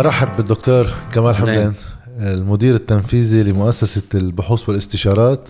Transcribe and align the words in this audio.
بدنا 0.00 0.12
نرحب 0.12 0.36
بالدكتور 0.36 0.90
كمال 1.12 1.36
حمدان 1.36 1.74
المدير 2.18 2.74
التنفيذي 2.74 3.42
لمؤسسة 3.42 4.02
البحوث 4.14 4.68
والاستشارات 4.68 5.48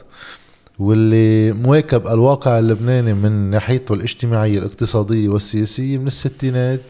واللي 0.78 1.52
مواكب 1.52 2.06
الواقع 2.06 2.58
اللبناني 2.58 3.14
من 3.14 3.32
ناحيته 3.50 3.94
الاجتماعية 3.94 4.58
الاقتصادية 4.58 5.28
والسياسية 5.28 5.98
من 5.98 6.06
الستينات 6.06 6.80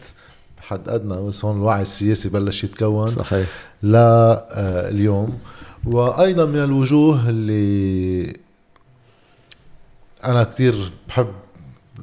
حد 0.61 0.89
أدنى 0.89 1.27
بس 1.27 1.45
هون 1.45 1.57
الوعي 1.57 1.81
السياسي 1.81 2.29
بلش 2.29 2.63
يتكون 2.63 3.07
صحيح. 3.07 3.47
لليوم 3.83 5.37
وأيضا 5.85 6.45
من 6.45 6.63
الوجوه 6.63 7.29
اللي 7.29 8.33
أنا 10.23 10.43
كتير 10.43 10.91
بحب 11.07 11.31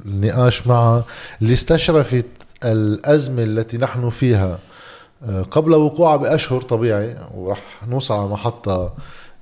النقاش 0.06 0.66
معها 0.66 1.04
اللي 1.42 1.52
استشرفت 1.52 2.26
الأزمة 2.64 3.42
التي 3.42 3.78
نحن 3.78 4.10
فيها 4.10 4.52
آه، 4.52 4.67
قبل 5.50 5.74
وقوعها 5.74 6.16
بأشهر 6.16 6.60
طبيعي 6.62 7.16
ورح 7.34 7.62
نوصل 7.88 8.14
على 8.14 8.28
محطة 8.28 8.94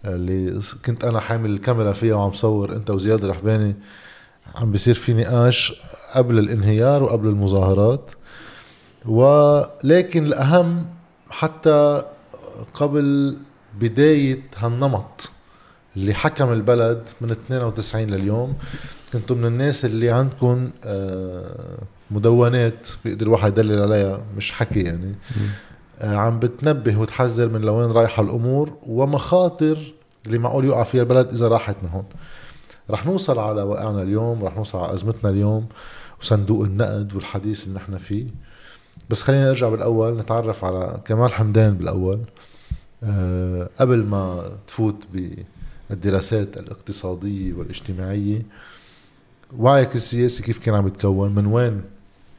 اللي 0.05 0.61
كنت 0.85 1.05
أنا 1.05 1.21
حامل 1.21 1.51
الكاميرا 1.51 1.93
فيها 1.93 2.15
وعم 2.15 2.33
صور 2.33 2.73
أنت 2.73 2.91
وزياد 2.91 3.25
الرحباني 3.25 3.75
عم 4.55 4.73
بيصير 4.73 4.95
في 4.95 5.15
نقاش 5.15 5.83
قبل 6.15 6.39
الانهيار 6.39 7.03
وقبل 7.03 7.29
المظاهرات. 7.29 8.11
ولكن 9.07 10.27
الأهم 10.27 10.87
حتى 11.31 12.03
قبل 12.75 13.39
بداية 13.81 14.43
هالنمط 14.57 15.31
اللي 15.97 16.15
حكم 16.15 16.53
البلد 16.53 17.03
من 17.21 17.31
92 17.31 18.03
لليوم 18.07 18.55
كنتوا 19.13 19.37
من 19.37 19.47
الناس 19.47 19.85
اللي 19.85 20.11
عندكم 20.11 20.71
آه، 20.85 21.79
مدونات 22.11 22.89
بيقدر 23.05 23.27
الواحد 23.27 23.53
يدلل 23.53 23.83
عليها 23.83 24.23
مش 24.37 24.53
حكي 24.53 24.81
يعني. 24.83 25.15
آه، 26.01 26.17
عم 26.17 26.39
بتنبه 26.39 26.99
وتحذر 26.99 27.49
من 27.49 27.61
لوين 27.61 27.91
رايحة 27.91 28.23
الأمور 28.23 28.73
ومخاطر 28.87 29.79
اللي 30.27 30.39
معقول 30.39 30.65
يقع 30.65 30.85
فيها 30.85 31.03
البلد 31.03 31.33
إذا 31.33 31.49
راحت 31.49 31.77
من 31.83 31.89
هون. 31.89 32.05
رح 32.91 33.07
نوصل 33.07 33.39
على 33.39 33.63
واقعنا 33.63 34.03
اليوم 34.03 34.45
رح 34.45 34.57
نوصل 34.57 34.79
على 34.79 34.95
أزمتنا 34.95 35.31
اليوم 35.31 35.67
وصندوق 36.21 36.65
النقد 36.65 37.15
والحديث 37.15 37.67
اللي 37.67 37.77
نحن 37.77 37.99
فيه. 37.99 38.27
بس 39.11 39.23
خلينا 39.23 39.49
نرجع 39.49 39.69
بالأول 39.69 40.17
نتعرف 40.17 40.65
على 40.65 41.01
كمال 41.05 41.33
حمدان 41.33 41.75
بالأول. 41.75 42.21
أه 43.05 43.69
قبل 43.81 44.05
ما 44.05 44.53
تفوت 44.67 44.97
بالدراسات 45.91 46.57
الاقتصادية 46.57 47.55
والاجتماعية 47.55 48.43
وعيك 49.59 49.95
السياسي 49.95 50.43
كيف 50.43 50.59
كان 50.59 50.75
عم 50.75 50.87
يتكون؟ 50.87 51.35
من 51.35 51.47
وين 51.47 51.83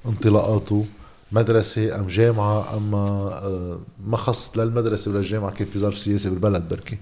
انطلاقاته 0.05 0.85
مدرسة 1.31 1.99
أم 1.99 2.07
جامعة 2.07 2.77
أما 2.77 2.97
آه، 2.97 3.79
ما 4.07 4.17
خص 4.17 4.57
للمدرسة 4.57 5.11
ولا 5.11 5.19
الجامعة 5.19 5.51
كان 5.51 5.67
في 5.67 5.79
ظرف 5.79 5.97
سياسي 5.97 6.29
بالبلد 6.29 6.69
بركي؟ 6.69 6.97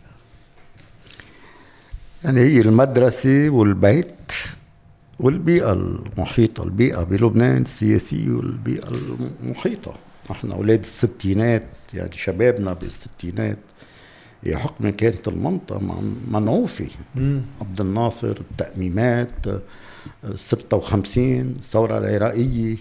يعني 2.24 2.42
هي 2.42 2.62
المدرسة 2.62 3.50
والبيت 3.50 4.32
والبيئة 5.20 5.72
المحيطة 5.72 6.64
البيئة 6.64 7.04
بلبنان 7.04 7.62
السياسية 7.62 8.30
والبيئة 8.30 8.90
المحيطة. 9.44 9.94
نحن 10.32 10.52
أولاد 10.52 10.80
الستينات 10.80 11.68
يعني 11.94 12.12
شبابنا 12.12 12.74
بالستينات. 12.74 13.58
هي 14.44 14.58
حكم 14.58 14.90
كانت 14.90 15.28
المنطقة 15.28 16.02
منعوفة. 16.32 16.88
عبد 17.62 17.82
الناصر 17.82 18.38
التأميمات 18.52 19.32
56 20.36 21.42
الثورة 21.42 21.98
العراقية 21.98 22.76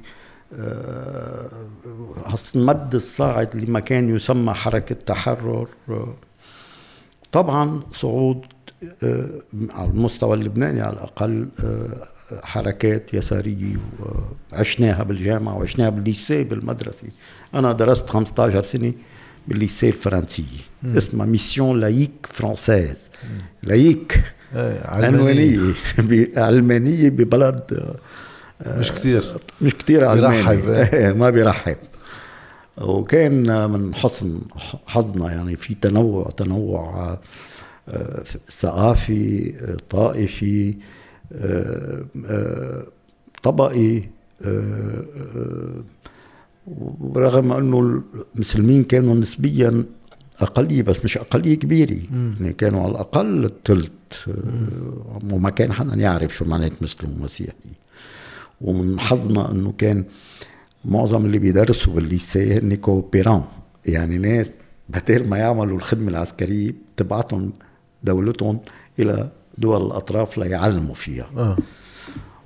المد 2.54 2.94
الصاعد 2.94 3.64
لما 3.64 3.80
كان 3.80 4.16
يسمى 4.16 4.54
حركة 4.54 4.94
تحرر. 4.94 5.68
طبعا 7.32 7.80
صعود 7.92 8.44
آه، 9.02 9.28
على 9.70 9.90
المستوى 9.90 10.34
اللبناني 10.36 10.80
على 10.80 10.92
الأقل 10.92 11.48
آه، 11.64 12.08
حركات 12.42 13.14
يسارية 13.14 13.76
وعشناها 14.52 15.02
بالجامعة 15.02 15.58
وعشناها 15.58 15.90
بال 15.90 16.05
lycée 16.05 16.44
بالمدرسة. 16.44 17.08
أنا 17.54 17.72
درست 17.72 18.10
15 18.10 18.62
سنة 18.62 18.92
بال 19.48 19.60
lycée 19.60 19.88
الفرنسية. 19.88 20.60
اسمها 20.84 21.26
Mission 21.26 21.80
laïque 21.80 22.26
française 22.26 22.96
laïque 23.62 24.24
علمانية 24.84 25.58
علمانية 26.36 27.08
ببلد 27.16 27.94
مش 28.66 28.92
كثير 28.92 29.24
مش 29.60 29.74
كثير 29.74 30.04
علماني 30.04 31.12
ما 31.20 31.30
بيرحب. 31.30 31.76
وكان 32.80 33.70
من 33.70 33.94
حسن 33.94 34.40
حظنا 34.86 35.32
يعني 35.32 35.56
في 35.56 35.74
تنوع 35.74 36.30
تنوع 36.36 37.18
آه، 37.88 38.24
ثقافي 38.50 39.54
طائفي 39.90 40.74
آه، 41.32 42.04
آه، 42.26 42.86
طبقي 43.42 44.02
ورغم 47.00 47.52
أنه 47.52 48.02
المسلمين 48.34 48.84
كانوا 48.84 49.14
نسبيا 49.14 49.84
أقلية 50.40 50.82
بس 50.82 51.04
مش 51.04 51.18
أقلية 51.18 51.54
كبيرة. 51.54 51.96
يعني 52.12 52.52
كانوا 52.52 52.82
على 52.82 52.90
الأقل 52.90 53.44
الثلث 53.44 53.90
وما 55.30 55.50
كان 55.50 55.72
حدا 55.72 55.94
يعرف 55.94 56.36
شو 56.36 56.44
معنات 56.44 56.82
مسلم 56.82 57.10
ومسيحي 57.20 57.52
ومن 58.60 59.00
حظنا 59.00 59.50
إنه 59.50 59.74
كان 59.78 60.04
معظم 60.84 61.24
اللي 61.26 61.38
بيدرسوا 61.38 61.94
بالليسي 61.94 62.58
هن 62.58 62.74
كوبيران. 62.74 63.42
يعني 63.86 64.18
ناس 64.18 64.46
بدل 64.88 65.28
ما 65.28 65.38
يعملوا 65.38 65.76
الخدمة 65.76 66.08
العسكرية 66.08 66.74
تبعتهم 66.96 67.52
دولتهم 68.04 68.60
إلى 68.98 69.30
دول 69.58 69.86
الأطراف 69.86 70.38
ليعلموا 70.38 70.94
فيها. 70.94 71.30
آه. 71.36 71.56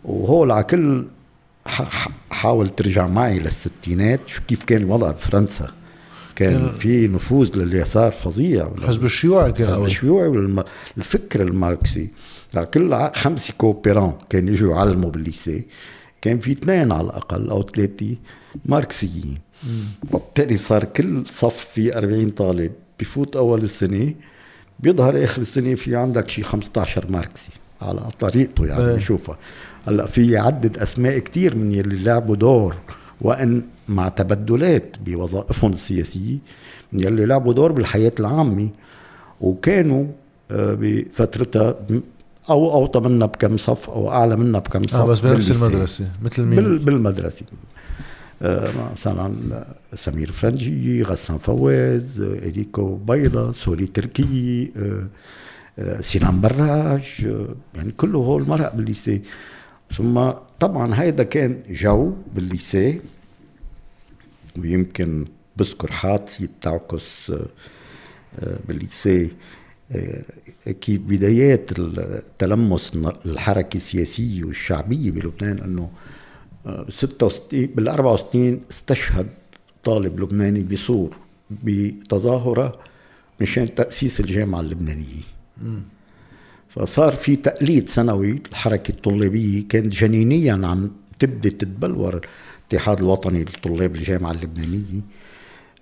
وهول 0.04 0.50
على 0.50 0.64
كل 0.64 1.06
حاول 2.30 2.68
ترجع 2.68 3.06
معي 3.06 3.38
للستينات 3.38 4.20
شو 4.26 4.42
كيف 4.48 4.64
كان 4.64 4.82
الوضع 4.82 5.10
بفرنسا 5.10 5.72
كان 6.38 6.72
في 6.72 7.08
نفوذ 7.08 7.56
لليسار 7.56 8.12
فظيع. 8.12 8.72
الحزب 8.78 9.04
الشيوعي 9.04 9.52
كان 9.52 9.68
الحزب 9.68 9.84
الشيوعي 9.84 10.28
والفكر 10.28 11.42
الماركسي. 11.42 12.10
كل 12.74 13.10
خمسه 13.14 13.54
coopérants 13.58 14.14
كانوا 14.30 14.50
يجوا 14.50 14.74
يعلموا 14.74 15.10
بال 15.10 15.26
lycée 15.26 15.66
كان 16.22 16.38
في 16.38 16.52
اثنين 16.52 16.92
على 16.92 17.06
الأقل 17.06 17.50
أو 17.50 17.62
ثلاثة 17.62 18.16
ماركسيين. 18.64 19.38
وبالتالي 20.12 20.56
صار 20.56 20.84
كل 20.84 21.24
صف 21.30 21.64
في 21.64 21.98
40 21.98 22.30
طالب 22.30 22.72
بفوت 23.00 23.36
أول 23.36 23.62
السنة. 23.62 24.14
بيظهر 24.80 25.24
آخر 25.24 25.42
السنة 25.42 25.74
في 25.74 25.96
عندك 25.96 26.28
شي 26.28 26.42
15 26.42 27.10
ماركسي 27.10 27.50
على 27.82 28.00
طريقته 28.20 28.66
يعني 28.66 28.88
إيه. 28.88 28.96
بشوفها. 28.96 29.38
هلأ 29.88 30.06
في 30.06 30.36
عدد 30.36 30.78
أسماء 30.78 31.18
كثير 31.18 31.56
من 31.56 31.72
يلي 31.72 31.96
لعبوا 32.04 32.36
دور. 32.36 32.76
وأن 33.20 33.62
مع 33.88 34.08
تبدلات 34.08 34.96
بوظائفهم 35.06 35.72
السياسيه 35.72 36.38
من 36.92 37.00
يلي 37.00 37.26
لعبوا 37.26 37.52
دور 37.52 37.72
بالحياة 37.72 38.12
العامة 38.20 38.68
وكانوا 39.40 40.04
آه، 40.50 40.76
بفترتها 40.80 41.74
أو 42.50 42.72
أوطى 42.72 43.00
منا 43.00 43.26
بكم 43.26 43.56
صف 43.56 43.90
أو 43.90 44.10
أعلى 44.10 44.36
منا 44.36 44.58
بكم 44.58 44.86
صف 44.86 44.94
آه 44.94 45.06
بس 45.06 45.20
بنفس 45.20 45.50
المدرسة 45.50 46.08
مثل 46.22 46.42
مين؟ 46.42 46.56
بال 46.56 46.78
بالمدرسة. 46.78 47.46
آه 48.42 48.92
مثلا 48.92 49.34
سمير 49.94 50.32
فرنجي 50.32 51.02
غسان 51.02 51.38
فواز 51.38 52.20
إريكو 52.20 52.94
بيضة 52.96 53.52
سوري 53.52 53.86
تركي 53.86 54.70
آه 54.76 55.08
آه 55.78 56.00
سنان 56.00 56.40
براج 56.40 57.26
آه 57.26 57.54
يعني 57.76 57.92
كله 57.92 58.18
هول 58.18 58.44
مرق 58.48 58.74
بال 58.74 58.88
lycée 58.88 59.22
ثم 59.96 60.30
طبعا 60.60 61.00
هيدا 61.02 61.22
كان 61.24 61.62
جو 61.68 62.12
بال 62.34 62.53
lycée 62.53 63.00
ويمكن 64.58 65.24
بذكر 65.56 65.92
حادثة 65.92 66.46
بتعكس 66.46 67.30
آه، 67.30 67.46
آه، 68.38 68.58
بال 68.68 68.86
lycée 68.86 69.30
آه، 69.92 70.22
كيف 70.80 71.00
بدايات 71.00 71.70
التلمس 71.78 72.92
الحركة 73.26 73.76
السياسية 73.76 74.44
والشعبية 74.44 75.10
بلبنان 75.10 75.58
أنه 75.58 75.90
66 76.88 77.66
بال 77.66 77.88
64 77.88 78.60
استشهد 78.70 79.26
طالب 79.84 80.20
لبناني 80.20 80.62
بصور 80.62 81.16
بتظاهرة 81.50 82.72
مشان 83.40 83.74
تأسيس 83.74 84.20
الجامعة 84.20 84.60
اللبنانية. 84.60 85.22
فصار 86.68 87.12
في 87.12 87.36
تقليد 87.36 87.88
سنوي 87.88 88.42
الحركة 88.50 88.90
الطلابية 88.90 89.68
كانت 89.68 89.92
جنينيا 89.94 90.66
عم 90.66 90.90
تبدي 91.18 91.50
تتبلور 91.50 92.20
الاتحاد 92.60 92.98
الوطني 92.98 93.42
لطلاب 93.42 93.94
الجامعة 93.96 94.32
اللبنانية. 94.32 95.00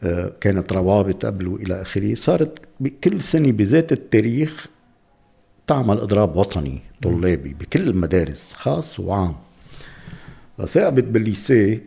آه، 0.02 0.32
كانت 0.40 0.72
روابط 0.72 1.26
قبل 1.26 1.48
وإلى 1.48 1.82
آخره. 1.82 2.14
صارت 2.14 2.58
كل 3.04 3.20
سنة 3.20 3.52
بذات 3.52 3.92
التاريخ 3.92 4.66
تعمل 5.66 5.98
إضراب 5.98 6.36
وطني 6.36 6.80
طلابي 7.02 7.54
بكل 7.60 7.88
المدارس 7.88 8.52
خاص 8.52 9.00
وعام. 9.00 9.34
فثاقبت 10.58 11.04
بالليسي 11.04 11.80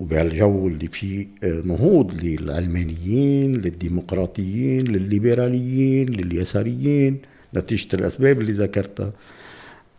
وبهالجو 0.00 0.68
اللي 0.68 0.88
فيه 0.88 1.26
آه، 1.44 1.62
نهوض 1.64 2.14
للعلمانيين 2.24 3.56
للديمقراطيين 3.56 4.86
للليبراليين 4.86 6.08
لليساريين. 6.08 7.18
نتيجة 7.56 7.96
الأسباب 7.96 8.40
اللي 8.40 8.52
ذكرتها. 8.52 9.12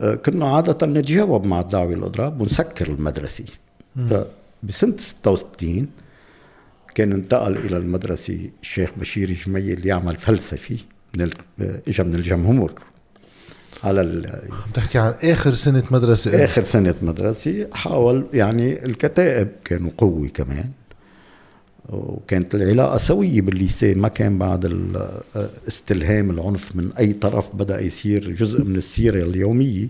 آه، 0.02 0.16
كنا 0.16 0.56
عادة 0.56 0.88
نتجاوب 0.88 1.46
مع 1.46 1.60
الدعوة 1.60 1.94
للإضراب 1.96 2.42
ونسكر 2.42 2.88
المدرسة. 2.88 3.46
فبسنة 4.10 4.96
66 4.98 5.88
كان 6.96 7.12
انتقل 7.12 7.58
إلى 7.58 7.78
المدرسة 7.78 8.50
الشيخ 8.62 8.92
بشير 8.98 9.32
جميل 9.32 9.86
يعمل 9.86 10.16
فلسفي 10.16 10.78
من 11.18 11.30
اجى 11.88 12.04
من 12.04 12.16
الجمهور 12.16 12.74
على 13.84 14.02
ال... 14.02 14.40
بتحكي 14.72 14.98
عن 14.98 15.14
آخر 15.24 15.54
سنة 15.54 15.84
مدرسة. 15.92 16.46
آخر 16.46 16.64
سنة 16.64 16.96
مدرسة 17.02 17.68
حاول 17.74 18.26
يعني 18.34 18.86
الكتائب 18.86 19.50
كانوا 19.66 19.92
قوي 19.98 20.28
كمان. 20.28 20.70
وكانت 21.90 22.56
العلاقة 22.56 22.98
سوية 22.98 23.42
بالليسيه 23.42 23.94
ما 23.96 24.08
كان 24.08 24.38
بعد 24.38 24.66
استلهام 25.68 26.30
العنف 26.30 26.76
من 26.76 26.92
أي 27.00 27.14
طرف 27.14 27.56
بدأ 27.56 27.82
يصير 27.82 28.32
جزء 28.32 28.64
من 28.64 28.76
السيرة 28.76 29.24
اليومية. 29.24 29.88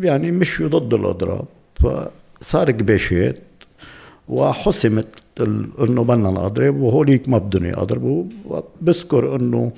يعني 0.00 0.30
مشوا 0.30 0.68
ضد 0.68 0.94
الأضراب 0.94 1.44
فصار 1.74 2.70
قباشات 2.70 3.38
وحسمت 4.28 5.06
إنه 5.80 6.04
بدنا 6.04 6.30
نضرب 6.30 6.76
وهوليك 6.76 7.28
ما 7.28 7.38
بدهم 7.38 7.64
يضربوا 7.64 8.24
بذكر 8.80 9.36
إنه 9.36 9.72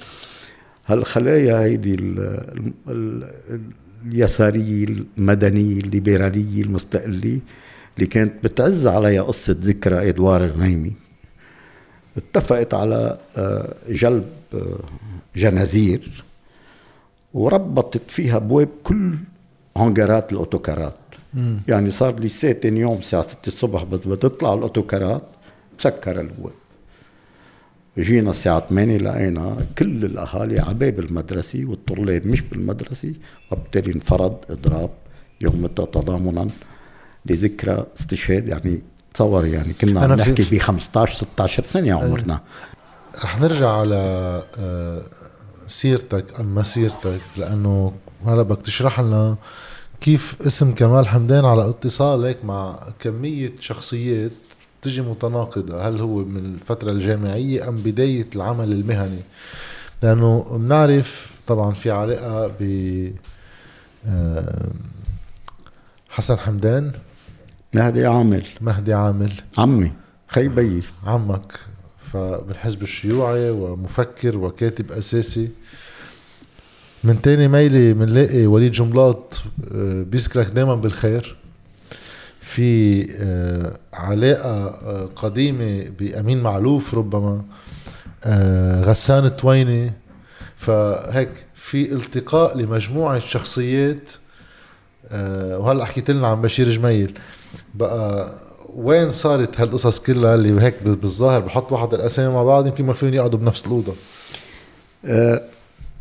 هالخلايا 0.86 1.60
هيدي 1.60 1.94
ال 1.94 2.18
ال 2.88 3.30
اليسارية 4.06 4.86
المدنية 5.18 5.78
الليبرالية 5.78 6.62
المستقلة 6.62 7.40
اللي 7.96 8.06
كانت 8.06 8.44
بتعز 8.44 8.86
عليها 8.86 9.22
قصة 9.22 9.56
ذكرى 9.60 10.08
إدوار 10.08 10.44
الغنيمي 10.44 10.92
اتفقت 12.16 12.74
على 12.74 13.18
آه، 13.36 13.74
جلب 13.88 14.24
آه، 14.54 14.78
جنازير 15.36 16.24
وربطت 17.34 18.10
فيها 18.10 18.38
بواب 18.38 18.68
كل 18.84 19.14
هنجرات 19.76 20.32
الأوتوكارات. 20.32 20.94
يعني 21.68 21.90
صار 21.90 22.18
لي 22.18 22.28
تاني 22.28 22.80
يوم 22.80 22.98
الساعة 22.98 23.22
6 23.22 23.46
الصبح 23.46 23.82
بس 23.84 24.00
بتطلع 24.00 24.54
الأوتوكارات 24.54 25.22
سكر 25.78 26.20
البواب 26.20 26.52
جينا 27.98 28.30
الساعة 28.30 28.66
8 28.68 28.98
لقينا 28.98 29.66
كل 29.78 30.04
الأهالي 30.04 30.60
على 30.60 30.74
باب 30.74 31.00
المدرسة 31.00 31.64
والطلاب 31.64 32.26
مش 32.26 32.40
بالمدرسة 32.40 33.14
وبالتالي 33.52 33.94
انفرض 33.94 34.36
إضراب 34.50 34.90
يوم 35.40 35.66
تضامنا. 35.66 36.48
لذكرى 37.30 37.86
استشهاد 38.00 38.48
يعني 38.48 38.82
تصور 39.14 39.46
يعني 39.46 39.72
كنا 39.72 40.00
عم 40.00 40.12
نحكي 40.12 40.42
ب 40.56 40.58
15 40.58 41.14
16 41.14 41.64
سنة 41.64 41.92
عمرنا. 41.92 42.40
رح 43.24 43.40
نرجع 43.40 43.70
على 43.70 43.96
آه، 44.58 45.02
سيرتك 45.66 46.40
أم 46.40 46.54
مسيرتك 46.54 47.20
لأنه 47.36 47.92
هلا 48.26 48.42
بدك 48.42 48.62
تشرح 48.62 49.00
لنا 49.00 49.36
كيف 50.00 50.36
اسم 50.46 50.74
كمال 50.74 51.08
حمدان 51.08 51.44
على 51.44 51.68
اتصالك 51.68 52.44
مع 52.44 52.88
كمية 53.00 53.52
شخصيات 53.60 54.32
تجي 54.82 55.02
متناقضة. 55.02 55.88
هل 55.88 56.00
هو 56.00 56.16
من 56.16 56.54
الفترة 56.54 56.90
الجامعية 56.90 57.68
أم 57.68 57.76
بداية 57.76 58.26
العمل 58.36 58.72
المهني؟ 58.72 59.22
لأنه 60.02 60.58
بنعرف 60.58 61.30
طبعا 61.46 61.72
في 61.72 61.90
علاقة 61.90 62.50
ب 62.60 63.10
حسن 66.10 66.38
حمدان. 66.38 66.92
مهدي 67.76 68.06
عامل. 68.06 68.46
مهدي 68.60 68.92
عامل. 68.94 69.32
عمي 69.58 69.92
خي 70.28 70.48
بيي 70.48 70.82
عمك. 71.06 71.52
فبالحزب 71.98 72.82
الشيوعي 72.82 73.50
ومفكر 73.50 74.36
وكاتب 74.36 74.92
أساسي. 74.92 75.48
من 77.04 77.22
تاني 77.22 77.48
ميلي 77.48 77.92
بنلاقي 77.92 78.46
وليد 78.46 78.72
جملاط 78.72 79.34
آه، 79.74 80.02
بيذكرك 80.02 80.46
دايما 80.46 80.74
بالخير. 80.74 81.36
في 82.40 83.06
آه، 83.20 83.78
علاقة 83.92 84.66
آه، 84.66 85.06
قديمة 85.06 85.88
بأمين 85.98 86.42
معلوف 86.42 86.94
ربما 86.94 87.44
غسان 88.84 89.24
التويني. 89.24 89.92
فهيك 90.56 91.30
في 91.54 91.92
التقاء 91.92 92.58
لمجموعة 92.58 93.18
شخصيات 93.18 94.10
وهلأ 95.12 95.84
حكيت 95.84 96.10
لنا 96.10 96.26
عن 96.26 96.42
بشير 96.42 96.70
جميل. 96.70 97.18
بقى 97.78 98.32
وين 98.76 99.10
صارت 99.10 99.60
هالقصص 99.60 100.00
كلها 100.00 100.34
اللي 100.34 100.62
هيك 100.62 100.82
بالظاهر 100.82 101.40
بحط 101.40 101.72
واحد 101.72 101.94
الأسامي 101.94 102.34
مع 102.34 102.42
بعض 102.42 102.66
يمكن 102.66 102.86
ما 102.86 102.92
فيهم 102.92 103.14
يقعدوا 103.14 103.38
بنفس 103.38 103.66
الأوضة؟ 103.66 103.94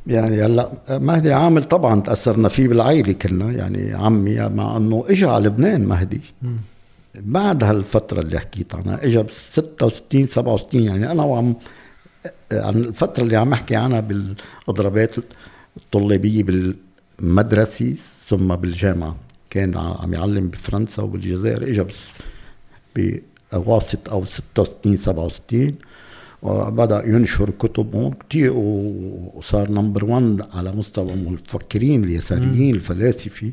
يعني 0.07 0.41
هلأ 0.45 0.69
مهدي 0.89 1.33
عامل 1.33 1.63
طبعا 1.63 2.01
تأثرنا 2.01 2.49
فيه 2.49 2.67
بالعائلة 2.67 3.13
كلنا 3.13 3.51
يعني 3.51 3.93
عمي 3.93 4.49
مع 4.49 4.77
إنه 4.77 5.05
اجى 5.09 5.25
على 5.25 5.47
لبنان 5.47 5.85
مهدي. 5.85 6.21
بعد 7.15 7.63
هالفترة 7.63 8.21
اللي 8.21 8.39
حكيت 8.39 8.75
عنها 8.75 9.03
اجى 9.05 9.23
ب 9.23 9.29
66 9.29 10.25
67 10.25 10.81
يعني 10.83 11.11
أنا 11.11 11.23
وعم 11.23 11.55
عن 12.51 12.75
الفترة 12.75 13.23
اللي 13.23 13.37
عم 13.37 13.53
أحكي 13.53 13.75
عنها 13.75 13.99
بالأضرابات 13.99 15.15
الطلابية 15.77 16.43
بالمدرسة 17.19 17.95
ثم 18.27 18.55
بالجامعة. 18.55 19.15
كان 19.55 19.77
عم 19.77 20.13
يعلم 20.13 20.47
بفرنسا 20.47 21.03
وبالجزائر 21.03 21.63
اجى 21.63 21.83
بس 21.83 22.09
بأواسط 22.95 24.09
أو 24.09 24.25
66 24.25 24.95
67 24.95 25.71
وبدأ 26.41 27.03
ينشر 27.05 27.49
كتب 27.49 28.13
كثير 28.29 28.53
وصار 28.53 29.71
نمبر 29.71 30.05
1 30.05 30.41
على 30.53 30.71
مستوى 30.71 31.13
المفكرين 31.13 32.03
اليساريين 32.03 32.75
الفلاسفه 32.75 33.51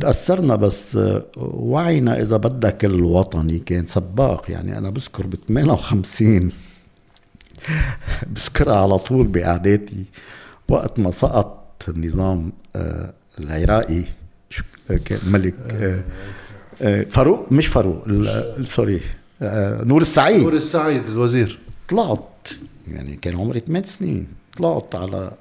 تأثرنا 0.00 0.56
بس 0.56 0.98
وعينا 1.36 2.22
إذا 2.22 2.36
بدك 2.36 2.84
الوطني 2.84 3.58
كان 3.58 3.86
سباق. 3.86 4.50
يعني 4.50 4.78
أنا 4.78 4.90
بذكر 4.90 5.26
ب 5.26 5.34
58 5.48 6.50
بذكرها 8.26 8.80
على 8.82 8.98
طول 8.98 9.26
بقعداتي 9.26 10.04
وقت 10.68 11.00
ما 11.00 11.10
سقط 11.10 11.84
النظام 11.88 12.52
آه، 12.76 13.12
العراقي. 13.38 14.04
ملك. 15.26 15.54
آه، 15.70 16.00
آه، 16.82 17.02
فاروق؟ 17.02 17.52
مش 17.52 17.66
فاروق. 17.66 18.04
سوري. 18.62 19.00
نور 19.82 20.02
السعيد. 20.02 20.42
نور 20.42 20.52
السعيد 20.52 21.02
الوزير. 21.06 21.58
طلعت. 21.88 22.48
يعني 22.88 23.16
كان 23.16 23.36
عمري 23.36 23.60
ثمان 23.60 23.84
سنين. 23.84 24.28
طلعت 24.58 24.94
على 24.94 25.32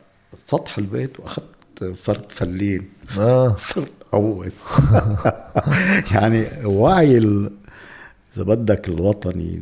سطح 0.47 0.77
البيت 0.77 1.19
وأخذت 1.19 1.93
فرد 1.95 2.25
فلين. 2.29 2.89
آه. 3.17 3.55
صرت 3.73 3.91
قوس 4.11 4.51
يعني 6.13 6.45
وعي 6.65 7.17
ال... 7.17 7.51
إذا 8.35 8.43
بدك 8.43 8.87
الوطني 8.87 9.61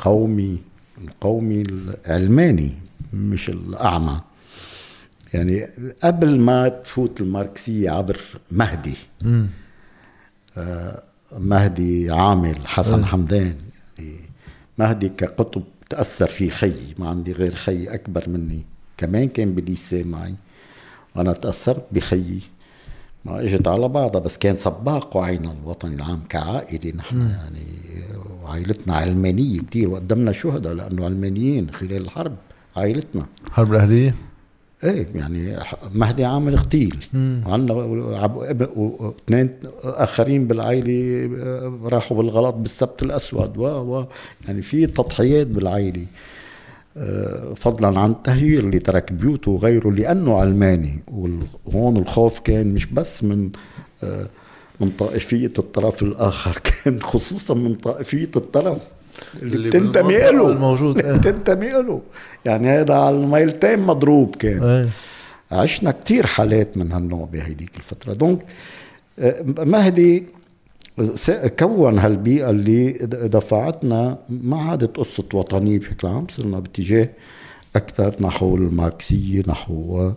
القومي 0.00 0.58
القومي 1.04 1.62
العلماني 1.62 2.70
مش 3.12 3.48
الأعمى. 3.48 4.20
يعني 5.34 5.68
قبل 6.04 6.40
ما 6.40 6.68
تفوت 6.68 7.20
الماركسية 7.20 7.90
عبر 7.90 8.20
مهدي. 8.50 8.96
آه 10.56 11.02
مهدي 11.38 12.10
عامل 12.10 12.66
حسن. 12.66 13.04
حمدان. 13.04 13.56
يعني 13.98 14.16
مهدي 14.78 15.08
كقطب 15.08 15.62
تأثر 15.90 16.28
فيه 16.28 16.50
خيي. 16.50 16.94
ما 16.98 17.08
عندي 17.08 17.32
غير 17.32 17.54
خي 17.54 17.84
أكبر 17.84 18.28
مني. 18.28 18.64
كمان 18.96 19.28
كان 19.28 19.54
بليسي 19.54 20.02
معي. 20.02 20.34
وأنا 21.16 21.32
تأثرت 21.32 21.84
بخيي. 21.92 22.40
ما 23.24 23.40
إجت 23.40 23.68
على 23.68 23.88
بعضها 23.88 24.20
بس 24.20 24.38
كان 24.38 24.56
سباق 24.56 25.16
وعينا 25.16 25.52
الوطني 25.62 25.94
العام 25.94 26.20
كعائلة 26.28 26.96
نحن. 26.96 27.16
م. 27.16 27.28
يعني 27.28 27.66
وعائلتنا 28.42 28.94
علمانية 28.94 29.60
كثير 29.60 29.88
وقدمنا 29.88 30.32
شهداء 30.32 30.74
لأنه 30.74 31.04
علمانيين 31.04 31.70
خلال 31.70 31.96
الحرب 31.96 32.36
عائلتنا. 32.76 33.26
الحرب 33.46 33.72
الأهلية؟ 33.72 34.14
إيه 34.84 35.06
يعني 35.14 35.56
مهدي 35.94 36.24
عامل 36.24 36.52
اغتيل 36.52 36.96
وعندنا 37.46 37.72
واثنين 38.76 39.50
آخرين 39.84 40.46
بالعائلة 40.46 41.30
آه، 41.42 41.78
راحوا 41.84 42.16
بالغلط 42.16 42.54
بالسبت 42.54 43.02
الأسود 43.02 43.58
و, 43.58 43.64
و 43.64 44.06
يعني 44.48 44.62
في 44.62 44.86
تضحيات 44.86 45.46
بالعائلة. 45.46 46.06
آه، 46.96 47.54
فضلا 47.54 48.00
عن 48.00 48.10
التهيير 48.10 48.64
اللي 48.64 48.78
ترك 48.78 49.12
بيوته 49.12 49.50
وغيره 49.50 49.90
لأنه 49.90 50.40
علماني 50.40 51.02
وهون 51.66 51.96
الخوف 51.96 52.40
كان 52.40 52.74
مش 52.74 52.86
بس 52.86 53.24
من 53.24 53.50
آه، 54.04 54.26
من 54.80 54.90
طائفية 54.90 55.52
الطرف 55.58 56.02
الآخر 56.02 56.58
كان 56.84 57.02
خصوصا 57.02 57.54
من 57.54 57.74
طائفية 57.74 58.30
الطرف 58.36 58.78
اللي 59.42 59.68
بتنتمي 59.68 60.18
له. 60.18 60.50
الموجود 60.50 60.98
اللي 60.98 61.18
بتنتمي 61.18 61.70
له. 61.70 62.02
يعني 62.44 62.68
هذا 62.68 62.94
على 62.94 63.16
الميلتين 63.16 63.78
مضروب 63.78 64.36
كان. 64.36 64.62
إيه. 64.62 64.88
عشنا 65.52 65.90
كتير 65.90 66.26
حالات 66.26 66.76
من 66.76 66.92
هالنوع 66.92 67.28
بهيديك 67.32 67.76
الفترة. 67.76 68.12
دونك 68.12 68.44
آه، 69.18 69.44
مهدي 69.58 70.24
كون 71.58 71.98
هالبيئة 71.98 72.50
اللي 72.50 72.92
دفعتنا 73.10 74.18
ما 74.28 74.62
عادت 74.62 74.96
قصة 74.96 75.24
وطنية 75.34 75.78
بشكل 75.78 76.08
عام 76.08 76.26
صرنا 76.36 76.58
باتجاه 76.58 77.08
أكثر 77.76 78.14
نحو 78.20 78.56
الماركسية 78.56 79.42
نحو 79.48 80.10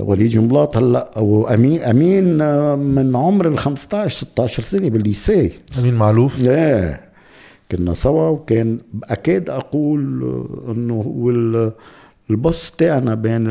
وليد 0.00 0.30
جنبلاط. 0.30 0.76
هلأ 0.76 1.10
وامين 1.18 1.80
أمين 1.80 2.24
من 2.78 3.16
عمر 3.16 3.48
ال 3.48 3.58
15 3.58 4.16
16 4.16 4.62
سنة 4.62 4.90
بالليسيه. 4.90 5.50
أمين 5.78 5.94
معلوف. 5.94 6.42
إيه. 6.42 7.00
كنا 7.76 7.94
سوا 7.94 8.28
وكان 8.28 8.78
اكاد 9.04 9.50
أقول 9.50 10.00
إنه 10.68 10.94
هو 10.94 11.30
البوس 12.30 12.72
تاعنا 12.78 13.14
بين 13.14 13.46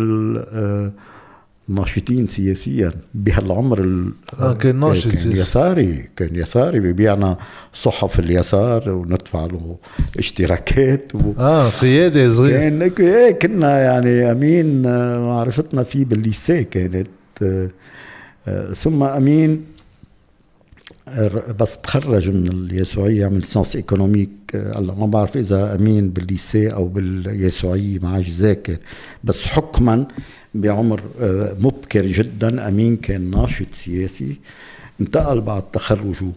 ناشطين 1.67 2.27
سياسيا 2.27 2.91
بهالعمر 3.13 4.05
آه 4.39 4.53
كان 4.53 4.79
ناشط 4.79 5.11
كان 5.11 5.31
يساري 5.31 6.09
كان 6.15 6.35
يساري 6.35 6.79
ببيعنا 6.79 7.37
صحف 7.73 8.19
اليسار 8.19 8.89
وندفع 8.89 9.45
له 9.45 9.75
اشتراكات 10.17 11.15
و 11.15 11.33
آه 11.39 11.69
قيادة 11.69 12.31
صغير 12.31 12.57
كان 12.59 12.81
إيه 12.99 13.31
كنا 13.31 13.79
يعني 13.79 14.31
أمين 14.31 14.81
معرفتنا 15.21 15.83
فيه 15.83 16.05
بالليسيه 16.05 16.61
كانت 16.61 17.07
آه 17.41 17.69
آه 18.47 18.73
ثم 18.73 19.03
أمين 19.03 19.65
بس 21.59 21.77
تخرج 21.77 22.29
من 22.29 22.47
اليسوعية 22.47 23.25
عمل 23.25 23.43
سانس 23.43 23.75
إيكونوميك. 23.75 24.29
هلا 24.55 24.93
ما 24.93 25.05
بعرف 25.05 25.37
إذا 25.37 25.75
أمين 25.75 26.09
بالليسيه 26.09 26.69
أو 26.69 26.87
باليسوعية 26.87 27.99
ما 27.99 28.09
عادش 28.09 28.29
ذاكر. 28.29 28.77
بس 29.23 29.45
حكما 29.45 30.07
بعمر 30.55 31.01
آه، 31.21 31.55
مبكر 31.59 32.05
جدا. 32.05 32.67
أمين 32.67 32.97
كان 32.97 33.31
ناشط 33.31 33.73
سياسي. 33.73 34.35
انتقل 35.01 35.41
بعد 35.41 35.71
تخرجه 35.71 36.31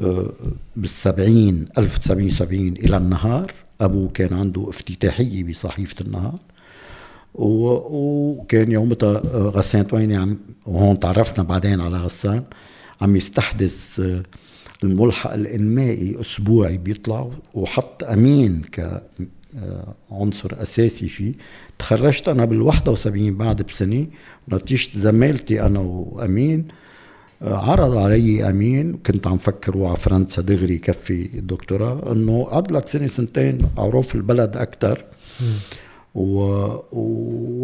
آه، 0.00 0.30
بالسبعين 0.76 1.68
1970 1.78 2.68
إلى 2.72 2.96
النهار. 2.96 3.52
أبوه 3.80 4.08
كان 4.14 4.34
عنده 4.34 4.68
افتتاحية 4.68 5.44
بصحيفة 5.44 6.04
النهار. 6.04 6.38
وكان 7.34 8.72
يومتها 8.72 9.16
آه، 9.16 9.52
غسان 9.54 9.86
تويني 9.86 10.16
عم 10.16 10.38
وهون 10.66 11.00
تعرفنا 11.00 11.44
بعدين 11.44 11.80
على 11.80 11.96
غسان. 11.96 12.42
عم 13.02 13.16
يستحدث 13.16 14.02
الملحق 14.84 15.32
الإنمائي 15.32 16.20
أسبوعي 16.20 16.78
بيطلع 16.78 17.30
وحط 17.54 18.04
أمين 18.04 18.62
ك 18.62 19.02
عنصر 20.10 20.62
أساسي 20.62 21.08
فيه. 21.08 21.32
تخرجت 21.78 22.28
أنا 22.28 22.44
بال 22.44 22.62
71 22.62 23.34
بعد 23.34 23.62
بسنة. 23.62 24.06
نتيجة 24.52 24.98
زميلتي 24.98 25.62
أنا 25.62 25.80
وأمين 25.80 26.68
عرض 27.42 27.96
علي 27.96 28.50
أمين. 28.50 28.92
كنت 29.06 29.26
عم 29.26 29.38
فكر 29.38 29.84
على 29.84 29.96
فرنسا 29.96 30.42
دغري 30.42 30.78
كفي 30.78 31.38
الدكتوراه 31.38 32.12
إنه 32.12 32.44
قعد 32.44 32.72
لك 32.72 32.88
سنة 32.88 33.06
سنتين 33.06 33.58
أعرف 33.78 34.14
البلد 34.14 34.56
أكثر 34.56 35.04
و... 36.14 36.66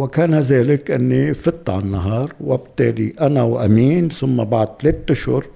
وكان 0.03 0.35
ذلك 0.35 0.91
أني 0.91 1.35
فت 1.35 1.71
على 1.71 1.83
النهار 1.83 2.35
وبالتالي 2.41 3.15
أنا 3.21 3.43
وأمين 3.43 4.09
ثم 4.09 4.45
بعد 4.45 4.69
ثلاثة 4.83 5.13
أشهر 5.13 5.47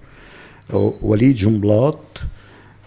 وليد 1.02 1.34
جنبلاط 1.34 1.98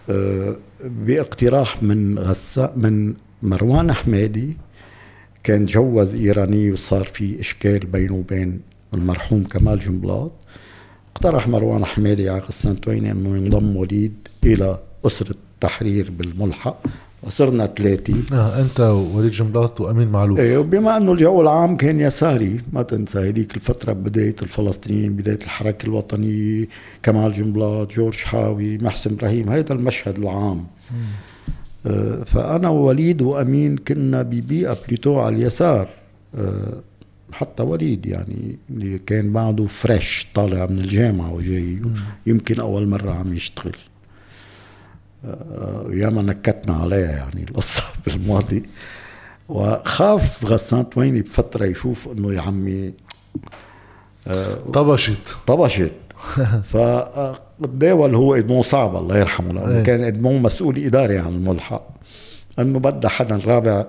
آه، 0.09 0.55
باقتراح 0.83 1.83
من 1.83 2.19
غسا 2.19 2.73
من 2.75 3.13
مروان 3.41 3.93
حمادي 3.93 4.57
كان 5.43 5.65
جوز 5.65 6.13
إيراني 6.13 6.71
وصار 6.71 7.03
في 7.07 7.39
إشكال 7.39 7.85
بينه 7.85 8.13
وبين 8.13 8.61
المرحوم 8.93 9.43
كمال 9.43 9.79
جنبلاط. 9.79 10.31
اقترح 11.15 11.47
مروان 11.47 11.85
حمادي 11.85 12.29
على 12.29 12.39
غسان 12.39 12.81
تويني 12.81 13.11
أنه 13.11 13.37
ينضم 13.37 13.75
وليد 13.75 14.13
إلى 14.45 14.79
أسرة 15.05 15.31
التحرير 15.31 16.11
بالملحق. 16.11 16.77
وصرنا 17.25 17.65
ثلاثة. 17.65 18.13
آه 18.33 18.61
أنت 18.61 18.79
ووليد 18.79 19.31
جنبلاط 19.31 19.81
وأمين 19.81 20.07
معلوف. 20.07 20.39
إيه 20.39 20.57
وبما 20.57 20.97
أنه 20.97 21.11
الجو 21.11 21.41
العام 21.41 21.77
كان 21.77 21.99
يساري 21.99 22.61
ما 22.73 22.81
تنسى 22.81 23.19
هذيك 23.19 23.55
الفترة 23.55 23.93
بداية 23.93 24.35
الفلسطينيين 24.41 25.15
بداية 25.15 25.39
الحركة 25.43 25.85
الوطنية 25.85 26.67
كمال 27.03 27.33
جنبلاط 27.33 27.93
جورج 27.93 28.15
حاوي 28.15 28.77
محسن 28.77 29.13
إبراهيم 29.13 29.49
هذا 29.49 29.73
المشهد 29.73 30.17
العام. 30.17 30.65
آه، 31.85 32.23
فأنا 32.23 32.69
ووليد 32.69 33.21
وأمين 33.21 33.77
كنا 33.77 34.21
ببيئة 34.21 34.77
plutôt 34.87 35.19
على 35.19 35.35
اليسار. 35.35 35.89
آه، 36.37 36.73
حتى 37.31 37.63
وليد 37.63 38.05
يعني 38.05 38.57
اللي 38.69 38.99
كان 38.99 39.33
بعده 39.33 39.65
fresh 39.65 40.27
طالع 40.35 40.65
من 40.65 40.77
الجامعة 40.77 41.33
وجاي 41.33 41.81
يمكن 42.27 42.59
أول 42.59 42.87
مرة 42.87 43.11
عم 43.11 43.33
يشتغل. 43.33 43.75
ياما 45.91 46.21
نكتنا 46.21 46.75
عليها 46.75 47.11
يعني 47.11 47.43
القصة 47.49 47.83
بالماضي 48.05 48.63
وخاف 49.49 50.45
غسان 50.45 50.89
تويني 50.89 51.21
بفترة 51.21 51.65
يشوف 51.65 52.07
إنه 52.07 52.33
يا 52.33 52.41
عمي 52.41 52.93
طبشت. 54.73 55.35
طبشت. 55.47 55.93
فتداول 56.73 58.15
هو 58.15 58.35
ادمون 58.35 58.61
صعب 58.61 58.95
الله 58.95 59.17
يرحمه 59.17 59.53
لأنه 59.53 59.77
إيه. 59.77 59.83
كان 59.83 60.03
ادمون 60.03 60.41
مسؤول 60.41 60.77
إداري 60.77 61.17
عن 61.17 61.33
الملحق. 61.33 61.87
إنه 62.59 62.79
بدها 62.79 63.09
حدا 63.09 63.39
رابع 63.45 63.85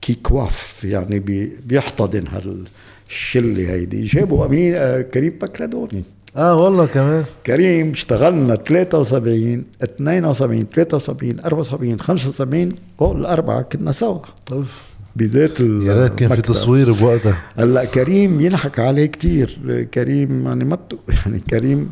qui 0.00 0.14
coiffe 0.14 0.84
يعني 0.84 1.18
بي 1.18 1.56
بيحتضن 1.64 2.24
هالشلة 2.28 3.70
هيدي. 3.72 4.02
جابوا 4.02 4.46
أمين 4.46 4.74
آه 4.74 5.00
كريم 5.02 5.38
بكردوني 5.42 6.04
آه 6.36 6.56
والله 6.56 6.86
كمان. 6.86 7.24
كريم 7.46 7.90
اشتغلنا 7.90 8.56
73 8.56 9.64
72 9.82 10.66
73 10.74 11.40
74 11.40 12.00
75 12.00 12.72
هول 13.00 13.20
الاربعه 13.20 13.62
كنا 13.62 13.92
سوا. 13.92 14.18
أوف. 14.52 14.96
بذات 15.16 15.60
يا 15.60 16.02
ريت 16.02 16.14
كان 16.14 16.34
في 16.34 16.42
تصوير 16.42 16.92
بوقتها. 16.92 17.36
هلا 17.56 17.84
كريم 17.84 18.40
ينحك 18.40 18.78
عليه 18.78 19.06
كثير 19.06 19.82
كريم 19.94 20.46
يعني 20.46 20.64
ما 20.64 20.78
يعني 21.16 21.40
كريم 21.50 21.90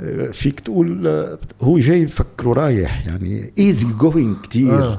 آه، 0.00 0.30
فيك 0.30 0.60
تقول 0.60 1.06
آه، 1.06 1.38
هو 1.62 1.78
جاي 1.78 2.04
بفكره 2.04 2.52
رايح 2.52 3.06
يعني 3.06 3.52
easy 3.58 3.86
going 3.86 4.36
كثير 4.50 4.82
آه. 4.82 4.98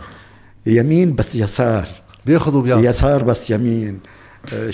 يمين 0.66 1.16
بس 1.16 1.36
يسار. 1.36 1.88
بياخذ 2.26 2.58
وبيعطي 2.58 2.86
يسار 2.86 3.24
بس 3.24 3.52
يمين. 3.52 4.00
آه، 4.54 4.70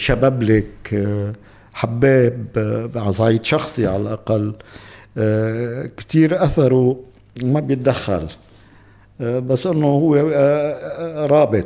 حباب 1.79 2.91
عصعيد 2.96 3.46
شخصي 3.45 3.88
على 3.88 4.01
الأقل 4.01 4.53
كثير 5.98 6.43
أثره 6.43 7.00
ما 7.43 7.59
بيتدخل 7.59 8.27
بس 9.19 9.67
إنه 9.67 9.86
هو 9.88 10.15
رابط 11.31 11.65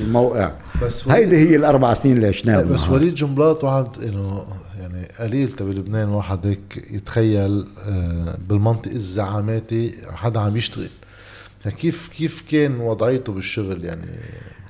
الموقع. 0.00 0.52
بس 0.82 1.08
هيدي 1.08 1.36
هي 1.36 1.56
الأربع 1.56 1.94
سنين 1.94 2.16
اللي 2.16 2.26
عشناها 2.26 2.62
بس 2.62 2.88
وليد 2.88 3.14
جنبلاط 3.14 3.64
واحد 3.64 3.88
إنه 4.02 4.46
يعني 4.78 5.08
قليل 5.20 5.46
بلبنان 5.60 6.08
واحد 6.08 6.46
هيك 6.46 6.86
يتخيل 6.90 7.66
آه، 7.88 8.38
بالمنطق 8.48 8.90
الزعاماتي 8.90 9.94
حدا 10.14 10.40
عم 10.40 10.56
يشتغل. 10.56 10.90
يعني 11.64 11.76
كيف 11.76 12.08
كيف 12.08 12.44
كان 12.50 12.80
وضعيته 12.80 13.32
بالشغل 13.32 13.84
يعني؟ 13.84 14.06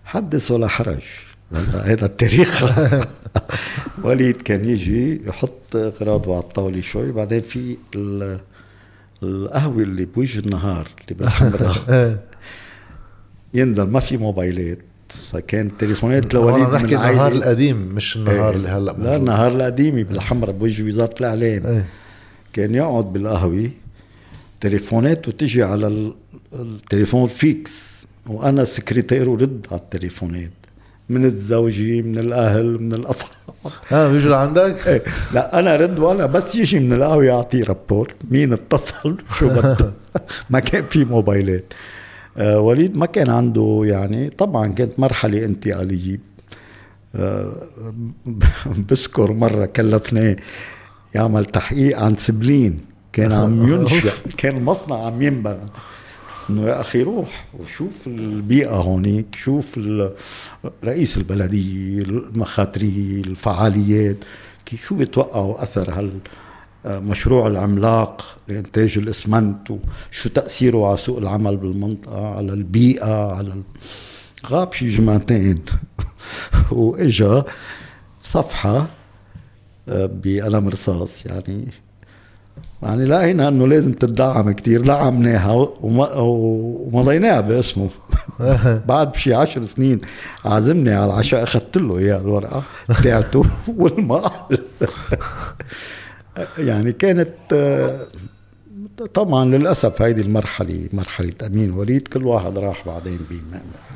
حدث 0.04 0.50
ولا 0.50 0.68
حرج 0.68 1.04
هذا 1.52 2.07
التاريخ. 2.07 2.64
وليد 4.04 4.42
كان 4.42 4.64
يجي 4.64 5.21
يحط 5.26 5.76
اغراضه 5.76 6.33
على 6.35 6.42
الطاولة 6.42 6.80
شوي 6.80 7.12
بعدين 7.12 7.40
في 7.40 7.76
القهوة 9.23 9.83
اللي 9.83 10.04
بوجه 10.04 10.38
النهار 10.38 10.88
اللي 11.00 11.14
بالحمراء 11.14 11.76
ينزل 13.54 13.83
ما 13.83 14.00
في 14.00 14.16
موبايلات 14.16 14.78
فكان 15.09 15.66
التليفونات 15.66 16.35
لوليد 16.35 16.69
من 16.69 16.75
نحكي 16.75 16.87
النهار 16.87 17.33
القديم 17.33 17.76
مش 17.76 18.16
النهار 18.16 18.50
إيه 18.50 18.57
اللي 18.57 18.69
هلأ 18.69 18.97
لا 18.99 19.16
النهار 19.16 19.52
القديم 19.52 20.02
بالحمراء 20.02 20.52
بوجه 20.52 20.83
وزارة 20.83 21.14
الإعلام. 21.21 21.66
إيه. 21.66 21.85
كان 22.52 22.75
يقعد 22.75 23.12
بالقهوة 23.12 23.71
تليفوناته 24.61 25.33
تجي 25.33 25.62
على 25.62 26.12
التليفون 26.52 27.28
فيكس 27.28 27.90
وأنا 28.26 28.64
سكرتير 28.64 29.28
ورد 29.28 29.66
على 29.71 29.80
التليفونات. 29.80 30.50
من 31.11 31.25
الزوجة 31.25 32.02
من 32.02 32.19
الأهل 32.19 32.83
من 32.83 32.93
الأصحاب. 32.93 33.35
آه 33.93 34.12
بيجوا 34.12 34.31
لعندك؟ 34.31 34.88
إيه. 34.88 35.02
لا 35.35 35.59
أنا 35.59 35.76
رد 35.76 35.99
وأنا 35.99 36.26
بس 36.26 36.55
يجي 36.55 36.79
من 36.79 36.93
القهوة 36.93 37.25
يعطي 37.25 37.61
رابور. 37.62 38.14
مين 38.31 38.52
اتصل؟ 38.52 39.17
شو 39.38 39.49
بده 39.49 39.93
ما 40.50 40.61
كان 40.61 40.85
في 40.85 41.05
موبايلات. 41.05 41.73
آه 42.37 42.61
وليد 42.61 42.97
ما 42.97 43.07
كان 43.07 43.31
عنده 43.31 43.81
يعني 43.85 44.31
طبعا 44.31 44.67
كانت 44.73 45.00
مرحلة 45.00 45.45
انتقالية. 45.45 46.21
آه 47.14 47.52
بذكر 48.88 49.33
مرة 49.33 49.64
كلفناه 49.64 50.37
يعمل 51.14 51.45
تحقيق 51.45 51.99
عن 51.99 52.17
سبلين. 52.17 52.81
كان 53.12 53.33
عم 53.33 53.62
ينشأ 53.73 54.12
كان 54.37 54.57
المصنع 54.57 55.07
عم 55.07 55.23
ينبنى. 55.23 55.67
إنه 56.50 56.62
يا 56.66 56.80
أخي 56.80 57.02
روح 57.02 57.47
وشوف 57.59 58.06
البيئة 58.06 58.75
هونيك 58.76 59.35
شوف 59.35 59.80
رئيس 60.85 61.16
البلديه 61.16 62.02
المخاطريه 62.02 63.20
الفعاليات 63.20 64.16
شو 64.82 64.94
بيتوقعوا 64.94 65.62
أثر 65.62 65.90
هال 65.90 66.11
مشروع 66.85 67.47
العملاق 67.47 68.37
لإنتاج 68.49 68.99
الإسمنت 68.99 69.70
وشو 69.70 70.28
تأثيره 70.28 70.87
على 70.87 70.97
سوق 70.97 71.18
العمل 71.18 71.56
بالمنطقة 71.56 72.26
على 72.37 72.52
البيئة 72.52 73.32
على 73.32 73.62
غاب 74.47 74.73
شي 74.73 74.90
جمعتين 74.90 75.62
وإجا 76.70 77.44
صفحة 78.23 78.87
آه، 79.88 80.11
بقلم 80.12 80.68
رصاص 80.68 81.26
يعني. 81.26 81.68
يعني 82.82 83.04
لقينا 83.04 83.49
إنه 83.49 83.68
لازم 83.68 83.92
تدعم 83.92 84.50
كثير 84.50 84.80
دعمناها 84.80 85.68
ومضيناها 85.82 87.40
باسمه. 87.40 87.88
بعد 88.88 89.12
بشي 89.12 89.34
عشر 89.34 89.64
سنين 89.64 90.00
عازمني 90.44 90.90
على 90.90 91.04
العشاء 91.12 91.42
أخذت 91.42 91.76
له 91.76 91.99
اياها 91.99 92.20
الورقة 92.20 92.62
تاعته 93.02 93.42
والمقال 93.78 94.58
يعني 96.58 96.92
كانت 96.92 97.34
طبعا 99.14 99.44
للأسف 99.44 100.02
هيدي 100.02 100.20
المرحلة 100.23 100.88
مرحلة 100.92 101.32
أمين 101.47 101.70
وليد 101.70 102.09
كل 102.09 102.26
واحد 102.26 102.59
راح 102.59 102.87
بعدين 102.87 103.18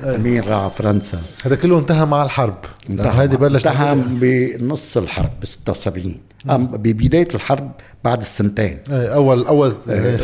أمين 0.04 0.42
راح 0.42 0.68
فرنسا. 0.68 1.22
هذا 1.44 1.54
كله 1.54 1.78
انتهى 1.78 2.06
مع 2.06 2.22
الحرب. 2.24 2.58
هيدي 2.88 3.36
بلش 3.36 3.66
انتهى 3.66 3.94
بنص 4.06 4.96
الحرب 4.96 5.30
ب 5.40 5.44
76 5.44 6.14
ببدايه 6.46 7.28
الحرب 7.34 7.72
بعد 8.04 8.20
السنتين. 8.20 8.78
اول 8.88 9.44
أول 9.44 9.72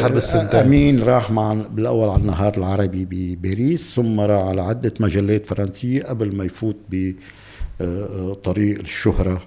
حرب 0.03 0.17
السنتين. 0.17 0.61
أمين 0.61 1.03
راح 1.03 1.31
مع 1.31 1.53
بالأول 1.53 2.09
على 2.09 2.21
النهار 2.21 2.57
العربي 2.57 3.07
بباريس 3.11 3.95
ثم 3.95 4.21
راح 4.21 4.47
على 4.47 4.63
عدة 4.63 4.95
مجلات 5.01 5.47
فرنسية 5.47 6.03
قبل 6.03 6.37
ما 6.37 6.45
يفوت 6.45 6.77
ب 6.91 7.13
طريق 8.45 8.79
الشهرة 8.79 9.43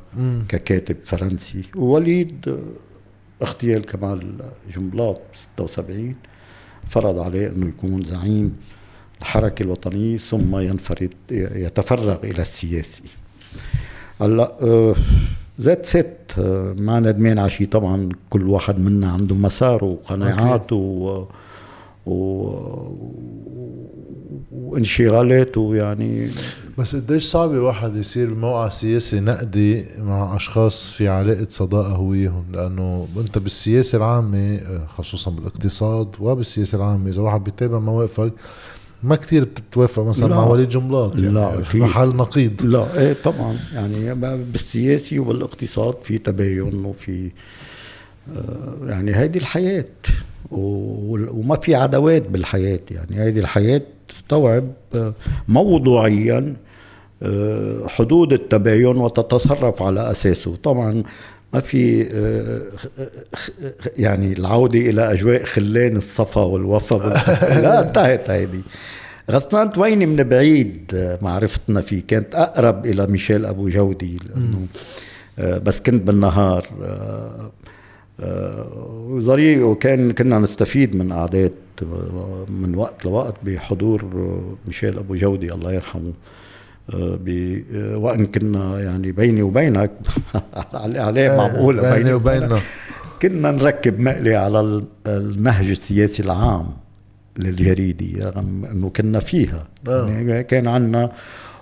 ككاتب 0.49 0.97
فرنسي. 1.03 1.61
ووليد 1.75 2.59
اغتيال 3.41 3.85
كمال 3.85 4.35
جنبلاط 4.75 5.15
ب 5.15 5.35
76 5.35 6.15
فرض 6.89 7.19
عليه 7.19 7.47
أنه 7.47 7.67
يكون 7.67 8.05
زعيم 8.05 8.57
الحركة 9.21 9.63
الوطنية 9.63 10.17
ثم 10.17 10.57
ينفرد 10.57 11.13
يتفرغ 11.31 12.17
إلى 12.23 12.41
السياسي. 12.41 13.03
هلأ 14.21 14.95
ذات 15.61 15.85
ست 15.85 16.39
ما 16.77 16.99
ندمان 16.99 17.39
على 17.39 17.49
شيء. 17.49 17.67
طبعا 17.67 18.09
كل 18.29 18.49
واحد 18.49 18.79
منا 18.79 19.11
عنده 19.11 19.35
مساره 19.35 19.85
وقناعاته 19.85 20.75
و... 20.75 21.25
و... 22.05 22.13
وانشغالاته 24.51 25.75
يعني 25.75 26.29
بس 26.77 26.95
قديش 26.95 27.23
صعب 27.23 27.49
واحد 27.49 27.95
يصير 27.95 28.33
بموقع 28.33 28.69
سياسي 28.69 29.19
نقدي 29.19 29.85
مع 29.97 30.35
أشخاص 30.35 30.91
في 30.91 31.07
علاقة 31.07 31.47
صداقة 31.49 31.87
هو 31.87 32.05
وياهم 32.05 32.45
لأنه 32.53 33.07
أنت 33.17 33.37
بالسياسة 33.37 33.97
العامة 33.97 34.59
خصوصا 34.87 35.31
بالاقتصاد 35.31 36.15
وبالسياسة 36.19 36.75
العامة 36.77 37.09
إذا 37.09 37.21
واحد 37.21 37.43
بيتابع 37.43 37.79
مواقفك 37.79 38.33
ما 39.03 39.15
كثير 39.15 39.43
بتتوافق 39.43 40.03
مثلا 40.03 40.27
لا. 40.27 40.35
مع 40.35 40.47
وليد 40.47 40.69
جنبلاط 40.69 41.19
يعني 41.21 41.33
لا 41.33 41.61
في 41.61 41.77
محل 41.77 42.07
نقيض. 42.07 42.65
لا 42.65 42.99
إيه 42.99 43.15
طبعا. 43.23 43.57
يعني 43.73 44.15
بالسياسي 44.35 45.19
والاقتصاد 45.19 45.95
في 46.03 46.17
تباين 46.17 46.85
وفي 46.85 47.31
آه، 48.35 48.77
يعني 48.87 49.11
هذه 49.11 49.37
الحياة 49.37 49.85
وما 50.51 51.55
في 51.55 51.75
عداوات 51.75 52.29
بالحياة 52.29 52.79
يعني 52.91 53.15
هذه 53.15 53.39
الحياة 53.39 53.81
تستوعب 54.13 54.71
آه، 54.95 55.13
موضوعيا 55.47 56.55
آه، 57.23 57.87
حدود 57.87 58.33
التباين 58.33 58.97
وتتصرف 58.97 59.81
على 59.81 60.11
أساسه. 60.11 60.55
طبعا 60.63 61.03
ما 61.53 61.59
في 61.59 62.07
آه، 62.11 62.61
يعني 63.97 64.33
العودة 64.33 64.79
إلى 64.79 65.11
أجواء 65.11 65.43
خلان 65.43 65.97
الصفا 65.97 66.41
والوفا 66.41 66.95
لا 67.63 67.79
انتهت 67.87 68.29
هيدي. 68.29 68.61
غسان 69.31 69.71
تويني 69.71 70.05
من 70.05 70.23
بعيد 70.23 71.17
معرفتنا 71.21 71.81
فيه. 71.81 72.03
كانت 72.07 72.35
أقرب 72.35 72.85
إلى 72.85 73.07
ميشيل 73.07 73.45
أبو 73.45 73.69
جودي 73.69 74.17
لأنه 74.29 74.67
بس 75.59 75.81
كنت 75.81 76.03
بالنهار 76.03 76.67
ظريف 79.19 79.61
وكان 79.61 80.11
كنا 80.11 80.39
نستفيد 80.39 80.95
من 80.95 81.13
قعدات 81.13 81.53
من 82.49 82.73
وقت 82.75 83.05
لوقت 83.05 83.35
بحضور 83.43 84.05
ميشيل 84.67 84.97
أبو 84.97 85.15
جودي 85.15 85.53
الله 85.53 85.73
يرحمه 85.73 86.13
وان 87.95 88.25
كنا 88.25 88.79
يعني 88.79 89.11
بيني 89.11 89.41
وبينك 89.41 89.91
على 90.73 90.91
الاعلام 90.91 91.37
معقول 91.37 91.81
بيني 91.93 92.13
وبيننا 92.13 92.59
كنا 93.21 93.51
نركب 93.51 93.99
مقلي 93.99 94.35
على 94.35 94.83
النهج 95.07 95.69
السياسي 95.69 96.23
العام 96.23 96.65
للجريدة 97.37 98.29
رغم 98.29 98.65
إنه 98.65 98.89
كنا 98.89 99.19
فيها. 99.19 99.67
آه. 99.87 100.09
يعني 100.09 100.43
كان 100.43 100.67
عندنا 100.67 101.11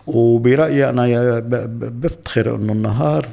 وبرأيي 0.08 0.90
أنا 0.90 1.40
بفتخر 1.76 2.56
إنه 2.56 2.74
النهار 2.74 3.28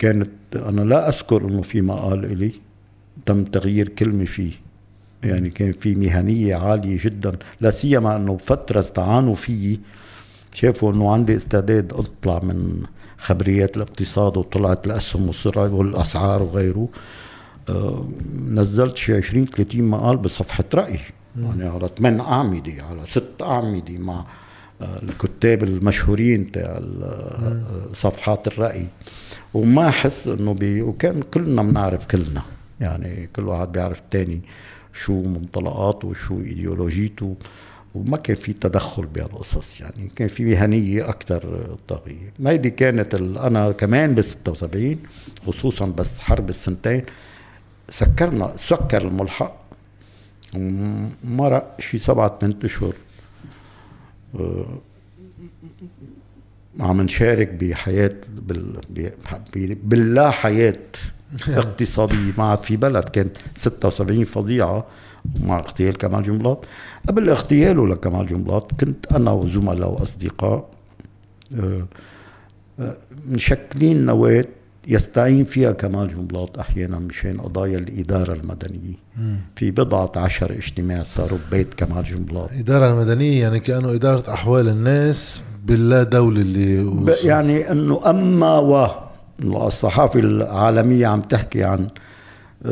كانت 0.00 0.30
أنا 0.56 0.80
لا 0.80 1.08
أذكر 1.08 1.48
إنه 1.48 1.62
في 1.62 1.80
مقال 1.80 2.24
إلي 2.24 2.52
تم 3.26 3.44
تغيير 3.44 3.88
كلمة 3.88 4.24
فيه. 4.24 4.52
يعني 5.22 5.50
كان 5.50 5.72
في 5.72 5.94
مهنية 5.94 6.56
عالية 6.56 6.98
جدا 7.00 7.32
لا 7.60 7.70
سيما 7.70 8.16
إنه 8.16 8.36
فترة 8.36 8.80
استعانوا 8.80 9.34
فيي 9.34 9.80
شافوا 10.52 10.92
إنه 10.92 11.12
عندي 11.12 11.36
استعداد 11.36 11.92
أطلع 11.92 12.40
من 12.42 12.82
خبريات 13.18 13.76
الاقتصاد 13.76 14.36
وطلعت 14.36 14.86
الاسهم 14.86 15.30
والأسعار 15.56 16.42
وغيره. 16.42 16.88
آه 17.68 18.08
نزلت 18.48 18.96
شي 18.96 19.14
20 19.16 19.46
30 19.46 19.82
مقال 19.82 20.16
بصفحة 20.16 20.64
راي 20.74 20.98
يعني 21.36 21.68
على 21.68 21.90
ثمان 21.98 22.20
أعمدة 22.20 22.72
على 22.90 23.02
ست 23.08 23.42
أعمدة 23.42 23.98
مع 23.98 24.24
آه 24.80 25.02
الكتاب 25.02 25.62
المشهورين 25.62 26.52
تاع 26.52 26.80
آه، 27.02 27.86
صفحات 27.92 28.46
الرأي. 28.46 28.86
وما 29.54 29.88
أحس 29.88 30.26
إنه 30.26 30.54
بي 30.54 30.82
وكان 30.82 31.22
كلنا 31.22 31.62
بنعرف 31.62 32.06
كلنا. 32.06 32.42
يعني 32.80 33.28
كل 33.36 33.42
واحد 33.48 33.72
بيعرف 33.72 33.98
الثاني 33.98 34.40
شو 34.92 35.22
منطلقاته 35.22 36.08
وشو 36.08 36.40
إيديولوجيته 36.40 37.36
وما 37.94 38.16
كان 38.16 38.36
في 38.36 38.52
تدخل 38.52 39.06
بهالقصص. 39.06 39.80
يعني 39.80 40.08
كان 40.16 40.28
في 40.28 40.44
مهنية 40.44 41.08
أكثر 41.08 41.66
طاغية. 41.88 42.32
ما 42.38 42.50
هيدي 42.50 42.70
كانت 42.70 43.14
أنا 43.14 43.72
كمان 43.72 44.14
بال 44.14 44.24
76 44.24 44.96
خصوصا 45.46 45.84
بس 45.86 46.20
حرب 46.20 46.48
السنتين 46.50 47.02
سكرنا 47.90 48.52
سكر 48.56 49.02
الملحق 49.02 49.60
مرق 51.24 51.80
شي 51.80 51.98
سبعة 51.98 52.38
ثمان 52.40 52.56
أشهر. 52.64 52.94
آه، 54.34 54.78
عم 56.80 57.00
نشارك 57.00 57.48
بحياة 57.48 58.12
بال... 58.42 58.80
باللا 59.84 60.30
حياة 60.30 60.76
اقتصادية 61.48 62.32
ما 62.38 62.44
عاد 62.44 62.62
في 62.62 62.76
بلد. 62.76 63.04
كانت 63.04 63.36
76 63.56 64.24
فظيعة 64.24 64.86
مع 65.44 65.58
اغتيال 65.58 65.98
كمال 65.98 66.22
جنبلاط 66.22 66.64
قبل 67.08 67.30
اغتياله 67.30 67.86
لكمال 67.86 68.26
جنبلاط 68.26 68.80
كنت 68.80 69.06
أنا 69.06 69.30
وزملاء 69.30 69.90
وأصدقاء 69.90 70.68
آه، 71.54 71.86
آه، 72.80 72.96
مشكلين 73.28 74.06
نواة 74.06 74.44
يستعين 74.88 75.44
فيها 75.44 75.72
كمال 75.72 76.08
جنبلاط 76.08 76.58
أحيانا 76.58 76.98
مشان 76.98 77.40
قضايا 77.40 77.78
الإدارة 77.78 78.32
المدنية. 78.32 78.94
في 79.56 79.70
بضعة 79.70 80.12
عشر 80.16 80.52
اجتماع 80.52 81.02
صاروا 81.02 81.38
ببيت 81.48 81.74
كمال 81.74 82.04
جنبلاط 82.04 82.50
الإدارة 82.50 82.90
المدنية 82.92 83.40
يعني 83.40 83.60
كأنه 83.60 83.94
إدارة 83.94 84.32
أحوال 84.32 84.68
الناس 84.68 85.42
باللا 85.64 86.02
دولة 86.02 86.40
اللي 86.40 87.06
يعني 87.24 87.70
إنه 87.72 88.00
أما 88.06 88.58
و 88.58 88.88
الصحافة 89.42 90.20
العالمية 90.20 91.06
عم 91.06 91.20
تحكي 91.20 91.64
عن 91.64 91.88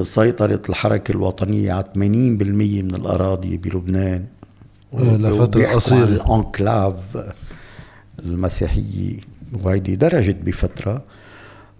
سيطرة 0.03 0.63
الحركة 0.69 1.13
الوطنية 1.13 1.73
على 1.73 1.85
80% 1.95 1.99
من 1.99 2.95
الأراضي 2.95 3.57
بلبنان. 3.57 4.25
إيه، 4.99 5.17
لفترة 5.17 5.67
قصيرة. 5.67 6.05
الأنكلاف 6.05 6.95
المسيحية 8.19 9.17
وهيدي 9.63 9.97
درجت 9.97 10.37
بفترة. 10.45 11.03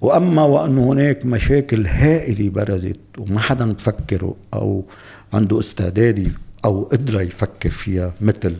وأما 0.01 0.43
وان 0.43 0.79
هناك 0.79 1.27
مشاكل 1.27 1.87
هائلة 1.87 2.51
برزت 2.51 3.01
وما 3.19 3.41
حدا 3.41 3.65
مفكر 3.65 4.33
أو 4.55 4.85
عنده 5.33 5.59
استعداد 5.59 6.33
أو 6.65 6.83
قدرة 6.83 7.21
يفكر 7.21 7.71
فيها 7.71 8.13
مثل 8.21 8.57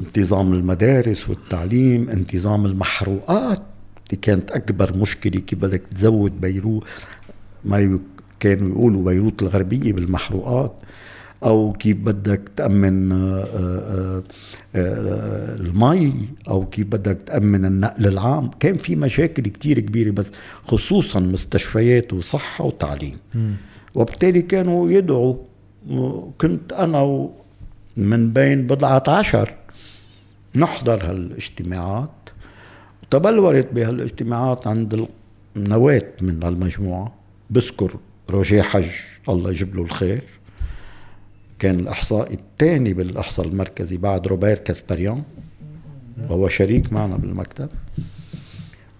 انتظام 0.00 0.52
المدارس 0.52 1.28
والتعليم 1.28 2.10
انتظام 2.10 2.66
المحروقات 2.66 3.62
اللي 4.06 4.20
كانت 4.22 4.50
أكبر 4.50 4.96
مشكلة 4.96 5.40
كيف 5.40 5.58
بدك 5.58 5.82
تزود 5.94 6.40
بيروت 6.40 6.84
ما 7.64 7.98
كانوا 8.40 8.68
يقولوا 8.68 9.04
بيروت 9.04 9.42
الغربية 9.42 9.92
بالمحروقات 9.92 10.72
أو 11.44 11.72
كيف 11.72 11.96
بدك 11.96 12.40
تأمن 12.56 13.12
آه، 13.12 13.44
آه، 13.44 14.22
آه، 14.74 15.56
المي 15.56 16.12
أو 16.48 16.66
كيف 16.66 16.86
بدك 16.86 17.18
تأمن 17.26 17.64
النقل 17.64 18.06
العام. 18.06 18.50
كان 18.60 18.76
في 18.76 18.96
مشاكل 18.96 19.42
كتير 19.42 19.80
كبيرة 19.80 20.10
بس 20.10 20.26
خصوصا 20.68 21.20
مستشفيات 21.20 22.12
وصحة 22.12 22.64
وتعليم. 22.64 23.16
وبالتالي 23.94 24.42
كانوا 24.42 24.90
يدعوا 24.90 25.34
كنت 26.38 26.72
أنا 26.72 27.28
من 27.96 28.32
بين 28.32 28.66
بضعة 28.66 29.04
عشر 29.08 29.54
نحضر 30.56 31.10
هالاجتماعات. 31.10 32.10
تبلورت 33.10 33.72
بهالاجتماعات 33.72 34.66
عند 34.66 35.06
النواة 35.56 36.12
من 36.20 36.42
المجموعة 36.44 37.14
بذكر 37.50 37.96
روجيه 38.30 38.62
حج 38.62 38.90
الله 39.28 39.50
يجيب 39.50 39.76
له 39.76 39.82
الخير. 39.82 40.22
كان 41.58 41.78
الإحصاء 41.80 42.32
الثاني 42.32 42.94
بالإحصاء 42.94 43.46
المركزي 43.46 43.96
بعد 43.96 44.26
روبير 44.26 44.58
كاسبريان 44.58 45.22
وهو 46.28 46.48
شريك 46.48 46.92
معنا 46.92 47.16
بالمكتب. 47.16 47.68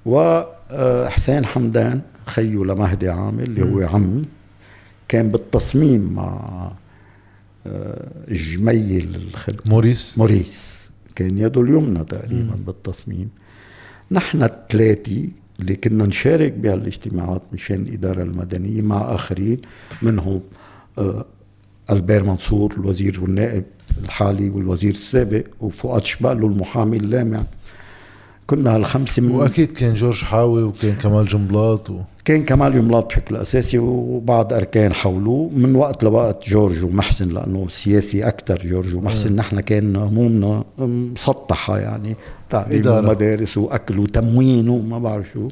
وحسين 0.07 1.47
حمدان 1.47 2.01
خيو 2.27 2.65
لمهدي 2.65 3.09
عامل 3.09 3.45
اللي 3.45 3.63
هو 3.63 3.89
عمي 3.89 4.25
كان 5.09 5.29
بالتصميم 5.29 6.13
مع 6.13 6.73
آه، 7.67 8.09
جميل 8.29 9.15
الخل 9.15 9.57
موريس. 9.67 10.19
موريس. 10.19 10.74
كان 11.15 11.39
يده 11.39 11.61
اليمنى 11.61 12.05
تقريبا 12.05 12.55
بالتصميم. 12.67 13.29
نحن 14.11 14.43
الثلاثه 14.43 15.29
اللي 15.61 15.77
كنا 15.77 16.07
نشارك 16.07 16.53
بهالاجتماعات 16.53 17.43
مشان 17.53 17.83
الإدارة 17.83 18.23
المدنية 18.23 18.83
مع 18.83 19.15
آخرين 19.15 19.61
منهم 20.03 20.41
آه، 20.99 21.25
ألبير 21.91 22.25
منصور 22.25 22.73
الوزير 22.73 23.21
والنائب 23.21 23.65
الحالي 24.05 24.51
والوزير 24.51 24.91
السابق 24.91 25.45
وفؤاد 25.61 26.05
شبالو 26.05 26.47
المحامي 26.47 26.97
اللامع. 26.97 27.43
كنا 28.47 28.77
هالخمسه 28.77 29.23
من 29.23 29.31
وأكيد 29.31 29.73
كان 29.73 29.95
جورج 29.95 30.23
حاوي 30.23 30.63
وكان 30.63 30.95
كمال 30.95 31.29
جنبلاط 31.29 31.91
و... 31.91 32.01
كان 32.25 32.43
كمال 32.45 32.73
جنبلاط 32.73 33.07
بشكل 33.07 33.37
أساسي 33.37 33.79
وبعض 33.79 34.53
أركان 34.53 34.93
حولوه 34.93 35.51
من 35.57 35.77
وقت 35.77 36.05
لوقت 36.05 36.49
جورج 36.49 36.85
ومحسن 36.85 37.29
لأنه 37.29 37.67
سياسي 37.69 38.29
أكثر 38.29 38.59
جورج 38.59 38.95
ومحسن 38.95 39.37
نحن 39.37 39.61
كان 39.61 39.97
همومنا 39.97 40.65
مسطحة 40.79 41.79
يعني 41.79 42.17
تعليم 42.51 42.87
ومدارس 42.87 43.59
وأكل 43.59 43.99
وتموين 43.99 44.69
وما 44.69 44.99
بعرف 44.99 45.31
شو. 45.33 45.49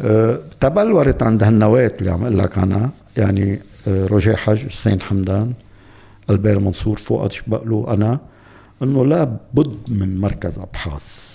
أه 0.00 0.38
تبلورت 0.60 1.22
عند 1.22 1.42
هالنواه 1.42 1.92
اللي 2.00 2.10
عم 2.10 2.22
أقول 2.22 2.38
لك 2.38 2.58
عنها 2.58 2.90
يعني 3.16 3.58
أه 3.88 4.06
روجيه 4.06 4.34
حج 4.34 4.68
حسين 4.68 5.00
حمدان 5.00 5.52
ألبير 6.30 6.58
منصور 6.58 6.98
فؤاد 6.98 7.32
شبقلو 7.32 7.84
أنا 7.84 8.18
إنه 8.82 9.06
لا 9.06 9.36
بد 9.54 9.76
من 9.88 10.20
مركز 10.20 10.58
أبحاث. 10.58 11.29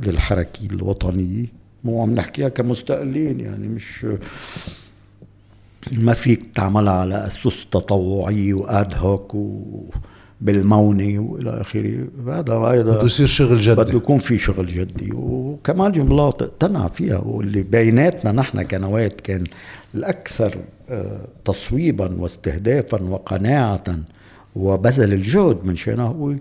للحركة 0.00 0.66
الوطنية 0.66 1.46
مو 1.84 2.02
عم 2.02 2.14
نحكيها 2.14 2.48
كمستقلين 2.48 3.40
يعني 3.40 3.68
مش 3.68 4.06
ما 5.92 6.12
فيك 6.12 6.42
تعملها 6.54 6.92
على 6.92 7.26
أسس 7.26 7.66
تطوعية 7.70 8.54
وآد 8.54 8.94
هوك 8.94 9.36
بالمونة 10.40 11.18
وإلى 11.18 11.60
آخره. 11.60 12.08
هذا 12.26 12.54
هذا 12.54 12.82
بده 12.82 13.04
يصير 13.04 13.26
شغل 13.26 13.60
جدي. 13.60 13.74
بده 13.74 13.96
يكون 13.96 14.18
في 14.18 14.38
شغل 14.38 14.66
جدي. 14.66 15.12
وكمان 15.12 15.92
جملات 15.92 16.42
اقتنع 16.42 16.88
فيها 16.88 17.18
واللي 17.18 17.62
بيناتنا 17.62 18.32
نحن 18.32 18.62
كنوات 18.62 19.20
كان 19.20 19.44
الأكثر 19.94 20.58
آه، 20.90 21.26
تصويبا 21.44 22.20
واستهدافا 22.20 23.02
وقناعة 23.02 23.84
وبذل 24.56 25.12
الجهد 25.12 25.58
من 25.64 25.76
شأنه 25.76 26.06
هو 26.06 26.34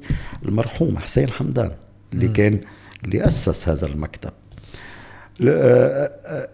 المرحوم 0.46 0.98
حسين 0.98 1.30
حمدان 1.30 1.72
اللي 2.14 2.28
م. 2.28 2.34
كان 2.34 2.60
اللي 3.06 3.26
أسس 3.26 3.70
هذا 3.70 3.88
المكتب. 3.88 4.32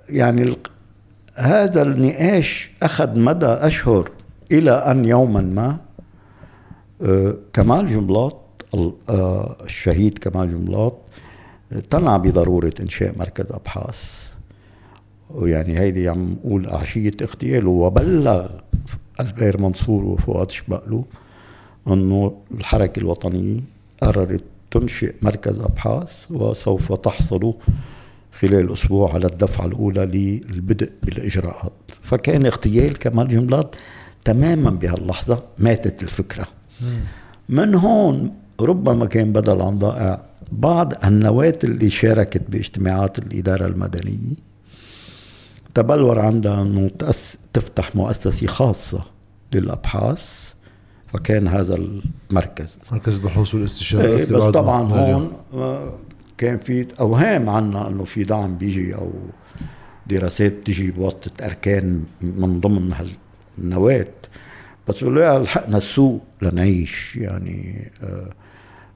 يعني 0.09 0.55
هذا 1.35 1.81
النقاش 1.81 2.71
أخذ 2.83 3.19
مدى 3.19 3.45
أشهر 3.45 4.11
إلى 4.51 4.71
أن 4.71 5.05
يوما 5.05 5.41
ما 5.41 5.77
كمال 7.53 7.87
جملاط 7.87 8.37
الشهيد 9.63 10.17
كمال 10.17 10.49
جملاط 10.51 10.95
طلع 11.89 12.17
بضرورة 12.17 12.73
إنشاء 12.79 13.15
مركز 13.17 13.45
أبحاث. 13.51 14.25
ويعني 15.29 15.79
هيدي 15.79 16.09
عم 16.09 16.31
نقول 16.33 16.69
عشية 16.69 17.13
اغتياله 17.21 17.69
وبلغ 17.69 18.47
الغير 19.19 19.61
منصور 19.61 20.03
وفؤاد 20.03 20.51
شبقلو 20.51 21.05
إنه 21.87 22.37
الحركة 22.51 22.99
الوطنية 22.99 23.59
قررت 24.01 24.43
تنشئ 24.79 25.15
مركز 25.21 25.59
أبحاث 25.59 26.07
وسوف 26.29 26.93
تحصل 26.93 27.53
خلال 28.39 28.73
أسبوع 28.73 29.13
على 29.13 29.25
الدفعة 29.25 29.65
الأولى 29.65 30.05
للبدء 30.05 30.91
بالإجراءات. 31.03 31.71
فكان 32.01 32.45
اغتيال 32.45 32.97
كمال 32.97 33.27
جملات 33.27 33.75
تماما 34.23 34.69
بهاللحظة 34.69 35.43
ماتت 35.57 36.03
الفكرة. 36.03 36.47
من 37.49 37.75
هون 37.75 38.33
ربما 38.59 39.05
كان 39.05 39.33
بدل 39.33 39.61
عن 39.61 39.77
ضائع 39.77 40.21
بعض 40.51 40.93
النواة 41.05 41.59
اللي 41.63 41.89
شاركت 41.89 42.41
باجتماعات 42.49 43.19
الإدارة 43.19 43.65
المدنية. 43.65 44.35
تبلور 45.73 46.19
عندها 46.19 46.61
أنه 46.61 46.91
تفتح 47.53 47.95
مؤسسة 47.95 48.47
خاصة 48.47 49.03
للأبحاث. 49.53 50.44
فكان 51.15 51.47
هذا 51.47 51.75
المركز. 51.75 52.67
مركز 52.91 53.17
البحوث 53.17 53.55
والاستشارات 53.55 54.05
إيه 54.05 54.37
بس 54.37 54.43
طبعا 54.43 54.81
هون 54.81 55.31
آه، 55.53 55.93
كان 56.37 56.57
في 56.57 56.87
أوهام 56.99 57.49
عنا 57.49 57.87
إنه 57.87 58.03
في 58.03 58.23
دعم 58.23 58.57
بيجي 58.57 58.95
أو 58.95 59.11
دراسات 60.07 60.51
بتيجي 60.51 60.91
بواسطة 60.91 61.45
أركان 61.45 62.03
من 62.21 62.59
ضمن 62.59 62.93
هالنواة. 62.93 64.07
بس 64.87 65.03
لا 65.03 65.39
لحقنا 65.39 65.77
السوق 65.77 66.21
لنعيش 66.41 67.15
يعني 67.15 67.91
آه 68.03 68.29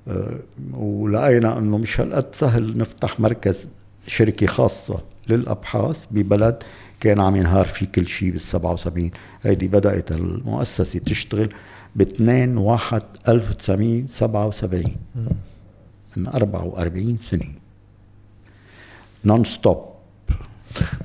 آه 0.07 0.39
ولقينا 0.73 1.57
إنه 1.57 1.77
مش 1.77 1.99
هالقد 2.01 2.35
سهل 2.35 2.77
نفتح 2.77 3.19
مركز 3.19 3.67
شركة 4.07 4.47
خاصة 4.47 5.01
للأبحاث 5.27 6.05
ببلد 6.11 6.63
كان 6.99 7.19
عم 7.19 7.35
ينهار 7.35 7.65
فيه 7.65 7.85
كل 7.85 8.07
شيء 8.07 8.31
بال 8.31 8.41
77 8.41 9.11
هيدي 9.43 9.67
بدأت 9.67 10.11
المؤسسة 10.11 10.99
تشتغل 10.99 11.49
ب 11.95 12.01
2 12.01 12.57
1 12.57 13.03
1977 13.27 14.95
من 16.17 16.27
44 16.27 17.17
سنه 17.17 17.55
non 19.25 19.43
stop 19.43 19.89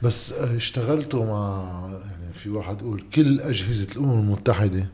بس 0.03 0.33
اشتغلتوا 0.33 1.25
مع 1.25 1.65
يعني 1.91 2.33
في 2.33 2.51
واحد 2.51 2.81
يقول 2.81 3.05
كل 3.15 3.41
أجهزة 3.41 3.87
الأمم 3.97 4.21
المتحدة؟ 4.21 4.87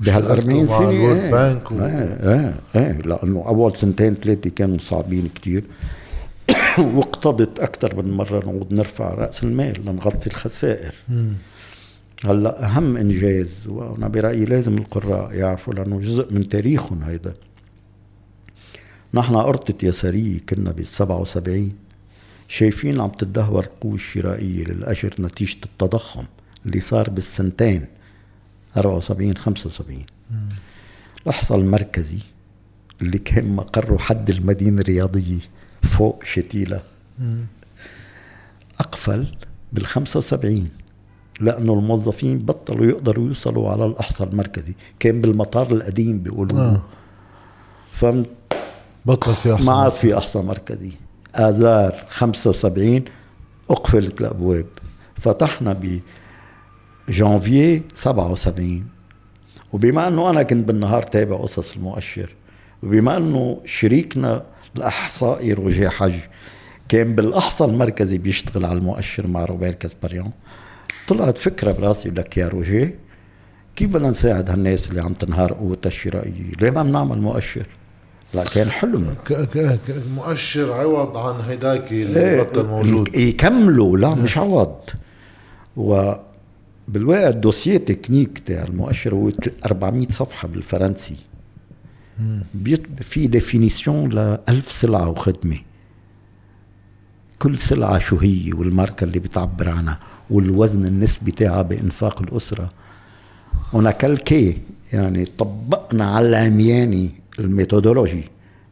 بهال 0.00 0.26
40 0.26 0.68
سنة 0.68 0.90
إيه. 0.90 1.30
بانك 1.30 1.72
و... 1.72 1.80
إيه 1.80 2.18
إيه 2.30 2.54
إيه. 2.76 2.92
لأنه 2.92 3.44
أول 3.46 3.76
سنتين 3.76 4.14
ثلاثة 4.14 4.50
كانوا 4.50 4.78
صعبين 4.78 5.28
كثير 5.34 5.64
واقتضت 6.96 7.60
أكثر 7.60 8.02
من 8.02 8.12
مرة 8.12 8.44
نعود 8.44 8.72
نرفع 8.72 9.14
رأس 9.14 9.42
المال 9.42 9.86
لنغطي 9.86 10.26
الخسائر. 10.26 10.94
هلا 12.24 12.64
أهم 12.64 12.96
إنجاز 12.96 13.66
وأنا 13.66 14.08
برأيي 14.08 14.44
لازم 14.44 14.78
القراء 14.78 15.32
يعرفوا 15.34 15.74
لأنه 15.74 16.00
جزء 16.00 16.32
من 16.32 16.48
تاريخهم 16.48 17.02
هيدا. 17.02 17.34
نحن 19.14 19.36
قرطة 19.36 19.84
يسارية 19.86 20.38
كنا 20.48 20.70
بال 20.70 20.86
77 20.86 21.72
شايفين 22.48 23.00
عم 23.00 23.08
تتدهور 23.10 23.64
القوة 23.64 23.94
الشرائية 23.94 24.64
للأجر 24.64 25.14
نتيجة 25.18 25.56
التضخم 25.64 26.24
اللي 26.66 26.80
صار 26.80 27.10
بالسنتين 27.10 27.86
74 28.76 29.36
75 29.36 30.02
الإحصاء 31.22 31.58
المركزي 31.58 32.18
اللي 33.02 33.18
كان 33.18 33.56
مقره 33.56 33.98
حد 33.98 34.30
المدينة 34.30 34.80
الرياضية 34.80 35.38
فوق 35.82 36.24
شتيلة. 36.24 36.80
أقفل 38.80 39.26
بال 39.72 39.86
75 39.86 40.68
لأنه 41.40 41.72
الموظفين 41.72 42.38
بطلوا 42.38 42.86
يقدروا 42.86 43.26
يوصلوا 43.26 43.70
على 43.70 43.86
الاحصاء 43.86 44.28
المركزي. 44.28 44.74
كان 45.00 45.20
بالمطار 45.20 45.72
القديم 45.72 46.18
بيقولوا 46.18 46.60
آه. 46.60 46.82
فهمت 47.92 48.28
بطل 49.06 49.34
في 49.34 49.54
احصاء 49.54 49.74
ما 49.74 49.82
عاد 49.82 49.92
في 49.92 50.18
احصاء 50.18 50.42
مركزي. 50.42 50.92
آذار 51.34 52.04
75 52.08 53.04
أقفلت 53.70 54.20
الأبواب. 54.20 54.66
فتحنا 55.14 55.72
ب 55.72 56.00
جانفيي 57.08 57.82
77 57.94 58.86
وبما 59.72 60.08
إنه 60.08 60.30
أنا 60.30 60.42
كنت 60.42 60.68
بالنهار 60.68 61.02
تابع 61.02 61.36
قصص 61.36 61.76
المؤشر 61.76 62.34
وبما 62.82 63.16
إنه 63.16 63.60
شريكنا 63.64 64.42
الأحصائي 64.76 65.52
روجيه 65.52 65.88
حج 65.88 66.14
كان 66.88 67.14
بالاحصاء 67.14 67.68
المركزي 67.68 68.18
بيشتغل 68.18 68.64
على 68.64 68.78
المؤشر 68.78 69.26
مع 69.26 69.44
روبير 69.44 69.72
كاسبريان. 69.72 70.30
طلعت 71.08 71.38
فكرة 71.38 71.72
براسي 71.72 72.10
لك 72.10 72.36
يا 72.36 72.48
روجيه 72.48 72.98
كيف 73.76 73.90
بدنا 73.90 74.10
نساعد 74.10 74.50
هالناس 74.50 74.90
اللي 74.90 75.02
عم 75.02 75.12
تنهار 75.12 75.52
قوتها 75.52 75.88
الشرائيه 75.90 76.52
ليه 76.60 76.70
ما 76.70 76.82
بنعمل 76.82 77.20
مؤشر؟ 77.20 77.66
لا 78.34 78.44
كان 78.44 78.70
حلم. 78.70 79.14
مؤشر 80.14 80.72
عوض 80.72 81.16
عن 81.16 81.40
هيداك 81.40 81.92
اللي 81.92 82.40
بطل 82.40 82.66
موجود. 82.66 83.14
يكملوا. 83.14 83.98
لا 83.98 84.14
مش 84.14 84.38
عوض. 84.38 84.76
وبالواقع 85.76 87.28
ال 87.28 87.34
dossier 87.34 87.76
technique 87.76 88.38
تاع 88.38 88.62
المؤشر 88.62 89.14
هو 89.14 89.30
400 89.66 90.08
صفحة 90.08 90.48
بالفرنسي. 90.48 91.16
في 93.00 93.26
définition 93.26 94.12
ل 94.12 94.38
1000 94.48 94.72
سلعة 94.72 95.08
وخدمة. 95.08 95.58
كل 97.38 97.58
سلعة 97.58 97.98
شو 97.98 98.16
هي 98.16 98.52
والماركة 98.52 99.04
اللي 99.04 99.18
بتعبر 99.18 99.68
عنها. 99.68 100.00
والوزن 100.32 100.86
النسبي 100.86 101.30
تاعها 101.30 101.62
بإنفاق 101.62 102.22
الأسرة. 102.22 102.68
ونكلكي 103.72 104.58
يعني 104.92 105.24
طبقنا 105.24 106.04
على 106.14 106.28
العمياني 106.28 107.10
الميثودولوجي 107.38 108.24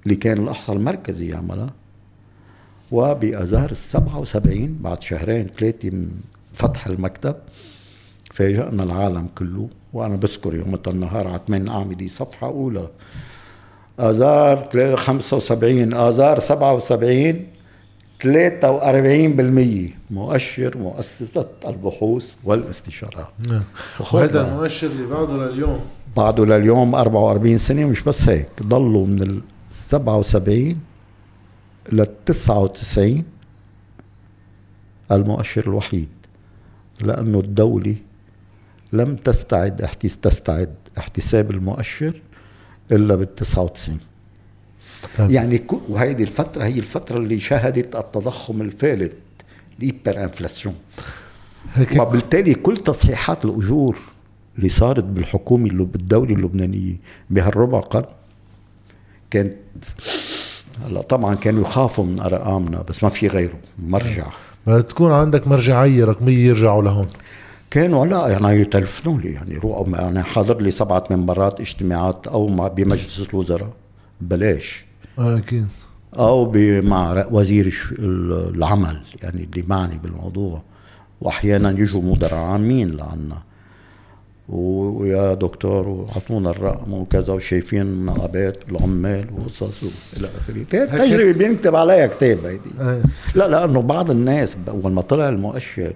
اللي 0.05 0.17
كان 0.17 0.39
الاحصاء 0.39 0.77
المركزي 0.77 1.29
يعملها. 1.29 1.71
وبأذار 2.93 3.71
السبعة 3.71 4.19
وسبعين 4.19 4.79
بعد 4.81 5.03
شهرين 5.03 5.47
ثلاثة 5.59 5.91
من 5.91 6.11
فتح 6.53 6.87
المكتب 6.87 7.37
فاجأنا 8.33 8.83
العالم 8.83 9.29
كله. 9.39 9.69
وأنا 9.93 10.17
بذكر 10.17 10.55
يوم 10.55 10.79
النهار 10.87 11.29
على 11.29 11.41
8 11.47 11.71
أعمدة 11.71 12.09
صفحة 12.09 12.47
أولى. 12.47 12.89
آذار 14.01 14.69
75 14.97 15.95
آذار 15.95 16.41
77 16.41 17.47
43% 18.23 19.91
مؤشر 20.11 20.79
مؤسسة 20.79 21.49
البحوث 21.67 22.27
والاستشارات. 22.45 23.29
نعم. 23.49 23.63
وهذا 24.13 24.49
المؤشر 24.49 24.87
اللي 24.87 25.07
بعده 25.07 25.37
لليوم. 25.47 25.81
بعده 26.17 26.47
لليوم 26.47 26.95
44 26.95 27.59
سنة 27.59 27.85
مش 27.85 28.03
بس 28.03 28.29
هيك 28.29 28.49
ضلوا 28.63 29.07
من 29.07 29.23
ال 29.23 29.43
77 29.71 30.77
لل 31.93 32.25
99 32.27 33.25
المؤشر 35.13 35.65
الوحيد 35.65 36.09
لأنه 37.01 37.41
الدولة 37.41 37.97
لم 38.93 39.17
تستعد 39.17 39.89
تستعد 40.23 40.75
احتساب 40.99 41.51
المؤشر 41.51 42.21
إلا 42.93 43.15
بال 43.15 43.35
99 43.35 43.99
طيب. 45.19 45.31
يعني 45.31 45.63
وهيدي 45.89 46.23
الفترة 46.23 46.65
هي 46.65 46.79
الفترة 46.79 47.19
اللي 47.19 47.41
شهدت 47.41 47.97
التضخم 47.97 48.61
الفالت 48.61 49.17
ال 49.79 50.25
hyperinflation 50.25 50.75
وبالتالي 51.99 52.55
كل 52.55 52.77
تصحيحات 52.77 53.45
الأجور 53.45 53.99
اللي 54.59 54.69
صارت 54.69 55.05
بالحكومة 55.05 55.67
اللي 55.67 55.85
بالدولة 55.85 56.35
اللبنانية 56.35 56.97
بهالربع 57.31 57.81
قرن 57.81 58.05
كانت 59.31 59.57
هلا 60.85 61.03
طبعا 61.03 61.35
كانوا 61.35 61.61
يخافوا 61.61 62.05
من 62.05 62.21
أرقامنا 62.21 62.83
بس 62.83 63.03
ما 63.05 63.09
في 63.09 63.29
غيره 63.29 63.59
مرجع. 63.79 64.27
بدها 64.67 64.81
تكون 64.81 65.13
عندك 65.13 65.49
مرجعية 65.49 66.05
رقمية 66.05 66.47
يرجعوا 66.47 66.83
لهون. 66.83 67.07
كانوا 67.71 68.07
لا 68.07 68.29
يعني 68.29 68.61
يتلفنوا 68.61 69.19
لي 69.19 69.33
يعني 69.33 69.59
روحوا 69.59 69.89
يعني 69.89 70.23
حاضر 70.23 70.61
لي 70.61 70.71
سبعة 70.71 71.05
من 71.11 71.17
مرات 71.17 71.61
اجتماعات 71.61 72.27
أو 72.27 72.47
بمجلس 72.47 73.27
الوزراء. 73.31 73.71
بلاش. 74.21 74.85
أكيد. 75.19 75.67
أو 76.19 76.53
مع 76.83 77.27
وزير 77.31 77.95
العمل 77.99 79.01
يعني 79.23 79.45
اللي 79.53 79.65
معني 79.69 79.99
بالموضوع. 80.03 80.63
وأحيانا 81.21 81.71
يجوا 81.71 82.03
مدراء 82.03 82.35
عامين 82.35 82.97
لعنا. 82.97 83.39
ويا 84.49 85.35
دكتور 85.35 85.89
وأعطونا 85.89 86.51
الرقم 86.51 86.93
وكذا 86.93 87.33
وشايفين 87.33 87.87
مناقبات 87.87 88.59
العمال 88.69 89.27
وقصص 89.33 89.83
وإلى 89.83 90.29
آخره. 90.39 90.63
تجربة 90.87 91.39
بينكتب 91.39 91.77
عليها 91.77 92.07
كتاب 92.07 92.45
هيدي. 92.45 92.71
آه. 92.81 93.03
لا 93.35 93.49
لأنه 93.49 93.81
بعض 93.83 94.11
الناس 94.11 94.57
أول 94.69 94.93
ما 94.93 95.03
طلع 95.03 95.29
المؤشر 95.29 95.93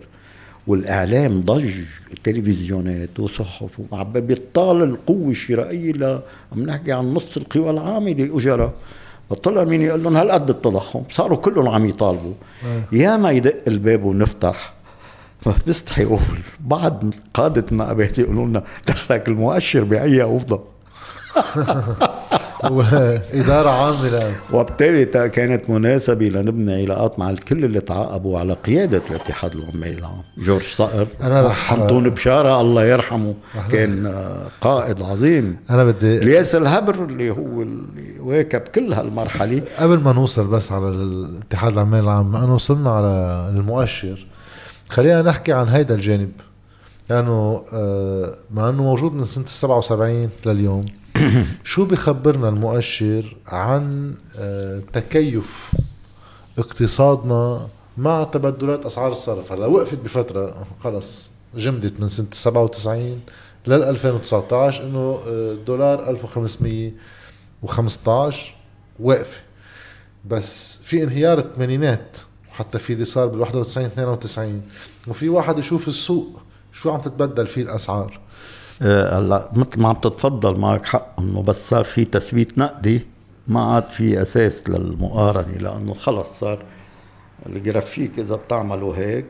والإعلام 0.66 1.40
ضج 1.40 1.70
التلفزيونات 2.12 3.20
وصحف 3.20 3.80
وعم 3.90 4.12
بيطال 4.12 4.82
القوة 4.82 5.30
الشرائية 5.30 5.92
ل 5.92 6.20
عم 6.52 6.62
نحكي 6.62 6.92
عن 6.92 7.14
نص 7.14 7.36
القوى 7.36 7.70
العامله 7.70 8.36
اجرة 8.38 8.74
فطلع 9.34 9.64
مين 9.64 9.82
يقول 9.82 10.02
لهم 10.02 10.16
هالقد 10.16 10.50
التضخم؟ 10.50 11.02
صاروا 11.10 11.36
كلهم 11.38 11.68
عم 11.68 11.86
يطالبوا. 11.86 12.32
يا 12.92 13.16
ما 13.16 13.30
يدق 13.30 13.54
الباب 13.68 14.04
ونفتح. 14.04 14.74
فبستحي 15.40 16.04
أقول 16.04 16.20
بعض 16.60 17.04
قادة 17.34 17.64
النقابات 17.72 18.18
يقولوا 18.18 18.46
لنا 18.46 18.62
دخلك 18.88 19.28
المؤشر 19.28 19.84
بأي 19.84 20.22
افضل 20.22 20.58
وادارة 22.72 23.68
عامة 23.70 24.08
لها 24.08 24.32
وبالتالي 24.52 25.04
تا- 25.04 25.26
كانت 25.26 25.70
مناسبة 25.70 26.28
لنبني 26.28 26.82
علاقات 26.82 27.18
مع 27.18 27.30
الكل 27.30 27.64
اللي 27.64 27.80
تعاقبوا 27.80 28.38
على 28.38 28.52
قيادة 28.52 29.02
الاتحاد 29.10 29.52
العمالي 29.52 29.98
العام. 29.98 30.22
جورج 30.38 30.62
صقر 30.62 31.08
أنا 31.22 31.42
رح- 31.46 31.56
حنطون 31.70 32.10
بشارة 32.10 32.60
الله 32.60 32.84
يرحمه 32.84 33.34
كان 33.72 34.06
آه، 34.06 34.46
قائد 34.60 35.02
عظيم. 35.02 35.56
أنا 35.70 35.84
بدي 35.84 36.18
الياس 36.18 36.54
الهبر 36.54 37.04
اللي 37.04 37.30
هو 37.30 37.62
اللي 37.62 38.20
واكب 38.20 38.60
كل 38.60 38.92
هالمرحلة. 38.92 39.62
قبل 39.78 39.98
ما 40.00 40.12
نوصل 40.12 40.46
بس 40.46 40.72
على 40.72 40.88
الاتحاد 40.88 41.72
العمال 41.72 42.00
العام 42.00 42.32
ما 42.32 42.44
أنا 42.44 42.52
وصلنا 42.54 42.90
على 42.90 43.08
المؤشر. 43.56 44.26
خلينا 44.88 45.22
نحكي 45.22 45.52
عن 45.52 45.68
هيدا 45.68 45.94
الجانب. 45.94 46.30
لأنه 47.10 47.64
آه، 47.72 48.34
مع 48.54 48.68
إنه 48.68 48.82
موجود 48.82 49.14
من 49.14 49.24
سنة 49.24 49.44
ال 49.44 49.50
77 49.50 50.28
لليوم 50.46 50.84
شو 51.64 51.84
بخبرنا 51.84 52.48
المؤشر 52.48 53.36
عن 53.46 54.14
آه، 54.36 54.82
تكيف 54.92 55.72
اقتصادنا 56.58 57.68
مع 57.98 58.24
تبدلات 58.24 58.86
أسعار 58.86 59.12
الصرف؟ 59.12 59.52
هلا 59.52 59.66
وقفت 59.66 59.98
بفترة 59.98 60.66
خلص 60.80 61.30
جمدت 61.56 62.00
من 62.00 62.08
سنة 62.08 62.26
97 62.32 63.20
لل 63.66 63.82
2019 63.82 64.82
إنه 64.82 65.20
الدولار 65.26 66.10
1515 66.10 68.54
واقفه 69.00 69.40
بس 70.24 70.78
في 70.84 71.02
انهيار 71.02 71.38
الثمانينات 71.38 72.16
وحتى 72.50 72.78
في 72.78 72.92
اللي 72.92 73.04
صار 73.04 73.26
بال 73.26 73.40
91 73.40 73.86
92 73.86 74.62
وفي 75.08 75.28
واحد 75.28 75.58
يشوف 75.58 75.88
السوق 75.88 76.40
شو 76.72 76.90
عم 76.90 77.00
تتبدل 77.00 77.46
فيه 77.46 77.62
الأسعار. 77.62 78.20
هلا 78.82 79.50
مثل 79.52 79.80
ما 79.80 79.88
عم 79.88 79.94
تتفضل 79.94 80.58
معك 80.58 80.84
حق 80.84 81.20
إنه 81.20 81.42
بس 81.42 81.68
صار 81.68 81.84
في 81.84 82.04
تثبيت 82.04 82.58
نقدي 82.58 83.06
ما 83.48 83.60
عاد 83.64 83.88
في 83.88 84.22
أساس 84.22 84.68
للمقارنة 84.68 85.58
لأنه 85.58 85.94
خلص 85.94 86.26
صار 86.40 86.64
الجرافيك 87.46 88.18
إذا 88.18 88.36
بتعملوا 88.36 88.96
هيك 88.96 89.26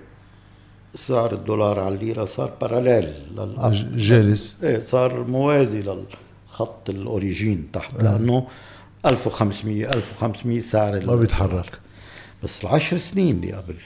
سعر 1.06 1.32
الدولار 1.32 1.80
على 1.80 1.94
الليرة 1.94 2.24
صار 2.24 2.52
باراليل 2.60 3.12
للأرض 3.32 3.96
جالس. 3.96 4.56
إيه 4.62 4.82
صار 4.90 5.24
موازي 5.24 5.82
للخط 5.82 6.90
الأوريجين 6.90 7.68
تحت 7.72 8.02
لأنه 8.02 8.46
1500 9.06 9.92
1500 9.92 10.60
سعر 10.60 11.06
ما 11.06 11.16
بيتحرك. 11.16 11.80
بس 12.42 12.64
العشر 12.64 12.98
سنين 12.98 13.36
اللي 13.36 13.52
قبل. 13.52 13.76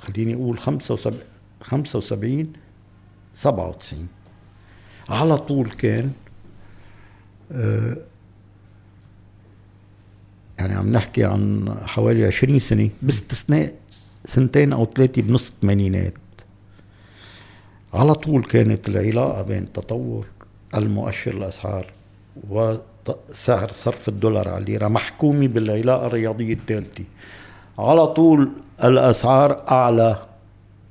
خليني 0.00 0.34
أقول 0.34 0.58
75 0.58 1.20
75 1.62 2.52
97 3.34 4.08
على 5.08 5.38
طول 5.38 5.70
كان 5.70 6.12
آه، 7.52 7.96
يعني 10.58 10.74
عم 10.74 10.92
نحكي 10.92 11.24
عن 11.24 11.74
حوالي 11.86 12.24
20 12.26 12.58
سنة 12.58 12.90
باستثناء 13.02 13.74
سنتين 14.26 14.72
أو 14.72 14.86
ثلاثة 14.96 15.22
بنص 15.22 15.48
الثمانينات. 15.50 16.14
على 17.94 18.14
طول 18.14 18.44
كانت 18.44 18.88
العلاقة 18.88 19.42
بين 19.42 19.72
تطور 19.72 20.26
المؤشر 20.74 21.30
الأسعار 21.30 21.86
وسعر 22.50 23.68
صرف 23.72 24.08
الدولار 24.08 24.48
على 24.48 24.58
الليرة 24.58 24.88
محكومة 24.88 25.48
بالعلاقة 25.48 26.06
الرياضية 26.06 26.54
الثالثة. 26.54 27.04
على 27.78 28.06
طول 28.06 28.50
الأسعار 28.84 29.64
أعلى 29.70 30.26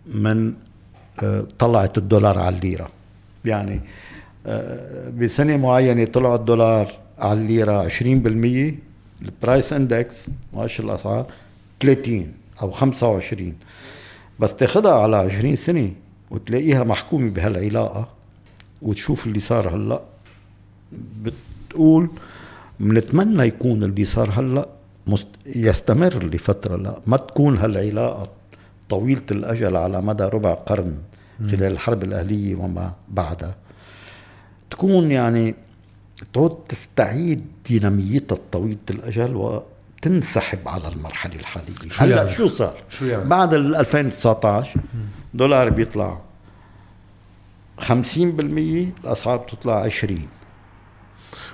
من 0.05 0.53
طلعت 1.59 1.97
الدولار 1.97 2.39
على 2.39 2.55
الليرة 2.55 2.89
يعني 3.45 3.81
آه، 4.47 5.09
بسنة 5.09 5.57
معينة 5.57 6.05
طلع 6.05 6.35
الدولار 6.35 6.91
على 7.19 7.39
الليرة 7.39 7.87
20% 7.87 8.73
ال 9.21 9.30
price 9.30 9.73
index 9.73 10.13
مؤشر 10.53 10.83
الأسعار 10.83 11.25
30 11.79 12.33
أو 12.61 12.71
25 12.71 13.53
بس 14.39 14.55
تاخدها 14.55 14.93
على 14.93 15.17
20 15.17 15.55
سنة 15.55 15.91
وتلاقيها 16.31 16.83
محكومة 16.83 17.29
بهالعلاقة 17.31 18.07
وتشوف 18.81 19.27
اللي 19.27 19.39
صار 19.39 19.75
هلأ 19.75 20.01
بتقول 21.21 22.09
بنتمنى 22.79 23.43
يكون 23.43 23.83
اللي 23.83 24.05
صار 24.05 24.29
هلأ. 24.31 24.67
يستمر 25.45 26.23
لفترة 26.23 26.75
لأ 26.77 26.99
ما 27.07 27.17
تكون 27.17 27.57
هالعلاقة 27.57 28.27
طويلة 28.93 29.21
الأجل 29.31 29.77
على 29.77 30.01
مدى 30.01 30.23
ربع 30.23 30.53
قرن 30.53 30.97
خلال 31.39 31.63
الحرب 31.63 32.03
الأهلية 32.03 32.55
وما 32.55 32.93
بعدها 33.09 33.55
تكون 34.69 35.11
يعني 35.11 35.55
تعود 36.33 36.57
تستعيد 36.69 37.45
ديناميتها 37.69 38.35
الطويلة 38.35 38.77
الأجل 38.89 39.35
وتنسحب 39.35 40.67
على 40.67 40.87
المرحلة 40.87 41.35
الحالية 41.35 41.73
شو 41.91 42.03
هلا 42.03 42.15
يعني؟ 42.15 42.29
شو 42.29 42.47
صار؟ 42.47 42.77
شو 42.89 43.05
يعني؟ 43.05 43.29
بعد 43.29 43.53
ال 43.53 43.75
2019 43.75 44.79
دولار 45.33 45.69
بيطلع 45.69 46.21
50% 47.81 47.89
الأسعار 48.19 49.37
بتطلع 49.37 49.79
20 49.79 50.27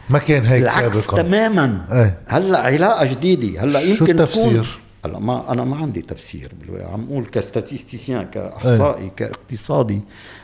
ما 0.09 0.19
كان 0.19 0.45
هيك 0.45 0.63
العكس 0.63 0.97
سابقا 0.97 1.21
تماما 1.21 1.85
إيه. 1.91 2.19
هلا 2.27 2.59
علاقة 2.59 3.05
جديدة 3.05 3.63
هلا 3.63 3.79
شو 3.79 4.05
يمكن 4.05 4.19
التفسير؟ 4.19 4.79
هلا 5.05 5.19
ما 5.19 5.51
أنا 5.51 5.63
ما 5.63 5.77
عندي 5.77 6.01
تفسير 6.01 6.51
بالواقع 6.61 6.93
عم 6.93 7.07
أقول 7.11 7.25
ك 7.25 7.33
statisticien 7.33 8.23
كاحصائي 8.23 9.11
كاقتصادي 9.17 10.01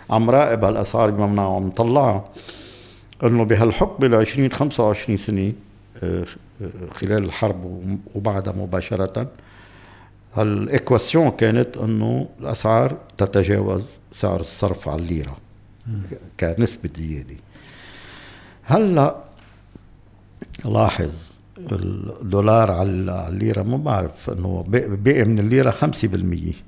عم 0.09 0.29
راقب 0.29 0.63
هالاسعار 0.63 1.09
بممنع 1.09 1.47
وعم 1.47 1.69
طلعها 1.69 2.29
إنه 3.23 3.43
بهالحقبة 3.43 4.07
ل 4.07 4.15
20 4.15 4.51
25 4.51 5.17
سنة 5.17 5.53
آه، 6.03 6.25
آه، 6.61 6.69
خلال 6.93 7.23
الحرب 7.23 7.89
وبعدها 8.15 8.53
مباشرة 8.53 9.27
هال 10.35 10.54
équation 10.54 11.31
كانت 11.31 11.77
إنه 11.77 12.29
الأسعار 12.39 12.97
تتجاوز 13.17 13.83
سعر 14.11 14.39
الصرف 14.39 14.89
على 14.89 15.01
الليرة 15.01 15.37
كنسبة 16.39 16.89
زيادة. 16.97 17.35
هلأ 18.63 19.15
لاحظ 20.65 21.34
الدولار 21.57 22.71
على 22.71 22.89
الليرة 23.29 23.61
ما 23.63 23.77
بعرف 23.77 24.29
إنه 24.29 24.65
بقي 24.67 25.25
من 25.25 25.39
الليرة 25.39 25.71
5% 25.71 25.75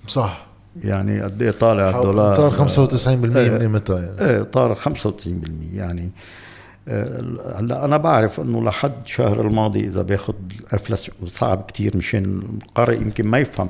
صح. 0.07 0.47
يعني 0.83 1.21
قد 1.21 1.41
إيه 1.41 1.51
طالع 1.51 1.89
الدولار؟ 1.89 2.49
طار 2.49 2.69
95% 2.69 3.07
من 3.07 3.57
قيمتها 3.57 4.01
يعني؟ 4.01 4.21
إيه 4.21 4.43
طار 4.43 4.75
95% 4.75 4.85
يعني 5.73 6.09
آه، 6.89 7.55
هلا 7.59 7.85
أنا 7.85 7.97
بعرف 7.97 8.39
إنه 8.39 8.63
لحد 8.63 8.93
شهر 9.05 9.41
الماضي 9.41 9.79
إذا 9.79 10.01
باخذ 10.01 10.33
أفلس 10.73 11.11
صعب 11.27 11.65
كتير 11.67 11.97
مشان 11.97 12.41
القارئ 12.63 12.95
يمكن 12.95 13.25
ما 13.25 13.39
يفهم 13.39 13.69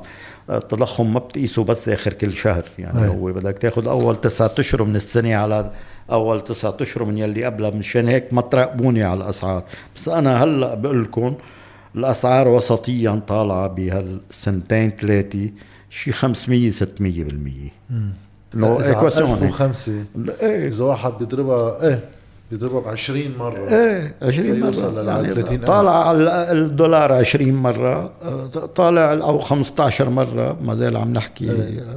التضخم 0.50 1.12
ما 1.12 1.18
بتقيسه 1.18 1.64
بس 1.64 1.88
آخر 1.88 2.12
كل 2.12 2.32
شهر. 2.32 2.64
يعني 2.78 3.04
أي. 3.04 3.08
هو 3.08 3.32
بدك 3.32 3.58
تاخذ 3.58 3.86
أول 3.86 4.16
تسعة 4.16 4.50
أشهر 4.58 4.84
من 4.84 4.96
السنة 4.96 5.34
على 5.36 5.72
أول 6.10 6.40
تسعة 6.44 6.76
أشهر 6.80 7.04
من 7.04 7.18
يلي 7.18 7.44
قبلها 7.44 7.70
مشان 7.70 8.08
هيك 8.08 8.32
ما 8.32 8.40
تراقبوني 8.40 9.02
على 9.02 9.24
الأسعار. 9.24 9.62
بس 9.96 10.08
أنا 10.08 10.44
هلأ 10.44 10.74
بقول 10.74 11.02
لكم 11.02 11.34
الأسعار 11.96 12.48
وسطيا 12.48 13.22
طالعة 13.26 13.66
بهالسنتين 13.66 14.90
ثلاثة 15.00 15.50
شي 15.90 16.12
500 16.12 16.72
600% 16.72 16.74
لو 18.54 18.80
إذا 18.80 18.88
ايكواسيون 18.88 19.30
هيك. 19.30 19.42
1005 19.42 19.92
إيه. 20.42 20.68
إذا 20.68 20.84
واحد 20.84 21.12
بيضربها 21.18 21.88
إيه 21.88 22.00
بيضربها 22.50 22.80
ب 22.80 22.88
20 22.88 23.38
مرة. 23.38 23.58
إيه 23.58 24.14
20 24.22 24.60
مرة. 24.60 24.66
يوصل 24.66 24.98
لل 24.98 25.08
يعني 25.08 25.34
30 25.34 25.58
طالع 25.58 26.08
على 26.08 26.52
الدولار 26.52 27.12
20 27.12 27.54
مرة. 27.54 28.12
آه، 28.22 28.46
طالع 28.46 29.12
أو 29.12 29.38
15 29.38 30.10
مرة. 30.10 30.56
ما 30.62 30.74
زال 30.74 30.96
عم 30.96 31.12
نحكي 31.12 31.46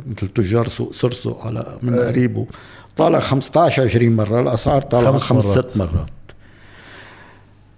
مثل 0.07 0.27
تجار 0.27 0.69
سوق 0.69 0.93
سرسو 0.93 1.35
على 1.41 1.65
من 1.81 1.99
قريبه. 1.99 2.47
طالع 2.97 3.19
15 3.19 3.83
20 3.83 4.15
مرة 4.15 4.41
الأسعار 4.41 4.81
طالعة 4.81 5.11
خمس 5.11 5.23
خمس 5.23 5.45
مرات. 5.45 5.69
ست 5.71 5.77
مرات. 5.77 6.09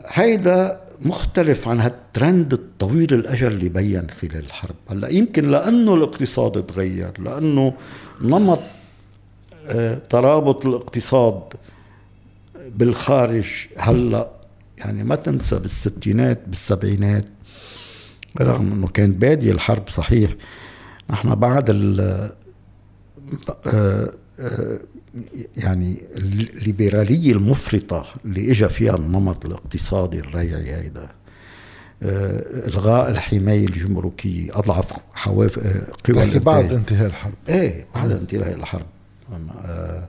هيدا 0.06 0.82
مختلف 1.02 1.68
عن 1.68 1.80
هالترند 1.80 2.54
الطويل 2.54 3.14
الأجل 3.14 3.48
اللي 3.48 3.70
بين 3.70 4.08
خلال 4.22 4.46
الحرب. 4.46 4.76
هلأ 4.90 5.10
يمكن 5.10 5.52
لأنه 5.52 5.96
الاقتصاد 5.96 6.66
تغير 6.66 7.12
لأنه 7.22 7.74
نمط 8.22 8.60
آه، 9.68 10.00
ترابط 10.10 10.66
الاقتصاد 10.66 11.42
بالخارج 12.70 13.68
هلأ 13.78 14.30
يعني 14.78 15.04
ما 15.04 15.16
تنسى 15.16 15.60
بالستينات 15.60 16.42
بالسبعينات 16.48 17.26
رغم 18.42 18.72
إنه 18.72 18.88
كانت 18.88 19.18
بادية 19.22 19.52
الحرب 19.52 19.90
صحيح. 19.90 20.36
نحن 21.10 21.36
بعد 21.36 21.70
ال 21.70 22.00
آه، 23.74 24.12
يعني 25.58 25.98
الليبرالية 26.16 27.32
المفرطة 27.32 28.06
اللي 28.26 28.52
اجى 28.52 28.70
فيها 28.70 28.96
النمط 28.96 29.46
الاقتصادي 29.46 30.20
الريعي 30.20 30.76
هيدا 30.76 31.10
آه، 32.04 32.68
إلغاء 32.68 33.10
الحماية 33.10 33.66
الجمركية 33.66 34.58
أضعف 34.60 34.94
حواف 35.14 35.60
آه، 35.60 35.82
قوى 36.04 36.26
تحكي 36.26 36.40
بعد 36.40 36.66
الإنتاج. 36.66 36.78
انتهاء 36.78 37.08
الحرب 37.08 37.34
إيه 37.50 37.86
بعد 37.96 38.12
انتهاء 38.12 38.54
الحرب 38.54 38.86
آه، 39.66 40.08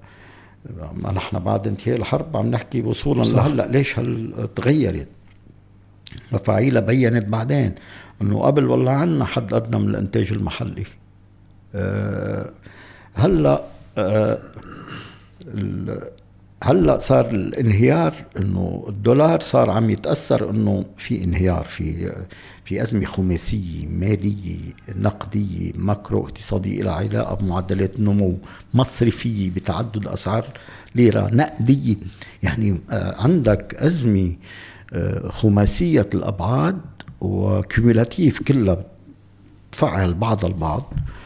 ما 0.95 1.13
نحن 1.13 1.39
بعد 1.39 1.67
انتهاء 1.67 1.97
الحرب 1.97 2.37
عم 2.37 2.51
نحكي 2.51 2.83
وصولا. 2.83 3.23
لهلأ 3.23 3.67
ليش 3.67 3.99
هل 3.99 4.33
تغيرت 4.57 5.09
مفاعيلها 6.33 6.81
بينت 6.81 7.27
بعدين 7.27 7.75
إنه 8.23 8.41
قبل 8.41 8.65
والله 8.65 8.93
عنا 8.93 9.25
حد 9.25 9.55
أدنى 9.55 9.83
من 9.83 9.89
الإنتاج 9.89 10.33
المحلي 10.33 10.87
آه، 11.75 12.51
هلأ 13.15 13.51
آه، 13.51 13.65
هلا 16.65 16.99
صار 16.99 17.31
الانهيار 17.31 18.15
إنه 18.37 18.85
الدولار 18.89 19.41
صار 19.41 19.71
عم 19.71 19.91
يتأثر 19.91 20.51
إنه 20.51 20.85
في 20.97 21.25
انهيار 21.25 21.65
في 21.65 22.13
في 22.65 22.83
أزمة 22.83 23.05
خماسية 23.05 23.87
مالية 23.87 24.57
نقدية 24.97 25.73
macro 25.75 26.25
اقتصادية 26.25 26.83
لها 26.83 26.93
علاقة 26.93 27.35
بمعدلات 27.35 27.97
النمو 27.99 28.39
مصرفية 28.75 29.51
بتعدد 29.51 30.07
أسعار 30.07 30.45
ليرة 30.95 31.31
نقدية. 31.33 31.97
يعني 32.43 32.81
آه، 32.91 33.23
عندك 33.23 33.75
أزمة 33.75 34.37
آه، 34.93 35.29
خماسية 35.29 36.09
الأبعاد 36.15 36.81
و 37.21 37.32
cumulative 37.32 38.43
كلها 38.43 38.85
تفعل 39.73 40.15
بعض 40.15 40.45
البعض. 40.45 40.93
آه، 40.93 41.24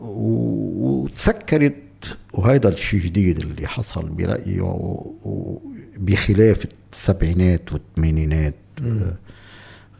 وتسكرت 0.00 1.74
وهيدا 2.32 2.68
الشيء 2.68 3.00
جديد 3.00 3.38
اللي 3.38 3.66
حصل 3.66 4.08
برأيي 4.08 4.60
بخلاف 5.98 6.66
السبعينات 6.92 7.72
والثمانينات. 7.72 8.54
آه، 8.82 9.16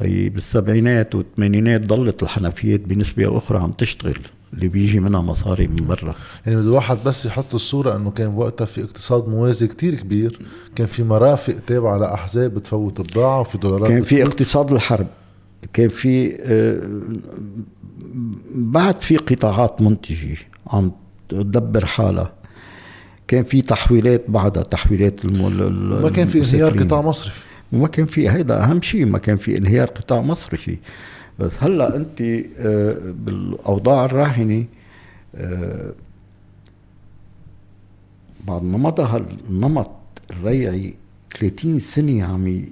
هي 0.00 0.28
بالسبعينات 0.28 1.14
والثمانينات 1.14 1.86
ضلت 1.86 2.22
الحنفيات 2.22 2.80
بنسبة 2.80 3.38
أخرى 3.38 3.58
عم 3.58 3.72
تشتغل 3.72 4.18
اللي 4.54 4.68
بيجي 4.68 5.00
منها 5.00 5.20
مصاري 5.20 5.66
من 5.66 5.86
برا. 5.86 6.14
يعني 6.46 6.60
بده 6.60 6.70
واحد 6.70 6.98
بس 7.06 7.26
يحط 7.26 7.54
الصورة 7.54 7.96
إنه 7.96 8.10
كان 8.10 8.34
وقتها 8.34 8.64
في 8.64 8.82
اقتصاد 8.84 9.28
موازي 9.28 9.66
كتير 9.66 9.94
كبير 9.94 10.38
كان 10.76 10.86
في 10.86 11.02
مرافق 11.02 11.56
تابعة 11.66 11.98
لأحزاب 11.98 12.54
بتفوت 12.54 13.00
بضاعة 13.00 13.40
وفي 13.40 13.58
دولارات 13.58 13.88
كان 13.88 14.02
في. 14.02 14.22
اقتصاد 14.22 14.72
الحرب. 14.72 15.06
كان 15.72 15.88
في 15.88 16.36
آه، 16.42 16.80
بعد 18.54 19.00
في 19.02 19.16
قطاعات 19.16 19.82
منتجة 19.82 20.36
عم 20.66 20.92
تدبر 21.28 21.84
حالها. 21.86 22.32
كان 23.28 23.42
في 23.42 23.62
تحويلات 23.62 24.24
بعدها 24.30 24.62
تحويلات 24.62 25.24
الم... 25.24 25.46
ال- 25.46 26.02
ما 26.02 26.10
كان 26.10 26.26
في 26.26 26.38
انهيار. 26.38 26.78
قطاع 26.82 27.00
مصرفي 27.02 27.40
ما 27.72 27.86
كان 27.88 28.06
في 28.06 28.30
هيدا 28.30 28.64
أهم 28.64 28.82
شيء 28.82 29.06
ما 29.06 29.18
كان 29.18 29.36
في 29.36 29.58
انهيار 29.58 29.86
قطاع 29.88 30.20
مصرفي. 30.20 30.78
بس 31.38 31.52
هلأ 31.58 31.96
أنت 31.96 32.20
آه، 32.58 32.96
بالأوضاع 33.24 34.04
الراهنة 34.04 34.64
آه، 35.34 35.92
بعد 38.48 38.62
ما 38.62 38.78
مضى 38.78 39.02
هالنمط 39.02 39.90
الريعي 40.30 40.94
30 41.40 41.78
سنة 41.78 42.24
عم 42.24 42.62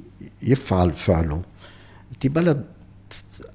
يفعل 0.42 0.90
فعله 0.90 1.42
أنت 2.12 2.27
بلد 2.27 2.64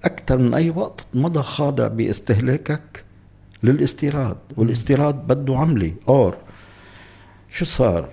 أكثر 0.04 0.38
من 0.38 0.54
أي 0.54 0.70
وقت 0.70 1.06
مضى 1.14 1.44
خاضع 1.44 1.88
باستهلاكك 1.88 3.04
للاستيراد 3.64 4.38
والاستيراد 4.58 5.16
بده 5.16 5.58
عملة 5.58 5.94
أور. 6.10 6.36
شو 7.50 7.66
صار؟ 7.66 8.10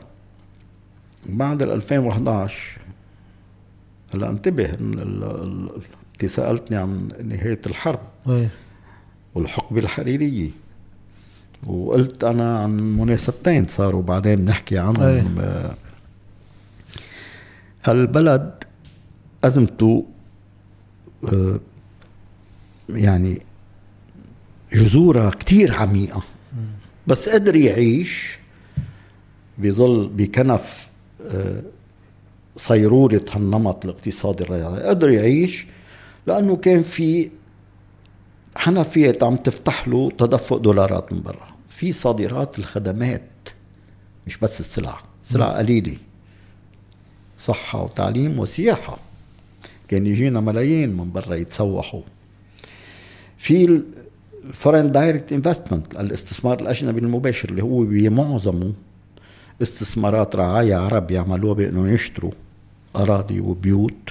بعد 1.26 1.62
ال 1.62 1.70
2011 1.70 2.78
هلا 4.14 4.30
انتبه 4.30 4.70
انت 6.14 6.26
سألتني 6.26 6.76
عن 6.76 7.08
نهاية 7.24 7.60
الحرب 7.66 8.00
إيه 8.28 8.48
والحقبة 9.34 9.80
الحريرية 9.80 10.50
وقلت 11.66 12.24
أنا 12.24 12.58
عن 12.58 12.70
مناسبتين 12.96 13.66
صاروا 13.66 14.02
بعدين 14.02 14.36
بنحكي 14.44 14.78
عنهم. 14.78 15.38
آه، 15.40 15.74
هالبلد 17.84 18.64
أزمته 19.44 20.06
يعني 22.88 23.38
جذورها 24.72 25.30
كتير 25.30 25.74
عميقة. 25.74 26.22
بس 27.06 27.28
قدر 27.28 27.56
يعيش 27.56 28.38
بظل 29.58 30.08
بكنف 30.08 30.90
آه، 31.22 31.62
صيرورة 32.56 33.24
هالنمط 33.32 33.84
الاقتصادي 33.84 34.44
الرياضي. 34.44 34.80
قدر 34.82 35.10
يعيش 35.10 35.66
لأنه 36.26 36.56
كان 36.56 36.82
في 36.82 37.30
حنفيات 38.56 39.22
عم 39.22 39.36
تفتح 39.36 39.88
له 39.88 40.10
تدفق 40.18 40.56
دولارات 40.56 41.12
من 41.12 41.22
برا. 41.22 41.48
في 41.68 41.92
صادرات 41.92 42.58
الخدمات 42.58 43.30
مش 44.26 44.38
بس 44.38 44.60
السلع 44.60 45.02
سلع 45.24 45.58
قليلة 45.58 45.96
صحة 47.38 47.82
وتعليم 47.82 48.38
وسياحة. 48.38 48.98
كان 49.90 50.06
يجينا 50.06 50.40
ملايين 50.40 50.96
من 50.96 51.12
برا 51.12 51.34
يتسوحوا. 51.34 52.02
في 53.38 53.82
ال 54.44 54.50
foreign 54.50 54.92
direct 54.92 55.32
investment 55.32 56.00
الاستثمار 56.00 56.60
الأجنبي 56.60 57.00
المباشر 57.00 57.48
اللي 57.48 57.62
هو 57.62 57.84
بمعظمه 57.84 58.72
استثمارات 59.62 60.36
رعايا 60.36 60.76
عرب 60.76 61.10
يعملوها 61.10 61.54
بانه 61.54 61.90
يشتروا 61.90 62.30
أراضي 62.96 63.40
وبيوت 63.40 64.10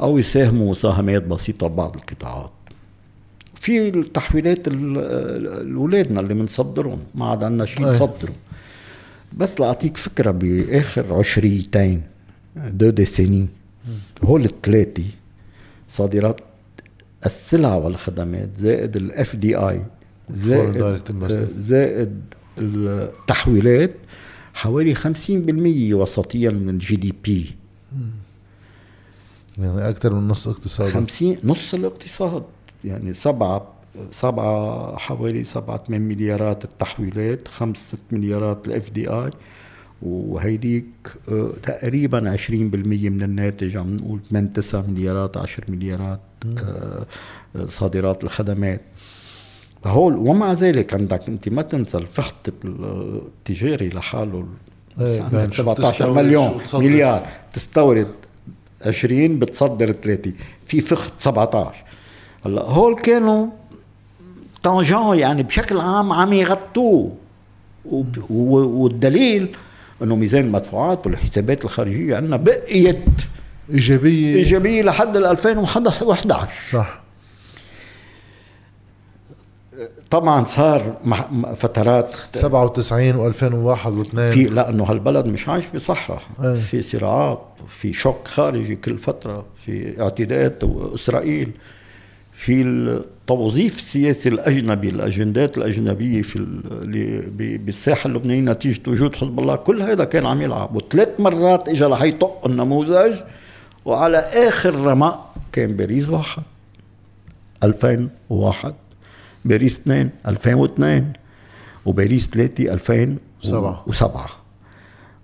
أو 0.00 0.18
يساهموا 0.18 0.70
مساهمات 0.70 1.22
بسيطة 1.22 1.66
ببعض 1.66 1.94
القطاعات. 1.94 2.50
في 3.54 3.88
التحويلات 3.88 4.68
الاولادنا 4.68 6.20
اللي 6.20 6.34
بنصدرهم 6.34 6.98
ما 7.14 7.26
عاد 7.26 7.44
عندنا 7.44 7.64
شيء 7.64 7.86
نصدره. 7.86 8.32
بس 9.36 9.60
لأعطيك 9.60 9.96
فكرة 9.96 10.30
بآخر 10.30 11.14
عشريتين 11.14 12.02
deux 12.56 12.90
décennies. 12.90 13.48
هول 14.24 14.44
الثلاثه 14.44 15.04
صادرات 15.88 16.40
السلع 17.26 17.74
والخدمات 17.74 18.48
زائد 18.60 18.96
ال 18.96 19.36
FDI 19.36 19.82
زائد 20.30 21.02
زائد 21.68 22.20
التحويلات 22.58 23.94
حوالي 24.54 24.94
50% 24.94 24.98
وسطيا 25.94 26.50
من 26.50 26.68
ال 26.68 26.96
GDP 26.96 27.54
يعني 29.58 29.88
أكثر 29.88 30.14
من 30.14 30.28
نص 30.28 30.48
اقتصاد 30.48 30.88
50 30.88 31.36
نص 31.44 31.74
الاقتصاد. 31.74 32.42
يعني 32.84 33.14
سبعة 33.14 33.72
سبعة 34.12 34.96
حوالي 34.96 35.44
سبعة 35.44 35.84
ثمان 35.84 36.00
مليارات 36.00 36.64
التحويلات 36.64 37.48
خمس 37.48 37.76
ست 37.76 38.02
مليارات 38.12 38.66
ال 38.66 38.90
FDI 38.90 39.30
وهيديك 40.02 40.86
آه، 41.28 41.50
تقريبا 41.62 42.36
20% 42.36 43.10
من 43.10 43.22
الناتج 43.22 43.76
عم 43.76 43.96
نقول 43.96 44.20
8 44.30 44.48
9 44.48 44.84
مليارات 44.88 45.36
10 45.36 45.64
مليارات 45.70 46.20
آه، 46.64 47.06
صادرات 47.68 48.24
الخدمات. 48.24 48.80
هول 49.84 50.16
ومع 50.16 50.52
ذلك 50.52 50.94
عندك 50.94 51.28
أنت 51.28 51.48
ما 51.48 51.62
تنسى 51.62 51.98
الفخت 51.98 52.34
التجاري 52.64 53.88
لحاله. 53.88 54.46
إيه 55.00 55.22
عندك 55.22 55.54
17 55.54 56.12
مليون 56.12 56.60
مليار. 56.74 57.26
تستورد 57.52 58.14
20 58.86 59.38
بتصدر 59.38 59.92
30 59.92 60.34
في 60.66 60.80
فخت 60.80 61.20
17 61.20 61.84
هلأ 62.46 62.62
هول 62.62 62.96
كانوا 62.96 63.46
طنجان 64.62 65.18
يعني 65.18 65.42
بشكل 65.42 65.80
عام 65.80 66.12
عم 66.12 66.32
يغطوه. 66.32 67.12
والدليل 68.30 69.56
أنه 70.02 70.16
ميزان 70.16 70.44
المدفوعات 70.44 71.06
والحسابات 71.06 71.64
الخارجية 71.64 72.16
عندنا 72.16 72.36
بقيت 72.36 73.04
إيجابية. 73.70 74.36
إيجابية 74.36 74.82
لحد 74.82 75.16
2011 75.16 76.50
صح. 76.72 77.00
طبعا 80.10 80.44
صار 80.44 80.96
فترات 81.56 82.14
97 82.32 83.32
و2001 83.32 83.78
و2 83.78 84.16
في 84.16 84.44
لأنه 84.44 84.84
هالبلد 84.84 85.26
مش 85.26 85.48
عايش 85.48 85.66
في 85.66 85.78
صحراء. 85.78 86.22
إيه. 86.44 86.54
في 86.60 86.82
صراعات 86.82 87.42
في 87.68 87.92
شوك 87.92 88.28
خارجي 88.28 88.76
كل 88.76 88.98
فترة 88.98 89.44
في 89.66 90.00
اعتداءات 90.02 90.64
اسرائيل 90.94 91.50
في 92.36 92.62
التوظيف 92.62 93.78
السياسي 93.78 94.28
الأجنبي 94.28 94.88
الأجندات 94.88 95.58
الأجنبية 95.58 96.22
في 96.22 96.46
بالساحة 97.64 98.06
اللبنانية 98.06 98.52
نتيجة 98.52 98.90
وجود 98.90 99.14
حزب 99.14 99.40
الله. 99.40 99.56
كل 99.56 99.82
هذا 99.82 100.04
كان 100.04 100.26
عم 100.26 100.42
يلعب. 100.42 100.76
وثلاث 100.76 101.08
مرات 101.18 101.68
اجى 101.68 101.84
لحيطق 101.84 102.46
النموذج 102.46 103.14
وعلى 103.84 104.18
آخر 104.18 104.74
رمق 104.74 105.34
كان 105.52 105.76
باريس 105.76 106.08
واحد. 106.08 106.42
2001 107.62 108.74
باريس 109.44 109.78
اثنين. 109.80 110.10
2002 110.26 111.12
وباريس 111.86 112.28
ثلاثة. 112.28 112.72
2007 112.72 114.26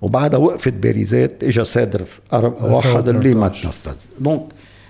وبعدها 0.03 0.39
وقفت 0.39 0.73
باريزات 0.73 1.45
اجى 1.45 1.65
صادر 1.65 2.05
واحد 2.33 3.09
اللي 3.09 3.35
ما 3.35 3.49
تنفذ. 3.49 3.97
دونك 4.21 4.43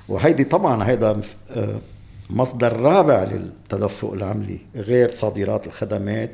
وهيدي 0.09 0.45
طبعا 0.45 0.89
هيدا 0.89 1.21
آه، 1.51 1.75
مصدر 2.33 2.81
رابع 2.81 3.25
للتدفق 3.25 4.13
العملي 4.13 4.59
غير 4.75 5.11
صادرات 5.11 5.67
الخدمات 5.67 6.33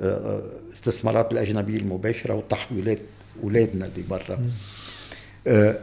واستثمارات 0.00 1.26
آه، 1.26 1.32
الأجنبية 1.32 1.78
المباشرة 1.78 2.34
وتحويلات 2.34 2.98
أولادنا 3.42 3.86
اللي 3.86 4.02
برا 4.10 4.38
آه، 5.46 5.78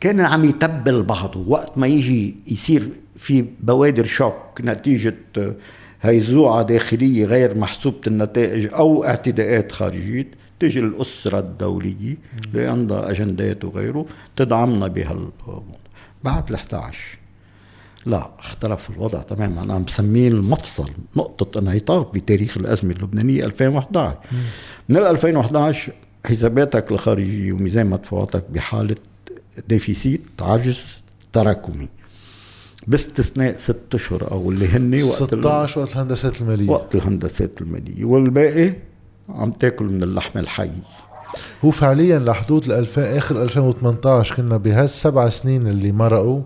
كان 0.00 0.20
عم 0.20 0.44
يتبل 0.44 1.02
بعضه 1.02 1.48
وقت 1.48 1.78
ما 1.78 1.86
يجي 1.86 2.36
يصير 2.46 2.88
في 3.16 3.44
بوادر 3.60 4.04
شوك 4.04 4.60
نتيجة 4.60 5.14
آه، 5.38 5.54
هيزوعة 6.02 6.62
داخلية 6.62 7.24
غير 7.24 7.58
محسوبة 7.58 8.00
النتائج 8.06 8.68
أو 8.74 9.04
اعتداءات 9.04 9.72
خارجية 9.72 10.30
تيجي 10.60 10.80
الأسرة 10.80 11.38
الدولية 11.38 12.16
اللي 12.44 12.66
عندها 12.66 13.10
أجندات 13.10 13.64
وغيره 13.64 14.06
تدعمنا 14.36 14.86
بهال 14.86 15.28
بعد 16.24 16.48
ال 16.50 16.54
11 16.54 17.21
لا 18.06 18.30
اختلف 18.38 18.90
الوضع 18.90 19.22
تماما. 19.22 19.62
أنا 19.62 19.78
بسميه 19.78 20.28
المفصل 20.28 20.90
نقطة 21.16 21.58
انعطاف 21.58 22.06
بتاريخ 22.14 22.56
الأزمة 22.56 22.92
اللبنانية 22.92 23.44
2011 23.44 24.18
م. 24.32 24.36
من 24.88 24.96
2011 24.96 25.92
حساباتك 26.26 26.92
الخارجية 26.92 27.52
وميزان 27.52 27.86
مدفوعاتك 27.86 28.44
بحالة 28.50 28.96
ديفيسيت 29.68 30.22
عجز 30.40 30.80
تراكمي. 31.32 31.88
باستثناء 32.86 33.56
ست 33.58 33.94
أشهر 33.94 34.30
أو 34.30 34.50
اللي 34.50 34.68
هن 34.68 34.94
وقت 34.94 35.04
16 35.04 35.80
وقت 35.80 35.92
الهندسات 35.92 36.40
المالية. 36.42 36.70
وقت 36.70 36.94
الهندسات 36.94 37.50
المالية. 37.60 38.04
والباقي 38.04 38.72
عم 39.28 39.50
تاكل 39.50 39.84
من 39.84 40.02
اللحم 40.02 40.38
الحي. 40.38 40.70
هو 41.64 41.70
فعليا 41.70 42.18
لحدود 42.18 42.70
2000 42.72 43.18
آخر 43.18 43.42
2018 43.42 44.34
كنا 44.36 44.56
بهالسبع 44.56 45.28
سنين 45.28 45.66
اللي 45.66 45.92
مرقوا 45.92 46.42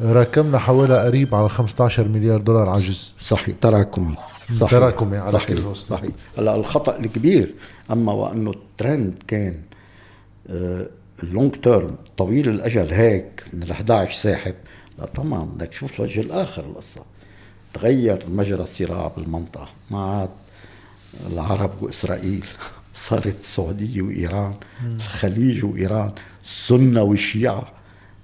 راكمنا 0.00 0.58
حوالي 0.58 1.04
قريب 1.04 1.34
على 1.34 1.48
15 1.48 2.08
مليار 2.08 2.40
دولار 2.40 2.68
عجز 2.68 3.14
صحيح 3.20 3.56
تراكمي 3.60 4.14
صحيح. 4.60 4.70
تراكمي 4.70 5.16
على 5.16 5.38
صحيح 5.38 5.58
كل 5.58 5.76
صحيح. 5.76 6.10
هلا 6.38 6.54
الخطأ 6.54 6.98
الكبير 6.98 7.54
أما 7.90 8.12
وأنه 8.12 8.50
الترند 8.50 9.14
كان 9.28 9.54
اللونج 11.22 11.52
تيرم 11.52 11.96
طويل 12.16 12.48
الأجل 12.48 12.92
هيك 12.92 13.44
من 13.52 13.62
ال 13.62 13.70
11 13.70 14.12
ساحب. 14.12 14.54
لا 14.98 15.06
طبعا 15.06 15.44
بدك 15.44 15.68
تشوف 15.68 16.00
الوجه 16.00 16.20
الآخر 16.20 16.64
القصة. 16.64 17.00
تغير 17.74 18.24
مجرى 18.28 18.62
الصراع 18.62 19.08
بالمنطقة. 19.16 19.68
ما 19.90 19.98
عاد 19.98 20.30
العرب 21.26 21.82
وإسرائيل 21.82 22.46
صارت 22.94 23.40
السعوديه 23.40 24.02
وإيران 24.02 24.54
الخليج 24.84 25.64
وإيران 25.64 26.12
السنة 26.44 27.02
والشيعه 27.02 27.81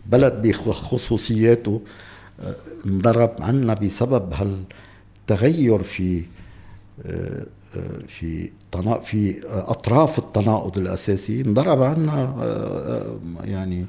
بلد 0.09 0.33
بخصوصياته 0.43 1.81
آه، 2.41 2.55
انضرب 2.87 3.33
عنا 3.41 3.75
بسبب 3.75 4.33
هالتغير 4.35 5.83
في 5.83 6.23
آه، 7.07 7.47
آه، 7.77 8.07
في 8.09 8.51
في 9.05 9.35
أطراف 9.47 10.19
التناقض 10.19 10.79
الأساسي 10.79 11.41
انضرب 11.41 11.83
عنا 11.83 12.35
يعني 13.45 13.87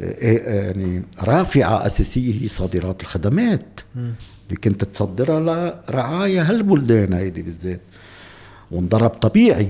يعني 0.00 1.02
رافعة 1.22 1.86
أساسية 1.86 2.42
هي 2.42 2.48
صادرات 2.48 3.02
الخدمات. 3.02 3.80
اللي 3.96 4.56
كنت 4.64 4.84
تصدرها 4.84 5.40
لرعايا 5.88 6.42
هالبلدان 6.42 7.12
هيدي 7.12 7.42
بالذات. 7.42 7.80
وانضرب 8.70 9.10
طبيعي. 9.10 9.68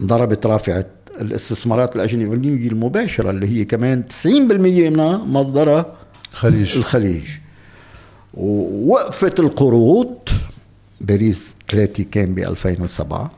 انضربت 0.00 0.46
رافعة 0.46 0.86
الاستثمارات 1.20 1.96
الأجنبية 1.96 2.68
المباشرة 2.68 3.30
اللي 3.30 3.48
هي 3.48 3.64
كمان 3.64 4.04
90% 4.24 4.26
منها 4.28 5.16
مصدرها 5.16 5.96
الخليج 6.32 6.76
الخليج. 6.76 7.24
ووقفت 8.34 9.40
القروض 9.40 10.18
باريس 11.00 11.48
3 11.68 12.04
كان 12.04 12.34
ب 12.34 12.38
2007 12.38 13.32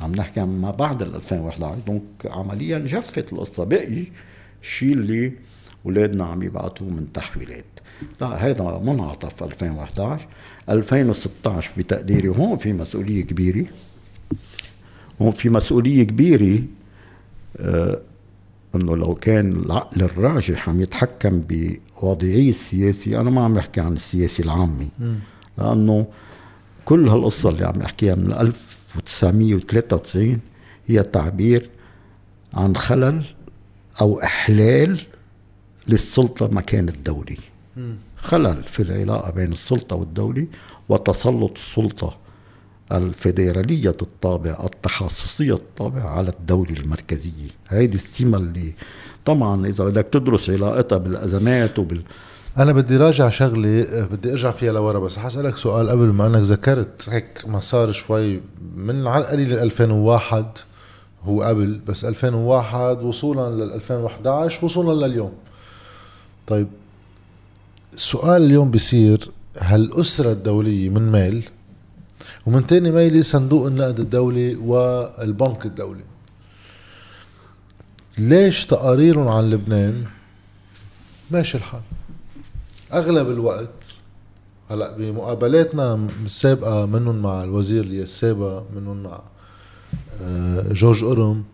عم 0.00 0.14
نحكي 0.14 0.40
عن 0.40 0.60
ما 0.60 0.70
بعد 0.70 1.02
ال 1.02 1.14
2011 1.14 1.78
دونك 1.86 2.02
عمليا 2.24 2.78
جفت 2.78 3.32
القصة. 3.32 3.64
بقي 3.64 4.04
الشيء 4.62 4.92
اللي 4.92 5.32
أولادنا 5.86 6.24
عم 6.24 6.42
يبعثوه 6.42 6.88
من 6.88 7.06
تحويلات. 7.14 7.64
لا 8.20 8.26
هذا 8.26 8.80
منعطف 8.84 9.42
2011 9.42 10.26
2016 10.68 11.70
بتقديري. 11.78 12.28
هون 12.28 12.56
في 12.56 12.72
مسؤولية 12.72 13.24
كبيرة. 13.24 13.64
هون 15.22 15.30
في 15.30 15.48
مسؤولية 15.48 16.02
كبيرة 16.02 16.62
إنه 18.74 18.96
لو 18.96 19.14
كان 19.14 19.52
العقل 19.52 20.02
الراجح 20.02 20.68
عم 20.68 20.80
يتحكم 20.80 21.42
بوضعي 21.48 22.50
السياسي 22.50 23.20
أنا 23.20 23.30
ما 23.30 23.44
عم 23.44 23.54
بحكي 23.54 23.80
عن 23.80 23.92
السياسي 23.92 24.42
العامي. 24.42 24.88
لأنه 25.58 26.06
كل 26.84 27.08
هالقصة 27.08 27.48
اللي 27.48 27.66
عم 27.66 27.80
أحكيها 27.80 28.14
من 28.14 28.32
1993 28.32 30.40
هي 30.86 31.02
تعبير 31.02 31.70
عن 32.54 32.76
خلل 32.76 33.24
أو 34.00 34.22
إحلال 34.22 35.00
للسلطة 35.86 36.48
مكان 36.48 36.88
الدولي. 36.88 37.36
خلل 38.16 38.62
في 38.62 38.82
العلاقة 38.82 39.30
بين 39.30 39.52
السلطة 39.52 39.96
والدولة 39.96 40.46
وتسلط 40.88 41.52
السلطة 41.56 42.16
الفيدرالية 42.92 43.96
الطابع 44.02 44.64
التخصصية 44.64 45.54
الطابع 45.54 46.02
على 46.02 46.30
الدولة 46.30 46.72
المركزية. 46.72 47.50
هيدي 47.68 47.96
السمة 47.96 48.38
اللي 48.38 48.72
طبعا 49.24 49.66
إذا 49.66 49.84
بدك 49.84 50.06
تدرس 50.12 50.50
علاقتها 50.50 50.98
بالأزمات 50.98 51.78
وبال 51.78 52.02
أنا 52.58 52.72
بدي 52.72 52.96
راجع 52.96 53.28
شغله 53.28 54.06
بدي 54.12 54.32
أرجع 54.32 54.50
فيها 54.50 54.72
لورا 54.72 54.98
بس 54.98 55.18
حسألك 55.18 55.56
سؤال 55.56 55.88
قبل 55.88 56.06
ما 56.06 56.26
أنك 56.26 56.42
ذكرت 56.42 57.08
هيك 57.08 57.42
مسار 57.46 57.92
شوي 57.92 58.40
من 58.76 59.06
على 59.06 59.24
القليل 59.24 59.58
2001 59.58 60.46
هو 61.24 61.42
قبل 61.42 61.80
بس 61.86 62.04
2001 62.04 63.02
وصولا 63.02 63.64
لل 63.64 63.72
2011 63.72 64.64
وصولا 64.64 65.06
لليوم. 65.06 65.32
طيب 66.46 66.68
السؤال 67.94 68.42
اليوم 68.42 68.70
بيصير 68.70 69.30
هل 69.58 69.80
الأسرة 69.80 70.32
الدولية 70.32 70.88
من 70.88 71.12
ميل 71.12 71.48
ومن 72.48 72.66
تاني 72.66 72.90
ميلي 72.90 73.22
صندوق 73.22 73.66
النقد 73.66 74.00
الدولي 74.00 74.54
والبنك 74.54 75.66
الدولي. 75.66 76.04
ليش 78.18 78.66
تقاريرهم 78.66 79.28
عن 79.28 79.50
لبنان 79.50 80.04
ماشي 81.30 81.58
الحال؟ 81.58 81.80
أغلب 82.92 83.30
الوقت 83.30 83.94
هلا 84.70 84.96
بمقابلاتنا 84.96 86.06
السابقة 86.24 86.86
منهم 86.86 87.22
مع 87.22 87.44
الوزير 87.44 87.84
السابق 87.84 88.62
منهم 88.76 89.02
مع 89.02 89.20
آه، 90.22 90.72
جورج 90.72 91.04
أورم 91.04 91.44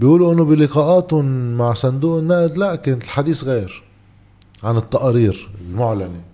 بيقولوا 0.00 0.32
إنه 0.32 0.44
بلقاءاتهم 0.44 1.54
مع 1.54 1.74
صندوق 1.74 2.18
النقد 2.18 2.56
لا 2.56 2.74
كانت 2.74 3.04
الحديث 3.04 3.44
غير 3.44 3.82
عن 4.62 4.76
التقارير 4.76 5.50
المعلنة. 5.68 6.33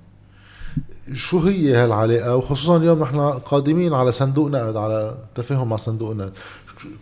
شو 1.14 1.38
هي 1.38 1.74
هالعلاقة؟ 1.74 2.36
وخصوصا 2.36 2.76
اليوم 2.76 3.02
نحن 3.02 3.20
قادمين 3.20 3.92
على 3.94 4.12
صندوق 4.12 4.48
نقد 4.50 4.76
على 4.76 5.14
تفاهم 5.34 5.68
مع 5.68 5.76
صندوق 5.76 6.10
النقد 6.10 6.32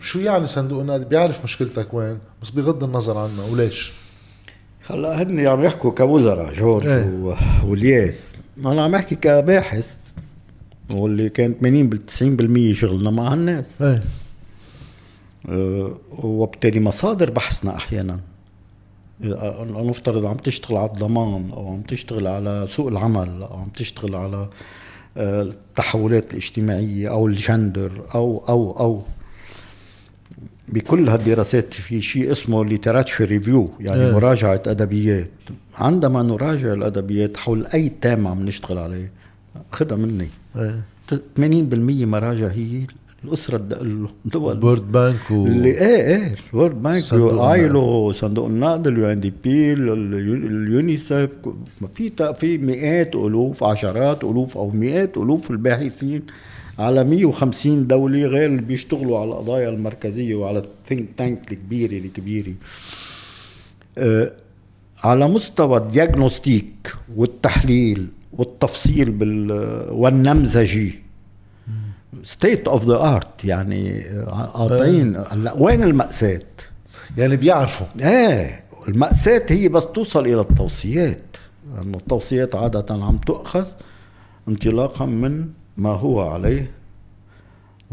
شو 0.00 0.18
يعني 0.18 0.46
صندوق 0.46 0.80
النقد 0.80 1.08
بيعرف 1.08 1.44
مشكلتك 1.44 1.94
وين 1.94 2.18
بس 2.42 2.50
بغض 2.50 2.84
النظر 2.84 3.18
عنها 3.18 3.44
وليش؟ 3.52 3.92
هلا 4.86 5.22
هن 5.22 5.46
عم 5.46 5.64
يحكوا 5.64 5.90
كوزراء 5.90 6.54
جورج 6.54 6.86
إيه. 6.86 7.34
والياس. 7.64 8.14
أنا 8.58 8.84
عم 8.84 8.94
أحكي 8.94 9.14
كباحث 9.14 9.96
واللي 10.90 11.28
كان 11.28 11.54
80 11.60 11.88
بال 11.88 12.72
90% 12.74 12.78
شغلنا 12.78 13.10
مع 13.10 13.34
الناس 13.34 13.64
إيه. 13.80 14.00
أه 15.48 15.98
وبالتالي 16.22 16.80
مصادر 16.80 17.30
بحثنا 17.30 17.76
أحيانا. 17.76 18.20
نفترض 19.20 20.26
عم 20.26 20.36
تشتغل 20.36 20.76
على 20.76 20.90
الضمان 20.90 21.50
أو 21.52 21.68
عم 21.72 21.82
تشتغل 21.82 22.26
على 22.26 22.68
سوق 22.70 22.88
العمل 22.88 23.42
أو 23.42 23.56
عم 23.56 23.68
تشتغل 23.68 24.14
على 24.14 24.48
آه، 25.16 25.42
التحولات 25.42 26.30
الاجتماعية 26.30 27.08
أو 27.10 27.26
الجندر 27.26 28.02
أو 28.14 28.44
أو 28.48 28.80
أو 28.80 29.02
بكل 30.68 31.08
هالدراسات 31.08 31.74
في 31.74 32.00
شيء 32.00 32.32
اسمه 32.32 32.64
literature 32.64 33.24
review 33.24 33.70
يعني 33.80 34.10
yeah. 34.10 34.14
مراجعة 34.14 34.62
أدبيات 34.66 35.30
عندما 35.78 36.22
نراجع 36.22 36.72
الأدبيات 36.72 37.36
حول 37.36 37.66
أي 37.66 37.92
thème 38.00 38.26
عم 38.26 38.44
نشتغل 38.44 38.78
عليه 38.78 39.10
خدها 39.72 39.96
مني 39.98 40.28
yeah. 40.56 41.14
80% 41.14 41.14
مراجع 42.06 42.46
هي 42.46 42.86
الأسرة 43.24 43.56
الدول 43.56 44.56
ال 44.56 44.62
World 44.62 44.92
Bank 44.92 45.30
و... 45.30 45.46
اللي 45.46 45.68
إيه 45.70 46.06
إيه 46.16 46.34
ال 46.54 46.59
World 46.59 46.82
Bank 46.82 47.12
ILO 47.12 48.12
صندوق 48.12 48.46
النقد. 48.46 48.86
ال 48.86 49.06
UNDP 49.06 49.72
اليونيسيف 49.72 51.30
في 51.94 52.34
في 52.34 52.58
مئات 52.58 53.14
ألوف 53.16 53.64
عشرات 53.64 54.24
ألوف 54.24 54.56
أو 54.56 54.70
مئات 54.70 55.16
ألوف 55.16 55.50
الباحثين 55.50 56.22
على 56.78 57.04
150 57.04 57.86
دولة 57.86 58.26
غير 58.26 58.50
اللي 58.50 58.62
بيشتغلوا 58.62 59.18
على 59.18 59.30
القضايا 59.30 59.68
المركزية 59.68 60.34
وعلى 60.34 60.58
ال 60.58 60.67
think 60.67 61.08
tank 61.16 61.52
الكبيرة 61.52 61.98
الكبيرة 61.98 62.52
أه 63.98 64.32
على 65.04 65.28
مستوى 65.28 65.78
ال 65.78 65.89
diagnostic 65.89 66.92
والتحليل 67.16 68.06
والتفصيل 68.32 69.10
بال 69.10 69.52
والنمذجي. 69.90 71.07
state 72.24 72.68
of 72.68 72.84
the 72.84 72.96
art 72.96 73.44
يعني 73.44 74.00
قاطعين 74.30 75.16
هلا 75.30 75.52
وين 75.52 75.82
المأساة؟ 75.82 76.42
يعني 77.16 77.36
بيعرفوا. 77.36 77.86
إيه 78.00 78.64
المأساة 78.88 79.46
هي 79.48 79.68
بس 79.68 79.86
توصل 79.86 80.26
إلى 80.26 80.40
التوصيات. 80.40 81.36
لأنه 81.74 81.98
التوصيات 81.98 82.54
عادة 82.54 82.94
عم 82.94 83.18
تؤخذ 83.18 83.66
انطلاقا 84.48 85.06
من 85.06 85.48
ما 85.76 85.90
هو 85.90 86.20
عليه 86.20 86.70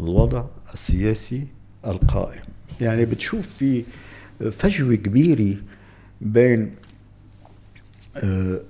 الوضع 0.00 0.44
السياسي 0.74 1.46
القائم. 1.86 2.42
يعني 2.80 3.04
بتشوف 3.04 3.46
في 3.46 3.84
فجوة 4.50 4.94
كبيرة 4.94 5.56
بين 6.20 6.74
آه، 8.16 8.60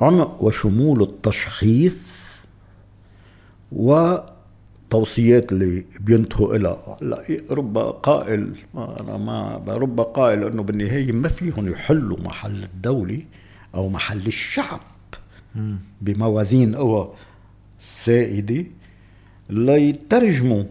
عمق 0.00 0.42
وشمول 0.42 1.02
التشخيص 1.02 2.14
و 3.72 4.16
التوصيات 4.94 5.52
اللي 5.52 5.84
بينتهوا 6.00 6.56
لها 6.56 6.96
رب 7.50 7.78
قائل 7.78 8.54
أنا 8.74 9.16
ما 9.16 9.62
رب 9.68 10.00
قائل 10.00 10.44
إنه 10.44 10.62
بالنهاية 10.62 11.12
ما 11.12 11.28
فيهم 11.28 11.68
يحلوا 11.68 12.18
محل 12.20 12.64
الدولة 12.64 13.22
أو 13.74 13.88
محل 13.88 14.26
الشعب. 14.26 14.80
بموازين 16.00 16.76
قوى 16.76 17.12
سائدة. 18.04 18.64
ليترجموا 19.50 20.64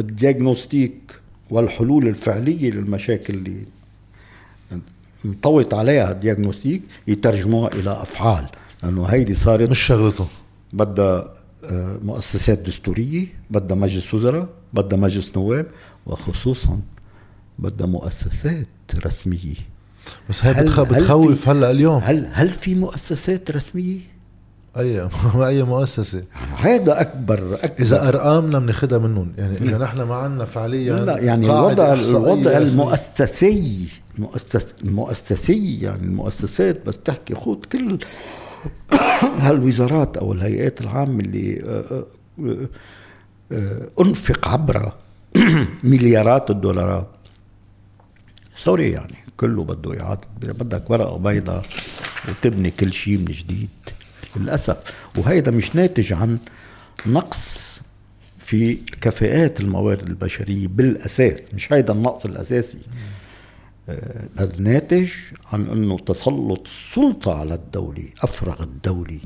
الدياغنوستيك 0.00 1.20
والحلول 1.50 2.08
الفعلية 2.08 2.70
للمشاكل 2.70 3.34
اللي 3.34 3.62
انطوت 5.24 5.74
عليها 5.74 6.10
الدياغنوستيك 6.10 6.82
يترجموها 7.08 7.72
إلى 7.74 7.92
أفعال. 7.92 8.46
لأنه 8.82 9.04
هيدي 9.04 9.34
صارت 9.34 9.70
مش 9.70 9.80
شغلته. 9.80 10.26
بدها 10.72 11.34
مؤسسات 12.02 12.58
دستورية 12.58 13.26
بدها 13.50 13.76
مجلس 13.76 14.14
وزراء 14.14 14.48
بدها 14.72 14.98
مجلس 14.98 15.36
نواب 15.36 15.66
وخصوصا 16.06 16.80
بدها 17.58 17.86
مؤسسات 17.86 18.66
رسمية. 19.04 19.54
بس 20.30 20.44
هي 20.44 20.62
بتخ... 20.62 20.80
بتخوف 20.80 21.48
هلأ 21.48 21.70
اليوم؟ 21.70 22.00
هل 22.04 22.28
هل 22.32 22.50
في 22.50 22.74
مؤسسات 22.74 23.50
رسمية؟ 23.50 23.98
اي 24.76 25.08
أي 25.48 25.62
مؤسسة. 25.62 26.24
هذا 26.56 27.00
اكبر 27.00 27.54
أكبر. 27.54 27.84
إذا 27.84 28.08
أرقامنا 28.08 28.58
بناخذها 28.58 28.98
منهم 28.98 29.32
يعني 29.38 29.56
إذا 29.56 29.78
نحن 29.78 30.02
ما 30.02 30.14
عندنا 30.14 30.44
فعليا 30.44 31.04
لا 31.04 31.18
يعني 31.18 31.46
الوضع 31.46 31.92
الوضع 31.92 32.56
المؤسسي 32.56 33.88
المؤسس 34.18 34.66
المؤسسي 34.84 35.80
يعني 35.80 36.02
المؤسسات 36.02 36.86
بس 36.86 36.98
تحكي 36.98 37.34
خذ 37.34 37.56
كل 37.72 37.98
هالوزارات 39.44 40.16
أو 40.16 40.32
الهيئات 40.32 40.80
العامة 40.80 41.20
اللي 41.20 41.62
آه، 41.66 42.04
آه، 42.40 42.68
آه، 43.52 43.88
أنفق 44.00 44.48
عبر 44.48 44.92
مليارات 45.84 46.50
الدولارات. 46.50 47.10
سوري 48.64 48.90
يعني 48.90 49.14
كله 49.36 49.64
بده 49.64 50.00
اعاده 50.00 50.28
بدك 50.42 50.90
ورقة 50.90 51.16
بيضاء 51.18 51.64
وتبني 52.28 52.70
كل 52.70 52.92
شيء 52.92 53.18
من 53.18 53.24
جديد 53.24 53.68
للأسف. 54.36 55.08
وهيدا 55.18 55.50
مش 55.50 55.76
ناتج 55.76 56.12
عن 56.12 56.38
نقص 57.06 57.68
في 58.38 58.74
كفاءات 58.74 59.60
الموارد 59.60 60.02
البشرية 60.06 60.68
بالأساس. 60.68 61.40
مش 61.54 61.72
هيدا 61.72 61.92
النقص 61.92 62.24
الأساسي. 62.24 62.78
الناتج 64.40 65.10
عن 65.52 65.66
أنه 65.66 65.98
تسلط 65.98 66.66
السلطة 66.66 67.34
على 67.34 67.54
الدولة 67.54 68.08
أفرغ 68.22 68.62
الدولة 68.62 69.18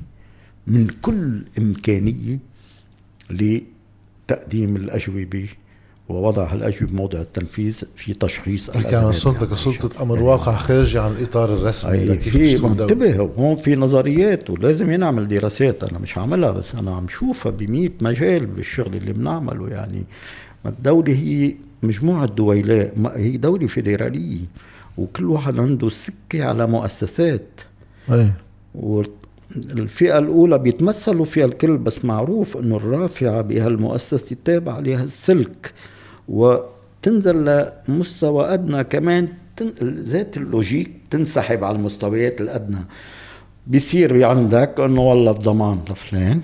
من 0.66 0.86
كل 1.02 1.44
إمكانية 1.58 2.38
لتقديم 3.30 4.76
الأجوبة 4.76 5.48
ووضع 6.08 6.52
الاجوبه 6.52 6.92
بموضع 6.92 7.20
التنفيذ 7.20 7.82
في 7.96 8.14
تشخيص 8.14 8.68
الحكي 8.68 8.96
عن 8.96 9.08
السلطه 9.08 9.46
كسلطة 9.46 10.02
أمر 10.02 10.22
واقع 10.22 10.56
خارجي 10.56 10.98
عن 10.98 11.12
الإطار 11.12 11.54
الرسمي 11.54 12.16
كيف 12.16 12.64
انتبه 12.64 13.16
هون 13.16 13.56
في 13.56 13.76
نظريات 13.76 14.50
ولازم 14.50 14.90
ينعمل 14.90 15.28
دراسات 15.28 15.84
أنا 15.84 15.98
مش 15.98 16.18
عاملها 16.18 16.50
بس 16.50 16.74
أنا 16.74 16.96
عم 16.96 17.08
شوفها 17.08 17.52
ب 17.52 17.90
مجال 18.00 18.46
بالشغل 18.46 18.94
اللي 18.94 19.12
بنعمله 19.12 19.68
يعني. 19.68 20.04
الدولة 20.66 21.12
هي 21.12 21.54
مجموعة 21.82 22.26
دويلات 22.26 22.92
هي 23.16 23.36
دولة 23.36 23.66
فيدرالية 23.66 24.38
وكل 24.98 25.24
واحد 25.24 25.58
عنده 25.58 25.88
سكة 25.90 26.44
على 26.44 26.66
مؤسسات. 26.66 27.46
أي. 28.10 28.32
الفئة 29.56 30.18
الأولى 30.18 30.58
بيتمثلوا 30.58 31.24
فيها 31.24 31.44
الكل 31.44 31.76
بس 31.76 32.04
معروف 32.04 32.56
أنه 32.56 32.76
الرافعة 32.76 33.40
بهالمؤسسة 33.40 34.36
تابعة 34.44 34.80
لها 34.80 35.04
السلك. 35.04 35.72
وتنزل 36.28 37.64
لمستوى 37.88 38.54
أدنى 38.54 38.84
كمان 38.84 39.28
ذات 39.82 40.36
اللوجيك 40.36 40.90
تنسحب 41.10 41.64
على 41.64 41.76
المستويات 41.76 42.40
الأدنى. 42.40 42.84
بيصير 43.66 44.24
عندك 44.24 44.80
أنه 44.80 45.00
والله 45.00 45.30
الضمان 45.30 45.78
لفلان 45.90 46.40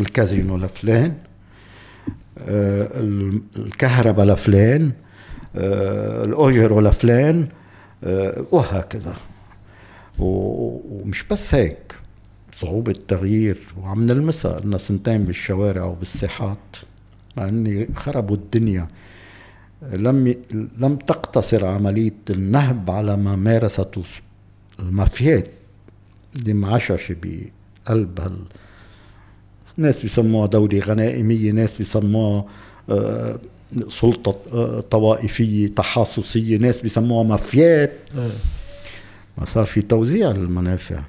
الكازينو 0.00 0.56
لفلان 0.56 1.14
الكهرباء 2.38 4.26
لفلان 4.26 4.92
آه، 5.56 6.24
الأجر 6.24 6.80
لفلان 6.80 7.48
آه، 8.04 8.44
وهكذا. 8.50 9.14
ومش 10.18 11.24
بس 11.30 11.54
هيك 11.54 11.94
صعوبة 12.52 12.92
التغيير 12.92 13.58
وعم 13.82 14.06
نلمسها 14.06 14.60
لنا 14.60 14.78
سنتين 14.78 15.24
بالشوارع 15.24 15.84
وبالساحات 15.84 16.76
مع 17.36 17.48
إني 17.48 17.88
خربوا 17.96 18.36
الدنيا. 18.36 18.88
لم 19.92 20.34
لم 20.78 20.96
تقتصر 20.96 21.66
عملية 21.66 22.14
النهب 22.30 22.90
على 22.90 23.16
ما 23.16 23.36
مارسته 23.36 24.02
المافيات. 24.80 25.48
اللي 26.36 26.54
معششة 26.54 27.16
بقلب 27.22 28.20
هال 28.20 28.36
ناس 29.76 30.02
بيسموها 30.02 30.46
دولة 30.46 30.78
غنائمية 30.78 31.50
ناس 31.50 31.78
بيسموها 31.78 32.44
آه، 32.90 33.38
سلطة 33.88 34.36
آه، 34.52 34.80
طوائفية 34.80 35.68
تحاصصية 35.68 36.56
ناس 36.56 36.80
بيسموها 36.80 37.24
مافيات. 37.24 37.92
إيه. 38.18 38.30
ما 39.38 39.44
صار 39.44 39.66
في 39.66 39.82
توزيع 39.82 40.30
للمنافع. 40.30 41.00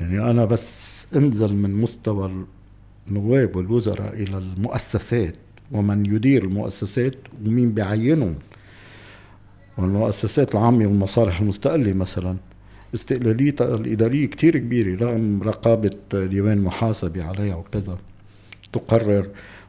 يعني 0.00 0.30
أنا 0.30 0.44
بس 0.44 0.84
انزل 1.16 1.54
من 1.54 1.74
مستوى 1.74 2.44
النواب 3.08 3.56
والوزراء 3.56 4.14
إلى 4.14 4.38
المؤسسات 4.38 5.34
ومن 5.72 6.06
يدير 6.06 6.44
المؤسسات 6.44 7.14
ومين 7.46 7.72
بيعينهم 7.72 8.34
والمؤسسات 9.78 10.54
العامة 10.54 10.86
والمصالح 10.86 11.40
المستقلة 11.40 11.92
مثلا. 11.92 12.36
استقلاليتها 12.94 13.74
الإدارية 13.74 14.26
كتير 14.26 14.58
كبيرة 14.58 15.04
رغم 15.06 15.42
رقابة 15.42 15.90
ديوان 16.12 16.58
محاسبة 16.58 17.24
عليها 17.24 17.54
وكذا. 17.56 17.98
تقرر 18.72 19.28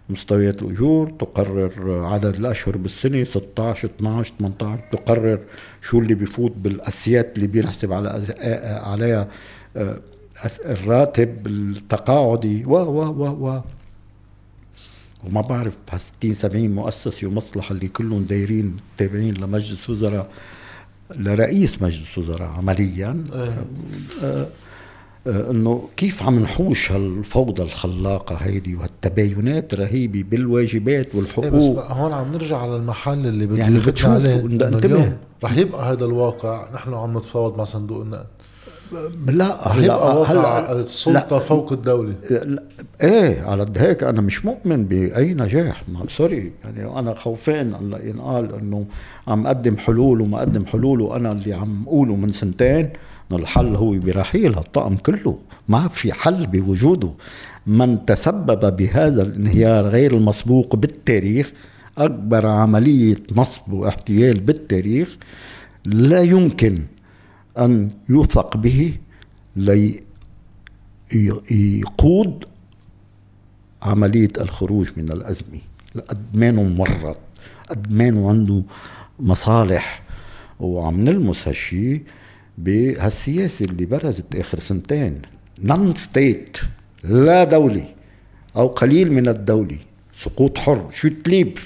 مستويات 0.09 0.61
الأجور 0.61 1.09
تقرر 1.19 2.05
عدد 2.05 2.35
الأشهر 2.35 2.77
بالسنة 2.77 3.23
16 3.23 3.89
12 3.97 4.33
18 4.39 4.81
تقرر 4.91 5.39
شو 5.81 5.99
اللي 5.99 6.15
بيفوت 6.15 6.51
بالأسيات 6.57 7.35
اللي 7.35 7.47
بينحسب 7.47 7.91
على 7.91 8.23
عليها 8.83 9.27
آه، 9.77 9.99
الراتب 10.65 11.47
التقاعدي 11.47 12.65
و 12.65 12.71
و 12.75 13.01
و 13.03 13.47
و. 13.47 13.61
وما 15.23 15.41
بعرف 15.41 15.73
60 16.19 16.33
70 16.33 16.69
مؤسسة 16.75 17.27
ومصلحة 17.27 17.75
اللي 17.75 17.87
كلهم 17.87 18.23
دايرين 18.23 18.77
تابعين 18.97 19.33
لمجلس 19.33 19.89
وزراء 19.89 20.29
لرئيس 21.15 21.81
مجلس 21.81 22.17
وزراء 22.17 22.49
عمليا. 22.49 23.23
أه. 23.33 23.65
أه 24.23 24.47
إنه 25.27 25.89
كيف 25.97 26.23
عم 26.23 26.39
نحوش 26.39 26.91
هالفوضى 26.91 27.63
الخلاقة 27.63 28.35
هيدي 28.35 28.75
وهالتباينات 28.75 29.73
الرهيبه 29.73 30.23
بالواجبات 30.23 31.15
والحقوق. 31.15 31.45
إيه 31.45 31.51
بس 31.51 31.63
هون 31.63 32.13
عم 32.13 32.31
نرجع 32.31 32.57
على 32.57 32.75
المحل 32.75 33.25
اللي 33.25 33.45
بدنا 33.45 33.59
يعني 33.59 33.79
بتشوف 33.79 34.09
انتبه. 34.09 35.17
رح 35.43 35.57
يبقى 35.57 35.91
هذا 35.91 36.05
الواقع 36.05 36.73
نحن 36.73 36.93
عم 36.93 37.17
نتفاوض 37.17 37.57
مع 37.57 37.63
صندوق 37.63 38.01
النقد. 38.01 38.27
لا 39.27 39.67
هلا 39.67 40.81
السلطة 40.81 41.35
لا. 41.35 41.39
فوق 41.39 41.71
الدولة؟ 41.71 42.13
لا. 42.31 42.63
إيه 43.03 43.41
على 43.41 43.65
هيك 43.77 44.03
أنا 44.03 44.21
مش 44.21 44.45
مؤمن 44.45 44.85
بأي 44.85 45.33
نجاح. 45.33 45.83
ما 45.89 46.05
سوري. 46.09 46.51
يعني 46.63 46.99
أنا 46.99 47.13
خوفان 47.13 47.73
هلا 47.73 48.05
ينقال 48.05 48.55
إنه 48.55 48.85
عم 49.27 49.47
أقدم 49.47 49.77
حلول 49.77 50.21
وما 50.21 50.37
أقدم 50.37 50.65
حلول 50.65 51.01
وأنا 51.01 51.31
اللي 51.31 51.53
عم 51.53 51.83
أقوله 51.87 52.15
من 52.15 52.31
سنتين 52.31 52.89
الحل 53.31 53.75
هو 53.75 53.91
برحيل 53.99 54.55
هالطقم 54.55 54.95
كله. 54.95 55.37
ما 55.69 55.87
في 55.87 56.13
حل 56.13 56.47
بوجوده. 56.47 57.09
من 57.67 58.05
تسبب 58.05 58.75
بهذا 58.77 59.21
الانهيار 59.21 59.85
غير 59.85 60.13
المسبوق 60.13 60.75
بالتاريخ 60.75 61.51
أكبر 61.97 62.45
عملية 62.47 63.15
نصب 63.35 63.73
واحتيال 63.73 64.39
بالتاريخ 64.39 65.17
لا 65.85 66.21
يمكن 66.21 66.79
أن 67.57 67.91
يوثق 68.09 68.57
به 68.57 68.97
ليقود 71.11 72.45
عملية 73.81 74.29
الخروج 74.37 74.89
من 74.97 75.11
الأزمة. 75.11 75.59
أدمانه 75.95 76.63
ممرض 76.63 77.17
أدمانه 77.69 78.29
عنده 78.29 78.63
مصالح. 79.19 80.03
وعم 80.59 81.01
نلمس 81.01 81.47
هالشي 81.47 82.01
بهالسياسة 82.57 83.65
اللي 83.65 83.85
برزت 83.85 84.35
آخر 84.35 84.59
سنتين. 84.59 85.21
non-state 85.63 86.57
لا 87.03 87.43
دولي 87.43 87.87
أو 88.55 88.67
قليل 88.67 89.11
من 89.11 89.27
الدولي 89.27 89.77
سقوط 90.15 90.57
حر. 90.57 90.89
chute 90.91 91.07
libre 91.07 91.61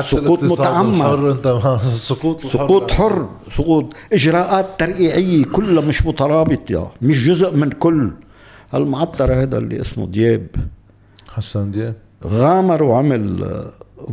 سقوط 0.00 0.44
متعمد. 0.44 1.46
سقوط 2.10 2.40
سقوط 2.46 2.90
حر 2.90 3.28
سقوط 3.56 3.94
إجراءات 4.12 4.66
ترقيعية 4.78 5.44
كلها 5.44 5.82
مش 5.84 6.06
مترابطة. 6.06 6.92
مش 7.02 7.26
جزء 7.28 7.56
من 7.56 7.70
كل. 7.70 8.10
هالمعطر 8.72 9.32
هذا 9.42 9.58
اللي 9.58 9.80
اسمه 9.80 10.06
دياب. 10.06 10.46
حسن 11.28 11.70
دياب. 11.70 11.94
غامر 12.26 12.82
وعمل 12.82 13.54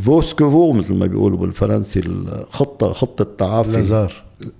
vaut 0.00 0.22
ce 0.22 0.33
que 0.33 0.50
vaut 0.50 0.72
مثل 0.72 0.94
ما 0.94 1.06
بيقولوا 1.06 1.38
بالفرنسي 1.38 2.00
الخطة 2.00 2.92
خطة 2.92 3.26
تعافي. 3.38 3.70
لازار. 3.72 4.12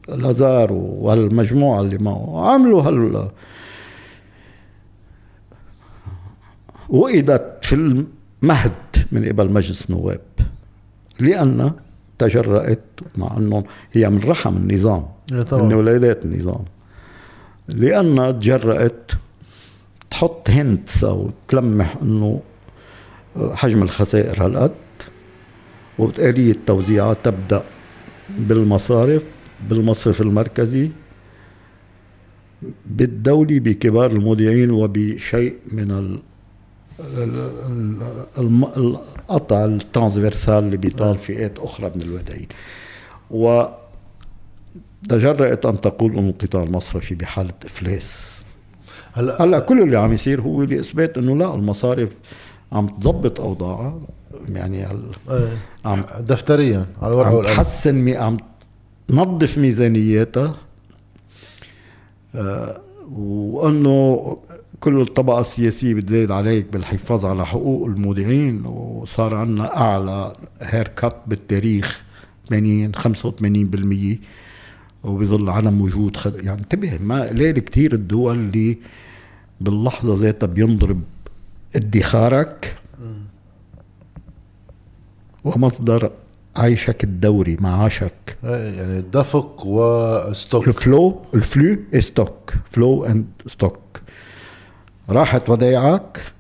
لازار 0.09 0.73
وهالمجموعة 0.73 1.81
اللي 1.81 1.99
معه. 1.99 2.53
عملوا 2.53 2.83
هال 2.83 3.29
وئدت 6.89 7.59
في 7.63 7.75
المهد 8.43 8.73
من 9.13 9.29
قبل 9.29 9.51
مجلس 9.53 9.91
النواب 9.91 10.21
لأن 11.21 11.73
تجرأت 12.19 12.85
مع 13.17 13.37
أنه 13.37 13.65
هي 13.93 14.11
من 14.11 14.21
رحم 14.25 14.57
النظام 14.57 15.07
من 15.65 15.75
ولادات 15.75 16.25
النظام. 16.25 16.65
لأن 17.69 18.39
تجرأت 18.39 19.11
تحط 20.11 20.51
هنتس 20.51 21.05
أو 21.05 21.31
تلمح 21.49 21.97
أنه 22.03 22.41
حجم 23.55 23.83
الخسائر 23.83 24.47
هالقد 24.47 24.75
وآلية 25.99 26.57
توزيعها 26.67 27.15
تبدأ 27.15 27.63
بالمصارف 28.39 29.23
بالمصرف 29.71 30.21
المركزي 30.23 30.91
بالدولي 32.87 33.61
بكبار 33.61 34.11
المودعين 34.11 34.71
وبشيء 34.71 35.55
من 35.73 36.19
القطع 38.39 39.65
ال 39.65 39.73
transversal 39.73 40.65
اللي 40.65 40.77
بيطال 40.77 41.19
فئات 41.19 41.59
أخرى 41.59 41.93
من 41.95 42.03
الودائين 42.03 42.49
و 43.31 43.65
تجرأت 45.09 45.67
أن 45.67 45.81
تقول 45.81 46.19
إنه 46.19 46.31
القطاع 46.31 46.63
المصرفي 46.63 47.15
بحالة 47.15 47.55
إفلاس. 47.65 48.37
هلا 49.13 49.43
هلا 49.43 49.59
كل 49.59 49.83
اللي 49.83 49.97
عم 49.99 50.13
يصير 50.13 50.41
هو 50.41 50.63
لاثبات 50.63 51.19
إنه 51.19 51.37
لا 51.37 51.55
المصارف 51.55 52.13
عم 52.73 52.89
تضبط 52.89 53.41
أوضاعها. 53.41 54.01
يعني 54.49 54.85
هل 54.85 55.03
إيه. 55.31 55.49
عم 55.85 56.05
دفتريا 56.21 56.87
على 57.03 57.13
الورقة 57.13 57.37
عم 57.37 57.43
تحسن 57.43 58.09
عم 58.09 58.37
تنظف 59.09 59.59
ميزانياتها. 59.59 60.55
آه 62.35 62.81
وإنه 63.13 64.37
كل 64.81 65.01
الطبقة 65.01 65.41
السياسية 65.41 65.95
بتزايد 65.95 66.31
عليك 66.31 66.73
بالحفاظ 66.73 67.25
على 67.25 67.47
حقوق 67.47 67.87
المودعين 67.87 68.67
وصار 68.67 69.35
عندنا 69.35 69.77
أعلى 69.77 70.37
هير 70.61 70.89
كات 70.89 71.17
بالتاريخ 71.27 72.01
80 72.49 72.93
85% 72.95 74.19
وبظل 75.05 75.51
عدم 75.51 75.81
وجود 75.81 76.17
خد... 76.17 76.35
يعني 76.45 76.61
انتبه 76.61 76.99
ما 76.99 77.29
قليل 77.29 77.59
كثير 77.59 77.93
الدول 77.93 78.37
اللي 78.39 78.79
باللحظة 79.61 80.15
ذاتها 80.17 80.47
بينضرب 80.47 81.01
ادخارك 81.77 82.77
ومصدر 85.45 86.11
عيشك 86.57 87.05
الدوري 87.05 87.57
معاشك. 87.61 88.37
يعني 88.43 88.99
الدفق 88.99 89.67
و 89.67 89.84
stock 89.84 90.69
ال 90.69 90.80
flow 90.80 91.23
ال 91.35 91.43
flow 91.43 91.79
stock 91.99 92.55
flow 92.71 93.05
and 93.05 93.27
stock 93.47 93.79
راحت 95.11 95.51
ودايعك 95.51 96.33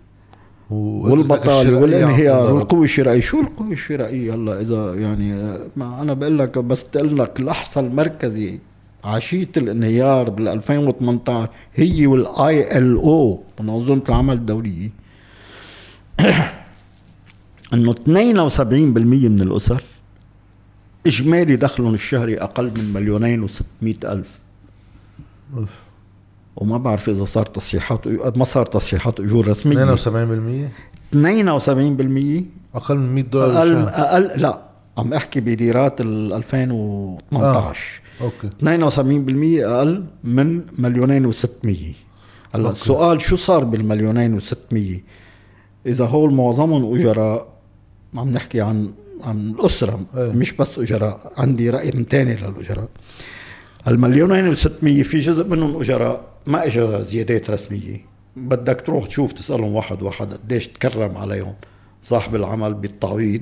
والبطاله 0.71 1.77
والانهيار 1.77 2.55
والقوة 2.55 2.85
الشرائية 2.85 3.21
شو 3.21 3.41
القوة 3.41 3.73
الشرائية 3.73 4.35
هلا 4.35 4.61
إذا 4.61 4.95
يعني 4.95 5.59
ما 5.77 6.03
أنا 6.03 6.14
بقول 6.14 6.39
لك 6.39 6.59
بس 6.59 6.85
تقول 6.85 7.19
لك 7.19 7.41
الإحصاء 7.41 7.81
المركزي. 7.81 8.59
عشيه 9.05 9.49
الانهيار 9.57 10.31
بال 10.31 10.49
2018 10.49 11.51
هي 11.75 12.07
والآي 12.07 12.79
إل 12.79 12.97
أو. 12.97 13.43
منظمة 13.61 14.03
العمل 14.09 14.35
الدولية. 14.35 14.91
إنه 17.75 17.93
72% 17.93 18.01
من 18.09 19.41
الأسر 19.41 19.83
إجمالي 21.07 21.57
دخلهم 21.57 21.95
الشهري 21.95 22.39
أقل 22.41 22.64
من 22.64 22.93
مليونين 22.93 23.49
و600 23.49 24.05
ألف. 24.05 24.41
وما 26.57 26.79
بعرف 26.79 27.09
إذا 27.09 27.25
صار 27.25 27.47
تصحيحات 27.47 28.09
ما 28.37 28.45
صار 28.45 28.67
تصحيحات 28.67 29.21
أجور 29.21 29.49
رسمية. 29.49 29.95
72% 29.95 30.71
72% 31.13 32.45
أقل 32.75 32.97
من 32.97 33.15
100 33.15 33.25
دولار 33.25 33.59
أقل 33.59 33.75
بالشهر. 33.75 34.05
أقل 34.05 34.41
لا 34.41 34.61
عم 34.99 35.13
أحكي 35.13 35.41
بليرات 35.41 36.01
ال 36.01 36.33
2018 36.33 38.01
أوكي. 38.21 38.51
72% 39.61 39.65
أقل 39.65 40.05
من 40.25 40.61
مليونين 40.79 41.33
و600 41.33 41.69
هلا. 42.55 42.71
السؤال 42.71 43.21
شو 43.21 43.37
صار 43.37 43.65
بالمليونين 43.65 44.41
و600 44.41 44.77
إذا 45.87 46.05
هول 46.07 46.35
معظمهم 46.35 46.95
أجراء 46.95 47.47
عم 48.15 48.29
نحكي 48.31 48.61
عن 48.61 48.91
عن 49.25 49.51
الأسرة 49.51 50.01
إيه. 50.17 50.33
مش 50.33 50.53
بس 50.53 50.79
أجراء. 50.79 51.33
عندي 51.37 51.71
رأي 51.71 51.91
من 51.95 52.09
تاني 52.09 52.35
للأجراء. 52.35 52.89
المليونين 53.89 54.57
و600 54.57 54.83
في 54.83 55.19
جزء 55.19 55.45
منهم 55.49 55.81
أجراء. 55.81 56.36
ما 56.47 56.66
اجى 56.66 57.05
زيادات 57.09 57.51
رسمية. 57.51 57.97
بدك 58.36 58.80
تروح 58.80 59.07
تشوف 59.07 59.32
تسألهم 59.32 59.74
واحد 59.74 60.03
واحد 60.03 60.32
قديش 60.32 60.68
تكرم 60.68 61.16
عليهم. 61.16 61.55
صاحب 62.05 62.34
العمل 62.34 62.74
بالتعويض 62.74 63.40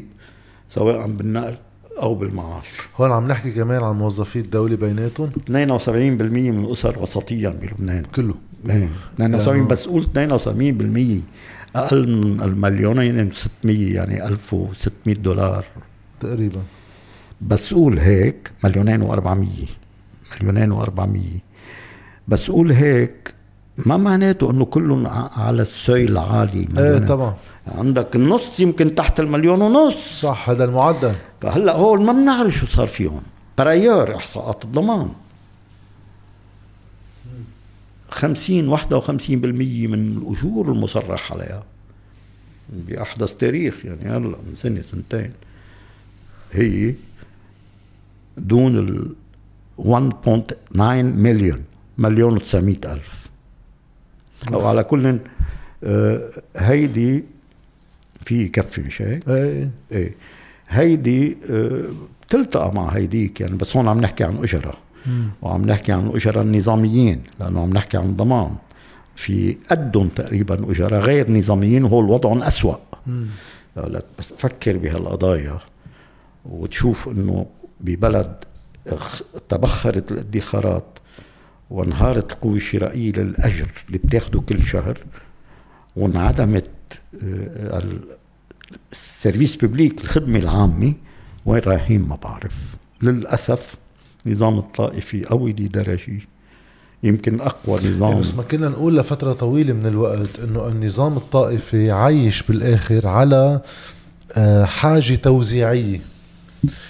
سواء 0.68 1.06
بالنقل 1.06 1.54
أو 2.02 2.14
بالمعاش. 2.14 2.66
هون 2.96 3.12
عم 3.12 3.28
نحكي 3.28 3.50
كمان 3.50 3.82
عن 3.84 3.94
موظفي 3.94 4.38
الدولة 4.38 4.76
بيناتهم. 4.76 5.30
72% 5.50 6.50
من 6.50 6.64
الاسر 6.64 6.98
وسطيا 6.98 7.48
بلبنان. 7.50 8.02
كله. 8.14 8.34
إيه. 8.70 8.88
72 9.14 9.64
لأنه- 9.66 9.70
بس 9.70 9.88
قلت 9.88 10.14
72% 10.14 11.20
أقل 11.76 12.16
من 12.16 12.42
المليونين 12.42 13.32
و600 13.32 13.46
يعني 13.64 14.26
1600 14.26 15.14
دولار. 15.14 15.64
تقريبا. 16.20 16.60
بس 17.40 17.74
قول 17.74 17.98
هيك 17.98 18.50
مليونين 18.64 19.08
و400 19.08 19.68
مليونين 20.42 20.82
و400 20.82 21.53
بس 22.28 22.50
قول 22.50 22.72
هيك 22.72 23.34
ما 23.86 23.96
معناته 23.96 24.50
إنه 24.50 24.64
كلهم 24.64 25.06
على 25.36 25.62
السوي 25.62 26.04
العالي 26.04 26.68
إيه. 26.78 26.98
طبعا. 26.98 27.34
عندك 27.66 28.16
النص 28.16 28.60
يمكن 28.60 28.94
تحت 28.94 29.20
المليون 29.20 29.62
ونص. 29.62 30.20
صح 30.20 30.50
هذا 30.50 30.64
المعدل. 30.64 31.14
فهلأ 31.40 31.72
هول 31.72 32.04
ما 32.04 32.12
بنعرف 32.12 32.54
شو 32.54 32.66
صار 32.66 32.86
فيهم. 32.86 33.22
برايور 33.58 34.16
إحصاءات 34.16 34.64
الضمان. 34.64 35.08
50 38.10 38.68
51% 38.68 39.86
من 39.86 40.16
الأجور 40.16 40.72
المصرح 40.72 41.32
عليها. 41.32 41.62
بأحدث 42.72 43.34
تاريخ 43.34 43.84
يعني 43.84 44.08
هلأ 44.08 44.18
من 44.18 44.54
سنة 44.56 44.82
سنتين. 44.92 45.32
هي 46.52 46.94
دون 48.36 48.78
ال 48.78 49.12
1.9 49.78 50.76
مليون 51.02 51.64
مليون 51.98 52.40
و900 52.40 52.86
ألف. 52.86 53.26
أو 54.52 54.66
على 54.66 54.84
كل 54.84 55.18
آه، 55.84 56.30
هيدي 56.56 57.24
في 58.24 58.42
يكفي 58.42 58.80
مش 58.80 59.02
هيك؟ 59.02 59.28
إيه. 59.28 59.70
إيه. 59.92 60.14
هيدي 60.68 61.36
آه، 61.50 61.84
بتلتقى 62.26 62.74
مع 62.74 62.88
هيديك 62.88 63.40
يعني 63.40 63.56
بس 63.56 63.76
هون 63.76 63.88
عم 63.88 64.00
نحكي 64.00 64.24
عن 64.24 64.36
أجرة. 64.36 64.74
وعم 65.42 65.64
نحكي 65.64 65.92
عن 65.92 66.06
الاجره 66.06 66.42
النظاميين 66.42 67.22
لأنه 67.40 67.62
عم 67.62 67.70
نحكي 67.70 67.96
عن 67.96 68.16
ضمان. 68.16 68.54
في 69.16 69.56
قدهم 69.70 70.08
تقريبا 70.08 70.70
أجرة 70.70 70.98
غير 70.98 71.30
نظاميين 71.30 71.84
وهو 71.84 72.00
الوضعهم 72.00 72.42
أسوأ. 72.42 72.76
لا 73.76 74.02
بس 74.18 74.28
تفكر 74.28 74.76
بهالقضايا 74.76 75.58
وتشوف 76.44 77.08
إنه 77.08 77.46
ببلد 77.80 78.44
تبخرت 79.48 80.12
الادخارات 80.12 80.84
وانهارت 81.74 82.32
القوة 82.32 82.56
الشرائية 82.56 83.12
للأجر 83.12 83.70
اللي 83.86 83.98
بتاخده 83.98 84.40
كل 84.40 84.62
شهر 84.62 84.98
وانعدمت 85.96 86.70
آه، 87.24 87.78
ال- 87.78 88.00
السيرفيس 88.92 89.64
ببليك 89.64 90.00
الخدمة 90.00 90.38
العامة 90.38 90.92
وين 91.46 91.60
رايحين 91.62 92.02
ما 92.02 92.16
بعرف. 92.16 92.52
للأسف 93.02 93.74
نظام 94.26 94.58
الطائفي 94.58 95.24
قوي 95.24 95.52
لدرجة 95.52 96.18
يمكن 97.02 97.40
إيه 97.40 97.52
نظام. 97.68 98.20
بس 98.20 98.34
ما 98.34 98.42
كنا 98.42 98.68
نقول 98.68 98.96
لفترة 98.96 99.32
طويلة 99.32 99.72
من 99.72 99.86
الوقت 99.86 100.40
إنه 100.44 100.68
النظام 100.68 101.16
الطائفي 101.16 101.90
عايش 101.90 102.42
بالآخر 102.42 103.06
على 103.06 103.60
آه، 104.32 104.64
حاجة 104.64 105.14
توزيعية. 105.14 106.00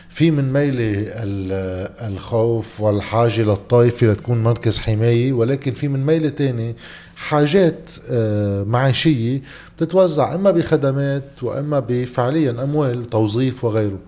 في 0.09 0.31
من 0.31 0.53
ميلة 0.53 0.93
ال- 1.09 2.13
الخوف 2.13 2.81
والحاجة 2.81 3.41
للطائفة 3.43 4.07
لتكون 4.07 4.43
مركز 4.43 4.79
حماية 4.79 5.33
ولكن 5.33 5.73
في 5.73 5.89
من 5.89 6.07
ميلة 6.07 6.29
تاني 6.29 6.77
حاجات 7.17 7.91
آه، 8.11 8.65
معيشية 8.65 9.41
بتتوزع 9.77 10.35
إما 10.35 10.51
بخدمات 10.51 11.25
وإما 11.43 11.81
بفعليا 11.89 12.51
أموال 12.65 13.05
توظيف 13.11 13.65
وغيره. 13.65 13.99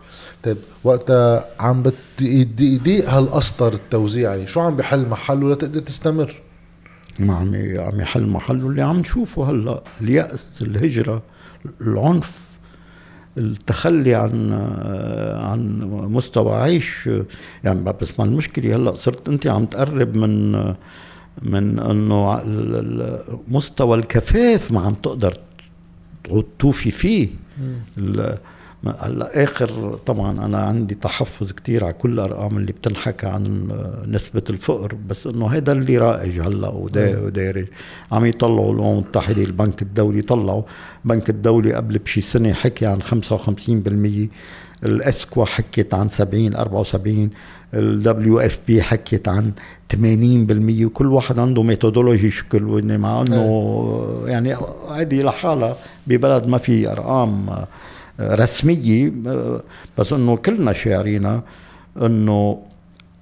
طيب 0.45 0.57
وقتها 0.85 1.45
عم 1.61 1.83
بت- 1.83 1.95
يضيق 2.21 2.73
يضيق 2.75 3.11
هالقسطر 3.11 3.73
التوزيعي 3.73 4.47
شو 4.47 4.61
عم 4.61 4.77
بحل 4.77 5.09
محله 5.09 5.53
لتقدر 5.53 5.81
تستمر؟ 5.81 6.35
ما 7.19 7.35
عم 7.35 7.55
عم 7.79 8.01
يحل 8.01 8.27
محله 8.27 8.67
اللي 8.69 8.83
عم 8.83 8.99
نشوفه 8.99 9.51
هلأ 9.51 9.83
اليأس 10.01 10.41
الهجرة 10.63 11.23
العنف. 11.81 12.46
التخلي 13.39 14.15
عن 14.15 14.53
عن 15.37 15.81
مستوى 16.11 16.57
عيش. 16.57 17.09
يعني 17.65 17.81
بس 18.01 18.19
ما 18.21 18.25
المشكلة 18.25 18.77
هلأ 18.77 18.97
صرت 18.97 19.29
أنت 19.29 19.47
عم 19.47 19.65
تقرب 19.67 20.17
من 20.17 20.53
من 21.43 21.79
إنه 21.79 22.43
مستوى 23.49 23.99
الكفاف 23.99 24.73
ما 24.73 24.81
عم 24.81 24.95
تقدر 24.95 25.39
توفي 26.59 26.91
فيه. 26.91 27.29
هلا 29.01 29.45
آخر 29.45 29.99
طبعا 30.07 30.45
أنا 30.45 30.59
عندي 30.59 30.95
تحفظ 30.95 31.53
كتير 31.53 31.85
على 31.85 31.93
كل 31.93 32.13
الأرقام 32.13 32.57
اللي 32.59 32.73
بتنحكى 32.73 33.27
عن 33.27 33.69
نسبة 34.09 34.43
الفقر 34.51 34.95
بس 35.09 35.27
إنه 35.27 35.47
هذا 35.47 35.73
اللي 35.73 35.99
رائج 35.99 36.41
هلا 36.41 36.69
ودا- 36.69 37.19
ودارج. 37.25 37.67
عم 38.13 38.25
يطلعوا 38.25 38.75
الامم 38.75 38.93
المتحده 38.99 39.43
البنك 39.45 39.83
الدولي 39.83 40.23
طلعوا. 40.23 40.63
البنك 41.05 41.31
الدولي 41.31 41.73
قبل 41.75 41.99
بشي 41.99 42.21
سنة 42.21 42.53
حكي 42.53 42.87
عن 42.87 43.03
55% 43.03 44.29
الأسكوا 44.85 45.45
حكت 45.45 45.95
عن 45.95 46.09
70 46.09 46.55
74 46.57 47.31
ال 47.75 48.41
WFP 48.41 48.83
حكت 48.83 49.29
عن 49.29 49.53
80% 49.95 50.85
وكل 50.87 51.07
واحد 51.07 51.39
عنده 51.39 51.63
methodology 51.63 52.31
شكل 52.31 52.63
مع 52.99 53.21
إنه 53.29 54.25
يعني 54.27 54.57
هذه 54.97 55.23
لحالها. 55.23 55.77
ببلد 56.07 56.47
ما 56.47 56.59
في 56.59 56.93
أرقام 56.93 57.49
آه، 57.51 57.69
رسمية 58.21 59.13
آه، 59.27 59.63
بس 59.99 60.13
إنه 60.13 60.37
كلنا 60.37 60.73
شاعرين 60.73 61.41
إنه 62.03 62.63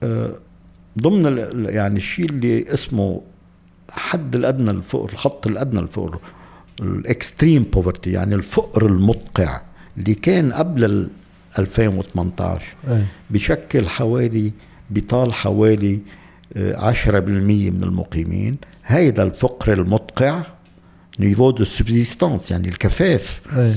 آه، 0.02 0.34
ضمن 1.00 1.36
يعني 1.68 1.96
الشيء 1.96 2.30
اللي 2.30 2.74
اسمه 2.74 3.20
حد 3.90 4.34
الأدنى 4.34 4.70
الفقر 4.70 5.12
الخط 5.12 5.46
الأدنى 5.46 5.80
الفقر 5.80 6.18
ال 6.80 6.90
extreme 6.91 7.62
poverty 7.62 8.12
يعني 8.12 8.34
الفقر 8.34 8.86
المدقع 8.86 9.60
اللي 9.98 10.14
كان 10.14 10.52
قبل 10.52 10.84
ال 10.84 11.08
2018 11.58 12.76
إيه 12.88 13.06
بشكل 13.30 13.88
حوالي 13.88 14.52
بيطال 14.90 15.34
حوالي 15.34 16.00
آه، 16.56 16.92
10% 16.92 17.06
من 17.70 17.84
المقيمين. 17.84 18.56
هيدا 18.86 19.22
الفقر 19.22 19.72
المدقع 19.72 20.42
niveau 21.20 21.50
de 21.50 21.64
subsistance 21.64 22.50
يعني 22.50 22.68
الكفاف. 22.68 23.40
إيه 23.56 23.74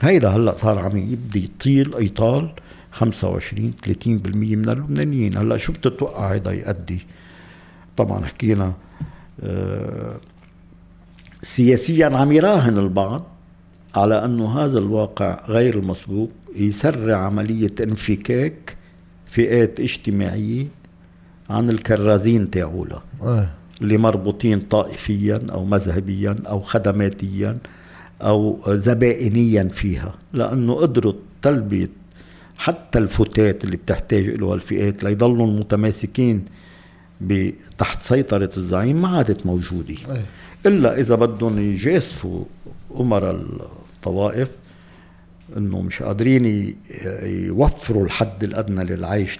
هيدا 0.00 0.28
هلأ 0.28 0.54
صار 0.54 0.78
عم 0.78 0.96
يبدي 0.96 1.44
يطيل 1.44 1.94
يطال 1.98 2.50
25 2.92 3.72
30% 3.86 4.06
من 4.06 4.68
اللبنانيين. 4.68 5.36
هلأ 5.36 5.56
شو 5.56 5.72
بتتوقع 5.72 6.32
هيدا 6.32 6.52
يؤدي 6.52 7.06
طبعا 7.96 8.24
حكينا 8.24 8.72
آه، 9.42 10.16
سياسيا 11.42 12.06
عم 12.06 12.32
يراهن 12.32 12.78
البعض 12.78 13.24
على 13.94 14.24
أنه 14.24 14.58
هذا 14.58 14.78
الواقع 14.78 15.40
غير 15.48 15.78
المسبوق 15.78 16.30
يسرع 16.56 17.16
عملية 17.16 17.74
انفكاك 17.80 18.76
فئات 19.26 19.80
اجتماعية 19.80 20.66
عن 21.50 21.70
الكرازين 21.70 22.50
تاعولها. 22.50 23.02
إيه. 23.22 23.50
اللي 23.82 23.98
مربوطين 23.98 24.60
طائفيا 24.60 25.46
أو 25.50 25.64
مذهبيا 25.64 26.36
أو 26.48 26.60
خدماتيا 26.60 27.58
أو 28.20 28.60
زبائنيا 28.68 29.62
فيها 29.62 30.14
لأنه 30.32 30.74
قدروا 30.74 31.12
تلبيه 31.42 31.88
حتى 32.58 32.98
الفتات 32.98 33.64
اللي 33.64 33.76
بتحتاج 33.76 34.24
له 34.24 34.54
الفئات 34.54 35.04
ليضلوا 35.04 35.46
متماسكين 35.46 36.44
تحت 37.78 38.02
سيطرة 38.02 38.50
الزعيم 38.56 39.02
ما 39.02 39.08
عادت 39.08 39.46
موجودة 39.46 39.94
أي. 40.10 40.22
إلا 40.66 41.00
إذا 41.00 41.14
بدهم 41.14 41.58
يجاسفوا 41.58 42.44
أمراء 43.00 43.34
الطوائف 43.96 44.48
إنه 45.56 45.82
مش 45.82 46.02
قادرين 46.02 46.76
يوفروا 47.22 48.04
الحد 48.04 48.44
الأدنى 48.44 48.84
للعيش 48.84 49.38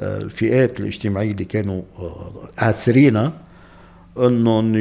للفئات 0.00 0.80
الاجتماعية 0.80 1.30
اللي 1.30 1.44
كانوا 1.44 1.82
آسرينها 2.58 3.32
انهم 4.18 4.74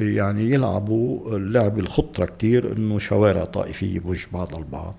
يعني 0.00 0.50
يلعبوا 0.50 1.36
اللعب 1.36 1.78
الخطرة 1.78 2.24
كتير 2.24 2.76
إنه 2.76 2.98
شوارع 2.98 3.44
طائفية 3.44 4.00
بوجه 4.00 4.26
بعض 4.32 4.54
البعض. 4.54 4.94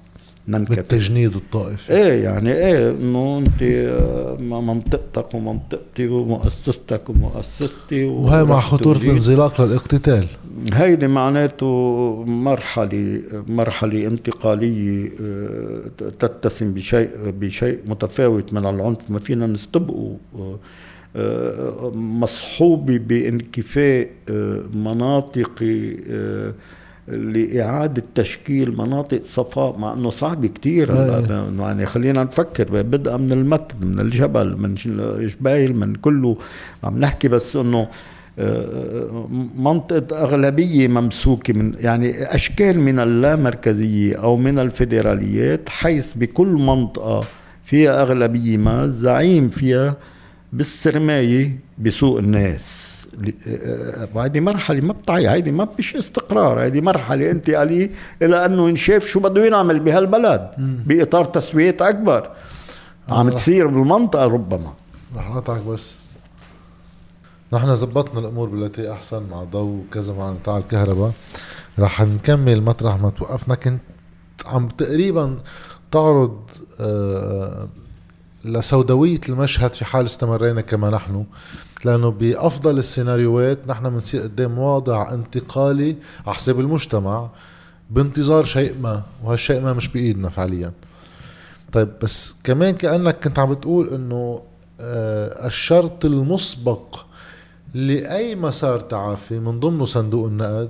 بالتجنيد 0.48 1.36
الطائفي. 1.36 1.94
إيه 1.94 2.24
يعني 2.24 2.54
إيه 2.54 2.92
إنه 2.92 3.38
أنت 3.38 3.64
آه، 3.64 4.38
منطقتك 4.40 5.34
ومنطقتي 5.34 6.08
ومؤسستك 6.08 7.10
ومؤسستي 7.10 8.06
وهي 8.06 8.44
مع 8.44 8.60
خطورة 8.60 8.98
الانزلاق 8.98 9.62
للاقتتال. 9.62 10.28
هيدي 10.74 11.08
معناته 11.08 11.66
مرحلة 12.28 13.22
مرحلة 13.48 14.08
انتقالية 14.08 15.12
آه، 15.22 15.82
تتسم 16.20 16.74
بشيء 16.74 17.10
بشيء 17.26 17.80
متفاوت 17.86 18.54
من 18.54 18.66
العنف. 18.66 18.98
ما 19.10 19.20
فينا 19.20 19.48
نستبقوا 19.48 20.16
آه، 21.16 21.92
مصحوبه 21.96 22.98
بانكفاء 22.98 24.10
مناطق 24.74 25.64
لإعادة 27.08 28.04
تشكيل 28.16 28.78
مناطق 28.78 29.22
صفاء 29.26 29.78
مع 29.78 29.94
أنه 29.94 30.10
صعب 30.10 30.46
كتير 30.46 30.96
يعني 31.60 31.86
خلينا 31.86 32.24
نفكر 32.24 32.82
بدءا 32.82 33.18
من 33.18 33.32
المتن 33.32 33.88
من 33.88 34.00
الجبل 34.00 34.58
من 34.58 34.76
جبايل 35.20 35.76
من 35.76 35.96
كله. 35.96 36.38
عم 36.84 37.00
نحكي 37.00 37.28
بس 37.28 37.56
أنه 37.56 37.88
آه، 38.40 39.28
منطقة 39.58 40.24
أغلبية 40.24 40.88
ممسوكة 40.88 41.54
من 41.54 41.74
يعني 41.80 42.36
أشكال 42.36 42.80
من 42.80 43.00
اللامركزية 43.00 44.16
أو 44.16 44.38
من 44.38 44.60
الفيدراليات 44.60 45.70
حيث 45.70 46.14
بكل 46.16 46.48
منطقة 46.48 47.24
فيها 47.64 48.02
أغلبية 48.02 48.58
ما 48.58 48.88
زعيم 48.88 49.50
فيها 49.50 49.96
بالسرماية 50.54 51.60
بسوق 51.78 52.18
الناس. 52.18 52.86
وهذه 54.14 54.40
مرحلة 54.40 54.82
ما 54.82 54.94
بتعي 54.94 55.30
هيدي 55.30 55.52
ما 55.52 55.68
مش 55.80 55.96
استقرار 55.96 56.60
هيدي 56.60 56.82
مرحلة 56.82 57.32
انتقاليه 57.32 57.90
إلى 58.22 58.46
انه 58.46 58.70
ينشاف 58.70 59.06
شو 59.06 59.20
بده 59.20 59.46
ينعمل 59.46 59.80
بهالبلد 59.80 60.52
بإطار 60.58 61.26
تسويات 61.26 61.82
أكبر. 61.82 62.32
عم 63.10 63.30
تصير 63.30 63.68
بالمنطقة 63.68 64.26
ربما. 64.26 64.74
رح 65.16 65.28
اقطعك 65.28 65.62
بس. 65.62 65.96
نحن 67.54 67.76
زبطنا 67.76 68.20
الأمور 68.20 68.50
بالتي 68.50 68.92
أحسن 68.92 69.24
مع 69.32 69.44
ضوء 69.44 69.86
وكذا 69.88 70.14
مع 70.14 70.30
قطاع 70.30 70.58
الكهرباء. 70.58 71.12
رح 71.80 72.02
نكمل 72.02 72.62
مطرح 72.62 73.02
ما 73.02 73.10
توقفنا. 73.10 73.56
كنت 73.56 73.82
عم 74.46 74.68
تقريبا 74.68 75.38
تعرض 75.92 76.40
آه 76.82 77.68
لسوداوية 78.46 79.22
المشهد 79.30 79.74
في 79.74 79.86
حال 79.86 80.06
استمرينا 80.06 80.62
كما 80.62 80.90
نحن 80.90 81.26
لأنه 81.86 82.10
بأفضل 82.12 82.78
السيناريوهات 82.78 83.60
نحن 83.68 83.90
بنصير 83.90 84.22
قدام 84.22 84.60
وضع 84.60 85.14
انتقالي 85.14 85.96
على 86.26 86.36
حساب 86.36 86.60
المجتمع 86.60 87.30
بانتظار 87.90 88.46
شيء 88.46 88.76
ما 88.82 89.04
وهالشيء 89.24 89.62
ما 89.62 89.74
مش 89.74 89.88
بإيدنا 89.88 90.30
فعليا. 90.30 90.72
طيب 91.74 91.90
بس 92.02 92.36
كمان 92.44 92.74
كأنك 92.74 93.24
كنت 93.24 93.40
عم 93.40 93.54
بتقول 93.54 93.90
إنه 93.90 94.42
آه 94.82 95.48
الشرط 95.48 96.06
المسبق 96.06 97.06
لأي 97.74 98.36
مسار 98.36 98.80
تعافي 98.80 99.40
من 99.40 99.60
ضمنه 99.60 99.86
صندوق 99.86 100.28
النقد 100.28 100.70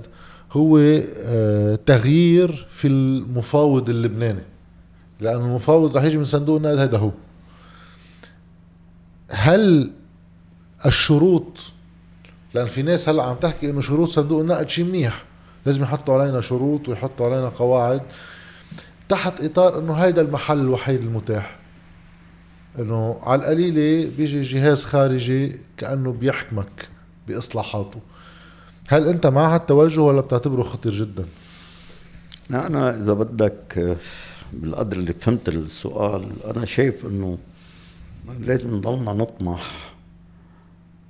هو 0.52 0.78
آه 0.78 1.78
تغيير 1.86 2.66
في 2.70 2.88
المفاوض 2.88 3.90
اللبناني. 3.90 4.42
لأنه 5.20 5.44
المفاوض 5.44 5.96
رح 5.96 6.04
يجي 6.04 6.18
من 6.18 6.24
صندوق 6.24 6.56
النقد 6.56 6.78
هذا 6.78 6.98
هو. 6.98 7.10
هل 9.30 9.92
الشروط 10.86 11.58
لأن 12.54 12.66
في 12.66 12.82
ناس 12.82 13.08
هلا 13.08 13.22
عم 13.22 13.36
تحكي 13.36 13.70
إنه 13.70 13.80
شروط 13.80 14.08
صندوق 14.08 14.40
النقد 14.40 14.68
شيء 14.68 14.84
منيح. 14.84 15.24
لازم 15.66 15.82
يحطوا 15.82 16.14
علينا 16.22 16.40
شروط 16.40 16.88
ويحطوا 16.88 17.26
علينا 17.26 17.48
قواعد 17.48 18.02
تحت 19.08 19.40
إطار 19.40 19.78
إنه 19.78 19.92
هيدا 19.94 20.22
المحل 20.22 20.60
الوحيد 20.60 21.02
المتاح. 21.02 21.58
إنه 22.78 23.18
على 23.22 23.40
القليلة 23.40 24.10
بيجي 24.16 24.42
جهاز 24.42 24.84
خارجي 24.84 25.56
كأنه 25.76 26.12
بيحكمك 26.12 26.88
بإصلاحاته. 27.28 28.00
هل 28.88 29.08
أنت 29.08 29.26
مع 29.26 29.54
هالتوجه 29.54 30.00
ولا 30.00 30.20
بتعتبره 30.20 30.62
خطير 30.62 30.92
جدا؟ 30.92 31.24
لا 32.50 32.66
أنا 32.66 32.90
إذا 32.90 33.12
بدك 33.12 33.96
بالقدر 34.52 34.96
اللي 34.96 35.12
فهمت 35.12 35.48
السؤال 35.48 36.26
أنا 36.56 36.64
شايف 36.64 37.06
إنه 37.06 37.38
لازم 38.28 38.74
نضلنا 38.74 39.12
نطمح 39.12 39.94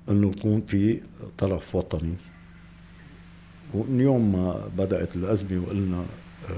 إنه 0.09 0.33
يكون 0.39 0.61
في 0.61 1.01
طرف 1.39 1.75
وطني. 1.75 2.15
ومن 3.75 4.01
يوم 4.01 4.33
ما 4.33 4.69
بدأت 4.79 5.17
الأزمة 5.17 5.63
وقلنا 5.63 6.05
آه، 6.51 6.57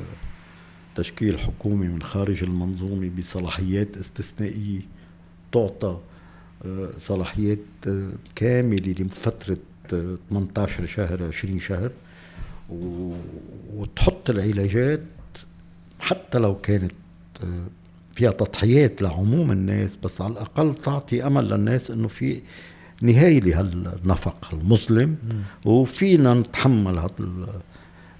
تشكيل 0.94 1.40
حكومه 1.40 1.86
من 1.86 2.02
خارج 2.02 2.42
المنظومة 2.42 3.10
بصلاحيات 3.18 3.96
استثنائية 3.96 4.80
تعطى 5.52 5.98
آه، 6.64 6.90
صلاحيات 6.98 7.58
آه، 7.86 8.10
كاملة 8.34 8.94
لفتره 8.98 9.58
18 10.30 10.86
شهر 10.86 11.24
20 11.24 11.58
شهر. 11.58 11.90
وتحط 13.74 14.30
العلاجات 14.30 15.02
حتى 16.00 16.38
لو 16.38 16.60
كانت 16.60 16.92
فيها 18.18 18.30
تضحيات 18.30 19.02
لعموم 19.02 19.52
الناس 19.52 19.96
بس 20.04 20.20
على 20.20 20.32
الأقل 20.32 20.74
تعطي 20.74 21.26
أمل 21.26 21.44
للناس 21.48 21.90
إنه 21.90 22.08
في 22.08 22.40
نهاية 23.02 23.40
لهالنفق 23.40 24.50
المظلم. 24.52 25.16
وفينا 25.64 26.34
نتحمل 26.34 26.98
هذا 26.98 27.10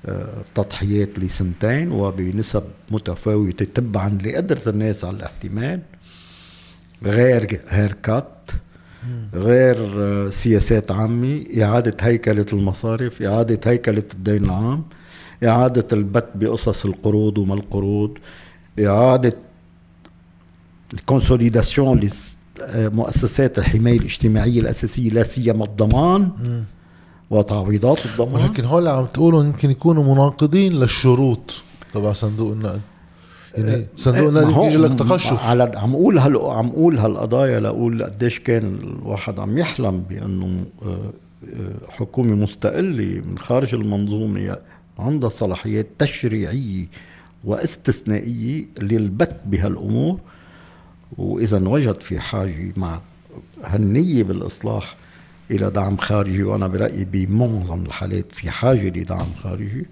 التضحيات 0.08 1.18
لسنتين 1.18 1.92
وبنسب 1.92 2.62
متفاوتة 2.90 3.64
تبعا 3.64 4.18
لقدرة 4.24 4.62
الناس 4.66 5.04
على 5.04 5.16
الاحتمال. 5.16 5.80
غير 7.04 7.60
هيركات 7.68 8.50
غير 9.34 10.30
سياسات 10.30 10.90
عامة 10.90 11.44
إعادة 11.62 11.96
هيكلة 12.00 12.46
المصارف 12.52 13.22
إعادة 13.22 13.70
هيكلة 13.70 14.04
الدين 14.14 14.44
العام 14.44 14.84
إعادة 15.44 15.86
البت 15.92 16.28
بقصص 16.34 16.84
القروض 16.84 17.38
وما 17.38 17.54
القروض 17.54 18.18
إعادة 18.86 19.36
الكونسوليداسيون 20.94 22.10
مؤسسات 22.74 23.58
الحماية 23.58 23.98
الاجتماعية 23.98 24.60
الأساسية 24.60 25.10
لا 25.10 25.22
سيما 25.22 25.64
الضمان 25.64 26.30
وتعويضات 27.30 28.06
الضمان. 28.06 28.42
ولكن 28.42 28.64
هول 28.64 28.88
عم 28.88 29.04
تقولوا 29.04 29.44
يمكن 29.44 29.70
يكونوا 29.70 30.14
مناقضين 30.14 30.72
للشروط 30.72 31.62
تبع 31.94 32.12
صندوق 32.12 32.52
النقد. 32.52 32.80
يعني 33.54 33.74
أه، 33.74 33.84
صندوق 33.96 34.28
النقد 34.28 34.66
يجي 34.66 34.76
لك 34.76 34.98
تقشف 34.98 35.44
على 35.44 35.72
عم 35.76 35.94
أقول 35.94 36.18
هال 36.18 36.36
عم 36.36 36.68
أقول 36.68 36.98
هالقضايا 36.98 37.60
لأقول 37.60 38.04
قديش 38.04 38.40
كان 38.40 38.78
الواحد 38.82 39.38
عم 39.38 39.58
يحلم 39.58 40.02
بأنه 40.10 40.64
حكومة 41.88 42.34
مستقلة 42.34 43.22
من 43.26 43.38
خارج 43.38 43.74
المنظومة 43.74 44.56
عندها 44.98 45.28
صلاحيات 45.28 45.86
تشريعية 45.98 46.86
واستثنائية 47.44 48.64
للبت 48.80 49.36
بهالأمور. 49.46 50.20
وإذا 51.16 51.68
وجد 51.68 52.00
في 52.00 52.20
حاجة 52.20 52.72
مع 52.76 53.00
هالنيه 53.64 54.22
بالإصلاح 54.22 54.96
إلى 55.50 55.70
دعم 55.70 55.96
خارجي 55.96 56.42
وأنا 56.42 56.66
برأيي 56.66 57.04
بمعظم 57.04 57.82
الحالات 57.82 58.32
في 58.32 58.50
حاجة 58.50 58.88
لدعم 58.88 59.26
خارجي 59.42 59.86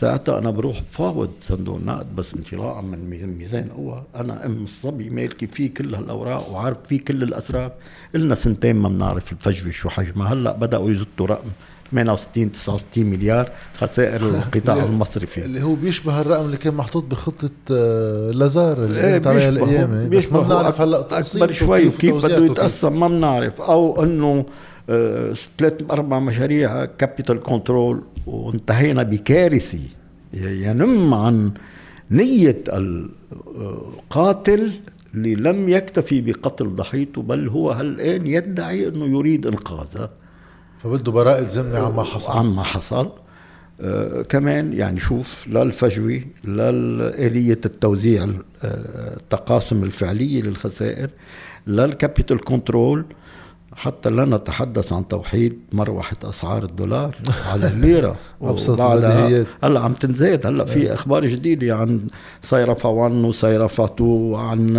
ساعتها 0.00 0.38
أنا 0.38 0.50
بروح 0.50 0.82
فاوض 0.92 1.30
صندوق 1.40 1.76
النقد 1.76 2.16
بس 2.16 2.34
انطلاقا 2.34 2.80
من 2.80 3.36
ميزان 3.38 3.68
قوة. 3.68 4.06
أنا 4.16 4.46
أم 4.46 4.64
الصبي 4.64 5.10
مالكي 5.10 5.46
فيه 5.46 5.74
كل 5.74 5.94
هالأوراق 5.94 6.50
وعارف 6.50 6.78
فيه 6.86 7.00
كل 7.00 7.22
الأسرار. 7.22 7.72
لنا 8.14 8.34
سنتين 8.34 8.76
ما 8.76 8.88
بنعرف 8.88 9.32
الفجوة 9.32 9.70
شو 9.70 9.88
حجمها. 9.88 10.32
هلأ 10.32 10.52
بدأوا 10.52 10.90
يزتوا 10.90 11.26
رقم. 11.26 11.48
68 11.90 12.52
69 12.52 13.06
مليار 13.06 13.50
خسائر 13.74 14.20
القطاع 14.28 14.84
المصرفي. 14.84 15.44
اللي 15.44 15.62
هو 15.62 15.74
بيشبه 15.74 16.20
الرقم 16.20 16.44
اللي 16.44 16.56
كان 16.56 16.74
محطوط 16.74 17.04
بخطة 17.04 17.50
آه، 17.72 18.30
لازار 18.30 18.84
اللي 18.84 19.00
إيه 19.00 19.28
عليها 19.28 19.48
الأيام. 19.48 20.08
بس 20.08 20.32
ما 20.32 20.40
بنعرف 20.40 20.80
هلأ 20.80 21.00
أكبر 21.00 21.50
شوي 21.50 21.86
وكيف 21.86 22.26
بده 22.26 22.44
يتقسم 22.44 23.00
ما 23.00 23.08
بنعرف. 23.08 23.60
أو 23.60 24.02
إنه 24.02 24.44
آه، 24.90 25.34
ثلاث 25.58 25.74
أربع 25.90 26.18
مشاريع 26.18 26.84
capital 26.84 27.42
control 27.42 28.02
وانتهينا 28.26 29.02
بكارثه 29.02 29.78
ينم 30.34 31.14
عن 31.14 31.52
نية 32.10 32.62
القاتل 33.48 34.72
اللي 35.14 35.34
لم 35.34 35.68
يكتفي 35.68 36.20
بقتل 36.20 36.68
ضحيته 36.68 37.22
بل 37.22 37.48
هو 37.48 37.80
الآن 37.80 38.26
يدعي 38.26 38.88
أنه 38.88 39.06
يريد 39.06 39.46
إنقاذها 39.46 40.10
فبده 40.82 41.12
براءة 41.12 41.46
ذمة 41.48 41.78
عما 41.78 42.02
حصل. 42.02 42.32
عما 42.32 42.62
حصل. 42.62 43.10
آه 43.80 44.22
كمان 44.22 44.72
يعني 44.72 45.00
شوف 45.00 45.46
لا 45.48 45.62
الفجوة 45.62 46.20
لا 46.44 46.68
آلية 47.26 47.60
التوزيع 47.64 48.22
آه، 48.22 49.16
التقاسم 49.16 49.82
الفعلية 49.82 50.42
للخسائر 50.42 51.10
لا 51.66 51.84
ال 51.84 51.91
capital 51.91 52.44
control. 52.44 53.04
حتى 53.76 54.10
لا 54.10 54.24
نتحدث 54.24 54.92
عن 54.92 55.08
توحيد 55.08 55.58
مروحة 55.72 56.16
أسعار 56.24 56.64
الدولار 56.64 57.16
على 57.52 57.68
الليرة. 57.68 58.16
أبسط 58.42 58.80
هلأ 59.64 59.80
عم 59.80 59.92
تنزاد. 59.92 60.46
هلأ 60.46 60.64
في 60.64 60.94
أخبار 60.94 61.26
جديدة 61.26 61.76
عن 61.76 62.00
صيرفة 62.42 62.88
1 62.88 63.12
وصيرفة 63.12 63.84
2 63.84 64.34
عن 64.34 64.74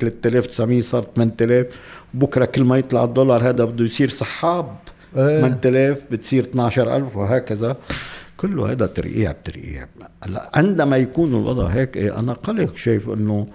3900 0.00 0.80
صارت 0.82 1.08
8000 1.16 1.66
بكرة 2.14 2.44
كل 2.44 2.64
ما 2.64 2.76
يطلع 2.78 3.04
الدولار 3.04 3.48
هذا 3.48 3.64
بده 3.64 3.84
يصير 3.84 4.08
سحاب. 4.08 4.76
8000 5.14 6.04
بتصير 6.10 6.44
12000 6.44 7.16
وهكذا. 7.16 7.76
كله 8.36 8.72
هذا 8.72 8.86
ترقيع 8.86 9.32
بترقيع 9.32 9.86
هلا 10.24 10.50
عندما 10.54 10.96
يكون 10.96 11.28
الوضع 11.28 11.66
هيك 11.66 11.96
إيه، 11.96 12.18
أنا 12.18 12.32
قلق 12.32 12.76
شايف 12.76 13.08
إنه 13.08 13.46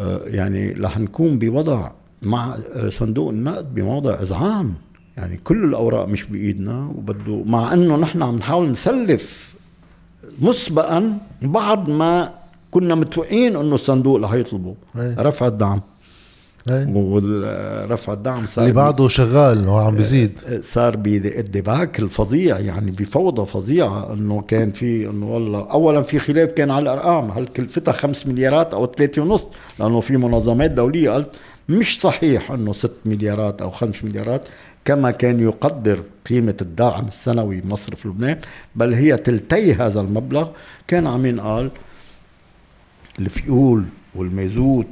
آه، 0.00 0.20
يعني 0.26 0.72
رح 0.72 0.98
نكون 0.98 1.38
بوضع 1.38 1.90
مع 2.22 2.56
صندوق 2.88 3.30
النقد 3.30 3.74
بموضع 3.74 4.14
اذعان 4.14 4.72
يعني 5.16 5.36
كل 5.36 5.64
الأوراق 5.64 6.08
مش 6.08 6.24
بإيدنا 6.24 6.92
وبده 6.96 7.42
مع 7.46 7.72
إنه 7.72 7.96
نحن 7.96 8.22
عم 8.22 8.36
نحاول 8.36 8.70
نسلف 8.70 9.54
مسبقا 10.40 11.18
بعد 11.42 11.88
ما 11.88 12.32
كنا 12.70 12.94
متفقين 12.94 13.56
إنه 13.56 13.74
الصندوق 13.74 14.20
رح 14.20 14.32
يطلبه. 14.32 14.74
رفع 14.96 15.46
الدعم. 15.46 15.80
ورفع 16.68 18.12
الدعم 18.12 18.46
صار 18.46 18.64
اللي 18.64 18.74
بعده 18.74 19.08
شغال 19.08 19.68
هو 19.68 19.76
عم 19.76 19.94
بيزيد 19.94 20.38
صار 20.62 20.96
بالدباك 20.96 21.98
الفظيع 21.98 22.58
يعني 22.58 22.90
بفوضى 22.90 23.46
فظيعة 23.46 24.12
إنه 24.12 24.40
كان 24.48 24.70
في 24.70 25.08
إنه 25.10 25.32
والله 25.34 25.70
اولا 25.70 26.02
في 26.02 26.18
خلاف 26.18 26.52
كان 26.52 26.70
على 26.70 26.82
الأرقام 26.82 27.30
هل 27.30 27.46
كلفتها 27.46 27.92
5 27.92 28.28
مليارات 28.30 28.74
أو 28.74 28.86
3 28.86 29.22
ونص؟ 29.22 29.42
لأنه 29.80 30.00
في 30.00 30.16
منظمات 30.16 30.70
دولية 30.70 31.10
قالت 31.10 31.28
مش 31.68 32.00
صحيح 32.00 32.50
إنه 32.50 32.72
6 32.72 32.90
مليارات 33.04 33.62
أو 33.62 33.70
5 33.70 34.06
مليارات 34.06 34.48
كما 34.84 35.10
كان 35.10 35.40
يقدر 35.40 36.02
قيمة 36.28 36.56
الدعم 36.62 37.08
السنوي 37.08 37.62
مصرف 37.64 38.06
لبنان 38.06 38.38
بل 38.76 38.94
هي 38.94 39.16
تلتي 39.16 39.74
هذا 39.74 40.00
المبلغ. 40.00 40.48
كان 40.88 41.06
عم 41.06 41.26
ينقال 41.26 41.70
الفيول 43.18 43.84
والمازوت 44.14 44.86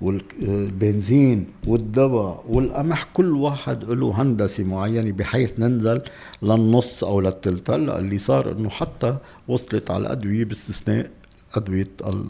والبنزين 0.00 1.46
والدواء 1.66 2.44
والقمح 2.48 3.04
كل 3.14 3.32
واحد 3.32 3.84
له 3.84 4.22
هندسة 4.22 4.64
معينة 4.64 5.12
بحيث 5.12 5.52
ننزل 5.58 6.00
للنص 6.42 7.04
أو 7.04 7.20
للثلث 7.20 7.70
هلأ 7.70 7.98
اللي 7.98 8.18
صار 8.18 8.52
إنه 8.52 8.68
حتى 8.70 9.16
وصلت 9.48 9.90
على 9.90 10.00
الادويه 10.00 10.44
باستثناء 10.44 11.10
أدوية 11.54 11.88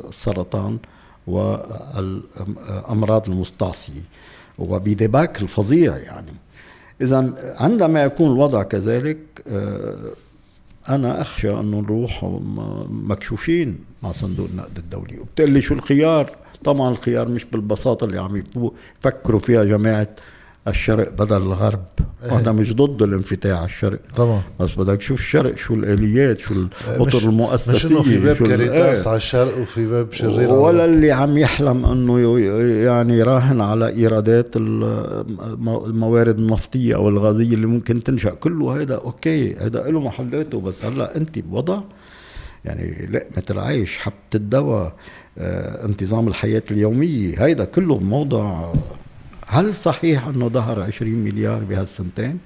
السرطان 0.08 0.78
والأمراض 1.26 3.30
المستعصية 3.30 4.02
وبدباك 4.58 5.42
الفظيع 5.42 5.96
يعني. 5.96 6.32
اذا 7.00 7.34
عندما 7.60 8.02
يكون 8.02 8.32
الوضع 8.32 8.62
كذلك 8.62 9.18
آه، 9.48 9.96
أنا 10.88 11.20
أخشى 11.20 11.50
إنه 11.50 11.80
نروح 11.80 12.40
مكشوفين 12.90 13.78
مع 14.02 14.12
صندوق 14.12 14.48
النقد 14.50 14.78
الدولي. 14.78 15.18
وبالتالي 15.18 15.60
شو 15.60 15.74
الخيار؟ 15.74 16.30
طبعا 16.64 16.90
الخيار 16.90 17.28
مش 17.28 17.44
بالبساطة 17.44 18.04
اللي 18.04 18.20
عم 18.20 18.42
يفكروا 19.00 19.40
فيها 19.40 19.64
جماعة 19.64 20.09
الشرق 20.68 21.11
بدل 21.11 21.36
الغرب. 21.36 21.84
إيه. 22.24 22.38
أنا 22.38 22.52
مش 22.52 22.74
ضد 22.74 23.02
الانفتاح 23.02 23.57
على 23.59 23.64
الشرق. 23.64 23.98
طبعا. 24.14 24.42
بس 24.61 24.74
بدك 24.74 24.96
تشوف 24.96 25.20
الشرق 25.20 25.57
شو 25.57 25.74
الآليات 25.74 26.40
شو 26.40 26.54
الاطر 26.54 27.18
المؤسسيه 27.18 27.72
مش 27.72 27.86
إنه 27.86 28.02
في 28.02 28.18
باب 28.18 28.36
كاريتاس 28.36 29.02
إيه. 29.02 29.09
على 29.09 29.16
الشرق 29.16 29.59
وفي 29.59 29.86
باب 29.86 30.12
شرير 30.12 30.52
ولا 30.52 30.84
اللي 30.84 31.12
عم 31.12 31.38
يحلم 31.38 31.84
إنه 31.84 32.38
يعني 32.84 33.18
يراهن 33.18 33.61
على 33.61 33.88
إيرادات 33.88 34.57
الموارد 34.57 36.38
النفطية 36.38 36.94
أو 36.94 37.09
الغازية 37.09 37.54
اللي 37.54 37.66
ممكن 37.66 38.02
تنشأ. 38.02 38.30
كله 38.30 38.82
هذا 38.82 38.94
okay 38.94 39.55
هذا 39.54 39.90
له 39.90 40.00
محلاته. 40.00 40.61
بس 40.61 40.84
هلأ 40.84 41.16
انت 41.16 41.38
بوضع 41.38 41.80
يعني 42.64 43.09
لقمة 43.12 43.44
العيش 43.50 43.98
حبة 43.98 44.14
الدواء. 44.34 44.92
انتظام 45.39 46.28
الحياة 46.28 46.62
اليومية. 46.70 47.45
هيدا 47.45 47.64
كله 47.64 47.99
موضع 47.99 48.72
هل 49.47 49.74
صحيح 49.74 50.26
إنه 50.26 50.49
ظهر 50.49 50.80
20 50.82 51.12
مليار 51.12 51.64
بهالسنتين؟ 51.64 52.39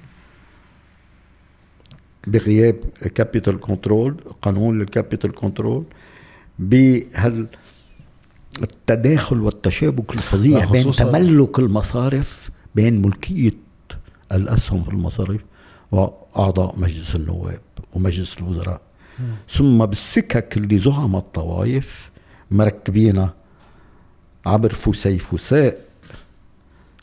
بغياب 2.27 2.75
capital 3.15 3.59
control 3.59 4.15
قانون 4.41 4.79
لل 4.79 4.91
capital 4.91 5.35
control 5.35 5.83
بهال 6.59 7.47
التداخل 8.61 9.41
والتشابك 9.41 10.13
الفظيع 10.13 10.71
بين 10.71 10.91
تملك 10.91 11.59
المصارف 11.59 12.49
بين 12.75 13.01
ملكية 13.01 13.53
الأسهم 14.31 14.83
في 14.83 14.89
المصارف 14.89 15.41
وأعضاء 15.91 16.79
مجلس 16.79 17.15
النواب 17.15 17.59
ومجلس 17.93 18.37
الوزراء. 18.37 18.81
ثم 19.49 19.85
بالسكك 19.85 20.57
اللي 20.57 20.77
زعم 20.77 21.15
الطوائف 21.15 22.10
مركبينها 22.51 23.33
عبر 24.45 24.73
فسيفساء 24.73 25.81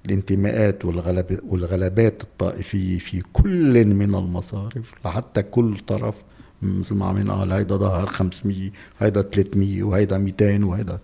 الانتماءات 0.07 0.85
والغلبات 1.45 2.23
الطائفية 2.23 2.99
في 2.99 3.23
كل 3.33 3.85
من 3.85 4.15
المصارف 4.15 4.93
لحتى 5.05 5.43
كل 5.43 5.79
طرف 5.79 6.25
مثل 6.63 6.95
ما 6.95 7.07
عم 7.07 7.19
ينقال 7.19 7.53
هيدا 7.53 7.77
ظهر 7.77 8.07
500 8.07 8.71
هيدا 8.99 9.23
300 9.23 9.83
وهيدا 9.83 10.19
200 10.19 10.65
وهيدا. 10.65 10.99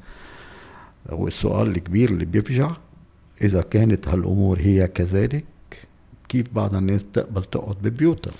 هو 1.11 1.29
السؤال 1.29 1.69
الكبير 1.69 2.11
اللي 2.11 2.25
بيفجع 2.25 2.77
إذا 3.43 3.63
كانت 3.63 4.09
هالأمور 4.09 4.59
هي 4.61 4.89
كذلك؟ 4.89 5.45
كيف 6.35 6.47
بعض 6.55 6.75
الناس 6.75 7.03
بتقبل 7.03 7.45
تقعد 7.45 7.77
ببيوتها؟ 7.83 8.33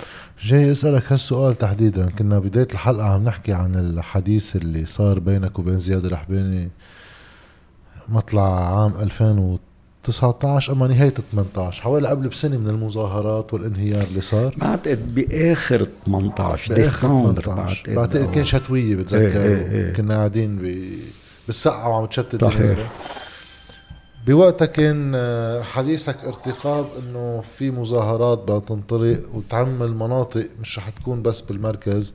جاي 0.45 0.73
أسألك 0.73 1.13
هالسؤال 1.13 1.59
تحديدا. 1.59 2.11
كنا 2.11 2.39
بداية 2.39 2.69
الحلقة 2.73 3.07
عم 3.07 3.25
نحكي 3.25 3.53
عن 3.53 3.75
الحديث 3.75 4.57
اللي 4.57 4.87
صار 4.87 5.19
بينك 5.19 5.59
وبين 5.59 5.79
زياد 5.81 6.05
الرحباني 6.05 6.71
مطلع 8.09 8.81
عام 8.81 8.93
2000 9.01 9.59
19 10.05 10.73
أما 10.73 10.87
نهاية 10.87 11.15
18 11.33 11.83
حوالي 11.83 12.09
قبل 12.09 12.29
بسنة 12.29 12.59
من 12.59 12.69
المظاهرات 12.69 13.55
والانهيار 13.55 14.07
اللي 14.07 14.21
صار. 14.21 14.55
بعتقد 14.57 15.15
بآخر 15.15 15.89
18 16.07 16.75
ديسمبر 16.75 17.33
بعتقد. 17.47 17.95
بعتقد 17.95 18.35
كان 18.35 18.45
شتوية 18.45 18.97
بتذكر. 18.97 19.43
إيه 19.43 19.47
إيه 19.47 19.71
إيه. 19.71 19.93
كنا 19.93 20.15
قاعدين 20.15 20.59
بالسقعه 21.47 21.89
وعم 21.89 22.07
تشتت 22.07 22.45
صحيح. 22.45 22.93
بوقتها 24.27 24.67
كان 24.67 25.13
آه، 25.15 25.63
حديثك 25.63 26.25
ارتقاب 26.25 26.87
إنه 26.99 27.41
في 27.41 27.71
مظاهرات 27.71 28.39
بدها 28.39 28.59
تنطلق 28.59 29.19
وتعمل 29.35 29.95
مناطق 29.95 30.49
مش 30.61 30.79
رح 30.79 30.89
تكون 30.89 31.23
بس 31.23 31.41
بالمركز. 31.41 32.15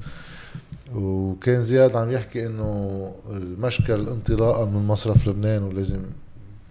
وكان 0.95 1.61
زياد 1.61 1.95
عم 1.95 2.11
يحكي 2.11 2.45
إنه 2.45 3.11
المشكل 3.29 4.09
انطلاقا 4.09 4.65
من 4.65 4.87
مصرف 4.87 5.27
لبنان 5.27 5.63
ولازم 5.63 6.01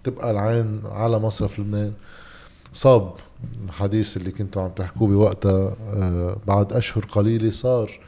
تبقى 0.03 0.31
العين 0.31 0.81
على 0.85 1.19
مصرف 1.19 1.59
لبنان. 1.59 1.93
صاب 2.73 3.13
الحديث 3.65 4.17
اللي 4.17 4.31
كنتوا 4.31 4.61
عم 4.61 4.69
تحكوه 4.69 5.07
بوقتها 5.07 5.75
آه، 5.93 6.37
بعد 6.47 6.73
أشهر 6.73 7.05
قليلة 7.05 7.51
صار 7.51 7.99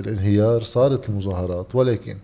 الانهيار 0.00 0.62
صارت 0.62 1.08
المظاهرات. 1.08 1.74
ولكن 1.74 2.16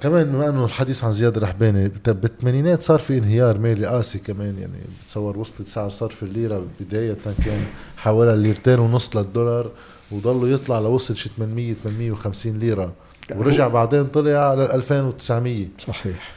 كمان 0.00 0.24
بما 0.24 0.48
إنه 0.48 0.64
الحديث 0.64 1.04
عن 1.04 1.12
زياد 1.12 1.36
الرحباني 1.36 1.92
بالثمانينات 2.06 2.82
صار 2.82 2.98
في 2.98 3.18
انهيار 3.18 3.58
مالي 3.58 3.86
قاسي 3.86 4.18
كمان 4.18 4.58
يعني 4.58 4.78
بتصور 5.04 5.38
وصلت 5.38 5.68
سعر 5.68 5.90
صرف 5.90 6.22
الليرة 6.22 6.64
بداية 6.80 7.18
كان 7.44 7.64
حوالي 7.96 8.42
ليرتين 8.42 8.78
ونص 8.78 9.16
للدولار 9.16 9.70
وضلوا 10.10 10.48
يطلع 10.48 10.78
لوصل 10.78 11.16
شي 11.16 11.30
800 11.36 11.74
850 11.74 12.58
ليرة. 12.58 12.92
ورجع 13.36 13.68
بعدين 13.68 14.04
طلع 14.04 14.38
على 14.50 14.74
2900 14.74 15.66
صحيح. 15.78 16.32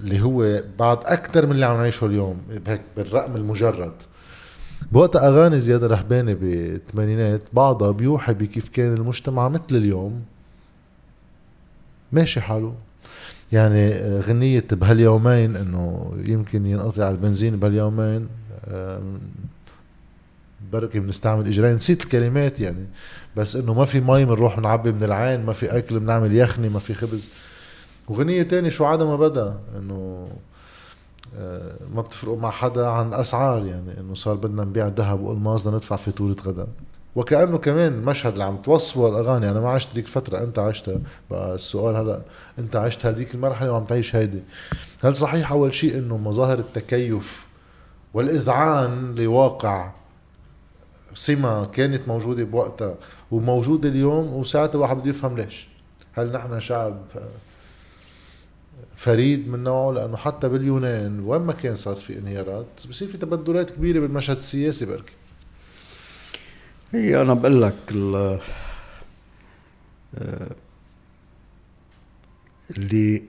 اللي 0.00 0.22
هو 0.22 0.62
بعد 0.78 0.98
أكثر 1.04 1.46
من 1.46 1.52
اللي 1.52 1.66
عم 1.66 1.76
نعيشه 1.76 2.06
اليوم 2.06 2.36
بهيك 2.66 2.82
بالرقم 2.96 3.36
المجرد. 3.36 3.92
بوقت 4.92 5.16
أغاني 5.16 5.60
زياد 5.60 5.84
الرحباني 5.84 6.34
بالثمانينات 6.34 7.42
بعضها 7.52 7.90
بيوحي 7.90 8.34
بكيف 8.34 8.68
كان 8.68 8.94
المجتمع 8.94 9.48
مثل 9.48 9.64
اليوم. 9.70 10.22
ماشي 12.14 12.40
حاله. 12.40 12.74
يعني 13.52 13.90
غنية 14.20 14.64
بهاليومين 14.72 15.56
إنه 15.56 16.12
يمكن 16.24 16.66
ينقطع 16.66 17.10
البنزين 17.10 17.56
بهاليومين 17.56 18.28
بركي 20.72 21.00
بنستعمل 21.00 21.46
اجرين 21.46 21.74
نسيت 21.74 22.02
الكلمات 22.02 22.60
يعني 22.60 22.86
بس 23.36 23.56
إنه 23.56 23.74
ما 23.74 23.84
في 23.84 24.00
مي 24.00 24.24
بنروح 24.24 24.60
بنعبي 24.60 24.92
من 24.92 25.04
العين 25.04 25.44
ما 25.44 25.52
في 25.52 25.78
أكل 25.78 26.00
بنعمل 26.00 26.36
يخني 26.36 26.68
ما 26.68 26.78
في 26.78 26.94
خبز. 26.94 27.30
وغنية 28.08 28.42
تاني 28.42 28.70
شو 28.70 28.84
عادة 28.84 29.06
ما 29.06 29.16
بدأ 29.16 29.58
إنه 29.78 30.28
آه، 31.36 31.76
ما 31.94 32.02
بتفرقوا 32.02 32.40
مع 32.40 32.50
حدا 32.50 32.86
عن 32.86 33.14
أسعار 33.14 33.66
يعني 33.66 34.00
إنه 34.00 34.14
صار 34.14 34.34
بدنا 34.34 34.64
نبيع 34.64 34.86
ذهب 34.86 35.20
والماس 35.20 35.66
ندفع 35.66 35.96
فاتورة 35.96 36.36
غدا. 36.46 36.66
وكأنه 37.16 37.58
كمان 37.58 37.92
المشهد 37.92 38.32
اللي 38.32 38.44
عم 38.44 38.56
توصفه 38.56 39.08
الأغاني. 39.08 39.50
أنا 39.50 39.60
ما 39.60 39.70
عشت 39.70 39.94
ديك 39.94 40.04
الفترة 40.04 40.38
أنت 40.38 40.58
عشتها. 40.58 41.00
بقى 41.30 41.54
السؤال 41.54 41.96
هلأ 41.96 42.22
أنت 42.58 42.76
عشت 42.76 43.06
هذيك 43.06 43.34
المرحلة 43.34 43.72
وعم 43.72 43.84
تعيش 43.84 44.16
هيدي. 44.16 44.42
هل 45.02 45.16
صحيح 45.16 45.52
أول 45.52 45.74
شيء 45.74 45.98
إنه 45.98 46.16
مظاهر 46.16 46.58
التكيف 46.58 47.46
والإذعان 48.14 49.14
لواقع 49.14 49.90
سمة 51.14 51.64
كانت 51.64 52.08
موجودة 52.08 52.44
بوقتها 52.44 52.94
وموجودة 53.30 53.88
اليوم 53.88 54.34
وساعتها 54.34 54.74
الواحد 54.74 54.96
بده 54.96 55.10
يفهم 55.10 55.36
ليش؟ 55.36 55.68
هل 56.12 56.32
نحن 56.32 56.60
شعب 56.60 56.96
فريد 58.96 59.48
من 59.48 59.64
نوعه؟ 59.64 59.92
لأنه 59.92 60.16
حتى 60.16 60.48
باليونان 60.48 61.20
وين 61.20 61.40
ما 61.40 61.52
كان 61.52 61.76
صار 61.76 61.96
في 61.96 62.18
انهيارات 62.18 62.66
بصير 62.90 63.08
في 63.08 63.18
تبدلات 63.18 63.70
كبيرة 63.70 64.00
بالمشهد 64.00 64.36
السياسي 64.36 64.86
بركي 64.86 65.12
هي 66.94 67.20
أنا 67.20 67.34
بقول 67.34 67.62
لك 67.62 67.74
اللي 72.70 73.22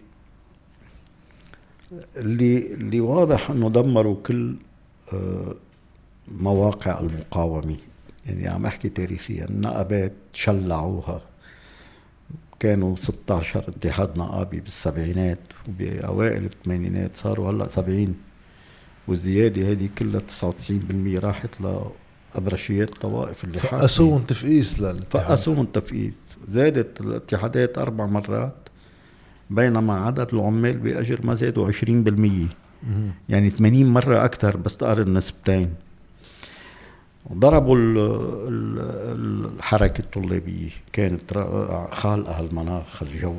اللي 2.18 2.74
اللي 2.74 3.00
واضح 3.00 3.50
إنه 3.50 3.70
دمروا 3.70 4.16
كل 4.26 4.56
آه، 5.14 5.56
مواقع 6.28 7.00
المقاومة. 7.00 7.78
يعني 8.26 8.48
عم 8.48 8.66
أحكي 8.66 8.90
تاريخيا 8.90 9.46
النقبات 9.46 10.14
شلعوها. 10.34 11.22
كانوا 12.60 12.96
16 12.96 13.70
اتحاد 13.70 14.18
نقابي 14.18 14.60
بالسبعينات 14.60 15.40
وبأوائل 15.68 16.46
الثمانينات 16.46 17.16
صاروا 17.16 17.52
هلأ 17.52 17.68
70 17.70 18.16
والزيادة 19.08 19.72
هذه 19.72 19.90
كلها 19.98 20.22
99% 20.22 21.20
راحت 21.20 21.62
لأبرشيات 22.36 22.90
الطوائف 22.90 23.44
اللي 23.44 23.58
فقسوهم 23.58 24.22
تفقيس 24.22 24.80
للاتحاد 24.80 25.08
فقسوهم 25.10 25.66
تفقيس. 25.66 26.14
زادت 26.50 27.02
الاتحادات 27.02 27.78
أربع 27.78 28.06
مرات 28.06 28.56
بينما 29.50 29.94
عدد 29.94 30.34
العمال 30.34 30.78
بأجر 30.78 31.26
ما 31.26 31.36
زادوا 31.36 31.72
20% 31.72 32.48
يعني 33.30 33.50
80 33.50 33.86
مرة 33.86 34.26
أكثر 34.26 34.58
بس 34.58 34.78
تقارن 34.78 35.08
النسبتين. 35.08 35.74
ضربوا 37.34 37.78
الحركة 39.58 40.00
الطلابية. 40.02 40.70
كانت 40.94 41.34
خالقة 41.92 42.40
المناخ 42.40 43.04
الجو 43.04 43.36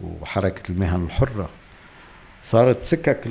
وحركة 0.00 0.72
المهن 0.72 1.04
الحرة. 1.04 1.48
صارت 2.42 2.82
سكك 2.82 3.28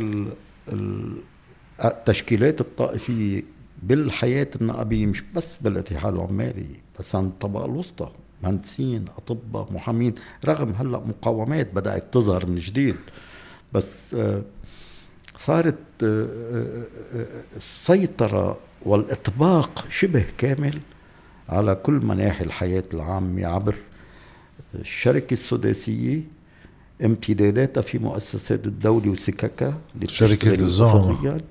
التشكيلات 1.86 2.62
الطائفية 2.62 3.44
بالحياة 3.84 4.48
النقابية 4.62 5.06
مش 5.06 5.24
بس 5.36 5.58
بالاتحاد 5.62 6.14
العمالي 6.14 6.66
بس 7.00 7.16
عند 7.16 7.28
الطبقة 7.28 7.66
الوسطى 7.66 8.10
مهندسين 8.44 9.06
أطباء 9.18 9.74
محامين. 9.74 10.16
رغم 10.46 10.74
هلأ 10.78 10.98
مقاومات 10.98 11.74
بدأت 11.74 12.14
تظهر 12.14 12.46
من 12.46 12.56
جديد 12.56 12.96
بس 13.74 14.14
آه، 14.14 14.42
صارت 15.38 15.76
آه، 16.04 16.28
آه، 17.14 17.26
السيطرة 17.56 18.58
والإطباق 18.82 19.86
شبه 19.90 20.26
كامل 20.38 20.80
على 21.50 21.76
كل 21.76 21.94
مناحي 21.94 22.44
الحياة 22.44 22.84
العامة 22.94 23.46
عبر 23.46 23.76
الشركة 24.76 25.34
السداسية 25.34 26.22
امتداداتها 27.06 27.82
في 27.82 27.98
مؤسسات 27.98 28.68
الدولة 28.68 29.10
وسككها 29.10 29.78
شركة 30.08 30.54
الزعماء 30.54 31.26
آه، 31.26 31.42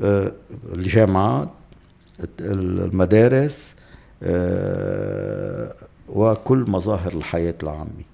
الجامعات 0.00 1.48
المدارس 2.40 3.74
آه، 4.22 5.74
وكل 6.08 6.64
مظاهر 6.68 7.12
الحياة 7.12 7.54
العامة. 7.62 8.04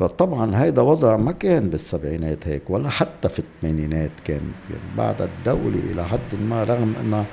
فطبعا 0.00 0.62
هيدا 0.62 0.82
وضع 0.82 1.16
ما 1.16 1.32
كان 1.32 1.70
بالسبعينات 1.70 2.48
هيك 2.48 2.70
ولا 2.70 2.88
حتى 2.88 3.28
في 3.28 3.38
الثمانينات 3.38 4.10
كانت. 4.24 4.54
يعني 4.70 4.96
بعد 4.96 5.22
الدولة 5.22 5.78
إلى 5.90 6.04
حد 6.04 6.34
ما 6.48 6.64
رغم 6.64 6.94
أنها 7.00 7.26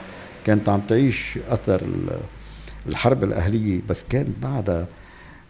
كانت 0.46 0.70
عم 0.70 0.82
تعيش 0.82 1.40
أثر 1.50 1.84
الحرب 2.88 3.24
الأهلية 3.24 3.82
بس 3.90 4.04
كانت 4.10 4.44
بعدها 4.44 4.88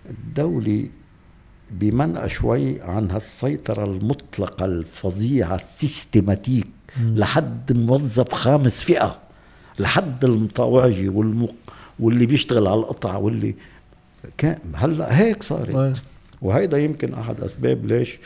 الدولة 0.09 0.87
بمنأى 1.71 2.29
شوي 2.29 2.81
عن 2.81 3.11
هالسيطرة 3.11 3.85
المطلقة 3.85 4.65
الفظيعة 4.65 5.55
السيستماتيك 5.55 6.67
لحد 6.99 7.73
موظف 7.73 8.33
خامس 8.33 8.83
فئة 8.83 9.19
لحد 9.79 10.25
المطاوعجي 10.25 11.09
والمق 11.09 11.55
واللي 11.99 12.25
بيشتغل 12.25 12.67
على 12.67 12.79
القطع 12.79 13.15
واللي 13.17 13.55
كان 14.37 14.57
هلأ 14.75 15.17
هيك 15.19 15.43
صارت. 15.43 15.75
وهيدا 16.41 16.77
يمكن 16.77 17.13
أحد 17.13 17.41
أسباب 17.41 17.85
ليش 17.85 18.19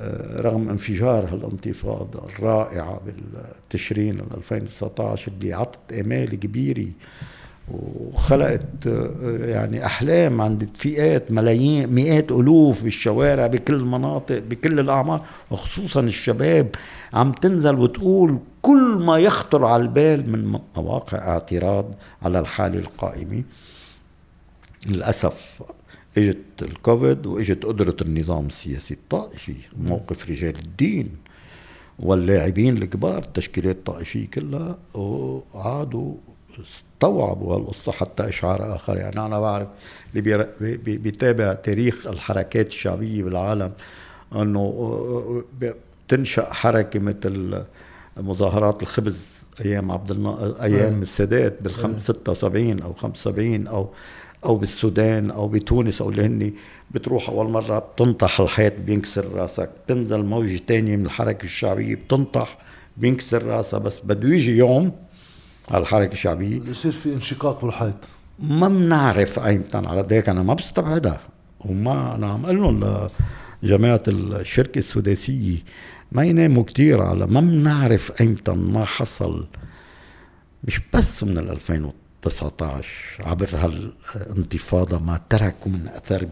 آه، 0.00 0.40
رغم 0.40 0.68
انفجار 0.68 1.24
هالانتفاضة 1.34 2.24
الرائعة 2.28 3.00
بالتشرين 3.06 4.18
2019 4.36 5.32
اللي 5.32 5.52
عطت 5.52 5.92
آمال 5.92 6.34
كبيرة 6.40 6.86
وخلقت 7.70 8.86
يعني 9.40 9.86
أحلام 9.86 10.40
عند 10.40 10.68
فئات 10.74 11.30
ملايين 11.32 11.92
مئات 11.92 12.32
ألوف 12.32 12.82
بالشوارع 12.82 13.46
بكل 13.46 13.74
المناطق 13.74 14.38
بكل 14.38 14.80
الأعمار 14.80 15.22
وخصوصا 15.50 16.00
الشباب 16.00 16.68
عم 17.12 17.32
تنزل 17.32 17.74
وتقول 17.74 18.38
كل 18.62 18.80
ما 19.00 19.18
يخطر 19.18 19.64
على 19.64 19.82
البال 19.82 20.32
من 20.32 20.60
مواقع 20.76 21.18
اعتراض 21.18 21.94
على 22.22 22.40
الحالة 22.40 22.78
القائمة. 22.78 23.42
للأسف 24.86 25.62
إجت 26.18 26.36
الكوفيد 26.62 27.26
وإجت 27.26 27.64
قدرة 27.64 27.96
النظام 28.02 28.46
السياسي 28.46 28.94
الطائفي 28.94 29.54
موقف 29.76 30.30
رجال 30.30 30.58
الدين 30.58 31.08
واللاعبين 31.98 32.76
الكبار 32.76 33.18
التشكيلات 33.18 33.76
الطائفية 33.76 34.26
كلها 34.26 34.78
وعادوا 34.94 36.14
استوعبوا 36.58 37.54
هالقصة 37.54 37.92
حتى 37.92 38.28
إشعار 38.28 38.74
آخر. 38.74 38.96
يعني 38.96 39.26
أنا 39.26 39.40
بعرف 39.40 39.68
اللي 40.14 40.48
بيتابع 40.98 41.54
تاريخ 41.54 42.06
الحركات 42.06 42.68
الشعبية 42.68 43.22
بالعالم 43.22 43.72
أنه 44.34 45.44
تنشأ 46.08 46.52
حركة 46.52 47.00
مثل 47.00 47.62
مظاهرات 48.16 48.82
الخبز 48.82 49.40
أيام 49.64 49.90
عبد 49.90 50.10
النا... 50.10 50.62
أيام 50.62 51.02
السادات 51.02 51.62
بال 51.62 52.00
76 52.00 52.82
أو 52.82 52.92
75 52.92 53.66
أو 53.66 53.88
أو 54.44 54.56
بالسودان 54.56 55.30
أو 55.30 55.48
بتونس 55.48 56.00
أو 56.02 56.10
اللي 56.10 56.22
هن 56.22 56.52
بتروح 56.90 57.28
أول 57.28 57.50
مرة 57.50 57.78
بتنطح 57.78 58.40
الحيط 58.40 58.72
بينكسر 58.86 59.32
راسك. 59.32 59.70
بتنزل 59.84 60.24
موجة 60.24 60.60
تانية 60.66 60.96
من 60.96 61.06
الحركة 61.06 61.44
الشعبية 61.44 61.94
بتنطح 61.94 62.58
بينكسر 62.96 63.42
راسها. 63.42 63.78
بس 63.78 64.00
بده 64.04 64.28
يجي 64.28 64.56
يوم 64.56 64.92
على 65.70 65.82
الحركة 65.82 66.12
الشعبية. 66.12 66.60
يصير 66.70 66.92
في 66.92 67.12
انشقاق 67.12 67.64
بالحيط. 67.64 67.94
ما 68.38 68.68
بنعرف 68.68 69.38
ايمتى 69.38 69.78
على 69.78 70.00
ذيك 70.00 70.28
أنا 70.28 70.42
ما 70.42 70.54
بستبعدها. 70.54 71.20
وما 71.60 72.14
أنا 72.14 72.26
عم 72.26 72.44
أقول 72.44 72.56
لهم 72.62 73.08
لجماعة 73.62 74.02
الشركة 74.08 74.78
السداسية 74.78 75.58
ما 76.12 76.24
يناموا 76.24 76.62
كثير 76.62 77.02
على 77.02 77.26
ما 77.26 77.40
بنعرف 77.40 78.20
ايمتى 78.20 78.52
ما 78.52 78.84
حصل. 78.84 79.46
مش 80.64 80.80
بس 80.94 81.24
من 81.24 81.38
ال 81.38 81.50
2000 81.50 81.92
19 82.22 82.88
عبر 83.20 83.48
هالانتفاضة 83.56 84.98
ما 84.98 85.20
تركوا 85.30 85.72
من 85.72 85.88
أثر 85.88 86.28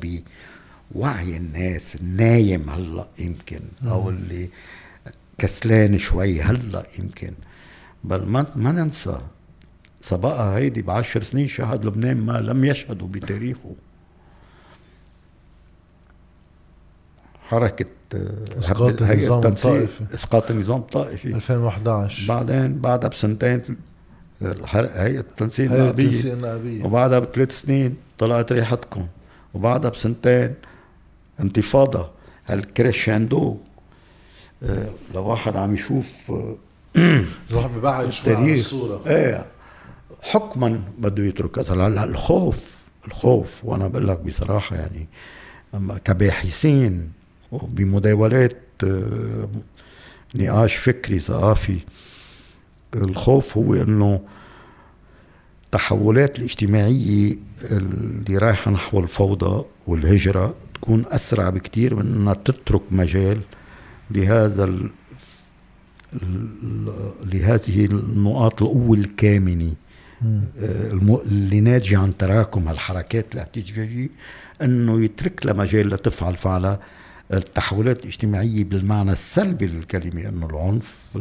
بوعي 0.95 1.37
الناس 1.37 1.95
النايم 1.95 2.71
هلأ 2.71 3.07
يمكن 3.19 3.61
أو 3.85 4.11
اللي 4.11 4.49
كسلان 5.39 5.99
شوي 5.99 6.41
هلأ 6.41 6.85
يمكن. 6.99 7.33
بل 8.05 8.25
ما 8.27 8.47
ما 8.57 8.73
ننسى 8.73 9.19
سبقها 10.03 10.57
هيدي 10.57 10.83
بعشر 10.83 11.23
سنين 11.23 11.47
شهد 11.47 11.87
لبنان 11.87 12.17
ما 12.17 12.33
لم 12.33 12.65
يشهدوا 12.65 13.09
بتاريخه. 13.09 13.75
حركة 17.49 17.87
إسقاط 18.59 19.03
النظام 19.03 19.47
الطائفي. 19.53 20.15
إسقاط 20.15 20.51
النظام 20.51 20.81
الطائفي. 20.81 21.29
2011 21.35 22.29
بعدين 22.29 22.79
بعدها 22.79 23.09
بسنتين 23.09 23.63
هيئة 24.75 25.21
التنسيق 25.21 25.73
النقابيه 25.73 26.85
وبعدها 26.85 27.19
بثلاث 27.19 27.61
سنين 27.61 27.97
طلعت 28.19 28.53
ريحتكم. 28.53 29.07
وبعدها 29.55 29.91
بسنتين 29.91 30.55
انتفاضة 31.41 32.11
هالكريشاندو 32.47 33.57
آه 34.63 34.89
لو 35.15 35.27
واحد 35.27 35.57
عم 35.57 35.75
يشوف 35.75 36.33
آه 36.99 37.25
اذا 37.51 37.57
واحد 37.57 37.71
ببعد 37.71 38.11
شوي 38.11 38.35
عن 38.35 38.53
الصورة. 38.55 39.03
إيه. 39.07 39.47
حكما 40.23 40.81
بده 40.99 41.25
يترك. 41.25 41.59
اثر 41.59 41.87
هلا 41.87 42.05
الخوف 42.05 42.79
الخوف 43.07 43.65
وأنا 43.65 43.89
بقول 43.89 44.09
لك 44.09 44.19
بصراحة 44.19 44.77
يعني 44.77 45.07
كباحثين 46.05 47.13
وبمداولات 47.53 48.57
نقاش 50.35 50.77
فكري 50.77 51.21
ثقافي 51.21 51.79
الخوف 52.95 53.57
هو 53.57 53.75
إنه 53.75 54.21
التحولات 55.65 56.39
الاجتماعية 56.39 57.37
اللي 57.71 58.37
رايحة 58.39 58.71
نحو 58.71 59.01
الفوضى 59.01 59.65
والهجرة 59.87 60.55
تكون 60.75 61.05
أسرع 61.11 61.51
بكتير 61.51 61.95
من 61.95 62.07
أنها 62.07 62.35
تترك 62.35 62.83
مجال 62.91 63.41
لهذا. 64.11 64.79
لهذه 67.25 67.85
النقاط 67.85 68.63
القوة 68.63 68.97
الكامنة. 68.97 69.73
آه، 70.25 70.93
اللي 71.27 71.61
ناتجة 71.61 71.99
عن 71.99 72.17
تراكم 72.17 72.69
الحركات 72.69 73.35
الاحتجاجية 73.35 74.09
أنه 74.63 75.05
يترك 75.05 75.47
لها 75.47 75.55
مجال 75.55 75.89
لتفعل 75.89 76.37
فعلها 76.37 76.81
التحولات 77.33 78.05
الاجتماعية 78.05 78.65
بالمعنى 78.65 79.13
السلبي 79.13 79.67
للكلمة 79.67 80.29
أنه 80.29 80.47
العنف 80.47 81.19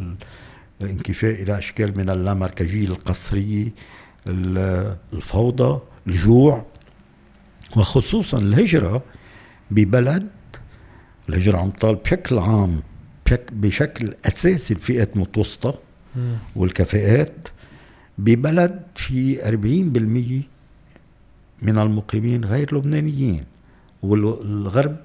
الانكفاء 0.81 1.41
إلى 1.41 1.57
أشكال 1.57 1.97
من 1.97 2.09
اللامركزية 2.09 2.87
القسرية 2.87 3.73
الفوضى 5.13 5.79
الجوع 6.07 6.65
وخصوصا 7.77 8.37
الهجرة 8.37 9.03
ببلد 9.71 10.27
الهجرة 11.29 11.57
عم 11.57 11.69
طال 11.69 11.95
بشكل 11.95 12.39
عام 12.39 12.81
بشكل 13.51 14.13
أساسي 14.25 14.73
الفئات 14.73 15.15
المتوسطة 15.15 15.79
والكفاءات 16.55 17.47
ببلد 18.17 18.81
في 18.95 19.37
40% 21.61 21.63
من 21.65 21.77
المقيمين 21.77 22.45
غير 22.45 22.77
لبنانيين. 22.77 23.43
والغرب 24.03 24.97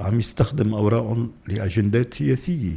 عم 0.00 0.18
يستخدم 0.18 0.74
أوراقهم 0.74 1.30
لأجندات 1.48 2.14
سياسية. 2.14 2.76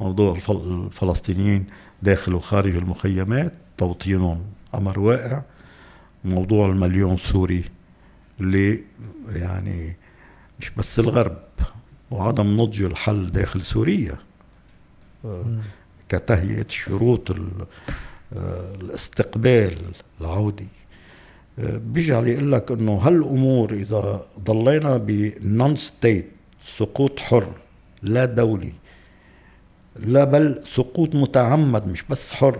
موضوع 0.00 0.38
الفلسطينيين 0.50 1.64
داخل 2.02 2.34
وخارج 2.34 2.76
المخيمات 2.76 3.52
توطينهم 3.78 4.40
أمر 4.74 4.98
واقع. 5.00 5.42
موضوع 6.24 6.68
المليون 6.68 7.16
سوري 7.16 7.64
اللي 8.40 8.80
يعني 9.34 9.96
مش 10.60 10.70
بس 10.70 10.98
الغرب 10.98 11.38
وعدم 12.10 12.60
نضج 12.60 12.82
الحل 12.82 13.32
داخل 13.32 13.64
سوريا. 13.64 14.18
كتهيئة 16.08 16.68
شروط 16.68 17.36
الاستقبال 18.32 19.78
العودي. 20.20 20.68
بيجعل 21.58 22.28
يقول 22.28 22.52
لك 22.52 22.70
إنه 22.70 22.92
هالأمور 22.96 23.72
إذا 23.72 24.22
ضلينا 24.40 24.96
ب 24.96 25.76
non-state 25.76 26.30
سقوط 26.78 27.20
حر 27.20 27.52
لا 28.02 28.24
دولي 28.24 28.72
لا 29.96 30.24
بل 30.24 30.62
سقوط 30.62 31.14
متعمد 31.14 31.88
مش 31.88 32.02
بس 32.10 32.32
حر 32.32 32.58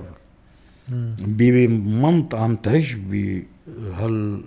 بمنطقة 1.19 2.43
عم 2.43 2.57
تعج 2.57 2.95
بهال 2.95 4.45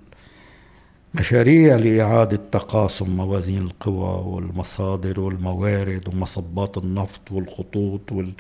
مشاريع 1.15 1.75
لإعادة 1.75 2.39
تقاسم 2.51 3.09
موازين 3.09 3.61
القوى 3.61 4.33
والمصادر 4.33 5.19
والموارد 5.19 6.07
ومصبات 6.07 6.77
النفط 6.77 7.31
والخطوط 7.31 8.11
وال 8.11 8.31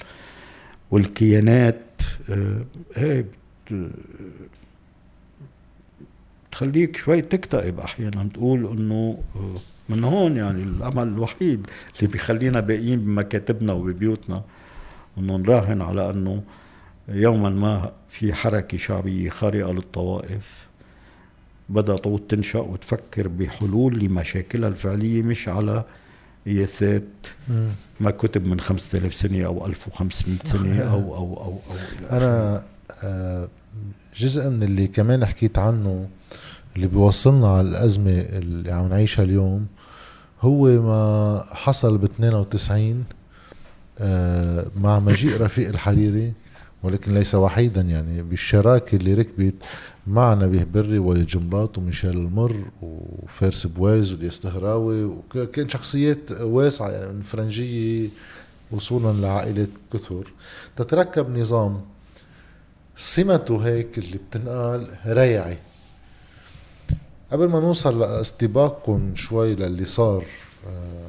والكيانات. 0.91 1.81
آه 2.29 2.65
هي 2.95 3.25
تخليك 6.51 6.97
شوي 6.97 7.21
تكتئب 7.21 7.79
أحيانا. 7.79 8.29
تقول 8.33 8.77
إنه 8.77 9.17
آه 9.35 9.55
من 9.89 10.03
هون 10.03 10.37
يعني 10.37 10.63
الأمل 10.63 11.07
الوحيد 11.07 11.67
اللي 11.99 12.11
بيخلينا 12.11 12.59
باقيين 12.59 12.99
بمكاتبنا 12.99 13.73
وببيوتنا 13.73 14.43
إنه 15.17 15.37
نراهن 15.37 15.81
على 15.81 16.09
إنه 16.09 16.43
يوما 17.07 17.49
ما 17.49 17.91
في 18.09 18.33
حركة 18.33 18.77
شعبية 18.77 19.29
خارقة 19.29 19.71
للطوائف. 19.73 20.67
بدأ 21.69 21.95
تعود 21.95 22.19
تنشأ 22.29 22.59
وتفكر 22.59 23.27
بحلول 23.27 23.99
لمشاكلها 23.99 24.69
الفعلية 24.69 25.21
مش 25.21 25.47
على 25.49 25.83
قياسات 26.45 27.03
ما 27.99 28.11
كتب 28.11 28.45
من 28.45 28.59
5000 28.59 29.15
سنة 29.15 29.45
أو 29.45 29.65
1500 29.65 30.37
سنة 30.45 30.81
أو 30.81 31.15
أو 31.15 31.15
أو, 31.15 31.37
أو, 31.37 31.59
أو 31.69 32.17
أنا 32.17 32.63
آه، 33.03 33.47
جزء 34.17 34.49
من 34.49 34.63
اللي 34.63 34.87
كمان 34.87 35.25
حكيت 35.25 35.57
عنه 35.59 36.07
اللي 36.75 36.87
بيوصلنا 36.87 37.47
على 37.47 37.67
الأزمة 37.69 38.11
اللي 38.11 38.71
عم 38.71 38.89
نعيشها 38.89 39.23
اليوم 39.23 39.67
هو 40.41 40.81
ما 40.81 41.43
حصل 41.53 41.97
ب 41.97 42.03
92 42.03 43.03
آه، 43.99 44.65
مع 44.81 44.99
مجيء 44.99 45.41
رفيق 45.41 45.69
الحريري. 45.69 46.33
ولكن 46.83 47.13
ليس 47.13 47.35
وحيدا 47.35 47.81
يعني 47.81 48.21
بالشراكة 48.21 48.95
اللي 48.95 49.13
ركبت 49.13 49.53
معنا 50.07 50.47
به 50.47 50.63
بري 50.63 51.23
جنباط 51.23 51.77
وميشيل 51.77 52.09
المر 52.17 52.65
وفارس 52.81 53.67
بواز 53.67 54.13
ودياس 54.13 54.39
دهراوي 54.39 55.03
وكان 55.03 55.69
شخصيات 55.69 56.31
واسعة 56.31 56.89
يعني 56.89 57.13
من 57.13 57.21
فرنجية 57.21 58.09
وصولا 58.71 59.21
لعائلة 59.21 59.67
كثر 59.93 60.31
تتركب 60.77 61.37
نظام 61.37 61.81
سمته 62.95 63.57
هيك 63.57 63.97
اللي 63.97 64.17
بتنقال 64.17 64.87
ريعي. 65.05 65.57
قبل 67.31 67.47
ما 67.47 67.59
نوصل 67.59 67.99
لاستباقكم 67.99 69.15
شوي 69.15 69.55
للي 69.55 69.85
صار 69.85 70.25
آه، 70.67 71.07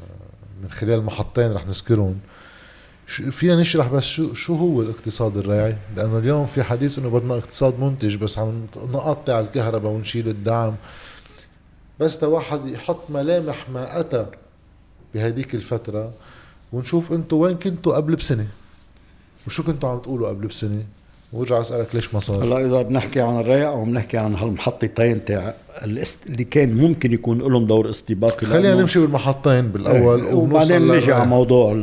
من 0.62 0.70
خلال 0.70 1.02
محطين 1.04 1.52
رح 1.52 1.66
نذكرهم 1.66 2.18
فينا 3.06 3.56
نشرح 3.56 3.88
بس 3.88 4.04
شو 4.04 4.34
شو 4.34 4.54
هو 4.54 4.82
الاقتصاد 4.82 5.36
الريعي 5.36 5.76
لأنه 5.96 6.18
اليوم 6.18 6.46
في 6.46 6.62
حديث 6.62 6.98
إنه 6.98 7.08
بدنا 7.08 7.34
اقتصاد 7.34 7.80
منتج 7.80 8.16
بس 8.16 8.38
عم 8.38 8.66
نقطع 8.76 9.40
الكهرباء 9.40 9.92
ونشيل 9.92 10.28
الدعم. 10.28 10.74
بس 12.00 12.22
واحد 12.22 12.66
يحط 12.66 13.10
ملامح 13.10 13.70
ما 13.70 14.00
أتى 14.00 14.26
بهديك 15.14 15.54
الفترة 15.54 16.12
ونشوف 16.72 17.12
أنتم 17.12 17.36
وين 17.36 17.56
كنتوا 17.56 17.96
قبل 17.96 18.16
بسنة؟ 18.16 18.46
وشو 19.46 19.62
كنتوا 19.62 19.88
عم 19.88 19.98
تقولوا 19.98 20.28
قبل 20.28 20.46
بسنة؟ 20.46 20.84
وارجع 21.34 21.60
اسالك 21.60 21.94
ليش 21.94 22.14
ما 22.14 22.20
صار؟ 22.20 22.44
هلا 22.44 22.66
إذا 22.66 22.82
بنحكي 22.82 23.20
عن 23.20 23.40
الريع 23.40 23.68
أو 23.68 23.84
بنحكي 23.84 24.18
عن 24.18 24.34
هالمحطتين 24.34 25.24
تاع 25.24 25.54
اللي 26.28 26.44
كان 26.44 26.76
ممكن 26.76 27.12
يكون 27.12 27.38
لهم 27.38 27.66
دور 27.66 27.90
استباقي 27.90 28.46
خلينا 28.46 28.74
نمشي 28.74 28.98
بالمحطين 28.98 29.68
بالأول 29.68 30.24
إيه. 30.24 30.34
وبعدين 30.34 30.88
نجي 30.88 31.12
على 31.12 31.26
موضوع 31.26 31.74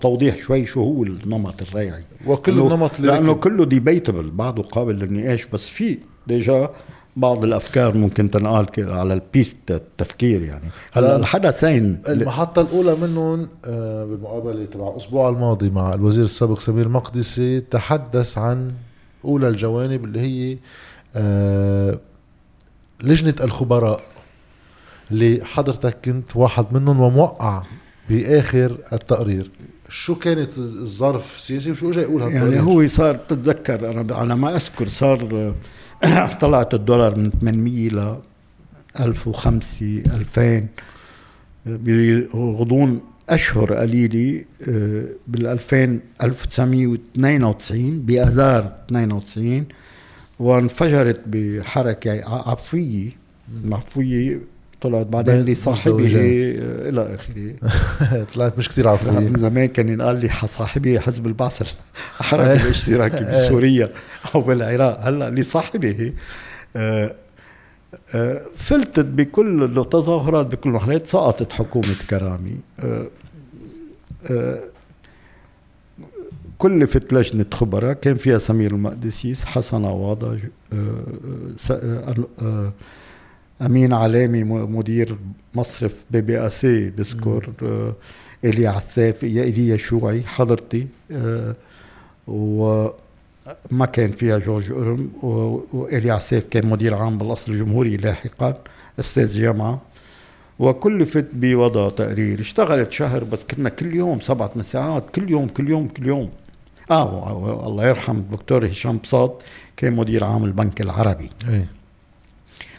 توضيح 0.00 0.38
شوي 0.38 0.66
شو 0.66 0.80
هو 0.80 1.02
النمط 1.02 1.62
الريعي. 1.62 2.04
وكل 2.26 2.52
النمط 2.52 3.00
لأنه 3.00 3.34
كله 3.34 3.64
debatable 3.64 4.30
بعده 4.30 4.62
قابل 4.62 4.94
للنقاش 4.94 5.46
بس 5.46 5.68
في 5.68 5.98
déjà 6.26 6.70
بعض 7.16 7.44
الأفكار 7.44 7.96
ممكن 7.96 8.30
تنقال 8.30 8.66
على 8.78 9.14
ال 9.14 9.23
piste 9.23 9.70
التفكير 9.70 10.42
يعني. 10.42 10.64
هلا 10.92 11.16
الحدثين 11.16 12.02
المحطة 12.08 12.62
الأولى 12.62 12.94
منهم 12.94 13.48
آه، 13.64 14.04
بالمقابلة 14.04 14.64
تبع 14.64 14.88
الأسبوع 14.88 15.28
الماضي 15.28 15.70
مع 15.70 15.94
الوزير 15.94 16.24
السابق 16.24 16.58
سمير 16.58 16.88
مقدسي 16.88 17.60
تحدث 17.60 18.38
عن 18.38 18.72
أولى 19.24 19.48
الجوانب 19.48 20.04
اللي 20.04 20.20
هي 20.20 20.58
آه، 21.16 21.98
لجنة 23.02 23.34
الخبراء 23.40 24.02
اللي 25.10 25.44
حضرتك 25.44 25.96
كنت 26.04 26.36
واحد 26.36 26.66
منهم 26.72 27.00
وموقع 27.00 27.62
بآخر 28.10 28.78
التقرير. 28.92 29.50
شو 29.88 30.14
كانت 30.14 30.58
الظرف 30.58 31.36
السياسي 31.36 31.70
وشو 31.70 31.90
اجى 31.90 32.00
يقول 32.00 32.22
هالتقرير؟ 32.22 32.52
يعني 32.52 32.66
هو 32.66 32.86
صار 32.86 33.14
تتذكر 33.14 33.90
أنا 33.90 34.14
على 34.16 34.36
ما 34.36 34.56
أذكر 34.56 34.88
صار 34.88 35.54
طلعت 36.40 36.74
الدولار 36.74 37.16
من 37.16 37.30
800 37.30 37.88
ل 37.88 38.16
1005 39.00 39.86
2000 39.86 40.66
بغضون 41.66 43.00
أشهر 43.28 43.74
قليلة 43.74 44.44
بال 45.28 45.46
2000 45.46 46.00
1992 46.22 47.98
بآذار 48.00 48.72
92 48.88 49.66
وانفجرت 50.38 51.20
بحركة 51.26 52.22
عفوية 52.50 53.10
عفوية 53.72 54.40
طلعت 54.84 55.06
بعدين 55.06 55.42
لي 55.42 55.54
صاحبي 55.54 56.16
آه، 56.16 56.88
إلى 56.88 57.14
آخره. 57.14 57.54
طلعت 58.34 58.58
مش 58.58 58.68
كثير 58.68 58.88
عفوية. 58.88 59.18
من 59.18 59.40
زمان 59.46 59.68
كان 59.68 59.88
ينقال 59.88 60.16
لي 60.16 60.28
صاحبي 60.46 61.00
حزب 61.00 61.26
البعث 61.26 61.62
الحركه 62.20 62.52
الاشتراكي 62.52 63.24
بسوريا 63.24 63.90
أو 64.34 64.40
بالعراق. 64.40 65.00
هلأ 65.00 65.30
لي 65.30 65.42
صاحبي 65.42 66.14
آه، 66.76 67.14
آه، 68.14 68.40
فلتت 68.56 69.04
بكل 69.04 69.78
التظاهرات 69.78 70.46
بكل 70.46 70.70
المحلات 70.70 71.06
سقطت 71.06 71.52
حكومة 71.52 71.96
كرامي. 72.10 72.56
كلفت 76.58 77.12
لجنة 77.12 77.46
خبراء 77.52 77.92
كان 77.92 78.14
فيها 78.14 78.38
سمير 78.38 78.70
المقدسي 78.70 79.44
حسن 79.44 79.84
عواضة 79.84 80.38
أمين 83.62 83.92
علامي 83.92 84.44
مدير 84.44 85.16
مصرف 85.54 86.04
بي 86.10 86.20
بي 86.20 86.46
أس 86.46 86.64
إي 86.64 86.90
بذكر 86.90 87.52
آه، 87.62 87.94
إلي 88.44 88.66
عساف 88.66 89.22
يا 89.22 89.42
ايليا 89.42 89.76
شوعي 89.76 90.22
حضرتي 90.22 90.86
آه، 91.12 91.54
وما 92.26 93.86
كان 93.92 94.12
فيها 94.12 94.38
جورج 94.38 94.72
قرم 94.72 95.10
وإلي 95.72 96.10
عساف 96.10 96.46
كان 96.46 96.66
مدير 96.66 96.94
عام 96.94 97.18
بالأصل 97.18 97.52
الجمهوري 97.52 97.96
لاحقا 97.96 98.54
أستاذ 99.00 99.32
جامعة. 99.32 99.80
وكلفت 100.58 101.26
بوضع 101.32 101.88
تقرير 101.88 102.40
اشتغلت 102.40 102.92
شهر 102.92 103.24
بس 103.24 103.44
كنا 103.50 103.68
كل 103.68 103.94
يوم 103.94 104.20
سبعة 104.20 104.62
ساعات 104.62 105.10
كل 105.10 105.30
يوم 105.30 105.48
كل 105.48 105.70
يوم 105.70 105.88
كل 105.88 106.06
يوم. 106.06 106.30
آه 106.90 107.66
الله 107.66 107.86
يرحم 107.86 108.16
الدكتور 108.16 108.66
هشام 108.66 108.98
بساط 109.04 109.42
كان 109.76 109.92
مدير 109.92 110.24
عام 110.24 110.44
البنك 110.44 110.80
العربي. 110.80 111.30
إيه. 111.48 111.66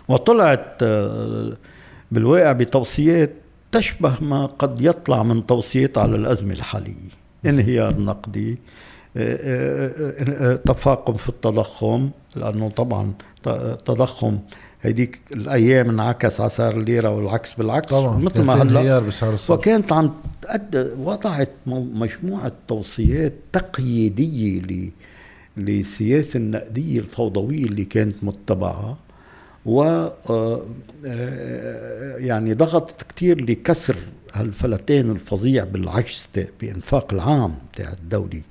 وطلعت 0.07 0.77
آه، 0.81 1.53
بالواقع 2.11 2.51
بتوصيات 2.51 3.33
تشبه 3.71 4.13
ما 4.21 4.45
قد 4.45 4.81
يطلع 4.81 5.23
من 5.23 5.45
توصيات 5.45 5.97
على 5.97 6.15
الأزمة 6.15 6.53
الحالية. 6.53 7.09
انهيار 7.45 7.99
نقدي 7.99 8.57
آه، 9.17 9.91
آه، 10.19 10.55
تفاقم 10.55 11.13
في 11.13 11.29
التضخم 11.29 12.09
لأنه 12.35 12.69
طبعا 12.69 13.13
تضخم 13.85 14.39
هيديك 14.81 15.19
الأيام 15.31 15.89
انعكس 15.89 16.41
على 16.41 16.49
سعر 16.49 16.77
الليرة 16.77 17.09
والعكس 17.15 17.53
بالعكس 17.53 17.89
طبعا. 17.89 18.17
مثل 18.17 18.41
ما 18.41 18.53
هلأ 18.53 19.03
وكانت 19.49 19.93
عم 19.93 20.13
تقد 20.41 20.93
وضعت 20.99 21.51
مجموعة 21.67 22.51
توصيات 22.67 23.33
تقييدية 23.53 24.61
للسياسه 25.57 26.37
النقدية 26.37 26.99
الفوضوية 26.99 27.65
اللي 27.65 27.85
كانت 27.85 28.15
متبعة. 28.23 28.97
و 29.65 29.81
آه، 29.81 30.61
آه، 31.05 32.17
يعني 32.17 32.53
ضغطت 32.53 33.05
كثير 33.11 33.41
لكسر 33.41 33.95
هالفلتين 34.33 35.11
الفظيع 35.11 35.63
بالعجز 35.63 36.27
بإنفاق 36.61 37.13
العام 37.13 37.55
تاع 37.75 37.93
الدولي 37.93 38.41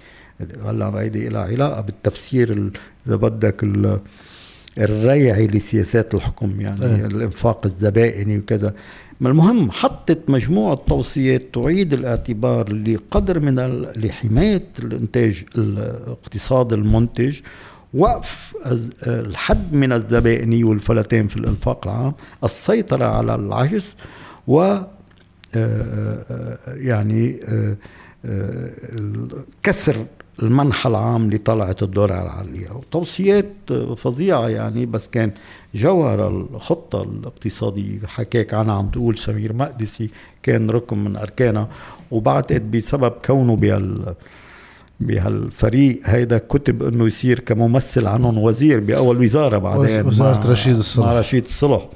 هلأ 0.64 1.00
هيدي 1.00 1.28
لها 1.28 1.42
علاقة 1.42 1.80
بالتفسير 1.80 2.70
إذا 3.06 3.16
بدك 3.16 3.64
الريعي 4.78 5.46
لسياسات 5.46 6.14
الحكم 6.14 6.60
يعني 6.60 6.84
أه. 6.84 7.06
الإنفاق 7.06 7.66
الزبائني 7.66 8.38
وكذا 8.38 8.74
المهم 9.22 9.70
حطت 9.70 10.18
مجموعة 10.28 10.74
توصيات 10.74 11.42
تعيد 11.52 11.92
الاعتبار 11.92 12.72
لقدر 12.72 13.40
من 13.40 13.54
لحماية 13.96 14.66
الإنتاج 14.78 15.44
الاقتصاد 15.58 16.72
المنتج 16.72 17.40
وقف 17.94 18.54
الحد 19.06 19.72
من 19.72 19.92
الزبائنية 19.92 20.64
والفلتين 20.64 21.26
في 21.26 21.36
الإنفاق 21.36 21.86
العام 21.86 22.12
السيطرة 22.44 23.04
على 23.04 23.34
العجز 23.34 23.84
و 24.48 24.60
آه، 24.60 24.86
آه، 25.56 26.58
يعني 26.66 27.40
آه، 27.48 27.76
كسر 29.62 30.06
المنحى 30.42 30.88
العام 30.88 31.24
اللي 31.24 31.38
طلعت 31.38 31.82
الدولار 31.82 32.26
على 32.26 32.48
الليرة 32.48 32.80
توصيات 32.90 33.52
فظيعة 33.96 34.48
يعني 34.48 34.86
بس 34.86 35.08
كان 35.08 35.30
جوهر 35.74 36.28
الخطة 36.28 37.02
الاقتصادية 37.02 38.06
حكاك 38.06 38.54
عنها 38.54 38.74
عم 38.74 38.88
تقول 38.88 39.18
سمير 39.18 39.52
مقدسي 39.52 40.10
كان 40.42 40.70
ركن 40.70 41.04
من 41.04 41.16
أركانها 41.16 41.68
وبعتقد 42.10 42.70
بسبب 42.70 43.12
كونه 43.24 43.56
بهال 43.56 44.14
بهالفريق 45.00 46.00
هيدا 46.04 46.38
كتب 46.38 46.82
إنه 46.82 47.06
يصير 47.06 47.40
كممثل 47.40 48.06
عنهم 48.06 48.38
وزير 48.38 48.80
بأول 48.80 49.24
وزارة 49.24 49.58
بعدين 49.58 50.06
وزارة 50.06 50.50
رشيد 50.50 50.76
الصلح. 50.76 51.06
مع 51.06 51.18
رشيد 51.18 51.44
الصلح. 51.44 51.88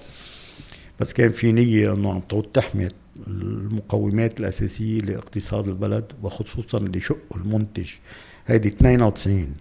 بس 1.00 1.12
كان 1.12 1.30
في 1.30 1.52
نية 1.52 1.92
إنه 1.94 2.12
عم 2.12 2.20
تعود 2.20 2.44
تحمي 2.54 2.88
المقومات 3.26 4.40
الأساسية 4.40 5.00
لاقتصاد 5.00 5.68
البلد 5.68 6.04
وخصوصا 6.22 6.78
لشقه 6.78 7.36
المنتج. 7.36 7.88
هيدي 8.46 8.68
92 8.68 9.54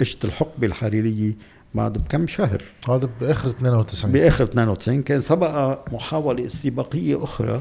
اجت 0.00 0.24
إيه. 0.24 0.30
الحقبة 0.30 0.66
الحريرية 0.66 1.32
بعد 1.74 1.92
بكم 1.98 2.26
شهر. 2.26 2.62
هذا 2.88 3.08
بآخر 3.20 3.48
92 3.48 4.12
بآخر 4.12 4.44
92 4.44 5.02
كان 5.02 5.20
سبق 5.20 5.78
محاولة 5.92 6.46
استباقية 6.46 7.24
أخرى. 7.24 7.60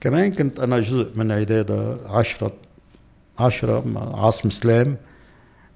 كمان 0.00 0.32
كنت 0.32 0.60
أنا 0.60 0.80
جزء 0.80 1.10
من 1.16 1.32
عدادة 1.32 1.98
عشرة 2.06 2.52
10 3.38 3.84
عاصم 4.14 4.50
سلام 4.50 4.96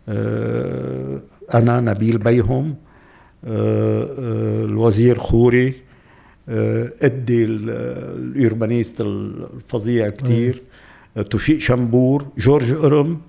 آه، 0.08 1.20
أنا 1.54 1.80
نبيل 1.80 2.18
بيهم 2.18 2.74
آه، 3.44 4.02
آه، 4.18 4.64
الوزير 4.64 5.18
خوري 5.18 5.74
ادي 7.02 7.44
الايربانيست 7.44 9.00
الفظيع 9.00 10.08
كتير 10.08 10.62
أيوه. 11.16 11.28
توفيق 11.28 11.58
شمبور 11.58 12.26
جورج 12.38 12.74
قرم 12.74 13.20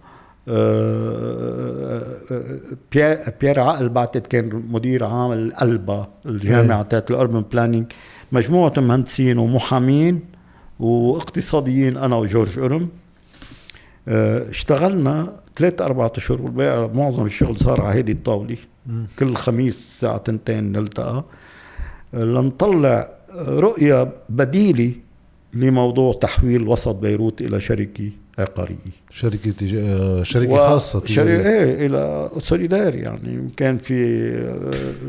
بيير 2.92 3.20
بيير 3.42 3.60
عقل 3.60 3.90
بعتت 3.90 4.28
كان 4.28 4.64
مدير 4.70 5.04
عام 5.04 5.32
القلبة 5.32 6.08
الجامعة 6.26 6.76
أيوه. 6.76 6.82
تاعت 6.82 7.12
ال 7.12 7.17
urban 7.17 7.42
planning 7.42 7.86
مجموعة 8.32 8.74
مهندسين 8.78 9.38
ومحامين 9.38 10.20
واقتصاديين 10.80 11.98
أنا 11.98 12.16
وجورج 12.16 12.60
قرم 12.60 12.90
اشتغلنا 14.08 15.36
ثلاث 15.58 15.82
أربعة 15.82 16.12
أشهر 16.18 16.42
والباقي 16.42 16.90
معظم 16.94 17.26
الشغل 17.26 17.58
صار 17.58 17.82
على 17.82 17.98
هيدي 17.98 18.12
الطاولة. 18.12 18.58
كل 19.20 19.36
خميس 19.36 19.78
الساعة 19.78 20.18
تنتين 20.18 20.72
نلتقى. 20.72 21.24
لنطلع 22.14 23.10
رؤية 23.36 24.12
بديلة 24.30 24.92
لموضوع 25.54 26.14
تحويل 26.14 26.68
وسط 26.68 26.96
بيروت 26.96 27.42
إلى 27.42 27.62
شركة 27.62 28.10
عقارية. 28.40 28.76
شركة 29.10 29.52
تج... 29.52 29.70
شركة 30.24 30.58
خاصة 30.58 31.06
شركة 31.06 31.50
إيه 31.50 31.86
إلى 31.88 32.30
سوليدار 32.40 32.96
يعني. 32.96 33.50
كان 33.58 33.78
في 33.78 34.30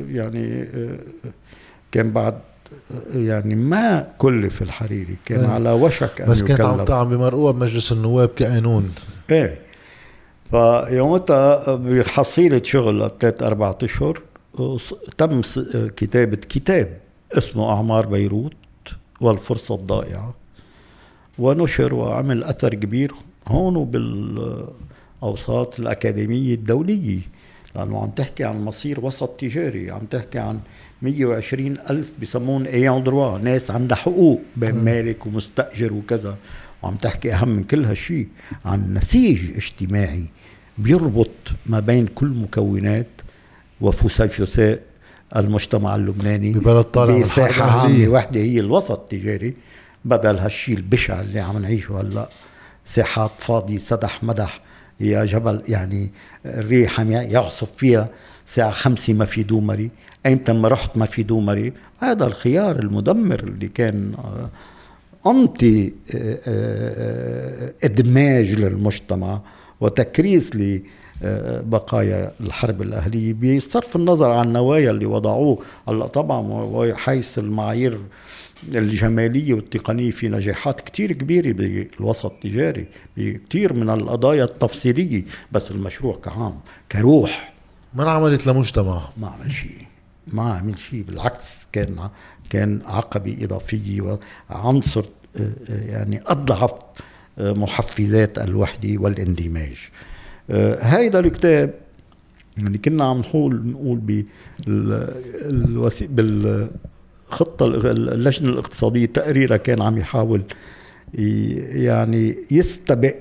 يعني 0.08 0.68
كان 1.92 2.10
بعد 2.10 2.34
يعني 3.14 3.54
ما 3.54 4.08
كلف 4.18 4.62
الحريري 4.62 5.16
كان 5.24 5.40
إيه. 5.40 5.46
على 5.46 5.72
وشك 5.72 6.20
أن 6.20 6.30
بس 6.30 6.42
كانت 6.42 6.60
عم 6.60 6.84
تعم 6.84 7.08
بمرقوها 7.08 7.52
بمجلس 7.52 7.92
النواب 7.92 8.28
كقانون. 8.28 8.94
إيه. 9.30 9.58
فيومتها 10.50 11.76
بحصيلة 11.76 12.62
شغل 12.64 13.10
ثلاث 13.20 13.42
أربعة 13.42 13.78
أشهر 13.82 14.22
تم 15.18 15.40
كتابة 15.96 16.36
كتاب 16.36 16.98
اسمه 17.32 17.70
أعمار 17.70 18.06
بيروت 18.06 18.52
والفرصة 19.20 19.74
الضائعة. 19.74 20.34
ونشر 21.38 21.94
وعمل 21.94 22.44
أثر 22.44 22.74
كبير 22.74 23.12
هون 23.48 23.76
وبالأوساط 23.76 25.80
الأكاديمية 25.80 26.54
الدولية 26.54 27.20
لأنه 27.76 28.02
عم 28.02 28.10
تحكي 28.10 28.44
عن 28.44 28.64
مصير 28.64 29.00
وسط 29.00 29.28
تجاري 29.28 29.90
عم 29.90 30.00
تحكي 30.10 30.38
عن 30.38 30.60
120 31.02 31.76
ألف 31.90 32.12
بسمون 32.22 32.66
ايان 32.66 33.02
دروا 33.02 33.38
ناس 33.38 33.70
عندها 33.70 33.96
حقوق 33.96 34.40
بين 34.56 34.74
مالك 34.74 35.26
ومستأجر 35.26 35.92
وكذا. 35.92 36.36
وعم 36.82 36.94
تحكي 36.94 37.34
أهم 37.34 37.48
من 37.48 37.62
كل 37.62 37.84
هالشيء 37.84 38.28
عن 38.64 38.94
نسيج 38.94 39.56
اجتماعي 39.56 40.24
بيربط 40.78 41.30
ما 41.66 41.80
بين 41.80 42.06
كل 42.06 42.26
مكونات 42.26 43.10
وفسيفساء 43.80 44.80
المجتمع 45.36 45.94
اللبناني 45.94 46.52
ببلد 46.52 46.84
طالع 46.84 47.20
بساحة 47.20 47.80
عامة. 47.80 48.08
وحدة 48.08 48.40
هي 48.40 48.60
الوسط 48.60 49.12
التجاري. 49.12 49.54
بدل 50.04 50.38
هالشيء 50.38 50.76
البشع 50.76 51.20
اللي 51.20 51.40
عم 51.40 51.58
نعيشه 51.58 52.00
هلأ 52.00 52.28
ساحات 52.84 53.30
فاضية 53.38 53.78
سدح 53.78 54.24
مدح 54.24 54.60
يا 55.00 55.24
جبل 55.24 55.62
يعني 55.68 56.10
الريح 56.46 57.00
عم 57.00 57.12
يعصف 57.12 57.72
فيها. 57.76 58.08
الساعة 58.46 58.70
خمسة 58.70 59.12
ما 59.12 59.24
في 59.24 59.42
دومري. 59.42 59.90
أيمتى 60.26 60.52
ما 60.52 60.68
رحت 60.68 60.96
ما 60.96 61.06
في 61.06 61.22
دومري 61.22 61.72
هذا 61.98 62.26
الخيار 62.26 62.78
المدمر 62.78 63.40
اللي 63.40 63.68
كان 63.68 64.14
أنتي 65.26 65.92
آه، 66.14 66.38
آه، 66.46 67.72
إدماج 67.84 68.52
للمجتمع 68.52 69.40
وتكريس 69.80 70.50
لبقايا 71.22 72.32
الحرب 72.40 72.82
الأهلية 72.82 73.32
بصرف 73.32 73.96
النظر 73.96 74.30
عن 74.30 74.46
النوايا 74.46 74.90
اللي 74.90 75.06
وضعوه. 75.06 75.58
هلا 75.88 76.06
طبعا 76.06 76.40
وحيث 76.48 77.38
المعايير 77.38 78.00
الجمالية 78.68 79.54
والتقنية 79.54 80.10
في 80.10 80.28
نجاحات 80.28 80.80
كتير 80.80 81.12
كبيرة 81.12 81.52
بالوسط 81.52 82.26
التجاري 82.26 82.86
بكتير 83.16 83.72
من 83.72 83.90
القضايا 83.90 84.44
التفصيلية 84.44 85.22
بس 85.52 85.70
المشروع 85.70 86.18
كعام 86.24 86.60
كروح. 86.92 87.52
ما 87.94 88.02
انعملت 88.02 88.46
لمجتمع؟ 88.46 89.00
ما 89.16 89.28
عمل 89.28 89.52
شيء. 89.52 89.91
ما 90.26 90.52
عمل 90.52 90.78
شيء 90.78 91.02
بالعكس 91.02 91.68
كان 91.72 92.08
كان 92.50 92.80
عقبة 92.86 93.36
إضافية 93.42 94.18
وعنصر 94.50 95.04
آه، 95.36 95.52
آه، 95.70 95.84
يعني 95.84 96.22
أضعف 96.26 96.72
آه، 97.38 97.52
محفزات 97.52 98.38
الوحدة 98.38 98.98
والاندماج. 98.98 99.88
هيدا 100.80 101.18
الكتاب 101.18 101.74
اللي 102.58 102.78
كنا 102.78 103.04
عم 103.04 103.18
نقول 103.18 103.66
نقول 103.66 103.98
بال 106.00 106.70
خطة 107.28 107.66
اللجنة 107.66 108.50
الاقتصادية 108.50 109.06
تقريرها 109.06 109.56
كان 109.56 109.82
عم 109.82 109.98
يحاول 109.98 110.42
يعني 111.14 112.36
يستبق 112.50 113.14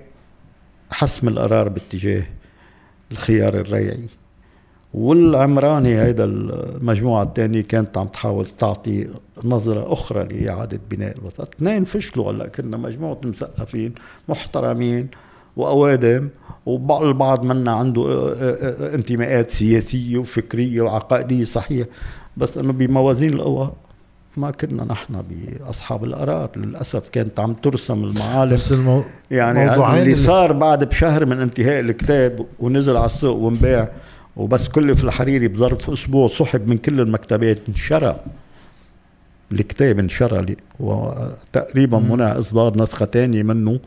حسم 0.91 1.27
القرار 1.27 1.69
باتجاه 1.69 2.23
الخيار 3.11 3.59
الريعي. 3.59 4.07
والعمراني 4.93 6.01
هيدا 6.01 6.23
المجموعة 6.23 7.23
الثانية 7.23 7.61
كانت 7.61 7.97
عم 7.97 8.07
تحاول 8.07 8.45
تعطي 8.45 9.07
نظرة 9.43 9.93
أخرى 9.93 10.23
لإعادة 10.23 10.79
بناء 10.89 11.17
الوسط. 11.17 11.55
اثنين 11.55 11.83
فشلوا 11.83 12.31
هلأ 12.31 12.47
كنا 12.47 12.77
مجموعة 12.77 13.19
مثقفين 13.23 13.93
محترمين 14.29 15.07
وأوادم 15.57 16.29
والبعض 16.65 17.43
منا 17.43 17.71
عنده 17.71 18.33
انتماءات 18.95 19.51
سياسية 19.51 20.17
وفكرية 20.17 20.81
وعقائدية 20.81 21.43
صحيحة. 21.43 21.89
بس 22.37 22.57
إنه 22.57 22.73
بموازين 22.73 23.33
القوى 23.33 23.71
ما 24.37 24.51
كنا 24.51 24.83
نحن 24.83 25.23
بأصحاب 25.29 26.03
القرار. 26.03 26.49
للأسف 26.55 27.07
كانت 27.07 27.39
عم 27.39 27.53
ترسم 27.53 28.03
المعالم. 28.03 28.53
بس 28.53 28.71
المو... 28.71 29.03
يعني 29.31 30.01
اللي 30.01 30.15
صار 30.15 30.53
بعد 30.53 30.83
بشهر 30.83 31.25
من 31.25 31.39
انتهاء 31.39 31.79
الكتاب 31.79 32.45
ونزل 32.59 32.97
على 32.97 33.05
السوق 33.05 33.35
وانباع 33.35 33.91
وبس 34.35 34.67
كلف 34.67 35.03
الحريري 35.03 35.47
بظرف 35.47 35.89
أسبوع 35.89 36.27
سحب 36.27 36.67
من 36.67 36.77
كل 36.77 36.99
المكتبات 36.99 37.57
انشرى 37.69 38.19
الكتاب 39.51 39.99
انشرى 39.99 40.55
وتقريبا 40.79 41.99
منع 41.99 42.39
إصدار 42.39 42.77
نسخة 42.77 43.05
ثانية 43.05 43.43
منه 43.43 43.79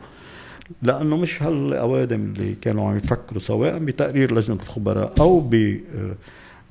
لأنه 0.81 1.17
مش 1.17 1.43
هالأوادم 1.43 2.23
اللي 2.23 2.55
كانوا 2.61 2.89
عم 2.89 2.97
يفكروا 2.97 3.41
سواء 3.41 3.77
بتقرير 3.77 4.35
لجنة 4.35 4.55
الخبراء 4.63 5.13
أو 5.19 5.39
ب 5.39 5.77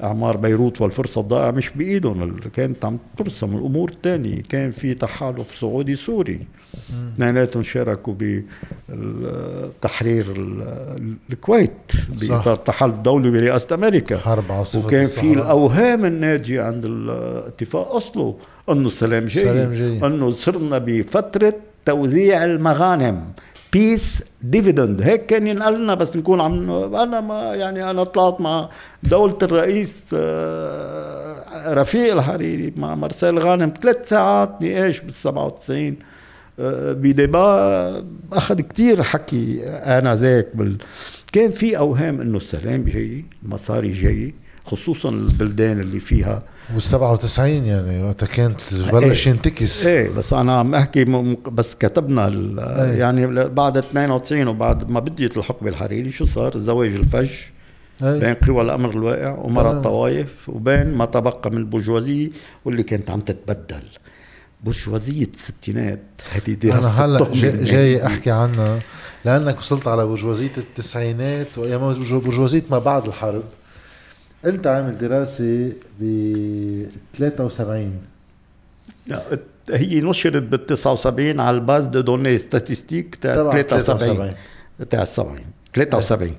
أعمار 0.03 0.37
بيروت 0.37 0.81
والفرصة 0.81 1.21
الضائعة 1.21 1.51
مش 1.51 1.71
بإيدهم. 1.71 2.37
كانت 2.53 2.85
عم 2.85 2.99
ترسم 3.17 3.57
الأمور 3.57 3.91
الثانية 3.91 4.43
كان 4.49 4.71
في 4.71 4.95
تحالف 4.95 5.55
سعودي 5.61 5.97
سوري. 5.97 6.41
اثنيناتهم 7.15 7.63
شاركوا 7.63 8.15
بتحرير 8.89 10.25
الكويت 11.31 11.93
بإطار 12.21 12.55
التحالف 12.55 12.95
الدولي 12.95 13.31
برئاسة 13.31 13.75
أمريكا. 13.75 14.19
حرب 14.19 14.53
عاصفه 14.53 14.87
وكان 14.87 15.07
في 15.07 15.33
الأوهام 15.33 16.05
الناتجه 16.05 16.65
عند 16.65 16.85
الاتفاق 16.85 17.95
أصله 17.95 18.37
أنه 18.71 18.87
السلام 18.87 19.25
جاي, 19.25 19.45
السلام 19.45 19.73
جاي. 19.73 20.07
أنه 20.07 20.33
صرنا 20.33 20.79
بفترة 20.79 21.55
توزيع 21.85 22.45
المغانم. 22.45 23.25
peace 23.75 24.23
dividend 24.43 25.03
هيك 25.03 25.27
كان 25.27 25.47
ينقال 25.47 25.83
لنا 25.83 25.95
بس 25.95 26.17
نكون 26.17 26.41
عم 26.41 26.71
أنا 26.95 27.21
ما 27.21 27.55
يعني 27.55 27.91
أنا 27.91 28.05
طلعت 28.05 28.41
مع 28.41 28.69
دولة 29.03 29.39
الرئيس 29.43 29.97
آه، 30.15 31.75
رفيق 31.75 32.13
الحريري 32.13 32.73
مع 32.77 32.95
مرسال 32.95 33.39
غانم. 33.39 33.73
ثلاث 33.83 34.09
ساعات 34.09 34.63
نقاش 34.63 35.01
بال 35.01 35.15
97 35.15 35.97
آه، 36.61 36.93
ب 36.93 37.11
débat 37.11 38.05
أخذ 38.33 38.61
كثير 38.61 39.03
حكي 39.03 39.61
أنا 39.69 40.15
ذاك 40.15 40.57
بال... 40.57 40.79
كان 41.33 41.53
في 41.53 41.79
أوهام 41.79 42.21
إنه 42.21 42.37
السلام 42.37 42.85
جاي 42.85 43.25
المصاري 43.45 43.91
جاي 43.91 44.35
خصوصا 44.65 45.09
البلدان 45.09 45.81
اللي 45.81 46.01
فيها 46.01 46.43
وال 46.73 46.83
97 46.83 47.49
يعني 47.49 48.05
وقتها 48.05 48.27
كانت 48.27 48.61
بلش 48.75 49.27
إيه. 49.27 49.35
ينتكس. 49.35 49.87
إيه 49.87 50.11
بس 50.11 50.33
أنا 50.33 50.59
عم 50.59 50.75
أحكي 50.75 51.05
بس 51.53 51.75
كتبنا 51.75 52.29
إيه. 52.29 52.99
يعني 52.99 53.27
بعد 53.49 53.77
92 53.77 54.49
وبعد 54.49 54.91
ما 54.91 55.01
بديت 55.01 55.37
الحقبه 55.37 55.69
الحريري 55.69 56.11
شو 56.11 56.27
صار؟ 56.27 56.55
الزواج 56.55 56.89
الفج 56.95 57.31
إيه. 58.03 58.19
بين 58.19 58.35
قوى 58.35 58.63
الأمر 58.63 58.91
الواقع 58.91 59.39
ومرض 59.39 59.75
الطوائف 59.75 60.49
وبين 60.49 60.95
ما 60.95 61.05
تبقى 61.05 61.51
من 61.51 61.57
البرجوازية 61.57 62.31
واللي 62.65 62.83
كانت 62.83 63.11
عم 63.11 63.21
تتبدل. 63.21 63.83
برجوازية 64.65 65.29
الستينات 65.35 66.03
هذه 66.33 66.55
دراسة 66.55 67.05
أنا 67.05 67.17
هلا 67.17 67.35
جاي, 67.35 67.65
جاي 67.65 68.07
أحكي 68.07 68.31
عنها. 68.31 68.79
لأنك 69.25 69.59
وصلت 69.59 69.89
على 69.89 70.07
برجوازية 70.07 70.51
التسعينات 70.59 71.59
وأيام 71.59 71.95
برجوازية 72.11 72.63
ما 72.71 72.79
بعد 72.79 73.07
الحرب. 73.07 73.43
انت 74.47 74.67
عامل 74.67 74.99
دراسة 74.99 75.73
ب 76.01 76.05
73 77.19 77.93
هي 79.71 80.01
نشرت 80.01 80.43
بال 80.43 80.67
79 80.67 81.41
على 81.41 81.57
ال 81.57 81.62
base 81.62 81.85
de 81.85 82.01
données 82.01 82.39
statistiques 82.39 83.15
تاع 83.15 83.35
73 83.35 84.35
تاع 84.91 85.05
70 85.05 85.39
73 85.75 86.33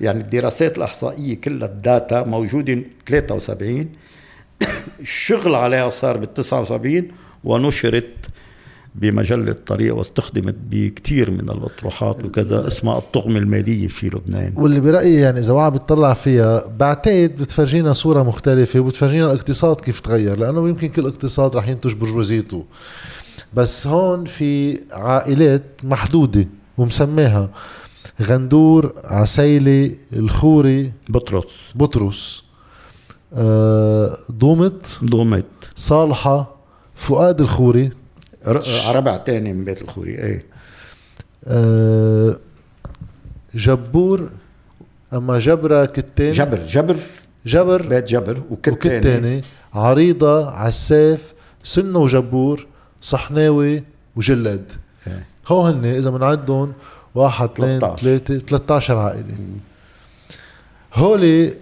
يعني 0.00 0.20
الدراسات 0.20 0.78
الأحصائية 0.78 1.40
كلها 1.40 1.68
ال 1.68 1.79
data 1.79 2.24
موجودة 2.24 2.82
73 3.08 3.88
الشغل 5.00 5.54
عليها 5.54 5.90
صار 5.90 6.16
بال 6.16 6.34
79 6.34 7.08
ونشرت 7.44 8.14
بمجلة 8.94 9.52
طريق 9.52 9.96
واستخدمت 9.96 10.54
بكثير 10.70 11.30
من 11.30 11.50
الأطروحات 11.50 12.24
وكذا 12.24 12.66
اسمها 12.66 12.98
الطغمة 12.98 13.38
المالية 13.38 13.88
في 13.88 14.06
لبنان. 14.06 14.54
واللي 14.56 14.80
برأيي 14.80 15.14
يعني 15.14 15.40
إذا 15.40 15.52
واحد 15.52 15.72
بيطلع 15.72 16.14
فيها 16.14 16.66
بعتقد 16.78 17.36
بتفرجينا 17.40 17.92
صورة 17.92 18.22
مختلفة 18.22 18.80
وبتفرجينا 18.80 19.26
الاقتصاد 19.26 19.80
كيف 19.80 20.00
تغير 20.00 20.38
لأنه 20.38 20.68
يمكن 20.68 20.88
كل 20.88 21.06
اقتصاد 21.06 21.56
رح 21.56 21.68
ينتج 21.68 21.94
برجوازيته. 21.94 22.64
بس 23.54 23.86
هون 23.86 24.24
في 24.24 24.80
عائلات 24.92 25.62
محدودة 25.84 26.48
ومسماها 26.78 27.50
غندور 28.22 28.94
عسيلي 29.04 29.96
الخوري. 30.12 30.92
بطرس. 31.08 31.44
بطرس. 31.74 32.42
آه 33.34 34.16
ضومت 34.32 34.86
ضومت 35.04 35.46
صالحة. 35.76 36.56
فؤاد 36.94 37.40
الخوري. 37.40 37.90
ربع 38.88 39.16
تاني 39.16 39.52
من 39.52 39.64
بيت 39.64 39.82
الخوري. 39.82 40.18
إيه. 40.18 40.44
أه 41.46 42.36
جبور 43.54 44.30
أما 45.12 45.38
جبرة 45.38 45.84
كتان 45.84 46.32
جبر 46.32 46.66
جبر. 46.66 46.96
جبر. 47.46 47.82
بيت 47.82 48.04
جبر 48.04 48.42
وكتاني 48.50 49.42
عريضة 49.74 50.50
عساف 50.50 51.32
سنة 51.64 51.98
وجبور 51.98 52.66
صحناوي 53.02 53.84
وجلاد. 54.16 54.72
إيه. 55.06 55.26
هو 55.48 55.62
هن 55.62 55.84
إذا 55.84 56.10
بنعدهم 56.10 56.72
واحد 57.14 57.48
اثنين 57.48 57.80
ثلاثة 57.96 58.38
13 58.38 58.98
عائلة. 58.98 59.34
هولي 60.94 61.54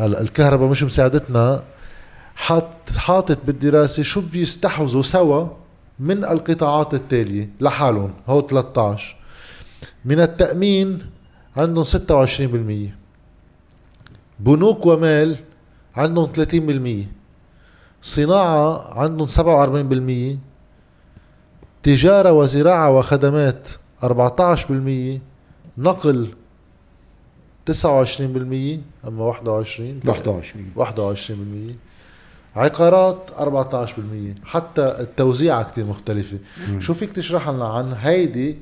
الكهرباء 0.00 0.68
مش 0.68 0.82
مساعدتنا. 0.82 1.64
حاط 2.36 2.90
حاطط 2.96 3.38
بالدراسة 3.46 4.02
شو 4.02 4.20
بيستحوذوا 4.20 5.02
سوا 5.02 5.48
من 6.00 6.24
القطاعات 6.24 6.94
التالية 6.94 7.50
لحالهم 7.60 8.12
هو 8.28 8.40
13 8.40 9.16
من 10.04 10.20
التأمين 10.20 10.98
عندهم 11.56 11.84
26% 11.84 12.90
بنوك 14.40 14.86
ومال 14.86 15.36
عندهم 15.96 16.32
30% 17.04 17.06
صناعة 18.02 18.98
عندهم 18.98 19.28
47% 20.34 20.36
تجارة 21.82 22.32
وزراعة 22.32 22.90
وخدمات 22.90 23.68
14% 24.02 24.06
نقل 25.78 26.28
29% 27.70 27.72
أما 29.06 29.24
21 29.24 30.00
21 30.06 30.72
21% 30.76 31.87
عقارات 32.58 33.30
14% 33.38 34.44
حتى 34.44 34.82
التوزيعة 35.00 35.70
كتير 35.70 35.84
مختلفة 35.86 36.38
مم. 36.68 36.80
شو 36.80 36.94
فيك 36.94 37.12
تشرح 37.12 37.48
لنا 37.48 37.68
عن 37.68 37.92
هيدي 38.00 38.56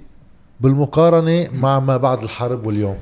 بالمقارنة 0.60 1.48
مع 1.55 1.81
ما 1.81 1.97
بعد 1.97 2.23
الحرب 2.23 2.66
واليوم 2.66 2.97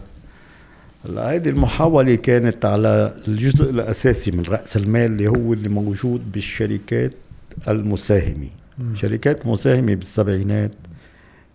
هلا 1.09 1.31
هيدي 1.31 1.51
المحاولة 1.51 2.15
كانت 2.15 2.65
على 2.65 3.15
الجزء 3.29 3.71
الأساسي 3.71 4.31
من 4.31 4.43
رأس 4.45 4.77
المال 4.77 5.01
اللي 5.07 5.29
هو 5.29 5.53
اللي 5.53 5.69
موجود 5.69 6.33
بالشركات 6.33 7.13
المساهمة 7.69 8.49
مم. 8.79 8.95
شركات 8.95 9.47
مساهمة 9.47 9.95
بالسبعينات 9.95 10.71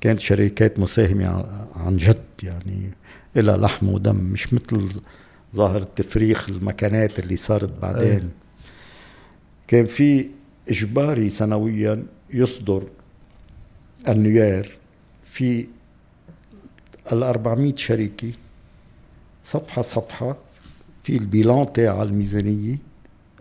كانت 0.01 0.19
شركات 0.19 0.79
مساهمة 0.79 1.45
عن 1.75 1.97
جد 1.97 2.15
يعني 2.43 2.89
إلى 3.37 3.51
لحم 3.51 3.89
ودم 3.89 4.15
مش 4.15 4.53
مثل 4.53 4.89
ظاهر 5.55 5.83
تفريخ 5.83 6.49
المكانات 6.49 7.19
اللي 7.19 7.37
صارت 7.37 7.71
بعدين 7.81 8.11
أي. 8.11 8.23
كان 9.69 9.85
في 9.85 10.29
إجباري 10.69 11.29
سنويا 11.29 12.05
يصدر 12.33 12.83
النيار 14.07 14.69
في 15.23 15.67
ال 17.11 17.23
400 17.23 17.75
شركة 17.75 18.31
صفحة 19.45 19.81
صفحة 19.81 20.37
في 21.03 21.17
البيلان 21.17 21.73
تاع 21.73 22.03
الميزانية 22.03 22.77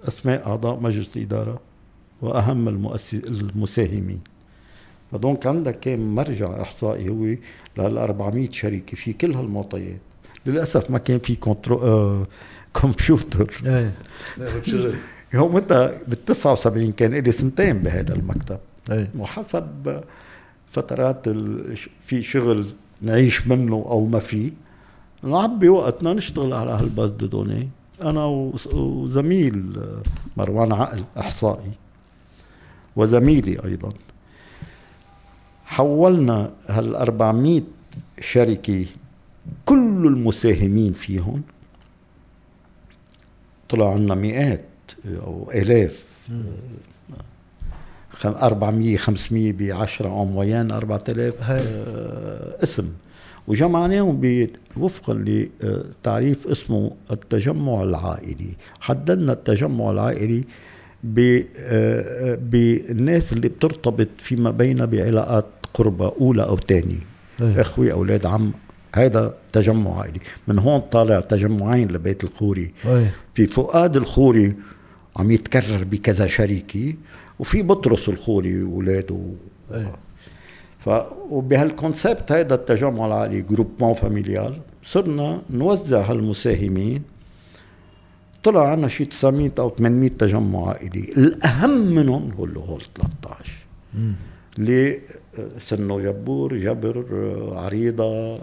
أسماء 0.08 0.46
أعضاء 0.46 0.80
مجلس 0.80 1.16
الإدارة 1.16 1.60
وأهم 2.22 2.68
المساهمين. 3.14 4.20
فدونك 5.12 5.46
عندك 5.46 5.80
كان 5.80 6.14
مرجع 6.14 6.62
إحصائي 6.62 7.08
هو 7.08 7.24
لل 7.78 7.98
400 7.98 8.50
شركة 8.50 8.96
في 8.96 9.12
كل 9.12 9.34
هالمعطيات. 9.34 10.00
للأسف 10.46 10.90
ما 10.90 10.98
كان 10.98 11.18
في 11.18 11.36
كنترو 11.36 11.82
آه 11.82 12.26
كمبيوتر. 12.74 13.62
إيه. 13.66 13.92
شغل. 14.66 14.94
يومتها 15.34 15.92
بال 16.08 16.24
79 16.24 16.92
كان 16.92 17.14
لي 17.14 17.32
سنتين 17.32 17.78
بهذا 17.78 18.14
المكتب. 18.14 18.58
أي. 18.90 19.08
وحسب 19.18 20.00
فترات 20.66 21.28
ال- 21.28 21.76
في 22.00 22.22
شغل 22.22 22.66
نعيش 23.02 23.46
منه 23.46 23.74
أو 23.74 24.06
ما 24.06 24.18
في 24.18 24.52
نعبي 25.22 25.68
وقتنا 25.68 26.12
نشتغل 26.12 26.52
على 26.52 26.70
هال 26.70 26.84
base 26.84 27.10
de 27.10 27.26
données 27.26 27.68
أنا 28.02 28.24
وز- 28.24 28.66
وزميل 28.74 29.80
مروان 30.36 30.72
عقل 30.72 31.04
إحصائي 31.18 31.70
وزميلي 32.96 33.64
أيضا. 33.64 33.88
حولنا 35.66 36.50
هال 36.68 36.96
400 36.96 37.62
شركة 38.20 38.84
كل 39.64 40.06
المساهمين 40.06 40.92
فيهم 40.92 41.42
طلع 43.68 43.92
عنا 43.92 44.14
مئات. 44.14 44.64
أو 45.06 45.50
آلاف. 45.54 46.04
خم- 48.10 48.34
400 48.34 48.96
500 48.96 49.52
ب 49.52 49.62
10 49.62 50.08
أون 50.08 50.28
موين 50.32 50.70
4000 50.70 51.42
هاي. 51.42 51.60
آه، 51.62 52.62
اسم. 52.62 52.88
وجمعناهم 53.48 54.20
وفقا 54.76 55.14
لتعريف 55.14 56.46
اسمه 56.46 56.90
التجمع 57.10 57.82
العائلي. 57.82 58.50
حددنا 58.80 59.32
التجمع 59.32 59.90
العائلي 59.90 60.44
ب- 61.04 61.42
آه، 61.58 62.34
بالناس 62.34 63.32
اللي 63.32 63.48
بترتبط 63.48 64.08
فيما 64.18 64.50
بينها 64.50 64.86
بعلاقات 64.86 65.44
قربة 65.74 66.12
أولى 66.20 66.42
أو 66.44 66.56
ثانية 66.56 66.98
إيه. 67.40 67.60
إخوة 67.60 67.90
أولاد 67.92 68.26
عم. 68.26 68.52
هذا 68.96 69.34
تجمع 69.52 70.00
عائلي. 70.00 70.20
من 70.48 70.58
هون 70.58 70.80
طالع 70.80 71.20
تجمعين 71.20 71.88
لبيت 71.92 72.24
الخوري. 72.24 72.72
اي 72.86 73.06
في 73.34 73.46
فؤاد 73.46 73.96
الخوري 73.96 74.54
عم 75.18 75.30
يتكرر 75.30 75.84
بكذا 75.84 76.26
شركة 76.26 76.94
وفي 77.38 77.62
بطرس 77.62 78.08
الخوري 78.08 78.62
وولاده 78.62 79.20
إيه. 79.72 79.92
ف 80.78 80.88
وبهال 81.30 81.67
concept 81.67 82.32
هذا 82.32 82.54
التجمع 82.54 83.06
العائلي 83.06 83.40
groupement 83.42 83.94
familial 83.94 84.60
صرنا 84.84 85.42
نوزع 85.50 86.10
هالمساهمين. 86.10 87.02
طلع 88.44 88.68
عنا 88.72 88.88
شي 88.88 89.04
900 89.04 89.50
أو 89.58 89.70
800 89.78 90.08
تجمع 90.10 90.68
عائلي 90.68 91.00
الأهم 91.16 91.70
منهم 91.94 92.30
هو 92.38 92.44
اللي 92.44 92.58
هول 92.58 92.82
13 93.22 93.52
اللي 94.58 95.00
سنو 95.58 96.00
جبور 96.00 96.56
جبر 96.56 97.04
عريضة 97.56 98.34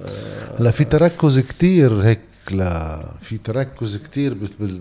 هلا 0.60 0.72
في 0.72 0.84
تركز 0.84 1.40
كتير 1.40 2.02
هيك 2.02 2.20
لا 2.52 3.06
في 3.22 3.38
تركز 3.38 3.98
كتير 3.98 4.34
بال- 4.34 4.80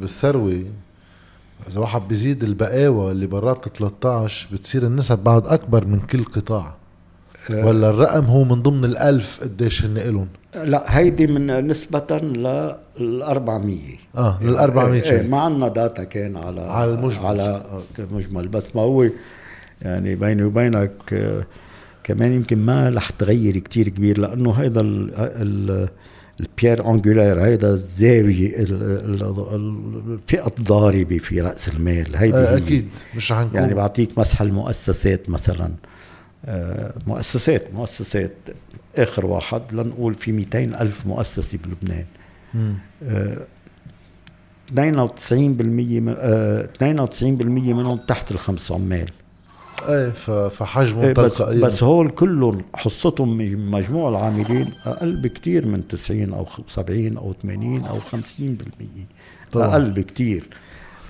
إذا 1.69 1.81
واحد 1.81 2.09
بيزيد 2.09 2.45
البقاوة 2.45 3.11
اللي 3.11 3.27
برات 3.27 3.78
13 3.78 4.49
بتصير 4.53 4.86
النسب 4.86 5.19
بعد 5.19 5.47
أكبر 5.47 5.86
من 5.86 6.01
كل 6.01 6.24
قطاع. 6.24 6.74
ولا 7.51 7.91
الرقم 7.91 8.24
هو 8.24 8.45
من 8.45 8.62
ضمن 8.62 8.85
الألف 8.85 9.41
قديش 9.43 9.85
هن 9.85 9.97
إلهم؟ 9.97 10.28
لا 10.65 10.99
هيدي 10.99 11.27
من 11.27 11.66
نسبة 11.69 12.19
لل 12.19 13.23
400 13.23 13.78
آه 14.16 14.39
لل 14.43 14.57
400 14.57 15.03
إيه، 15.03 15.09
شركة 15.09 15.28
ما 15.28 15.41
عندنا 15.41 15.69
data 15.68 16.05
كان 16.05 16.36
على 16.36 16.61
على 16.61 16.91
المجمل. 16.91 17.27
على 17.27 17.62
مجمل. 17.99 18.49
بس 18.49 18.65
ما 18.74 18.82
هو 18.82 19.09
يعني 19.82 20.15
بيني 20.15 20.45
وبينك 20.45 20.93
آه، 21.12 21.47
كمان 22.05 22.32
يمكن 22.32 22.59
ما 22.59 22.91
رح 22.91 23.11
تغير 23.11 23.59
كتير 23.59 23.89
كبير 23.89 24.19
لأنه 24.19 24.53
هيدا 24.53 24.81
ال 24.81 25.11
ال 25.16 25.89
ال 26.40 26.48
pierre 26.48 26.90
angulaire 26.90 27.44
هيدا 27.44 27.70
الزاويه 27.74 28.56
ال- 28.59 28.82
ال- 28.82 29.23
ال- 29.55 30.12
الفئة 30.12 30.52
الضاربة 30.59 31.19
في 31.19 31.40
رأس 31.40 31.69
المال. 31.69 32.16
هيدي 32.16 32.36
آه 32.36 32.51
هي. 32.55 32.56
أكيد. 32.56 32.89
مش 33.16 33.32
نكون 33.32 33.51
يعني 33.55 33.74
بعطيك 33.74 34.19
مسح 34.19 34.40
المؤسسات 34.43 35.31
مثلا. 35.31 35.70
آه، 36.47 36.94
مؤسسات 37.06 37.74
مؤسسات 37.74 38.32
آخر 38.97 39.27
واحد 39.27 39.62
لنقول 39.73 40.15
في 40.15 40.32
200 40.32 40.59
ألف 40.81 41.06
مؤسسة 41.06 41.59
بلبنان. 41.65 42.05
مم. 42.55 42.74
آه، 43.02 43.36
92% 44.73 46.01
من 46.01 46.15
آه، 46.19 46.69
92% 46.74 47.74
منهم 47.74 47.98
تحت 48.09 48.31
الخمس 48.31 48.73
عمال. 48.73 49.11
إيه 49.88 50.10
فحجمه 50.48 51.02
إيه، 51.05 51.12
بس 51.12 51.34
تلقائيا. 51.38 51.60
بس 51.66 51.82
هول 51.82 52.10
كلهم 52.10 52.62
حصتهم 52.74 53.36
من 53.36 53.70
مجموع 53.70 54.09
العاملين 54.09 54.70
أقل 54.86 55.16
بكتير 55.16 55.66
من 55.66 55.86
90 55.86 56.32
أو 56.34 56.46
70 56.68 57.16
أو 57.16 57.32
80 57.42 57.84
أو 57.84 57.98
50% 58.01 59.06
طبعاً. 59.52 59.66
أقل 59.66 59.90
بكتير. 59.90 60.48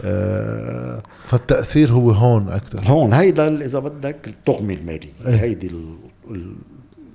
آه 0.04 1.02
فالتأثير 1.24 1.92
هو 1.92 2.10
هون 2.10 2.48
أكثر. 2.48 2.80
هون 2.86 3.12
هيدا 3.12 3.64
إذا 3.64 3.78
بدك 3.78 4.28
التغمه 4.28 4.74
الماليه 4.74 5.12
إيه. 5.26 5.34
هيدي 5.34 5.66
ال- 5.66 5.96
ال- 6.30 6.54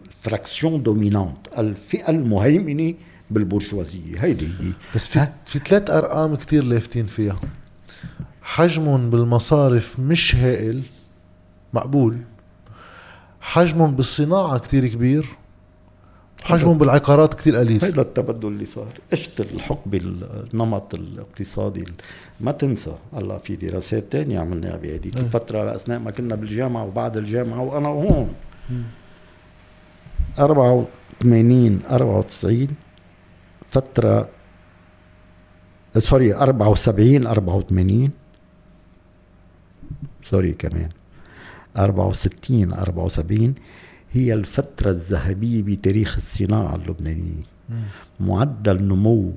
الفراكسيون 0.08 0.84
دومينانت. 0.84 1.38
الفئة 1.58 2.10
المهيمنة 2.10 2.94
بالبرجوازيه 3.32 4.16
هيدي 4.20 4.46
هي. 4.46 4.72
بس 4.96 5.08
في 5.08 5.28
في 5.46 5.60
ثلاث 5.60 5.90
أرقام 5.90 6.36
كتير 6.36 6.64
لافتين 6.64 7.06
فيها. 7.06 7.36
حجمهم 8.42 9.10
بالمصارف 9.10 10.00
مش 10.00 10.36
هائل. 10.36 10.82
مقبول. 11.74 12.18
حجمهم 13.42 13.96
بالصناعة 13.96 14.58
كتير 14.58 14.88
كبير 14.88 15.26
حجمهم 16.44 16.78
بالعقارات 16.78 17.34
كتير 17.34 17.56
قليل. 17.56 17.86
هيدا 17.86 18.02
التبدل 18.02 18.48
اللي 18.48 18.66
صار. 18.66 18.88
اجت 19.14 19.40
الحقبة 19.40 19.98
النمط 19.98 20.96
الاقتصادي؟ 20.96 21.86
ما 22.42 22.52
تنسى. 22.52 22.96
هلا 23.14 23.38
في 23.38 23.56
دراسات 23.56 24.12
تانية 24.12 24.40
عملناها 24.40 24.78
بهذيك 24.78 25.16
إيه. 25.18 25.24
الفترة 25.24 25.76
أثناء 25.76 26.00
ما 26.00 26.12
كنا 26.12 26.36
بالجامعة 26.36 26.84
وبعد 26.86 27.18
الجامعة 27.18 27.62
وأنا 27.62 27.90
وهون 27.90 28.34
84 30.40 31.82
94 31.92 32.68
فترة 33.66 34.30
sorry 35.98 36.36
74 36.36 37.28
84 37.28 38.12
sorry 40.24 40.52
كمان. 40.52 40.90
64 41.78 42.74
74 42.74 43.56
هي 44.12 44.34
الفترة 44.34 44.90
الذهبية 44.92 45.62
بتاريخ 45.64 46.16
الصناعة 46.18 46.76
اللبنانية. 46.76 47.44
معدل 48.20 48.84
نمو 48.84 49.34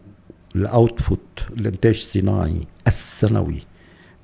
ال 0.57 0.66
output 0.66 1.21
الإنتاج 1.51 1.95
الصناعي 1.95 2.61
السنوي 2.87 3.63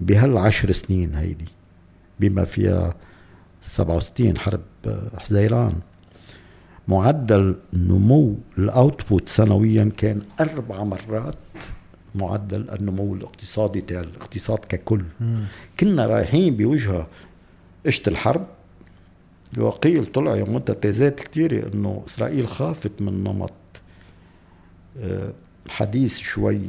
بهالعشر 0.00 0.72
سنين 0.72 1.14
هيدي 1.14 1.48
بما 2.20 2.44
فيها 2.44 2.94
67 3.62 4.38
حرب 4.38 4.60
حزيران. 5.18 5.72
معدل 6.88 7.56
نمو 7.72 8.36
الاوتبوت 8.58 9.28
سنويا 9.28 9.90
كان 9.96 10.22
أربع 10.40 10.84
مرات 10.84 11.34
معدل 12.14 12.70
النمو 12.70 13.14
الاقتصادي 13.14 13.80
تاع 13.80 14.00
الاقتصاد 14.00 14.58
ككل. 14.58 15.04
كنا 15.80 16.06
رايحين 16.06 16.56
بوجهة 16.56 17.06
اجت 17.86 18.08
الحرب. 18.08 18.46
وقيل 19.58 20.06
طلع 20.06 20.36
يومتها 20.36 20.74
تيزات 20.74 21.20
كتيرة 21.20 21.72
إنه 21.74 22.02
إسرائيل 22.06 22.48
خافت 22.48 22.92
من 23.00 23.24
نمط 23.24 23.52
آه، 25.00 25.32
حديث 25.68 26.18
شوي 26.18 26.60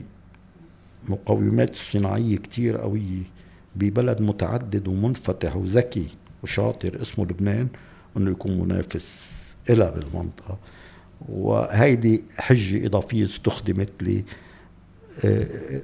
مقومات 1.10 1.76
صناعية 1.76 2.38
كتير 2.38 2.78
قوية 2.78 3.24
ببلد 3.76 4.22
متعدد 4.22 4.88
ومنفتح 4.88 5.56
وذكي 5.56 6.08
وشاطر 6.44 7.02
اسمه 7.02 7.26
لبنان 7.26 7.68
إنه 8.18 8.32
يكون 8.32 8.60
منافس 8.60 9.30
إلها 9.70 9.90
بالمنطقة. 9.90 10.58
وهيدي 11.30 12.24
حجة 12.38 12.86
إضافية 12.86 13.26
استخدمت 13.26 13.90
ل 14.02 14.22
آه، 15.26 15.82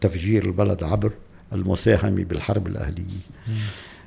تفجير 0.00 0.44
البلد 0.44 0.84
عبر 0.84 1.12
المساهمة 1.52 2.24
بالحرب 2.24 2.66
الأهلية. 2.66 3.20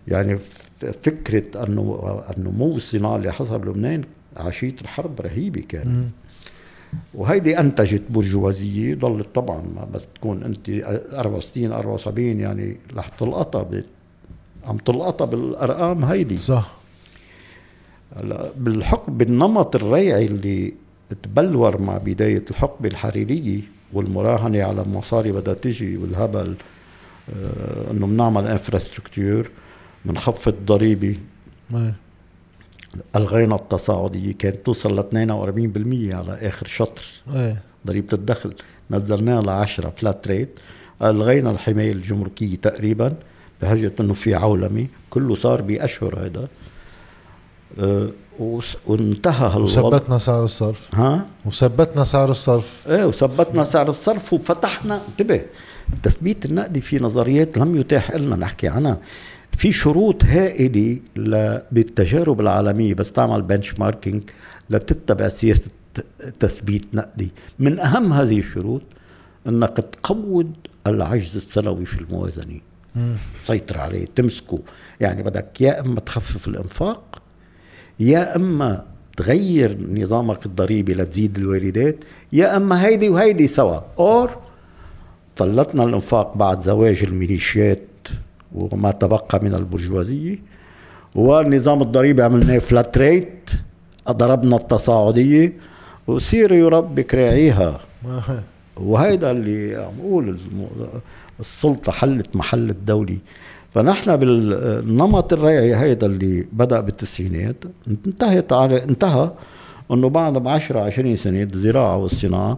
يعني 0.09 0.37
ف- 0.37 0.85
فكرة 1.03 1.63
أنه 1.63 2.19
النمو 2.37 2.75
الصناعي 2.75 3.15
اللي 3.15 3.33
حصل 3.33 3.59
بلبنان 3.59 4.03
عشية 4.37 4.75
الحرب 4.81 5.21
رهيبة 5.21 5.61
كانت. 5.61 6.07
وهيدي 7.13 7.59
أنتجت 7.59 8.01
برجوازية 8.09 8.95
ضلت 8.95 9.27
طبعا 9.35 9.61
ما 9.75 9.87
بس 9.93 10.07
تكون 10.15 10.43
أنت 10.43 10.69
64 10.69 11.71
74 11.71 12.39
يعني 12.39 12.77
رح 12.95 13.07
تلقطها 13.09 13.63
ب- 13.63 13.83
عم 14.65 14.77
تلقطها 14.77 15.25
بالأرقام 15.25 16.05
هيدي. 16.05 16.37
صح. 16.37 16.77
هلا 18.19 18.51
بالحقبه 18.57 19.13
بالنمط 19.13 19.75
الريعي 19.75 20.25
اللي 20.25 20.73
تبلور 21.23 21.81
مع 21.81 21.97
بداية 21.97 22.45
الحقبة 22.51 22.89
الحريرية 22.89 23.61
والمراهنة 23.93 24.63
على 24.63 24.83
مصاري 24.83 25.31
بدها 25.31 25.53
تجي 25.53 25.97
والهبل 25.97 26.55
آه 27.35 27.91
إنه 27.91 28.07
بنعمل 28.07 28.47
انفراستركتور 28.47 29.49
ضريبه 30.65 31.17
إيه. 31.75 31.93
ألغينا 33.15 33.55
التصاعدية. 33.55 34.33
كانت 34.39 34.65
توصل 34.65 34.95
ل 34.95 34.99
42% 34.99 36.13
على 36.13 36.47
آخر 36.47 36.67
شطر. 36.67 37.05
إيه. 37.35 37.61
ضريبة 37.87 38.07
الدخل. 38.13 38.53
نزلناها 38.91 39.41
ل 39.41 39.49
10 39.49 39.89
فلات 39.89 40.27
ريت 40.27 40.59
ألغينا 41.03 41.51
الحماية 41.51 41.91
الجمركية 41.91 42.55
تقريبا. 42.55 43.15
بحجه 43.61 43.93
إنه 43.99 44.13
في 44.13 44.35
عولمة. 44.35 44.87
كله 45.09 45.35
صار 45.35 45.61
بأشهر 45.61 46.25
هذا 46.25 46.47
أه 47.79 48.09
وانتهى 48.87 49.49
هالوضع. 49.49 49.81
وثبتنا 49.81 50.17
سعر 50.17 50.43
الصرف. 50.43 50.95
ها؟ 50.95 51.25
وثبتنا 51.45 52.03
سعر 52.03 52.29
الصرف. 52.29 52.87
إيه 52.87 53.05
وثبتنا 53.05 53.63
سعر 53.63 53.89
الصرف 53.89 54.33
وفتحنا. 54.33 55.01
انتبه 55.09 55.45
التثبيت 55.93 56.45
النقدي 56.45 56.81
في 56.81 56.99
نظريات 56.99 57.57
لم 57.57 57.75
يتاح 57.75 58.11
لنا 58.11 58.35
نحكي 58.35 58.67
عنها. 58.67 58.97
في 59.57 59.71
شروط 59.71 60.25
هائلة 60.25 60.97
بالتجارب 61.71 62.41
العالمية 62.41 62.93
بستعمل 62.93 63.41
بنش 63.41 63.79
ماركينج 63.79 64.23
لتتبع 64.69 65.27
سياسة 65.27 65.71
تثبيت 66.39 66.85
نقدي. 66.93 67.29
من 67.59 67.79
أهم 67.79 68.13
هذه 68.13 68.39
الشروط 68.39 68.81
إنك 69.47 69.77
تقود 69.77 70.53
العجز 70.87 71.35
السنوي 71.35 71.85
في 71.85 72.01
الموازنة. 72.01 72.59
تسيطر 73.39 73.77
عليه 73.77 74.07
تمسكه. 74.15 74.59
يعني 74.99 75.23
بدك 75.23 75.61
يا 75.61 75.79
إما 75.79 75.99
تخفف 75.99 76.47
الإنفاق 76.47 77.21
يا 77.99 78.35
إما 78.35 78.85
تغير 79.17 79.77
نظامك 79.91 80.45
الضريبي 80.45 80.93
لتزيد 80.93 81.37
الواردات 81.37 82.03
يا 82.33 82.57
إما 82.57 82.85
هيدي 82.85 83.09
وهيدي 83.09 83.47
سوا. 83.47 83.79
أور 83.99 84.37
طلتنا 85.37 85.83
الإنفاق 85.83 86.37
بعد 86.37 86.61
زواج 86.61 87.03
الميليشيات 87.03 87.79
وما 88.55 88.91
تبقى 88.91 89.39
من 89.43 89.53
البرجوازية. 89.53 90.39
والنظام 91.15 91.81
الضريبي 91.81 92.21
عملناه 92.23 92.57
فلات 92.57 92.97
ريت 92.97 93.49
ضربنا 94.11 94.55
التصاعدية 94.55 95.53
وصير 96.07 96.51
يربك 96.53 97.13
راعيها 97.15 97.79
وهيدا 98.77 99.31
اللي 99.31 99.75
عم 99.75 99.91
بقول 99.99 100.37
السلطة 101.39 101.91
حلت 101.91 102.35
محل 102.35 102.69
الدولي 102.69 103.17
فنحن 103.73 104.15
بالنمط 104.15 105.33
الريعي 105.33 105.75
هيدا 105.75 106.05
اللي 106.07 106.45
بدأ 106.53 106.79
بالتسعينات 106.79 107.55
انتهت 108.07 108.53
على 108.53 108.83
انتهى 108.83 109.31
إنه 109.91 110.09
بعد 110.09 110.37
ب 110.37 110.47
10 110.47 110.79
20 110.79 111.15
سنة 111.15 111.43
الزراعة 111.53 111.97
والصناعة 111.97 112.57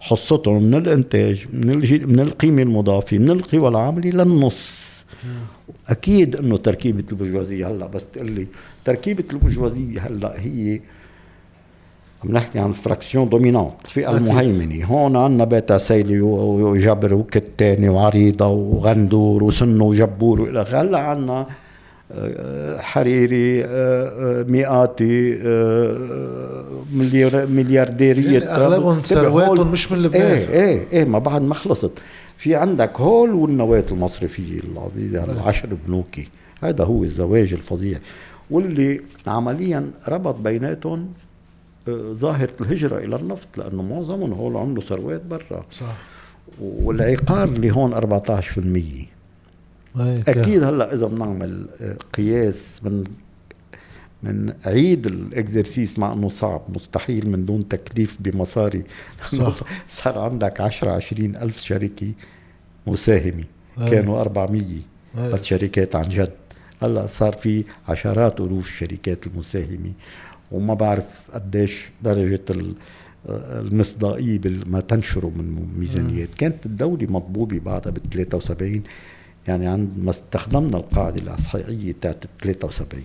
حصتهم 0.00 0.62
من 0.62 0.74
الإنتاج 0.74 1.46
من 1.52 1.76
من 2.06 2.20
القيمة 2.20 2.62
المضافة 2.62 3.18
من 3.18 3.30
القوى 3.30 3.68
العاملة 3.68 4.10
للنص. 4.10 4.85
أكيد 5.88 6.36
إنه 6.36 6.56
تركيبة 6.56 7.04
البرجوازية 7.12 7.68
هلأ 7.68 7.86
بس 7.86 8.06
تقول 8.12 8.30
لي 8.30 8.46
تركيبة 8.84 9.24
البرجوازية 9.32 10.00
هلأ 10.00 10.34
هي 10.40 10.80
عم 12.24 12.32
نحكي 12.32 12.58
عن 12.58 12.70
ال 12.70 12.76
fraction 12.76 13.28
dominante 13.28 13.72
الفئة 13.84 14.16
المهيمنة. 14.16 14.84
هون 14.84 15.16
عندنا 15.16 15.44
بيتا 15.44 15.78
سيلي 15.78 16.20
وجبر 16.20 17.14
وكتاني 17.14 17.88
وعريضة 17.88 18.46
وغندور 18.46 19.44
وسن 19.44 19.80
وجبور 19.80 20.40
وإلى 20.40 20.62
آخره. 20.62 20.80
هلأ 20.80 20.98
عندنا 20.98 21.46
آه، 22.12 22.78
حريري 22.78 23.64
آه، 23.64 23.66
آه، 23.68 24.42
ميقاتي 24.42 25.38
مليارديرية. 27.46 28.32
يعني 28.32 28.44
أغلبهم 28.44 29.00
ثرواتهم 29.00 29.72
مش 29.72 29.92
من 29.92 30.02
لبنان. 30.02 30.22
إيه 30.22 30.48
إيه 30.48 30.86
إيه 30.92 31.04
ما 31.04 31.18
بعد 31.18 31.42
ما 31.42 31.54
خلصت. 31.54 31.90
في 32.36 32.54
عندك 32.54 33.00
هول 33.00 33.34
والنواة 33.34 33.84
المصرفية 33.90 34.60
العزيزة 34.60 35.24
العشر 35.24 35.68
بنوكي. 35.86 36.28
هذا 36.62 36.84
هو 36.84 37.04
الزواج 37.04 37.52
الفظيع. 37.52 37.98
واللي 38.50 39.00
عمليا 39.26 39.90
ربط 40.08 40.34
بيناتهم 40.34 41.08
ظاهرة 42.10 42.52
الهجرة 42.60 42.98
إلى 42.98 43.16
النفط 43.16 43.48
لأنه 43.56 43.82
معظمهم 43.82 44.32
هول 44.32 44.56
عملوا 44.56 44.82
ثروات 44.82 45.22
برا. 45.24 45.64
صح. 45.70 45.96
والعقار 46.60 47.48
اللي 47.48 47.70
هون 47.70 47.94
14% 47.94 49.08
أكيد 50.28 50.62
هلأ 50.62 50.94
إذا 50.94 51.06
بنعمل 51.06 51.66
آه، 51.80 51.96
قياس 52.12 52.80
من 52.82 53.04
من 54.26 54.52
عيد 54.64 55.06
الإكزرسيس 55.06 55.98
مع 55.98 56.12
إنه 56.12 56.28
صعب 56.28 56.62
مستحيل 56.68 57.30
من 57.30 57.44
دون 57.44 57.68
تكليف 57.68 58.16
بمصاري. 58.20 58.84
صح. 59.26 59.60
صار 60.02 60.18
عندك 60.18 60.60
10 60.60 60.90
20 60.90 61.36
ألف 61.36 61.58
شركه 61.60 62.12
مساهمة. 62.86 63.44
كانوا 63.76 64.20
400 64.20 64.62
أي. 65.18 65.32
بس 65.32 65.44
شركات 65.44 65.96
عن 65.96 66.08
جد. 66.08 66.32
هلأ 66.82 67.06
صار 67.06 67.32
في 67.32 67.64
عشرات 67.88 68.40
الوف 68.40 68.66
الشركات 68.66 69.26
المساهمة. 69.26 69.92
وما 70.52 70.74
بعرف 70.74 71.30
قديش 71.34 71.90
درجة 72.02 72.40
المصداقية 73.28 74.38
بما 74.38 74.80
تنشره 74.80 75.32
من 75.36 75.68
ميزانيات. 75.78 76.34
كانت 76.34 76.66
الدولة 76.66 77.06
مطبوبة 77.10 77.58
بعدها 77.58 77.92
ب 77.92 77.98
73 78.12 78.82
يعني 79.48 79.66
عند 79.66 79.90
ما 79.98 80.10
استخدمنا 80.10 80.76
القاعدة 80.76 81.20
الاحصائيه 81.22 81.94
تاعت 82.00 82.24
73 82.42 83.02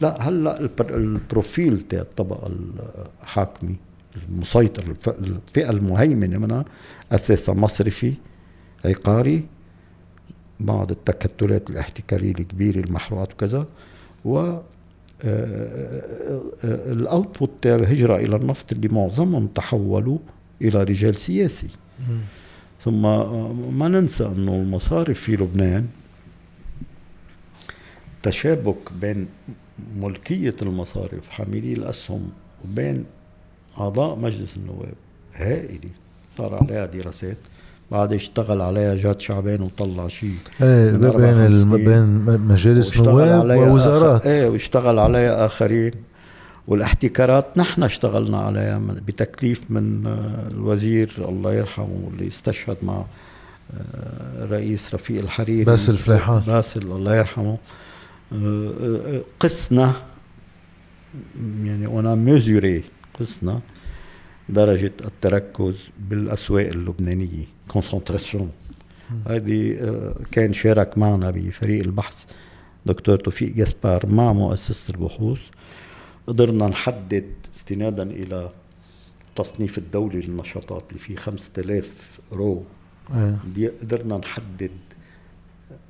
لا 0.00 0.22
هلا 0.28 0.70
البروفيل 0.80 1.80
تاع 1.80 2.00
الطبقة 2.00 2.52
الحاكمة 3.22 3.74
المسيطر 4.28 4.96
الفئة 5.08 5.70
المهيمنة 5.70 6.38
منها 6.38 6.64
أساسا 7.12 7.52
مصرفي 7.52 8.14
عقاري 8.84 9.44
بعض 10.60 10.90
التكتلات 10.90 11.70
الاحتكارية 11.70 12.30
الكبيرة 12.30 12.78
المحروقات 12.78 13.32
وكذا 13.32 13.66
و 14.24 14.58
الأوتبوت 16.64 17.50
تاع 17.62 17.74
الهجرة 17.74 18.16
إلى 18.16 18.36
النفط 18.36 18.72
اللي 18.72 18.88
معظمهم 18.88 19.46
تحولوا 19.46 20.18
إلى 20.62 20.82
رجال 20.82 21.16
سياسي. 21.16 21.68
ثم 22.84 23.02
ما 23.78 23.88
ننسى 23.88 24.26
أنه 24.26 24.54
المصارف 24.54 25.20
في 25.20 25.36
لبنان 25.36 25.86
تشابك 28.22 28.92
بين 29.00 29.28
ملكية 30.00 30.54
المصارف 30.62 31.28
حاملي 31.28 31.72
الأسهم 31.72 32.28
وبين 32.64 33.04
أعضاء 33.78 34.16
مجلس 34.16 34.56
النواب. 34.56 34.94
هائلة. 35.34 35.90
صار 36.38 36.54
عليها 36.54 36.86
دراسات. 36.86 37.36
بعد 37.90 38.12
اشتغل 38.12 38.60
عليها 38.60 38.94
جاد 38.94 39.20
شعبان 39.20 39.62
وطلع 39.62 40.08
شيء 40.08 40.34
إيه 40.62 40.90
بين 40.96 41.70
بين 42.24 42.40
مجالس 42.40 42.96
نواب 42.96 43.58
ووزارات. 43.58 44.26
إيه 44.26 44.48
واشتغل 44.48 44.98
عليها 44.98 45.46
آخرين. 45.46 45.92
والاحتكارات 46.68 47.46
نحن 47.56 47.82
اشتغلنا 47.82 48.38
عليها 48.38 48.78
بتكليف 48.78 49.62
من 49.70 50.06
آه، 50.06 50.48
الوزير 50.50 51.12
الله 51.18 51.54
يرحمه 51.54 52.10
اللي 52.12 52.28
استشهد 52.28 52.76
مع 52.82 53.04
آه، 53.74 54.44
رئيس 54.44 54.94
رفيق 54.94 55.22
الحريري. 55.22 55.64
باسل 55.64 55.96
فليحان 55.96 56.42
باسل 56.46 56.82
الله 56.82 57.16
يرحمه. 57.16 57.58
قسنا 59.40 60.02
يعني 61.64 61.86
أنا 61.86 62.14
ميزوري 62.14 62.84
قسنا 63.20 63.60
درجة 64.48 64.92
التركز 65.04 65.76
بالأسواق 65.98 66.66
اللبنانية 66.66 67.44
concentration 67.68 68.50
هذه 69.26 69.76
آه، 69.80 70.16
كان 70.32 70.52
شارك 70.52 70.98
معنا 70.98 71.30
بفريق 71.30 71.82
البحث 71.82 72.24
دكتور 72.86 73.16
توفيق 73.16 73.54
كسبار 73.54 74.06
مع 74.06 74.32
مؤسسة 74.32 74.94
البحوث. 74.94 75.38
قدرنا 76.26 76.66
نحدد 76.68 77.24
استنادا 77.54 78.02
إلى 78.02 78.50
التصنيف 79.28 79.78
الدولي 79.78 80.20
للنشاطات 80.20 80.84
اللي 80.88 80.98
فيه 80.98 81.16
5000 81.16 82.20
row. 82.32 82.64
أيه. 83.14 83.72
قدرنا 83.82 84.16
نحدد 84.16 84.70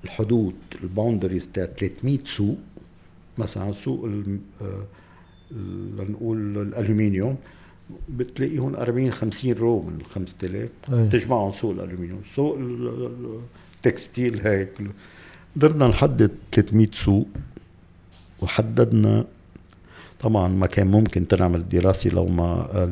الحدود 0.05 0.55
ال 0.83 0.89
boundaries 0.89 1.49
تاع 1.53 1.65
300 1.65 2.19
سوق 2.25 2.57
مثلا 3.39 3.73
سوق 3.73 4.09
آه، 4.63 4.85
لنقول 5.99 6.59
الألومنيوم 6.59 7.37
بتلاقيهم 8.09 8.75
40 8.77 9.11
50 9.11 9.53
row 9.53 9.83
من 9.83 10.01
ال 10.01 10.07
5000 10.07 10.71
تجمعهم 11.13 11.53
سوق 11.53 11.71
الألومنيوم 11.71 12.21
سوق 12.37 12.59
ال 13.77 13.85
textile 13.85 14.41
هيك. 14.47 14.73
قدرنا 15.57 15.89
نحدد 15.89 16.31
300 16.53 16.89
سوق 16.93 17.27
وحددنا 18.41 19.25
طبعا 20.21 20.49
ما 20.49 20.67
كان 20.67 20.87
ممكن 20.87 21.29
تنعمل 21.29 21.69
دراسة 21.69 22.11
لو 22.11 22.27
ما 22.27 22.89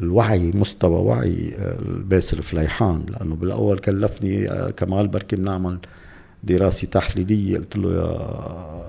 الوعي 0.00 0.52
مستوى 0.54 1.00
وعي 1.00 1.54
باسل 1.86 2.42
فليحان 2.42 3.06
لأنه 3.08 3.34
بالأول 3.34 3.78
كلفني 3.78 4.48
كمال 4.72 5.08
بركي 5.08 5.36
بنعمل 5.36 5.78
دراسة 6.44 6.86
تحليلية. 6.86 7.58
قلت 7.58 7.76
له 7.76 7.94
يا 7.94 8.80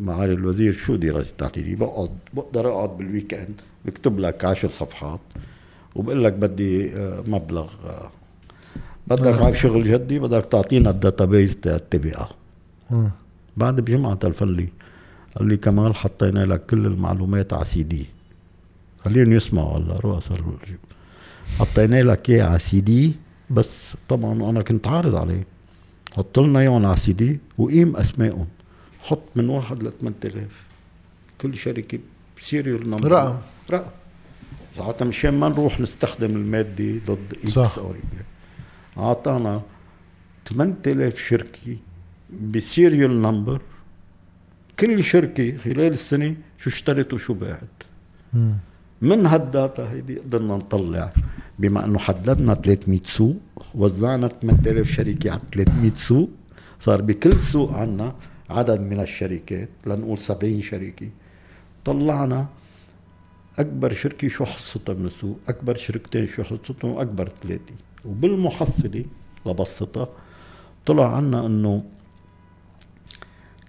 معالي 0.00 0.32
الوزير 0.32 0.72
شو 0.72 0.96
دراسة 0.96 1.32
تحليلية؟ 1.38 1.76
بقعد 1.76 2.10
بقدر 2.34 2.68
أقعد 2.68 2.96
بال 2.98 3.12
weekend 3.12 3.60
بكتب 3.84 4.18
لك 4.18 4.44
عشر 4.44 4.68
صفحات 4.68 5.20
وبقول 5.94 6.24
لك 6.24 6.32
بدي 6.32 6.96
آه، 6.96 7.24
مبلغ 7.26 7.70
آه، 7.86 8.10
بدك 9.06 9.42
على 9.42 9.54
شغل 9.54 9.84
جدي 9.84 10.18
بدك 10.18 10.44
تعطينا 10.46 10.90
ال 10.90 10.97
database 10.97 11.56
تاع 11.56 11.74
ال 11.76 11.86
TVA. 11.86 12.28
بعد 13.56 13.80
بجمعة 13.80 14.14
تلفن 14.14 14.48
لي 14.48 14.68
قال 15.36 15.48
لي 15.48 15.56
كمال 15.56 15.94
حطينا 15.94 16.46
لك 16.46 16.66
كل 16.66 16.86
المعلومات 16.86 17.52
على 17.52 17.64
سي 17.64 17.82
دي. 17.82 18.06
خليهم 19.04 19.32
يسمعوا 19.32 19.78
هلا 19.78 19.96
رؤساء 19.96 20.38
حطينا 21.58 22.02
لك 22.02 22.30
اياه 22.30 22.44
على 22.44 22.58
سي 22.58 22.80
دي 22.80 23.12
بس 23.50 23.94
طبعا 24.08 24.50
أنا 24.50 24.62
كنت 24.62 24.86
عارض 24.86 25.14
عليه. 25.14 25.46
حط 26.16 26.38
لنا 26.38 26.60
إياهم 26.60 26.86
على 26.86 26.96
سي 26.96 27.12
دي 27.12 27.40
وقيم 27.58 27.96
أسمائهم. 27.96 28.46
حط 29.00 29.28
من 29.36 29.48
واحد 29.48 29.82
ل 29.82 29.92
8000 30.00 30.64
كل 31.40 31.56
شركة 31.56 31.98
serial 32.40 32.90
number 32.90 33.12
رقم. 33.12 33.36
رقم. 33.70 33.90
ساعتها 34.76 35.04
مشان 35.04 35.34
ما 35.34 35.48
نروح 35.48 35.80
نستخدم 35.80 36.36
المادة 36.36 37.00
ضد 37.06 37.34
X 37.44 37.78
أو 37.78 37.94
أعطانا 38.98 39.62
8000 40.46 41.18
شركة 41.28 41.76
ب 42.50 42.60
serial 42.60 43.22
number 43.22 43.60
كل 44.80 45.04
شركة 45.04 45.56
خلال 45.56 45.92
السنة 45.92 46.34
شو 46.58 46.70
اشترت 46.70 47.12
وشو 47.12 47.34
باعت. 47.34 47.76
من 49.02 49.26
هال 49.26 49.47
data 49.47 49.90
هيدي 49.90 50.18
قدرنا 50.18 50.56
نطلع. 50.56 51.12
بما 51.58 51.84
أنه 51.84 51.98
حددنا 51.98 52.54
300 52.54 53.00
سوق 53.04 53.36
وزعنا 53.74 54.28
8000 54.28 54.90
شركه 54.90 55.30
على 55.30 55.40
300 55.54 55.92
سوق 55.96 56.30
صار 56.80 57.02
بكل 57.02 57.32
سوق 57.32 57.72
عنا 57.72 58.14
عدد 58.50 58.80
من 58.80 59.00
الشركات 59.00 59.68
لنقول 59.86 60.18
70 60.18 60.60
شركة. 60.60 61.08
طلعنا 61.84 62.46
أكبر 63.58 63.92
شركة 63.92 64.28
شو 64.28 64.44
حصتها 64.44 64.94
من 64.94 65.06
السوق؟ 65.06 65.38
أكبر 65.48 65.76
شركتين 65.76 66.26
شو 66.26 66.42
حصتهم؟ 66.42 66.90
واكبر 66.90 67.28
ثلاثة 67.42 67.74
وبالمحصلة 68.04 69.04
لبسطها 69.46 70.08
طلع 70.86 71.16
عنا 71.16 71.46
إنه 71.46 71.84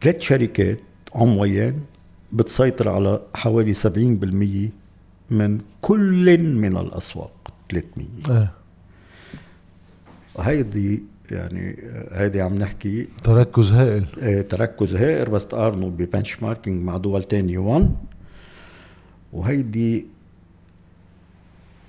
ثلاث 0.01 0.21
شركات 0.21 0.79
عنويان 1.15 1.79
بتسيطر 2.33 2.89
على 2.89 3.21
حوالي 3.35 3.73
70% 3.73 4.71
من 5.29 5.61
كل 5.81 6.37
من 6.37 6.77
الأسواق. 6.77 7.34
300 7.71 8.07
آه. 8.29 8.49
هيدي 10.39 11.03
يعني 11.31 11.77
هيدي 12.11 12.41
عم 12.41 12.55
نحكي. 12.55 13.07
تركز 13.23 13.71
هائل. 13.71 14.05
إيه 14.17 14.41
تركز 14.41 14.95
هائل 14.95 15.29
بس 15.29 15.45
تقارنوا 15.45 15.89
ببنش 15.89 16.43
ماركينج 16.43 16.83
مع 16.83 16.97
دول 16.97 17.23
تانية. 17.23 17.57
1 17.57 17.95
وهيدي 19.33 20.07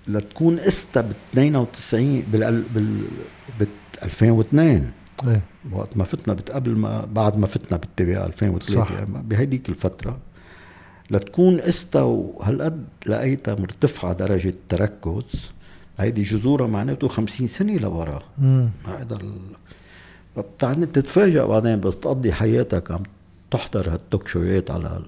لتكون 0.09 0.59
إستا 0.59 1.01
ب 1.01 1.13
92 1.33 2.21
بال 2.33 2.63
بال 3.59 3.69
2002 4.03 4.93
إيه 5.27 5.41
وقت 5.73 5.97
ما 5.97 6.05
فتنا 6.05 6.35
قبل 6.35 6.77
ما 6.77 7.05
بعد 7.05 7.37
ما 7.37 7.47
فتنا 7.47 7.79
بالتي 7.79 8.25
2003 8.27 9.05
بهديك 9.05 9.69
الفترة 9.69 10.19
لتكون 11.11 11.61
إستا 11.61 12.03
وهالقد 12.03 12.85
لقيتها 13.07 13.55
مرتفعة 13.55 14.13
درجة 14.13 14.55
تركز. 14.69 15.51
هيدي 15.99 16.23
جذورها 16.23 16.67
معناته 16.67 17.09
50 17.09 17.47
سنة 17.47 17.77
لورا. 17.77 18.23
هذا 18.85 19.15
ال... 19.15 19.33
بتعني 20.37 20.87
بتتفاجئ 20.87 21.47
بعدين 21.47 21.81
بس 21.81 21.97
تقضي 21.99 22.33
حياتك 22.33 22.91
عم 22.91 23.03
تحضر 23.51 23.93
هالتوك 23.93 24.29
شويات 24.29 24.71
على 24.71 25.03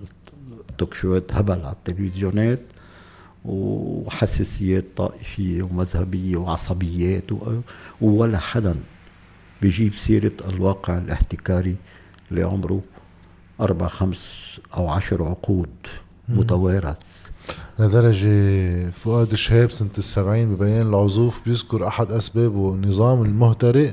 التوك 0.70 0.94
شويات 0.94 1.32
هبل 1.32 1.60
على 1.60 1.72
التلفزيونات 1.72 2.60
وحساسيات 3.44 4.84
طائفية 4.96 5.62
ومذهبية 5.62 6.36
وعصبيات. 6.36 7.24
ولا 8.00 8.38
حدا 8.38 8.76
بيجيب 9.62 9.94
سيرة 9.94 10.32
الواقع 10.48 10.98
الاحتكاري 10.98 11.76
اللي 12.30 12.42
عمره 12.42 12.80
أربع 13.60 13.88
خمس 13.88 14.30
أو 14.76 14.88
عشر 14.88 15.24
عقود 15.24 15.70
متوارث. 16.28 17.27
لدرجة 17.78 18.90
فؤاد 18.90 19.34
شهاب 19.34 19.70
سنة 19.70 19.88
السبعين 19.98 20.54
ببيان 20.54 20.86
العزوف 20.88 21.44
بيذكر 21.46 21.86
أحد 21.86 22.12
أسبابه 22.12 22.74
النظام 22.74 23.22
المهترئ 23.22 23.90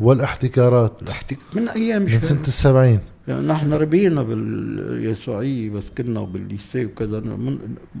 والاحتكارات. 0.00 0.92
الاحتك... 1.02 1.38
من 1.54 1.68
أيام 1.68 2.02
من 2.02 2.20
سنة 2.20 2.40
السبعين. 2.40 3.00
يعني 3.28 3.46
نحن 3.46 3.72
ربينا 3.72 4.22
باليسوعية 4.22 5.70
بس 5.70 5.84
كنا 5.98 6.20
بالليسي 6.20 6.84
وكذا 6.84 7.22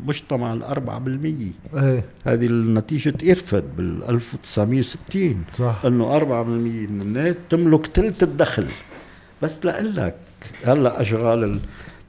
مجتمع 0.06 0.52
الأربعة 0.52 0.98
بالمية. 0.98 1.52
إيه. 1.74 2.04
هذه 2.24 2.46
النتيجة 2.46 3.08
اتقرفت 3.08 3.64
بال 3.76 4.04
1960 4.08 5.44
صح. 5.52 5.82
إنه 5.84 6.16
أربعة 6.16 6.42
بالمية 6.42 6.86
من 6.86 7.00
الناس 7.00 7.34
تملك 7.50 7.86
ثلث 7.86 8.22
الدخل. 8.22 8.66
بس 9.42 9.64
لقلك 9.64 10.16
هلا 10.64 11.00
أشغال 11.00 11.60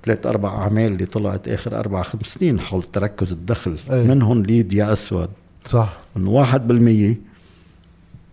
ثلاث 0.10 0.26
أربع 0.26 0.50
أعمال 0.50 0.92
اللي 0.92 1.06
طلعت 1.06 1.48
آخر 1.48 1.80
أربع 1.80 2.02
خمس 2.02 2.26
سنين 2.26 2.60
حول 2.60 2.84
تركز 2.84 3.32
الدخل. 3.32 3.78
أي. 3.92 4.04
منهم 4.04 4.44
ليديا 4.44 4.94
أسود. 4.94 5.30
صح. 5.66 5.98
انه 6.18 6.32
1% 6.32 7.16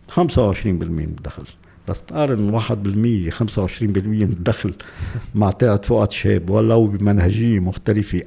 25% 0.08 0.90
من 0.90 1.04
الدخل. 1.04 1.44
بس 1.88 2.02
تقارن 2.02 2.60
1% 2.60 3.30
25% 3.30 3.82
من 3.82 4.22
الدخل 4.22 4.74
مع 5.34 5.50
تاعت 5.50 5.84
فؤاد 5.84 6.12
شاب 6.12 6.50
ولو 6.50 6.86
بمنهجية 6.86 7.60
مختلفة 7.60 8.18
4% 8.18 8.22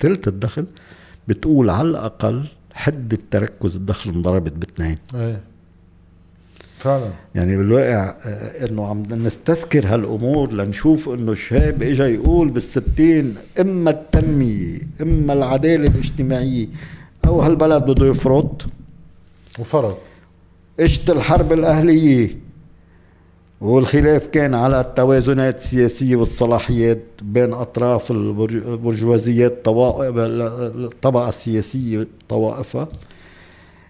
ثلث 0.00 0.28
الدخل 0.28 0.66
بتقول 1.28 1.70
على 1.70 1.88
الأقل 1.88 2.48
حدة 2.74 3.18
تركز 3.30 3.76
الدخل 3.76 4.10
انضربت 4.10 4.52
باثنين. 4.52 4.98
فعلا. 6.78 7.10
يعني 7.34 7.56
بالواقع 7.56 8.14
آه، 8.26 8.66
إنه 8.66 8.86
عم 8.86 9.02
نستذكر 9.10 9.86
هالأمور 9.86 10.52
لنشوف 10.52 11.08
إنه 11.08 11.32
الشاب 11.32 11.82
اجى 11.82 12.02
يقول 12.02 12.48
بالستين 12.50 13.34
إما 13.60 13.90
التنمية 13.90 14.78
إما 15.02 15.32
العدالة 15.32 15.90
الاجتماعية. 15.90 16.66
أو 17.26 17.40
هالبلد 17.40 17.82
بده 17.86 18.06
يفرط. 18.06 18.66
وفرض 19.58 19.96
إجت 20.80 21.10
الحرب 21.10 21.52
الأهلية. 21.52 22.36
والخلاف 23.60 24.26
كان 24.26 24.54
على 24.54 24.80
التوازنات 24.80 25.58
السياسية 25.58 26.16
والصلاحيات 26.16 27.02
بين 27.22 27.52
أطراف 27.52 28.10
البرجوازيات 28.10 29.68
الطبقه 29.68 31.28
السياسية 31.28 32.06
طوائفها. 32.28 32.88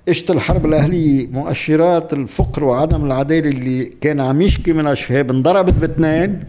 اجت 0.08 0.30
الحرب 0.30 0.66
الاهليه 0.66 1.26
مؤشرات 1.26 2.12
الفقر 2.12 2.64
وعدم 2.64 3.04
العداله 3.04 3.48
اللي 3.48 3.84
كان 3.84 4.20
عم 4.20 4.42
يشكي 4.42 4.72
منها 4.72 4.94
شهاب 4.94 5.30
انضربت 5.30 5.74
باثنين. 5.74 6.44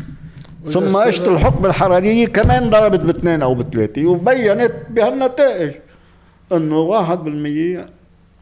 ثم 0.65 0.98
اجت 0.98 1.22
الحكم 1.22 1.65
الحرارية؟ 1.65 2.27
كمان 2.27 2.69
ضربت 2.69 2.99
باثنين 2.99 3.41
أو 3.41 3.56
بثلاثة 3.56 4.06
وبينت 4.06 4.73
بهالنتائج 4.90 5.73
إنه 6.52 6.77
واحد 6.77 7.18
بالمية 7.18 7.90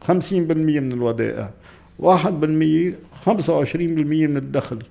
خمسين 0.00 0.46
بالمية 0.46 0.80
من 0.80 0.92
الودائع 0.92 1.50
واحد 1.98 2.40
بالمية 2.40 2.94
خمسة 3.24 3.56
وعشرين 3.56 3.94
بالمية 3.94 4.26
من 4.26 4.36
الدخل 4.36 4.82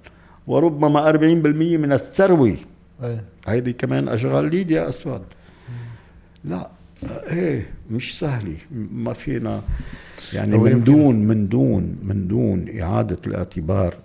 وربما 0.47 1.09
أربعين 1.09 1.41
بالمية 1.41 1.77
من 1.77 1.91
الثروة. 1.91 2.55
هيدي 3.47 3.73
كمان 3.73 4.07
أشغال 4.07 4.45
ليديا 4.45 4.89
أسود. 4.89 5.21
لا 6.45 6.69
إيه 7.31 7.69
مش 7.91 8.19
سهلة 8.19 8.55
ما 8.91 9.13
فينا. 9.13 9.61
يعني 10.33 10.57
من 10.57 10.83
دون 10.83 11.15
من 11.15 11.47
دون 11.47 11.95
من 12.03 12.27
دون 12.27 12.65
إعادة 12.81 13.17
الاعتبار 13.27 13.95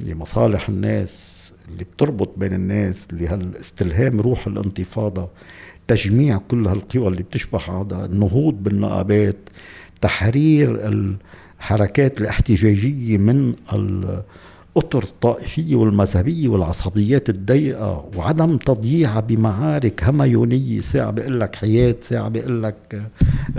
لمصالح 0.00 0.68
الناس 0.68 1.32
اللي 1.68 1.84
بتربط 1.84 2.34
بين 2.36 2.52
الناس 2.52 3.06
اللي 3.12 3.26
هالاستلهام 3.26 4.20
روح 4.20 4.46
الانتفاضة 4.46 5.28
تجميع 5.88 6.38
كل 6.48 6.66
هالقوى 6.66 7.08
اللي 7.08 7.22
بتشبه 7.22 7.58
هذا 7.58 8.04
النهوض 8.04 8.62
بالنقابات 8.62 9.36
تحرير 10.00 10.88
الحركات 10.88 12.20
الاحتجاجية 12.20 13.18
من 13.18 13.54
الاطر 14.76 15.02
الطائفية 15.02 15.76
والمذهبية 15.76 16.48
والعصبيات 16.48 17.28
الضيقة 17.28 18.04
وعدم 18.16 18.56
تضييعها 18.56 19.20
بمعارك 19.20 20.04
هميونية 20.04 20.80
ساعة 20.80 21.10
بيقول 21.10 21.40
لك 21.40 21.56
حياة 21.56 21.94
ساعة 22.00 22.28
بيقول 22.28 22.62
لك 22.62 23.02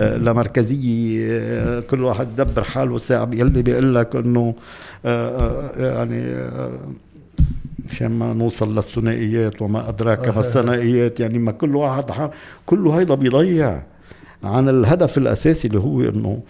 آه، 0.00 0.16
لمركزية 0.16 1.26
آه، 1.30 1.80
كل 1.80 2.04
واحد 2.04 2.36
دبر 2.36 2.64
حاله 2.64 2.98
ساعة 2.98 3.24
بيقول 3.24 3.62
بيقول 3.62 3.94
لك 3.94 4.16
إنه 4.16 4.54
آه، 5.04 5.70
يعني 5.76 6.50
عشان 7.90 8.10
ما 8.10 8.32
نوصل 8.32 8.74
للثنائيات 8.74 9.62
وما 9.62 9.88
أدراك 9.88 10.28
ما 10.28 10.40
الثنائيات 10.40 11.20
يعني 11.20 11.38
ما 11.38 11.52
كل 11.52 11.76
واحد 11.76 12.30
كله 12.66 12.98
هيدا 12.98 13.14
بيضيع 13.14 13.82
عن 14.44 14.68
الهدف 14.68 15.18
الأساسي 15.18 15.68
اللي 15.68 15.78
هو 15.78 16.00
إنه 16.00 16.42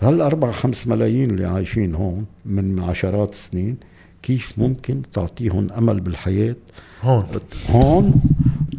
هالأربع 0.00 0.52
خمس 0.52 0.86
ملايين 0.86 1.30
اللي 1.30 1.46
عايشين 1.46 1.94
هون 1.94 2.26
من 2.46 2.80
عشرات 2.80 3.32
السنين 3.32 3.76
كيف 4.22 4.52
ممكن 4.58 5.02
تعطيهم 5.12 5.72
أمل 5.72 6.00
بالحياة؟ 6.00 6.56
هون. 7.02 7.26
هون 7.70 8.22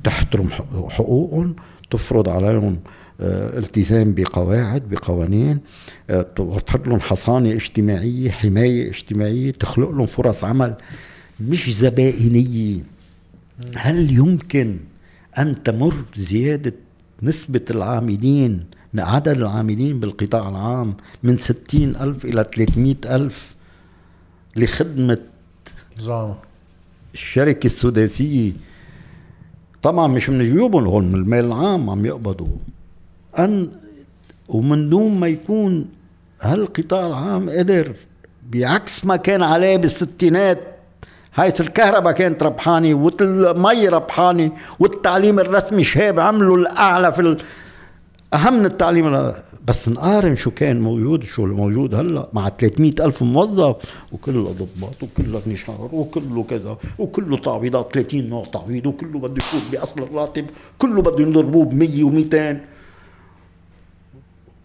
تحترم 0.04 0.50
حقوقهم 0.90 1.56
تفرض 1.90 2.30
عليهم 2.30 2.80
آه، 3.22 3.60
التزام 3.60 4.14
بقواعد 4.14 4.90
بقوانين 4.90 5.60
آه، 6.10 6.22
توفر 6.36 6.88
لهم 6.88 7.00
حصانة 7.00 7.52
اجتماعية 7.52 8.32
حماية 8.32 8.90
اجتماعية 8.90 9.52
تخلق 9.52 9.90
لهم 9.90 10.06
فرص 10.06 10.44
عمل 10.44 10.76
مش 11.40 11.70
زبائنية. 11.76 12.82
هل 13.76 14.12
يمكن 14.18 14.78
أن 15.38 15.64
تمر 15.64 15.94
زيادة 16.16 16.74
نسبة 17.24 17.62
العاملين 17.72 18.64
عدد 18.98 19.28
العاملين 19.38 20.00
بالقطاع 20.00 20.50
العام 20.50 20.94
من 21.24 21.38
ستين 21.38 21.96
ألف 21.96 22.26
إلى 22.26 22.46
300 22.56 22.96
ألف 23.06 23.56
لخدمة 24.56 25.18
زعمة 26.00 26.36
الشركة 27.14 27.68
السداسية. 27.68 28.52
طبعا 29.82 30.08
مش 30.08 30.30
من 30.30 30.44
جيوبهم 30.44 30.86
هون 30.86 31.08
من 31.08 31.16
المال 31.16 31.46
العام 31.46 31.90
عم 31.90 32.06
يقبضوا. 32.06 32.48
أن 33.40 33.70
ومن 34.48 34.90
دون 34.90 35.20
ما 35.20 35.28
يكون 35.28 35.86
هالقطاع 36.42 37.08
العام 37.08 37.50
قدر 37.50 37.94
بعكس 38.52 39.06
ما 39.06 39.16
كان 39.16 39.44
عليه 39.44 39.78
بالستينات 39.78 40.60
حيث 41.32 41.62
الكهرباء 41.62 42.14
كانت 42.14 42.44
ربحانة 42.44 42.94
والمي 42.94 43.88
ربحانة 43.88 44.52
والتعليم 44.80 45.40
الرسمي 45.40 45.84
شاب 45.84 46.20
عملوا 46.20 46.58
الأعلى 46.58 47.14
في 47.14 47.38
أهم 48.34 48.54
من 48.54 48.66
التعليم 48.66 49.34
بس 49.68 49.90
نقارن 49.90 50.36
شو 50.36 50.52
كان 50.52 50.82
موجود 50.82 51.24
شو 51.24 51.46
الموجود 51.46 51.96
هلأ 51.96 52.30
مع 52.34 52.50
300 52.50 52.94
ألف 53.00 53.24
موظف 53.24 53.76
وكله 54.12 54.44
ضباط 54.44 55.04
وكله 55.04 55.42
نشار 55.48 55.90
وكله 55.94 56.44
كذا 56.44 56.78
وكله 57.00 57.38
تعويضات 57.38 57.94
30 57.94 58.30
نوع 58.30 58.46
تعويض 58.46 58.86
وكله 58.86 59.20
بده 59.20 59.36
يفوت 59.38 59.62
بأصل 59.72 60.04
الراتب 60.04 60.46
كله 60.78 61.02
بده 61.02 61.24
يضربوه 61.24 61.66
ب 61.66 61.74
100 61.74 62.04
و200 62.04 62.58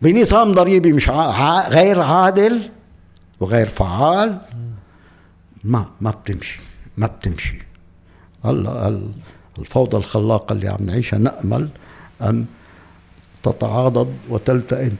بنظام 0.02 0.52
ضريبي 0.52 0.92
مش 0.92 1.08
ع... 1.08 1.68
غير 1.68 2.00
عادل 2.02 2.70
وغير 3.40 3.66
فعال؟ 3.66 4.38
ما 5.64 5.86
ما 6.00 6.10
بتمشي 6.10 6.60
ما 6.96 7.06
بتمشي. 7.06 7.62
هلأ 8.44 9.00
الفوضى 9.58 9.96
الخلاقة 9.96 10.52
اللي 10.52 10.68
عم 10.68 10.86
نعيشها 10.86 11.18
نأمل 11.18 11.68
ان 12.22 12.44
تتعاضد 13.44 14.14
وتلتئم. 14.30 14.96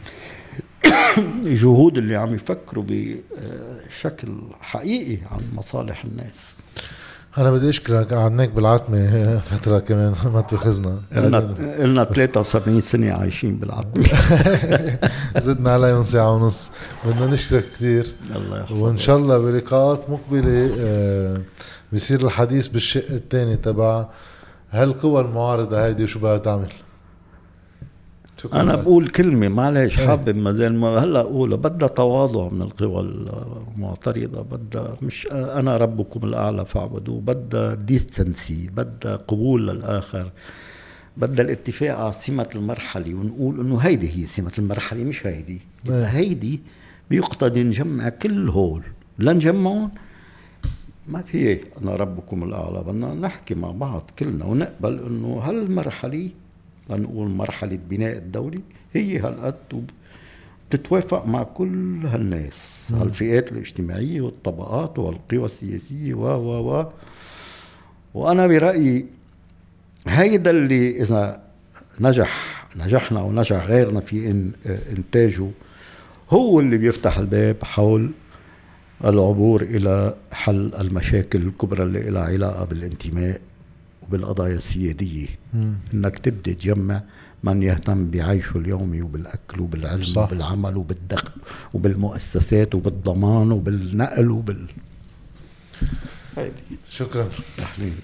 جهود 1.63 1.99
اللي 1.99 2.17
عم 2.17 2.35
يفكروا 2.35 2.85
بشكل 2.89 4.29
حقيقي 4.61 5.19
عن 5.31 5.41
مصالح 5.55 6.05
الناس. 6.05 6.41
أنا 7.39 7.51
بدي 7.51 7.69
أشكرك 7.69 8.13
قعدناك 8.15 8.51
بالعتمة 8.51 9.39
فترة 9.51 9.79
كمان 9.79 10.15
ما 10.35 10.41
تاخذنا 10.41 10.99
قلنا 11.17 11.39
قلنا 11.81 12.05
73 12.05 12.81
سنة 12.81 13.13
عايشين 13.13 13.57
بالعتمة. 13.57 14.05
زدنا 15.39 15.71
عليهم 15.71 16.03
ساعة 16.03 16.35
ونص. 16.35 16.71
بدنا 17.05 17.27
نشكرك 17.27 17.65
كثير. 17.77 18.15
الله 18.37 18.61
يحفظك. 18.61 18.83
وإن 18.83 18.99
شاء 18.99 19.17
الله 19.17 19.39
بلقاءات 19.39 20.11
مقبلة 20.11 20.71
آه، 20.79 21.41
بصير 21.93 22.21
الحديث 22.27 22.67
بالشق 22.67 23.11
الثاني 23.11 23.57
تبع 23.57 24.07
هالقوى 24.71 25.21
المعارضة 25.21 25.87
هيدي 25.87 26.07
شو 26.07 26.19
بدها 26.19 26.39
تعمل؟ 26.39 26.69
شكرا 28.45 28.61
أنا 28.61 28.77
بقول 28.77 29.09
كلمة 29.09 29.49
معلش 29.49 29.99
إيه. 29.99 30.07
حابب 30.07 30.37
ما 30.37 30.53
زال 30.53 30.75
ما 30.75 30.89
هلأ 30.89 31.21
أقولها. 31.21 31.57
بدها 31.57 31.89
تواضع 31.89 32.49
من 32.49 32.63
القوى 32.63 33.01
المعترضة 33.01 34.43
بدها 34.43 34.97
مش 35.03 35.29
أنا 35.33 35.77
ربكم 35.77 36.25
الأعلى 36.25 36.65
فاعبدوه. 36.65 37.21
بدها 37.21 37.75
ديستنسي 37.75 38.71
بدها 38.77 39.17
قبول 39.17 39.69
للآخر. 39.69 40.31
بدها 41.17 41.45
الاتفاق 41.45 41.99
على 41.99 42.13
سمة 42.13 42.49
المرحلة. 42.55 43.15
ونقول 43.15 43.61
إنه 43.61 43.79
هيدي 43.79 44.11
هي 44.17 44.27
سمة 44.27 44.53
المرحلة 44.59 45.05
مش 45.05 45.27
هيدي. 45.27 45.61
إذا 45.87 45.99
إيه. 45.99 46.05
هيدي 46.05 46.61
بيقتضي 47.11 47.63
نجمع 47.63 48.09
كل 48.09 48.49
هول. 48.49 48.83
لنجمعهم؟ 49.19 49.91
ما 51.09 51.23
في 51.23 51.61
أنا 51.83 51.97
ربكم 51.97 52.43
الأعلى. 52.45 52.83
بدنا 52.83 53.15
نحكي 53.15 53.55
مع 53.55 53.71
بعض 53.71 54.11
كلنا 54.19 54.45
ونقبل 54.45 54.99
إنه 55.07 55.41
هالمرحلة 55.45 56.31
لنقول 56.91 57.29
مرحلة 57.29 57.79
بناء 57.91 58.17
الدولة 58.17 58.61
هي 58.93 59.19
هالقد 59.19 59.91
تتوافق 60.71 61.27
مع 61.27 61.43
كل 61.43 62.07
هالناس 62.07 62.57
هالفئات 62.91 63.53
الاجتماعية 63.53 64.21
والطبقات 64.21 64.99
والقوى 64.99 65.47
السياسية 65.47 66.15
و 66.15 66.25
و 66.25 66.73
و. 66.81 66.87
وأنا 68.15 68.47
برأيي 68.47 69.07
هيدا 70.07 70.51
اللي 70.51 71.03
إذا 71.03 71.43
نجح 72.01 72.67
نجحنا 72.77 73.21
ونجح 73.23 73.67
غيرنا 73.67 74.01
في 74.01 74.31
إن 74.31 74.53
إنتاجه 74.97 75.49
هو 76.31 76.61
اللي 76.61 76.79
بيفتح 76.79 77.19
الباب 77.19 77.57
حول 77.63 78.11
العبور 79.05 79.63
إلى 79.63 80.15
حل 80.33 80.75
المشاكل 80.81 81.43
الكبرى 81.43 81.83
اللي 81.83 82.11
لها 82.11 82.23
علاقة 82.23 82.65
بالانتماء. 82.65 83.41
وبالقضايا 84.09 84.55
السيادية 84.55 85.27
مم. 85.55 85.75
إنك 85.95 86.19
تبدأ 86.19 86.53
تجمع 86.53 87.03
من 87.45 87.63
يهتم 87.63 88.11
بعيشه 88.11 88.57
اليومي 88.59 89.03
وبالأكل 89.03 89.61
وبالعلم 89.61 90.03
صح. 90.03 90.23
وبالعمل 90.23 90.77
وبالدخل 90.77 91.31
وبالمؤسسات 91.75 92.75
وبالضمان 92.75 93.53
وبالنقل 93.53 94.31
وبال 94.31 94.67
شكرا 96.91 97.29
أهلين 97.61 97.95